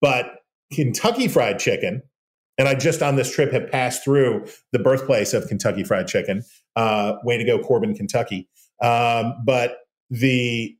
But 0.00 0.26
Kentucky 0.72 1.28
fried 1.28 1.58
chicken, 1.58 2.02
and 2.56 2.68
I 2.68 2.74
just 2.74 3.02
on 3.02 3.16
this 3.16 3.34
trip 3.34 3.52
have 3.52 3.70
passed 3.70 4.04
through 4.04 4.46
the 4.72 4.78
birthplace 4.78 5.32
of 5.34 5.48
Kentucky 5.48 5.82
fried 5.82 6.06
chicken. 6.06 6.42
Uh, 6.76 7.14
way 7.24 7.36
to 7.36 7.44
go, 7.44 7.58
Corbin, 7.58 7.94
Kentucky. 7.94 8.48
Um, 8.84 9.34
but 9.44 9.78
the 10.10 10.76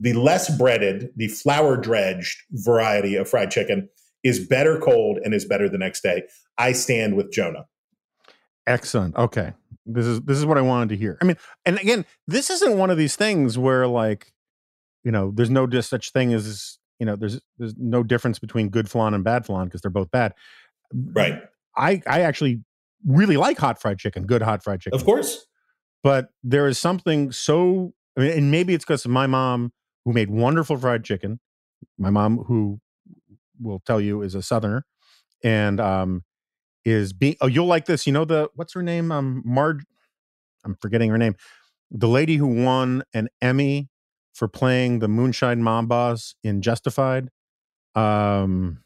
the 0.00 0.12
less 0.14 0.54
breaded, 0.56 1.10
the 1.16 1.28
flour 1.28 1.76
dredged 1.76 2.42
variety 2.50 3.16
of 3.16 3.28
fried 3.28 3.50
chicken 3.50 3.88
is 4.22 4.46
better 4.46 4.78
cold 4.78 5.18
and 5.22 5.34
is 5.34 5.44
better 5.44 5.68
the 5.68 5.78
next 5.78 6.02
day. 6.02 6.22
I 6.58 6.72
stand 6.72 7.16
with 7.16 7.32
Jonah. 7.32 7.66
Excellent. 8.66 9.14
Okay. 9.16 9.52
This 9.86 10.06
is 10.06 10.20
this 10.22 10.38
is 10.38 10.46
what 10.46 10.56
I 10.56 10.62
wanted 10.62 10.88
to 10.90 10.96
hear. 10.96 11.18
I 11.20 11.26
mean, 11.26 11.36
and 11.66 11.78
again, 11.78 12.06
this 12.26 12.48
isn't 12.48 12.78
one 12.78 12.90
of 12.90 12.96
these 12.96 13.16
things 13.16 13.58
where 13.58 13.86
like, 13.86 14.32
you 15.04 15.12
know, 15.12 15.30
there's 15.34 15.50
no 15.50 15.66
just 15.66 15.90
such 15.90 16.12
thing 16.12 16.32
as 16.32 16.78
you 16.98 17.04
know, 17.04 17.16
there's 17.16 17.40
there's 17.58 17.74
no 17.76 18.02
difference 18.02 18.38
between 18.38 18.70
good 18.70 18.88
flan 18.88 19.12
and 19.12 19.22
bad 19.22 19.44
flan 19.44 19.66
because 19.66 19.82
they're 19.82 19.90
both 19.90 20.10
bad. 20.10 20.32
Right. 20.94 21.42
I 21.76 22.00
I 22.06 22.20
actually 22.22 22.62
really 23.06 23.36
like 23.36 23.58
hot 23.58 23.80
fried 23.80 23.98
chicken, 23.98 24.24
good 24.24 24.40
hot 24.40 24.64
fried 24.64 24.80
chicken. 24.80 24.98
Of 24.98 25.04
course. 25.04 25.46
But 26.04 26.28
there 26.44 26.68
is 26.68 26.78
something 26.78 27.32
so 27.32 27.94
I 28.16 28.20
mean, 28.20 28.32
and 28.32 28.50
maybe 28.52 28.74
it's 28.74 28.84
because 28.84 29.08
my 29.08 29.26
mom 29.26 29.72
who 30.04 30.12
made 30.12 30.30
wonderful 30.30 30.76
fried 30.76 31.04
chicken 31.04 31.40
my 31.98 32.10
mom 32.10 32.38
who 32.38 32.78
will 33.60 33.80
tell 33.80 34.00
you 34.00 34.22
is 34.22 34.36
a 34.36 34.42
southerner 34.42 34.84
and 35.42 35.80
um 35.80 36.22
is 36.84 37.12
being 37.12 37.36
oh 37.40 37.46
you'll 37.46 37.66
like 37.66 37.86
this 37.86 38.06
you 38.06 38.12
know 38.12 38.24
the 38.24 38.48
what's 38.54 38.74
her 38.74 38.82
name 38.82 39.10
um 39.10 39.42
marge 39.44 39.82
i'm 40.64 40.76
forgetting 40.80 41.10
her 41.10 41.18
name 41.18 41.34
the 41.90 42.08
lady 42.08 42.36
who 42.36 42.46
won 42.46 43.02
an 43.14 43.28
emmy 43.40 43.88
for 44.34 44.48
playing 44.48 44.98
the 44.98 45.08
moonshine 45.08 45.62
mom 45.62 45.86
boss 45.86 46.34
in 46.44 46.60
justified 46.62 47.30
um 47.94 48.82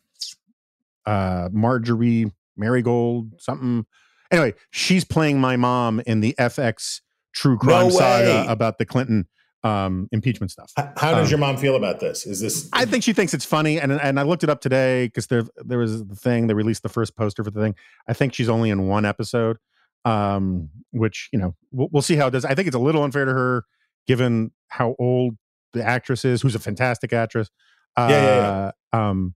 uh 1.06 1.48
marjorie 1.52 2.30
marigold 2.56 3.34
something 3.40 3.86
anyway 4.30 4.54
she's 4.70 5.04
playing 5.04 5.40
my 5.40 5.56
mom 5.56 6.00
in 6.06 6.20
the 6.20 6.34
fx 6.38 7.00
true 7.32 7.56
crime 7.58 7.88
No 7.88 7.90
saga 7.90 8.50
about 8.50 8.78
the 8.78 8.84
clinton 8.86 9.26
um 9.64 10.08
impeachment 10.12 10.50
stuff 10.52 10.72
How 10.76 11.12
does 11.14 11.26
Um, 11.26 11.30
your 11.30 11.38
mom 11.38 11.56
feel 11.56 11.74
about 11.74 11.98
this? 11.98 12.26
Is 12.26 12.40
this 12.40 12.68
I 12.72 12.84
think 12.84 13.02
she 13.02 13.12
thinks 13.12 13.34
it's 13.34 13.44
funny, 13.44 13.80
and 13.80 13.90
and 13.92 14.20
I 14.20 14.22
looked 14.22 14.44
it 14.44 14.50
up 14.50 14.60
today 14.60 15.06
because 15.06 15.26
there 15.26 15.42
there 15.56 15.78
was 15.78 16.06
the 16.06 16.14
thing 16.14 16.46
they 16.46 16.54
released 16.54 16.84
the 16.84 16.88
first 16.88 17.16
poster 17.16 17.42
for 17.42 17.50
the 17.50 17.60
thing. 17.60 17.74
I 18.06 18.12
think 18.12 18.34
she's 18.34 18.48
only 18.48 18.70
in 18.70 18.86
one 18.86 19.04
episode, 19.04 19.56
um, 20.04 20.70
which 20.92 21.28
you 21.32 21.40
know 21.40 21.56
we'll, 21.72 21.88
we'll 21.90 22.02
see 22.02 22.14
how 22.14 22.28
it 22.28 22.30
does. 22.30 22.44
I 22.44 22.54
think 22.54 22.68
it's 22.68 22.76
a 22.76 22.78
little 22.78 23.02
unfair 23.02 23.24
to 23.24 23.32
her 23.32 23.64
given 24.06 24.52
how 24.68 24.94
old 24.98 25.36
the 25.72 25.82
actress 25.84 26.24
is, 26.24 26.40
who's 26.40 26.54
a 26.54 26.60
fantastic 26.60 27.12
actress. 27.12 27.50
Uh, 27.96 28.06
Yeah, 28.10 28.70
yeah, 28.92 29.08
Um, 29.08 29.34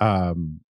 um, 0.00 0.60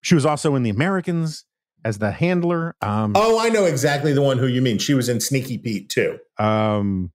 she 0.00 0.14
was 0.14 0.24
also 0.24 0.54
in 0.54 0.62
The 0.62 0.70
Americans 0.70 1.44
as 1.84 1.98
the 1.98 2.10
handler. 2.10 2.76
Um, 2.82 3.12
Oh, 3.16 3.38
I 3.38 3.48
know 3.48 3.64
exactly 3.64 4.12
the 4.12 4.22
one 4.22 4.38
who 4.38 4.46
you 4.46 4.60
mean. 4.62 4.78
She 4.78 4.94
was 4.94 5.08
in 5.08 5.20
Sneaky 5.20 5.58
Pete 5.58 5.88
too. 5.88 6.18
um, 6.38 7.12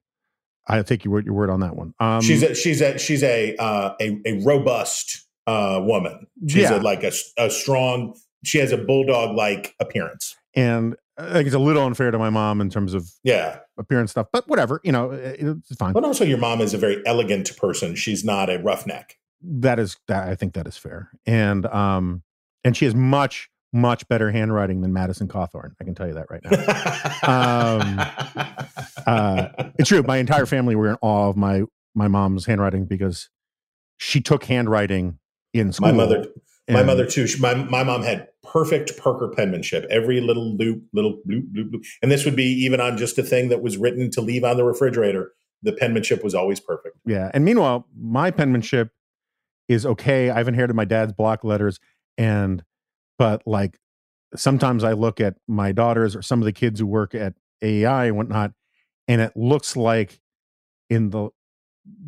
I 0.65 0.81
take 0.81 1.03
your 1.03 1.11
word, 1.13 1.25
your 1.25 1.33
word 1.35 1.49
on 1.49 1.59
that 1.59 1.75
one. 1.75 1.93
Um, 1.99 2.21
she's 2.21 2.41
a 2.41 2.55
she's 2.55 2.79
a 2.81 2.97
she's 2.97 3.21
a 3.21 3.53
uh, 3.57 3.95
a, 3.99 4.17
a 4.25 4.41
robust 4.45 5.27
uh, 5.45 5.81
woman. 5.83 6.25
She's 6.47 6.61
Yeah. 6.63 6.79
a, 6.79 6.81
like 6.81 7.03
a, 7.03 7.11
a 7.37 7.49
strong. 7.49 8.15
She 8.45 8.59
has 8.59 8.71
a 8.71 8.77
bulldog 8.77 9.35
like 9.35 9.75
appearance. 9.81 10.35
and 10.55 10.95
I 11.17 11.31
think 11.33 11.45
it's 11.47 11.55
a 11.55 11.59
little 11.59 11.83
unfair 11.85 12.09
to 12.11 12.17
my 12.17 12.29
mom 12.31 12.59
in 12.61 12.69
terms 12.71 12.93
of 12.95 13.07
Yeah, 13.23 13.59
appearance 13.77 14.11
stuff, 14.11 14.27
but 14.33 14.47
whatever, 14.47 14.81
you 14.83 14.91
know, 14.91 15.11
it- 15.11 15.39
it's 15.41 15.75
fine. 15.77 15.93
but 15.93 16.03
also 16.03 16.23
your 16.25 16.39
mom 16.39 16.59
is 16.59 16.73
a 16.73 16.77
very 16.77 17.03
elegant 17.05 17.55
person. 17.57 17.93
She's 17.95 18.23
not 18.25 18.49
a 18.49 18.57
roughneck. 18.57 19.19
That 19.41 19.77
is 19.79 19.97
that 20.07 20.27
I 20.29 20.35
think 20.35 20.53
that 20.53 20.65
is 20.65 20.77
fair. 20.77 21.11
And 21.25 21.65
um 21.67 22.23
and 22.63 22.75
she 22.77 22.85
has 22.85 22.95
much 22.95 23.49
much 23.73 24.07
better 24.07 24.31
handwriting 24.31 24.81
than 24.81 24.93
Madison 24.93 25.27
Cawthorn. 25.27 25.71
I 25.81 25.83
can 25.83 25.95
tell 25.95 26.07
you 26.07 26.13
that 26.13 26.27
right 26.29 26.41
now. 26.43 26.51
uh, 29.07 29.71
it's 29.79 29.89
true. 29.89 30.03
My 30.03 30.17
entire 30.17 30.45
family 30.45 30.75
were 30.75 30.89
in 30.89 30.97
awe 31.01 31.29
of 31.29 31.35
my 31.35 31.63
my 31.95 32.07
mom's 32.07 32.45
handwriting 32.45 32.85
because 32.85 33.29
she 33.97 34.21
took 34.21 34.45
handwriting 34.45 35.19
in 35.53 35.73
school. 35.73 35.89
my 35.89 35.93
mother, 35.93 36.27
my 36.69 36.83
mother 36.83 37.05
too. 37.05 37.27
She, 37.27 37.39
my 37.39 37.55
my 37.55 37.83
mom 37.83 38.03
had 38.03 38.27
perfect 38.43 38.97
Parker 38.97 39.31
penmanship. 39.35 39.85
Every 39.89 40.21
little 40.21 40.55
loop, 40.55 40.83
little 40.93 41.19
bloop, 41.27 41.51
bloop, 41.53 41.71
bloop. 41.71 41.85
And 42.01 42.11
this 42.11 42.25
would 42.25 42.35
be 42.35 42.45
even 42.63 42.79
on 42.79 42.97
just 42.97 43.17
a 43.17 43.23
thing 43.23 43.49
that 43.49 43.61
was 43.61 43.77
written 43.77 44.11
to 44.11 44.21
leave 44.21 44.43
on 44.43 44.57
the 44.57 44.63
refrigerator. 44.63 45.31
The 45.63 45.73
penmanship 45.73 46.23
was 46.23 46.35
always 46.35 46.59
perfect. 46.59 46.97
Yeah. 47.05 47.31
And 47.33 47.45
meanwhile, 47.45 47.87
my 47.97 48.31
penmanship 48.31 48.89
is 49.69 49.85
okay. 49.85 50.29
I've 50.29 50.47
inherited 50.47 50.75
my 50.75 50.85
dad's 50.85 51.13
block 51.13 51.43
letters 51.43 51.79
and 52.17 52.63
but 53.17 53.43
like 53.45 53.77
sometimes 54.35 54.83
I 54.83 54.93
look 54.93 55.19
at 55.19 55.35
my 55.47 55.71
daughters 55.71 56.15
or 56.15 56.21
some 56.21 56.41
of 56.41 56.45
the 56.45 56.51
kids 56.51 56.79
who 56.79 56.87
work 56.87 57.13
at 57.15 57.33
AEI 57.61 58.07
and 58.07 58.17
whatnot, 58.17 58.51
and 59.07 59.21
it 59.21 59.33
looks 59.35 59.75
like 59.75 60.19
in 60.89 61.09
the 61.09 61.29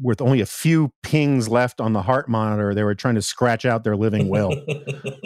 with 0.01 0.21
only 0.21 0.39
a 0.39 0.45
few 0.45 0.93
pings 1.03 1.49
left 1.49 1.81
on 1.81 1.91
the 1.91 2.03
heart 2.03 2.29
monitor, 2.29 2.73
they 2.73 2.83
were 2.83 2.95
trying 2.95 3.15
to 3.15 3.21
scratch 3.21 3.65
out 3.65 3.83
their 3.83 3.97
living 3.97 4.29
will. 4.29 4.53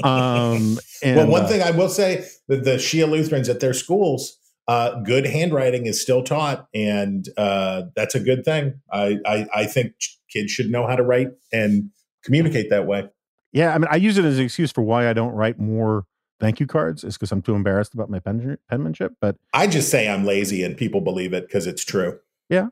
Um 0.03 0.79
and 1.03 1.17
well, 1.17 1.27
one 1.27 1.43
uh, 1.43 1.47
thing 1.47 1.61
I 1.61 1.71
will 1.71 1.89
say 1.89 2.25
that 2.47 2.63
the 2.63 2.75
Shia 2.75 3.09
Lutherans 3.09 3.47
at 3.47 3.59
their 3.59 3.73
schools, 3.73 4.37
uh, 4.67 5.01
good 5.01 5.25
handwriting 5.25 5.85
is 5.85 6.01
still 6.01 6.23
taught, 6.23 6.67
and 6.73 7.27
uh, 7.37 7.83
that's 7.95 8.15
a 8.15 8.19
good 8.19 8.45
thing. 8.45 8.81
I, 8.91 9.17
I 9.25 9.47
I 9.53 9.65
think 9.65 9.93
kids 10.31 10.51
should 10.51 10.69
know 10.69 10.87
how 10.87 10.95
to 10.95 11.03
write 11.03 11.29
and 11.51 11.89
communicate 12.23 12.69
that 12.69 12.85
way. 12.85 13.09
Yeah, 13.51 13.73
I 13.73 13.77
mean, 13.77 13.87
I 13.89 13.95
use 13.95 14.17
it 14.17 14.25
as 14.25 14.37
an 14.37 14.45
excuse 14.45 14.71
for 14.71 14.81
why 14.81 15.09
I 15.09 15.13
don't 15.13 15.33
write 15.33 15.59
more 15.59 16.05
thank 16.39 16.59
you 16.59 16.67
cards, 16.67 17.03
is 17.03 17.15
because 17.15 17.31
I'm 17.31 17.41
too 17.41 17.55
embarrassed 17.55 17.93
about 17.93 18.09
my 18.09 18.19
pen, 18.19 18.57
penmanship. 18.69 19.13
But 19.19 19.35
I 19.53 19.67
just 19.67 19.89
say 19.89 20.07
I'm 20.07 20.25
lazy, 20.25 20.63
and 20.63 20.77
people 20.77 21.01
believe 21.01 21.33
it 21.33 21.47
because 21.47 21.67
it's 21.67 21.83
true. 21.83 22.19
Yeah. 22.49 22.67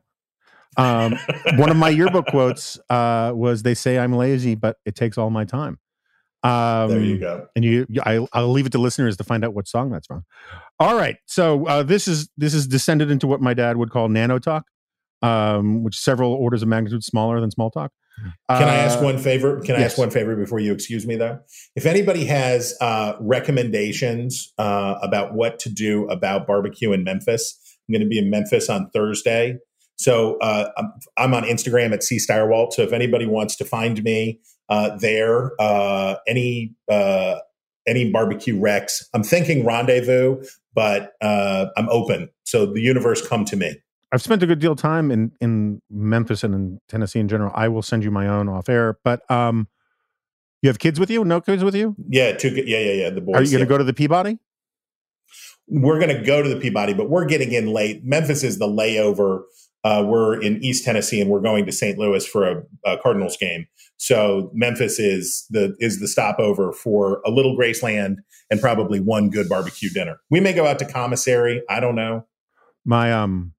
Um, 0.76 1.18
one 1.56 1.70
of 1.70 1.76
my 1.76 1.88
yearbook 1.88 2.26
quotes 2.26 2.78
uh, 2.90 3.32
was, 3.34 3.62
"They 3.62 3.74
say 3.74 3.98
I'm 3.98 4.12
lazy, 4.12 4.54
but 4.54 4.76
it 4.84 4.94
takes 4.94 5.18
all 5.18 5.30
my 5.30 5.44
time." 5.44 5.78
Um, 6.44 6.90
there 6.90 7.00
you 7.00 7.18
go. 7.18 7.48
And 7.56 7.64
you, 7.64 7.86
I, 8.04 8.24
I'll 8.32 8.52
leave 8.52 8.66
it 8.66 8.72
to 8.72 8.78
listeners 8.78 9.16
to 9.16 9.24
find 9.24 9.44
out 9.44 9.54
what 9.54 9.66
song 9.66 9.90
that's 9.90 10.06
from. 10.06 10.24
All 10.78 10.96
right, 10.96 11.16
so 11.26 11.66
uh, 11.66 11.82
this 11.82 12.06
is 12.06 12.28
this 12.36 12.54
is 12.54 12.66
descended 12.66 13.10
into 13.10 13.26
what 13.26 13.40
my 13.40 13.54
dad 13.54 13.76
would 13.76 13.90
call 13.90 14.08
nano 14.08 14.38
talk, 14.38 14.66
um, 15.22 15.82
which 15.82 15.96
is 15.96 16.02
several 16.02 16.32
orders 16.32 16.62
of 16.62 16.68
magnitude 16.68 17.02
smaller 17.02 17.40
than 17.40 17.50
small 17.50 17.70
talk. 17.70 17.92
Can 18.48 18.68
I 18.68 18.76
ask 18.76 18.98
Uh, 18.98 19.02
one 19.02 19.18
favor? 19.18 19.60
Can 19.60 19.76
I 19.76 19.80
yes. 19.80 19.92
ask 19.92 19.98
one 19.98 20.10
favor 20.10 20.34
before 20.36 20.58
you 20.60 20.72
excuse 20.72 21.06
me, 21.06 21.16
though? 21.16 21.38
If 21.76 21.86
anybody 21.86 22.24
has 22.24 22.74
uh, 22.80 23.14
recommendations 23.20 24.52
uh, 24.58 24.94
about 25.02 25.34
what 25.34 25.58
to 25.60 25.68
do 25.68 26.08
about 26.08 26.46
barbecue 26.46 26.92
in 26.92 27.04
Memphis, 27.04 27.58
I'm 27.88 27.92
going 27.92 28.02
to 28.02 28.08
be 28.08 28.18
in 28.18 28.30
Memphis 28.30 28.68
on 28.68 28.90
Thursday. 28.90 29.58
So 29.96 30.38
uh, 30.38 30.70
I'm, 30.76 30.92
I'm 31.16 31.34
on 31.34 31.42
Instagram 31.44 31.92
at 31.92 32.02
C 32.02 32.16
Stirewalt. 32.16 32.72
So 32.72 32.82
if 32.82 32.92
anybody 32.92 33.26
wants 33.26 33.56
to 33.56 33.64
find 33.64 34.02
me 34.04 34.40
uh, 34.68 34.96
there, 34.96 35.52
uh, 35.60 36.16
any 36.26 36.74
uh, 36.90 37.36
any 37.86 38.10
barbecue 38.10 38.58
recs, 38.58 39.02
I'm 39.14 39.22
thinking 39.24 39.64
rendezvous, 39.64 40.42
but 40.74 41.12
uh, 41.20 41.66
I'm 41.76 41.88
open. 41.88 42.28
So 42.44 42.66
the 42.66 42.80
universe 42.80 43.26
come 43.26 43.44
to 43.46 43.56
me. 43.56 43.76
I've 44.10 44.22
spent 44.22 44.42
a 44.42 44.46
good 44.46 44.58
deal 44.58 44.72
of 44.72 44.78
time 44.78 45.10
in 45.10 45.32
in 45.40 45.82
Memphis 45.90 46.42
and 46.44 46.54
in 46.54 46.80
Tennessee 46.88 47.20
in 47.20 47.28
general. 47.28 47.52
I 47.54 47.68
will 47.68 47.82
send 47.82 48.04
you 48.04 48.10
my 48.10 48.26
own 48.26 48.48
off 48.48 48.68
air, 48.68 48.98
but 49.04 49.28
um, 49.30 49.68
you 50.62 50.68
have 50.68 50.78
kids 50.78 50.98
with 50.98 51.10
you? 51.10 51.24
No 51.24 51.40
kids 51.40 51.62
with 51.62 51.74
you? 51.74 51.94
Yeah, 52.08 52.32
two, 52.32 52.50
yeah, 52.50 52.78
yeah, 52.78 52.92
yeah. 52.92 53.10
The 53.10 53.20
boys. 53.20 53.36
Are 53.36 53.42
you 53.42 53.50
going 53.50 53.60
yeah. 53.60 53.64
to 53.64 53.68
go 53.68 53.78
to 53.78 53.84
the 53.84 53.94
Peabody? 53.94 54.38
we're 55.68 55.98
going 55.98 56.16
to 56.16 56.22
go 56.22 56.42
to 56.42 56.48
the 56.48 56.58
Peabody, 56.58 56.94
but 56.94 57.10
we're 57.10 57.26
getting 57.26 57.52
in 57.52 57.66
late. 57.68 58.04
Memphis 58.04 58.42
is 58.42 58.58
the 58.58 58.66
layover. 58.66 59.42
Uh, 59.84 60.04
we're 60.06 60.40
in 60.40 60.62
East 60.62 60.84
Tennessee, 60.84 61.20
and 61.20 61.30
we're 61.30 61.40
going 61.40 61.64
to 61.66 61.72
St. 61.72 61.98
Louis 61.98 62.26
for 62.26 62.48
a, 62.48 62.62
a 62.84 62.98
Cardinals 62.98 63.36
game. 63.36 63.66
So 63.96 64.50
Memphis 64.54 64.98
is 64.98 65.46
the 65.50 65.76
is 65.78 66.00
the 66.00 66.08
stopover 66.08 66.72
for 66.72 67.20
a 67.24 67.30
little 67.30 67.56
Graceland 67.56 68.16
and 68.50 68.60
probably 68.60 69.00
one 69.00 69.28
good 69.30 69.48
barbecue 69.48 69.90
dinner. 69.90 70.20
We 70.30 70.40
may 70.40 70.52
go 70.52 70.66
out 70.66 70.78
to 70.80 70.84
commissary. 70.84 71.62
I 71.68 71.80
don't 71.80 71.94
know. 71.94 72.26
my 72.84 73.12
um 73.12 73.52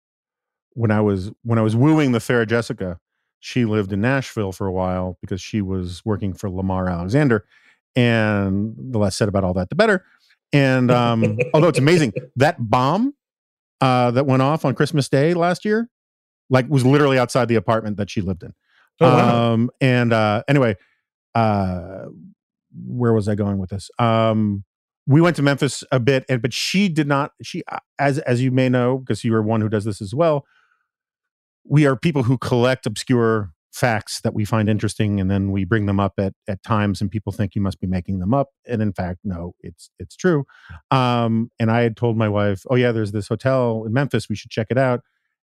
when 0.73 0.91
I 0.91 1.01
was 1.01 1.31
when 1.43 1.59
I 1.59 1.61
was 1.61 1.75
wooing 1.75 2.11
the 2.11 2.19
fair 2.19 2.45
Jessica, 2.45 2.99
she 3.39 3.65
lived 3.65 3.93
in 3.93 4.01
Nashville 4.01 4.51
for 4.51 4.67
a 4.67 4.71
while 4.71 5.17
because 5.21 5.41
she 5.41 5.61
was 5.61 6.03
working 6.05 6.33
for 6.33 6.49
Lamar 6.49 6.89
Alexander, 6.89 7.45
and 7.95 8.75
the 8.77 8.99
less 8.99 9.15
said 9.15 9.29
about 9.29 9.43
all 9.43 9.53
that, 9.53 9.69
the 9.69 9.75
better. 9.75 10.05
And 10.51 10.89
um, 10.89 11.37
although 11.53 11.67
it's 11.67 11.79
amazing 11.79 12.13
that 12.35 12.57
bomb 12.59 13.13
uh, 13.81 14.11
that 14.11 14.25
went 14.25 14.41
off 14.41 14.65
on 14.65 14.75
Christmas 14.75 15.09
Day 15.09 15.33
last 15.33 15.63
year, 15.65 15.89
like 16.49 16.67
was 16.69 16.85
literally 16.85 17.19
outside 17.19 17.47
the 17.47 17.55
apartment 17.55 17.97
that 17.97 18.09
she 18.09 18.21
lived 18.21 18.43
in. 18.43 18.53
Oh, 19.01 19.07
wow. 19.07 19.53
Um, 19.53 19.69
and 19.79 20.11
uh, 20.11 20.43
anyway, 20.47 20.75
uh, 21.35 22.05
where 22.85 23.13
was 23.13 23.27
I 23.27 23.35
going 23.35 23.57
with 23.57 23.69
this? 23.69 23.89
Um, 23.99 24.63
we 25.07 25.21
went 25.21 25.35
to 25.37 25.41
Memphis 25.41 25.83
a 25.91 25.99
bit, 25.99 26.25
and 26.29 26.41
but 26.41 26.53
she 26.53 26.89
did 26.89 27.07
not. 27.07 27.31
She, 27.41 27.63
uh, 27.71 27.79
as 27.97 28.19
as 28.19 28.41
you 28.41 28.51
may 28.51 28.69
know, 28.69 28.97
because 28.97 29.23
you 29.23 29.33
are 29.35 29.41
one 29.41 29.61
who 29.61 29.69
does 29.69 29.85
this 29.85 30.01
as 30.01 30.13
well. 30.13 30.45
We 31.65 31.85
are 31.85 31.95
people 31.95 32.23
who 32.23 32.37
collect 32.37 32.85
obscure 32.85 33.51
facts 33.71 34.21
that 34.21 34.33
we 34.33 34.45
find 34.45 34.67
interesting, 34.69 35.19
and 35.19 35.29
then 35.29 35.51
we 35.51 35.63
bring 35.63 35.85
them 35.85 35.99
up 35.99 36.13
at 36.17 36.33
at 36.47 36.63
times, 36.63 37.01
and 37.01 37.11
people 37.11 37.31
think 37.31 37.55
you 37.55 37.61
must 37.61 37.79
be 37.79 37.87
making 37.87 38.19
them 38.19 38.33
up, 38.33 38.49
and 38.67 38.81
in 38.81 38.93
fact, 38.93 39.19
no, 39.23 39.53
it's 39.61 39.89
it's 39.99 40.15
true. 40.15 40.45
Um, 40.91 41.51
and 41.59 41.69
I 41.71 41.81
had 41.81 41.95
told 41.97 42.17
my 42.17 42.29
wife, 42.29 42.63
"Oh 42.69 42.75
yeah, 42.75 42.91
there's 42.91 43.11
this 43.11 43.27
hotel 43.27 43.83
in 43.85 43.93
Memphis. 43.93 44.29
We 44.29 44.35
should 44.35 44.51
check 44.51 44.67
it 44.69 44.77
out." 44.77 45.01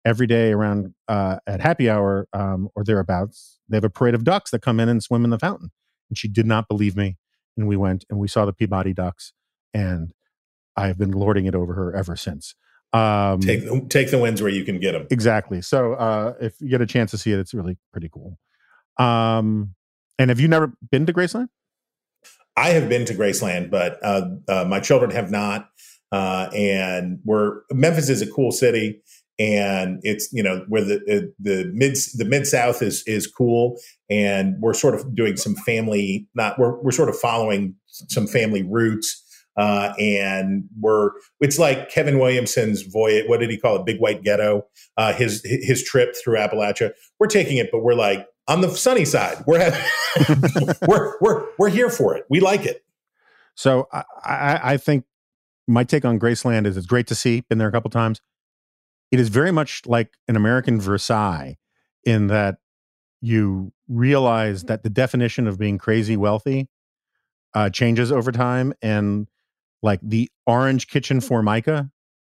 Every 0.05 0.27
day 0.27 0.53
around 0.53 0.95
uh, 1.09 1.39
at 1.47 1.61
happy 1.61 1.91
hour 1.91 2.27
um, 2.33 2.69
or 2.75 2.85
thereabouts, 2.85 3.59
they 3.69 3.77
have 3.77 3.85
a 3.85 3.91
parade 3.91 4.15
of 4.15 4.25
ducks 4.25 4.51
that 4.51 4.63
come 4.63 4.81
in 4.81 4.89
and 4.89 5.03
swim 5.03 5.25
in 5.25 5.31
the 5.31 5.39
fountain. 5.39 5.71
And 6.09 6.17
she 6.17 6.27
did 6.27 6.47
not 6.47 6.69
believe 6.69 6.97
me, 6.97 7.19
and 7.57 7.69
we 7.69 7.77
went 7.77 8.05
and 8.11 8.19
we 8.19 8.29
saw 8.29 8.47
the 8.47 8.53
Peabody 8.55 8.95
ducks, 8.95 9.33
and 9.75 10.13
I 10.77 10.87
have 10.89 10.99
been 10.99 11.13
lording 11.13 11.47
it 11.47 11.55
over 11.55 11.75
her 11.75 11.95
ever 11.95 12.17
since. 12.17 12.55
Um, 12.93 13.41
Take 13.41 13.65
the, 13.65 13.87
take 13.89 14.11
the 14.11 14.19
wins 14.19 14.43
where 14.43 14.51
you 14.51 14.65
can 14.65 14.81
get 14.81 14.93
them. 14.93 15.07
exactly. 15.11 15.63
So 15.63 15.95
uh, 15.95 16.35
if 16.41 16.61
you 16.61 16.69
get 16.69 16.81
a 16.81 16.87
chance 16.87 17.13
to 17.13 17.19
see 17.19 17.33
it, 17.33 17.39
it's 17.39 17.55
really 17.55 17.79
pretty 17.93 18.09
cool. 18.09 18.39
Um, 18.99 19.75
and 20.19 20.29
have 20.29 20.41
you 20.41 20.49
never 20.49 20.73
been 20.91 21.07
to 21.07 21.13
Graceland? 21.13 21.49
I 22.57 22.71
have 22.71 22.89
been 22.89 23.05
to 23.07 23.15
Graceland, 23.15 23.71
but 23.71 23.99
uh, 24.03 24.29
uh, 24.49 24.65
my 24.65 24.81
children 24.81 25.11
have 25.13 25.31
not. 25.31 25.69
Uh, 26.13 26.51
and 26.55 27.21
we're 27.25 27.61
Memphis 27.71 28.09
is 28.09 28.21
a 28.21 28.27
cool 28.31 28.51
city, 28.51 29.01
and 29.39 30.01
it's 30.03 30.29
you 30.33 30.43
know 30.43 30.65
where 30.69 30.83
the 30.85 30.97
uh, 30.97 31.27
the 31.39 31.71
mid 31.73 31.97
the 32.17 32.25
mid 32.25 32.47
South 32.47 32.83
is 32.83 33.05
is 33.07 33.27
cool, 33.29 33.79
and 34.11 34.57
we're 34.61 34.75
sort 34.75 34.95
of 34.95 35.15
doing 35.15 35.37
some 35.37 35.55
family 35.55 36.27
not 36.35 36.59
we're 36.59 36.83
we're 36.83 36.91
sort 36.91 37.09
of 37.09 37.17
following 37.17 37.77
some 37.87 38.27
family 38.27 38.63
roots. 38.63 39.25
Uh, 39.61 39.93
and 39.99 40.65
we're 40.81 41.11
it's 41.41 41.59
like 41.59 41.91
Kevin 41.91 42.19
Williamson's 42.19 42.81
voyage. 42.81 43.29
What 43.29 43.41
did 43.41 43.51
he 43.51 43.59
call 43.59 43.77
it? 43.77 43.85
Big 43.85 43.99
White 44.01 44.23
Ghetto. 44.23 44.67
Uh, 44.97 45.13
his 45.13 45.43
his 45.45 45.85
trip 45.85 46.15
through 46.17 46.39
Appalachia. 46.39 46.93
We're 47.19 47.27
taking 47.27 47.59
it, 47.59 47.69
but 47.71 47.81
we're 47.81 47.93
like 47.93 48.27
on 48.49 48.63
the 48.63 48.71
sunny 48.71 49.05
side. 49.05 49.45
We're 49.47 49.59
having, 49.59 50.75
we're 50.89 51.19
we're 51.21 51.47
we're 51.59 51.69
here 51.69 51.91
for 51.91 52.17
it. 52.17 52.25
We 52.31 52.41
like 52.41 52.65
it. 52.65 52.83
So 53.55 53.87
I, 53.93 54.05
I, 54.25 54.61
I 54.63 54.77
think 54.79 55.05
my 55.69 55.85
take 55.85 56.07
on 56.07 56.19
Graceland 56.19 56.67
is 56.67 56.79
it's 56.79 56.87
great 56.87 57.07
to 57.09 57.15
see. 57.15 57.43
Been 57.43 57.59
there 57.59 57.69
a 57.69 57.73
couple 57.73 57.91
times. 57.91 58.23
It 59.11 59.21
is 59.21 59.29
very 59.29 59.53
much 59.53 59.83
like 59.85 60.15
an 60.27 60.37
American 60.37 60.81
Versailles 60.81 61.59
in 62.05 62.29
that 62.29 62.57
you 63.21 63.75
realize 63.89 64.65
that 64.65 64.85
the 64.85 64.89
definition 64.89 65.47
of 65.47 65.59
being 65.59 65.77
crazy 65.77 66.17
wealthy 66.17 66.71
uh, 67.53 67.69
changes 67.69 68.11
over 68.11 68.33
time, 68.33 68.73
and 68.81 69.27
like 69.83 70.01
the 70.03 70.31
orange 70.47 70.89
kitchen 70.89 71.21
formica, 71.21 71.91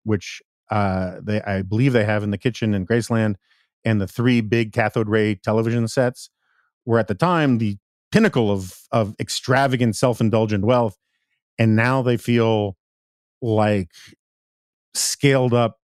which 0.04 0.42
uh, 0.70 1.20
they 1.22 1.42
I 1.42 1.62
believe 1.62 1.92
they 1.92 2.04
have 2.04 2.22
in 2.22 2.30
the 2.30 2.38
kitchen 2.38 2.74
in 2.74 2.86
Graceland, 2.86 3.36
and 3.84 4.00
the 4.00 4.06
three 4.06 4.40
big 4.40 4.72
cathode 4.72 5.08
ray 5.08 5.34
television 5.34 5.88
sets 5.88 6.30
were 6.86 6.98
at 6.98 7.08
the 7.08 7.14
time 7.14 7.58
the 7.58 7.76
pinnacle 8.10 8.50
of 8.50 8.78
of 8.92 9.14
extravagant 9.18 9.96
self-indulgent 9.96 10.64
wealth 10.64 10.96
and 11.58 11.74
now 11.74 12.00
they 12.00 12.16
feel 12.16 12.76
like 13.42 13.90
scaled 14.94 15.52
up 15.52 15.78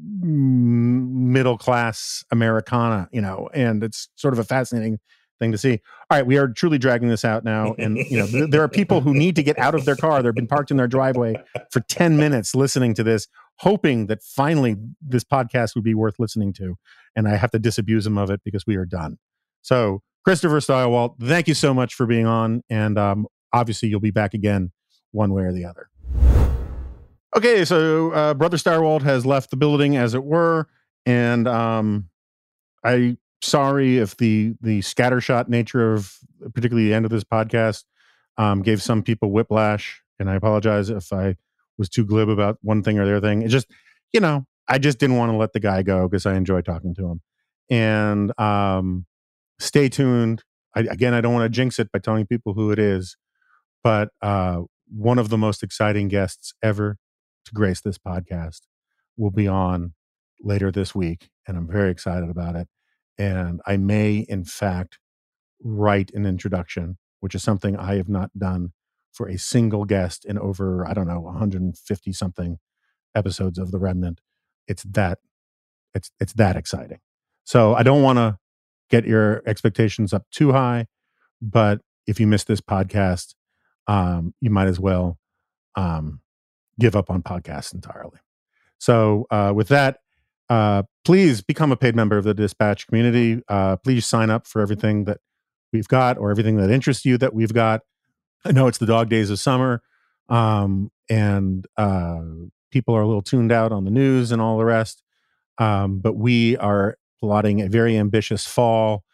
mm, 0.00 1.10
middle 1.10 1.58
class 1.58 2.24
americana 2.30 3.08
you 3.12 3.20
know 3.20 3.50
and 3.52 3.84
it's 3.84 4.08
sort 4.16 4.32
of 4.32 4.38
a 4.38 4.44
fascinating 4.44 4.98
thing 5.38 5.52
to 5.52 5.58
see. 5.58 5.80
All 6.10 6.18
right 6.18 6.26
we 6.26 6.38
are 6.38 6.48
truly 6.48 6.78
dragging 6.78 7.08
this 7.08 7.24
out 7.24 7.44
now 7.44 7.74
and 7.78 7.96
you 7.96 8.18
know 8.18 8.26
th- 8.26 8.50
there 8.50 8.62
are 8.62 8.68
people 8.68 9.00
who 9.00 9.14
need 9.14 9.36
to 9.36 9.42
get 9.42 9.58
out 9.58 9.74
of 9.74 9.84
their 9.84 9.96
car. 9.96 10.22
They've 10.22 10.34
been 10.34 10.46
parked 10.46 10.70
in 10.70 10.76
their 10.76 10.88
driveway 10.88 11.36
for 11.70 11.80
10 11.80 12.16
minutes 12.16 12.54
listening 12.54 12.94
to 12.94 13.02
this 13.02 13.28
hoping 13.58 14.06
that 14.06 14.22
finally 14.22 14.76
this 15.00 15.24
podcast 15.24 15.74
would 15.74 15.84
be 15.84 15.94
worth 15.94 16.18
listening 16.18 16.52
to 16.52 16.76
and 17.14 17.26
i 17.26 17.36
have 17.36 17.50
to 17.50 17.58
disabuse 17.58 18.04
them 18.04 18.18
of 18.18 18.30
it 18.30 18.40
because 18.44 18.66
we 18.66 18.76
are 18.76 18.86
done. 18.86 19.18
So 19.62 20.02
christopher 20.24 20.60
Stirewalt 20.60 21.16
thank 21.20 21.48
you 21.48 21.54
so 21.54 21.72
much 21.74 21.94
for 21.94 22.06
being 22.06 22.26
on 22.26 22.62
and 22.70 22.98
um, 22.98 23.26
obviously 23.52 23.88
you'll 23.88 24.00
be 24.00 24.10
back 24.10 24.34
again 24.34 24.72
one 25.12 25.32
way 25.32 25.44
or 25.44 25.52
the 25.52 25.64
other. 25.64 25.88
Okay 27.36 27.64
so 27.64 28.10
uh, 28.12 28.34
brother 28.34 28.56
Stirewalt 28.56 29.02
has 29.02 29.26
left 29.26 29.50
the 29.50 29.56
building 29.56 29.96
as 29.96 30.14
it 30.14 30.24
were 30.24 30.68
and 31.04 31.46
um, 31.46 32.08
i 32.84 33.16
sorry 33.42 33.98
if 33.98 34.16
the 34.16 34.54
the 34.60 34.80
scattershot 34.80 35.48
nature 35.48 35.94
of 35.94 36.16
particularly 36.54 36.88
the 36.88 36.94
end 36.94 37.04
of 37.04 37.10
this 37.10 37.24
podcast 37.24 37.84
um, 38.38 38.62
gave 38.62 38.82
some 38.82 39.02
people 39.02 39.30
whiplash 39.30 40.02
and 40.18 40.28
i 40.30 40.34
apologize 40.34 40.90
if 40.90 41.12
i 41.12 41.36
was 41.78 41.88
too 41.88 42.04
glib 42.04 42.28
about 42.28 42.58
one 42.62 42.82
thing 42.82 42.98
or 42.98 43.04
the 43.04 43.16
other 43.16 43.26
thing. 43.26 43.42
It 43.42 43.48
just 43.48 43.66
you 44.12 44.20
know 44.20 44.46
i 44.68 44.78
just 44.78 44.98
didn't 44.98 45.16
want 45.16 45.32
to 45.32 45.36
let 45.36 45.52
the 45.52 45.60
guy 45.60 45.82
go 45.82 46.08
because 46.08 46.26
i 46.26 46.34
enjoy 46.34 46.60
talking 46.60 46.94
to 46.94 47.06
him. 47.06 47.20
And 47.68 48.38
um, 48.38 49.06
stay 49.58 49.88
tuned. 49.88 50.42
I, 50.74 50.80
again 50.80 51.14
i 51.14 51.22
don't 51.22 51.32
want 51.32 51.50
to 51.50 51.54
jinx 51.54 51.78
it 51.78 51.90
by 51.90 52.00
telling 52.00 52.26
people 52.26 52.52
who 52.52 52.70
it 52.70 52.78
is 52.78 53.16
but 53.82 54.10
uh, 54.20 54.60
one 54.94 55.18
of 55.18 55.30
the 55.30 55.38
most 55.38 55.62
exciting 55.62 56.08
guests 56.08 56.52
ever 56.62 56.98
to 57.46 57.52
grace 57.54 57.80
this 57.80 57.96
podcast 57.96 58.60
will 59.16 59.30
be 59.30 59.48
on 59.48 59.94
later 60.42 60.70
this 60.70 60.94
week 60.94 61.30
and 61.48 61.56
i'm 61.56 61.66
very 61.66 61.90
excited 61.90 62.28
about 62.28 62.56
it 62.56 62.68
and 63.18 63.60
I 63.66 63.76
may, 63.76 64.26
in 64.28 64.44
fact, 64.44 64.98
write 65.62 66.10
an 66.12 66.26
introduction, 66.26 66.98
which 67.20 67.34
is 67.34 67.42
something 67.42 67.76
I 67.76 67.96
have 67.96 68.08
not 68.08 68.30
done 68.38 68.72
for 69.12 69.28
a 69.28 69.38
single 69.38 69.84
guest 69.84 70.24
in 70.24 70.38
over, 70.38 70.86
I 70.86 70.92
don't 70.92 71.08
know, 71.08 71.20
150 71.20 72.12
something 72.12 72.58
episodes 73.14 73.58
of 73.58 73.70
The 73.70 73.78
Remnant. 73.78 74.20
It's 74.68 74.82
that, 74.82 75.18
it's 75.94 76.10
it's 76.20 76.34
that 76.34 76.56
exciting. 76.56 76.98
So 77.44 77.74
I 77.74 77.82
don't 77.82 78.02
want 78.02 78.18
to 78.18 78.38
get 78.90 79.06
your 79.06 79.42
expectations 79.46 80.12
up 80.12 80.26
too 80.30 80.52
high, 80.52 80.86
but 81.40 81.80
if 82.06 82.20
you 82.20 82.26
miss 82.26 82.44
this 82.44 82.60
podcast, 82.60 83.34
um, 83.86 84.34
you 84.40 84.50
might 84.50 84.68
as 84.68 84.78
well 84.78 85.18
um, 85.76 86.20
give 86.78 86.94
up 86.96 87.10
on 87.10 87.22
podcasts 87.22 87.72
entirely. 87.72 88.18
So 88.78 89.26
uh, 89.30 89.52
with 89.54 89.68
that, 89.68 90.00
uh, 90.48 90.84
please 91.04 91.40
become 91.40 91.72
a 91.72 91.76
paid 91.76 91.96
member 91.96 92.16
of 92.16 92.24
the 92.24 92.34
Dispatch 92.34 92.86
community. 92.86 93.42
Uh, 93.48 93.76
please 93.76 94.06
sign 94.06 94.30
up 94.30 94.46
for 94.46 94.60
everything 94.60 95.04
that 95.04 95.18
we've 95.72 95.88
got 95.88 96.18
or 96.18 96.30
everything 96.30 96.56
that 96.56 96.70
interests 96.70 97.04
you 97.04 97.18
that 97.18 97.34
we've 97.34 97.52
got. 97.52 97.82
I 98.44 98.52
know 98.52 98.68
it's 98.68 98.78
the 98.78 98.86
dog 98.86 99.08
days 99.08 99.30
of 99.30 99.38
summer, 99.40 99.82
um, 100.28 100.90
and 101.10 101.66
uh, 101.76 102.20
people 102.70 102.94
are 102.94 103.02
a 103.02 103.06
little 103.06 103.22
tuned 103.22 103.50
out 103.50 103.72
on 103.72 103.84
the 103.84 103.90
news 103.90 104.30
and 104.30 104.40
all 104.40 104.58
the 104.58 104.64
rest. 104.64 105.02
Um, 105.58 106.00
but 106.00 106.16
we 106.16 106.56
are 106.58 106.96
plotting 107.18 107.60
a 107.60 107.68
very 107.68 107.96
ambitious 107.96 108.46
fall 108.46 109.04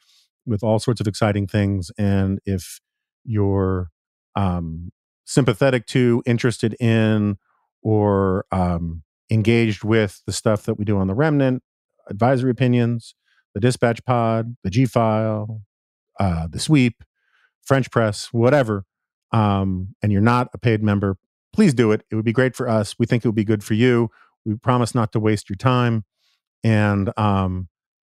with 0.44 0.62
all 0.62 0.78
sorts 0.78 1.00
of 1.00 1.06
exciting 1.06 1.46
things. 1.46 1.90
And 1.96 2.40
if 2.44 2.80
you're 3.24 3.90
um, 4.34 4.90
sympathetic 5.24 5.86
to, 5.86 6.22
interested 6.26 6.74
in, 6.80 7.38
or 7.82 8.44
um, 8.50 9.02
engaged 9.32 9.84
with 9.84 10.22
the 10.26 10.32
stuff 10.32 10.64
that 10.64 10.74
we 10.74 10.84
do 10.84 10.98
on 10.98 11.06
the 11.08 11.14
Remnant, 11.14 11.62
advisory 12.08 12.50
opinions, 12.50 13.14
the 13.54 13.60
Dispatch 13.60 14.04
Pod, 14.04 14.56
the 14.62 14.70
G 14.70 14.86
File, 14.86 15.62
uh, 16.20 16.46
the 16.48 16.58
Sweep, 16.58 17.02
French 17.62 17.90
Press, 17.90 18.32
whatever, 18.32 18.84
um, 19.32 19.94
and 20.02 20.12
you're 20.12 20.20
not 20.20 20.48
a 20.52 20.58
paid 20.58 20.82
member, 20.82 21.16
please 21.52 21.74
do 21.74 21.92
it. 21.92 22.04
It 22.10 22.16
would 22.16 22.24
be 22.24 22.32
great 22.32 22.56
for 22.56 22.68
us. 22.68 22.96
We 22.98 23.06
think 23.06 23.24
it 23.24 23.28
would 23.28 23.34
be 23.34 23.44
good 23.44 23.64
for 23.64 23.74
you. 23.74 24.10
We 24.44 24.54
promise 24.54 24.94
not 24.94 25.12
to 25.12 25.20
waste 25.20 25.48
your 25.48 25.56
time, 25.56 26.04
and 26.64 27.16
um, 27.16 27.68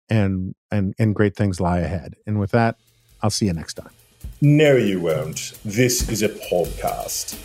and 0.10 0.56
and 0.72 0.94
and 1.00 1.16
great 1.16 1.36
things 1.36 1.60
lie 1.60 1.80
ahead. 1.80 2.16
And 2.28 2.40
with 2.40 2.52
that, 2.52 2.78
I'll 3.22 3.30
see 3.30 3.48
you 3.48 3.54
next 3.54 3.74
time. 3.76 3.92
No, 4.42 4.76
you 4.76 5.02
won't. 5.02 5.54
This 5.66 6.08
is 6.10 6.22
a 6.22 6.30
podcast. 6.30 7.36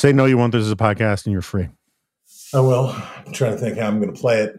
Say 0.00 0.14
no, 0.14 0.24
you 0.24 0.38
want 0.38 0.52
this 0.52 0.64
as 0.64 0.72
a 0.72 0.76
podcast, 0.76 1.26
and 1.26 1.32
you're 1.34 1.42
free. 1.42 1.68
Oh 2.54 2.66
well, 2.66 3.06
I'm 3.26 3.34
trying 3.34 3.52
to 3.52 3.58
think 3.58 3.76
how 3.76 3.86
I'm 3.86 4.00
going 4.00 4.14
to 4.14 4.18
play 4.18 4.40
it. 4.40 4.58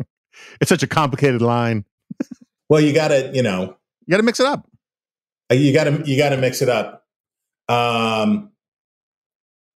it's 0.60 0.68
such 0.68 0.82
a 0.82 0.88
complicated 0.88 1.40
line. 1.40 1.84
Well, 2.68 2.80
you 2.80 2.94
got 2.94 3.08
to, 3.08 3.30
you 3.34 3.42
know, 3.42 3.76
you 4.06 4.10
got 4.10 4.16
to 4.16 4.22
mix 4.22 4.40
it 4.40 4.46
up. 4.46 4.66
Uh, 5.50 5.56
you 5.56 5.74
got 5.74 5.84
to, 5.84 6.02
you 6.06 6.16
got 6.16 6.30
to 6.30 6.38
mix 6.38 6.62
it 6.62 6.70
up. 6.70 7.04
Um, 7.68 8.50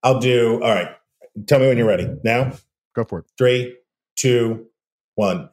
I'll 0.02 0.18
do. 0.18 0.62
All 0.62 0.74
right. 0.74 0.96
Tell 1.44 1.58
me 1.58 1.68
when 1.68 1.76
you're 1.76 1.86
ready. 1.86 2.08
Now, 2.24 2.52
go 2.94 3.04
for 3.04 3.18
it. 3.18 3.26
Three, 3.36 3.76
two, 4.16 4.68
one. 5.14 5.50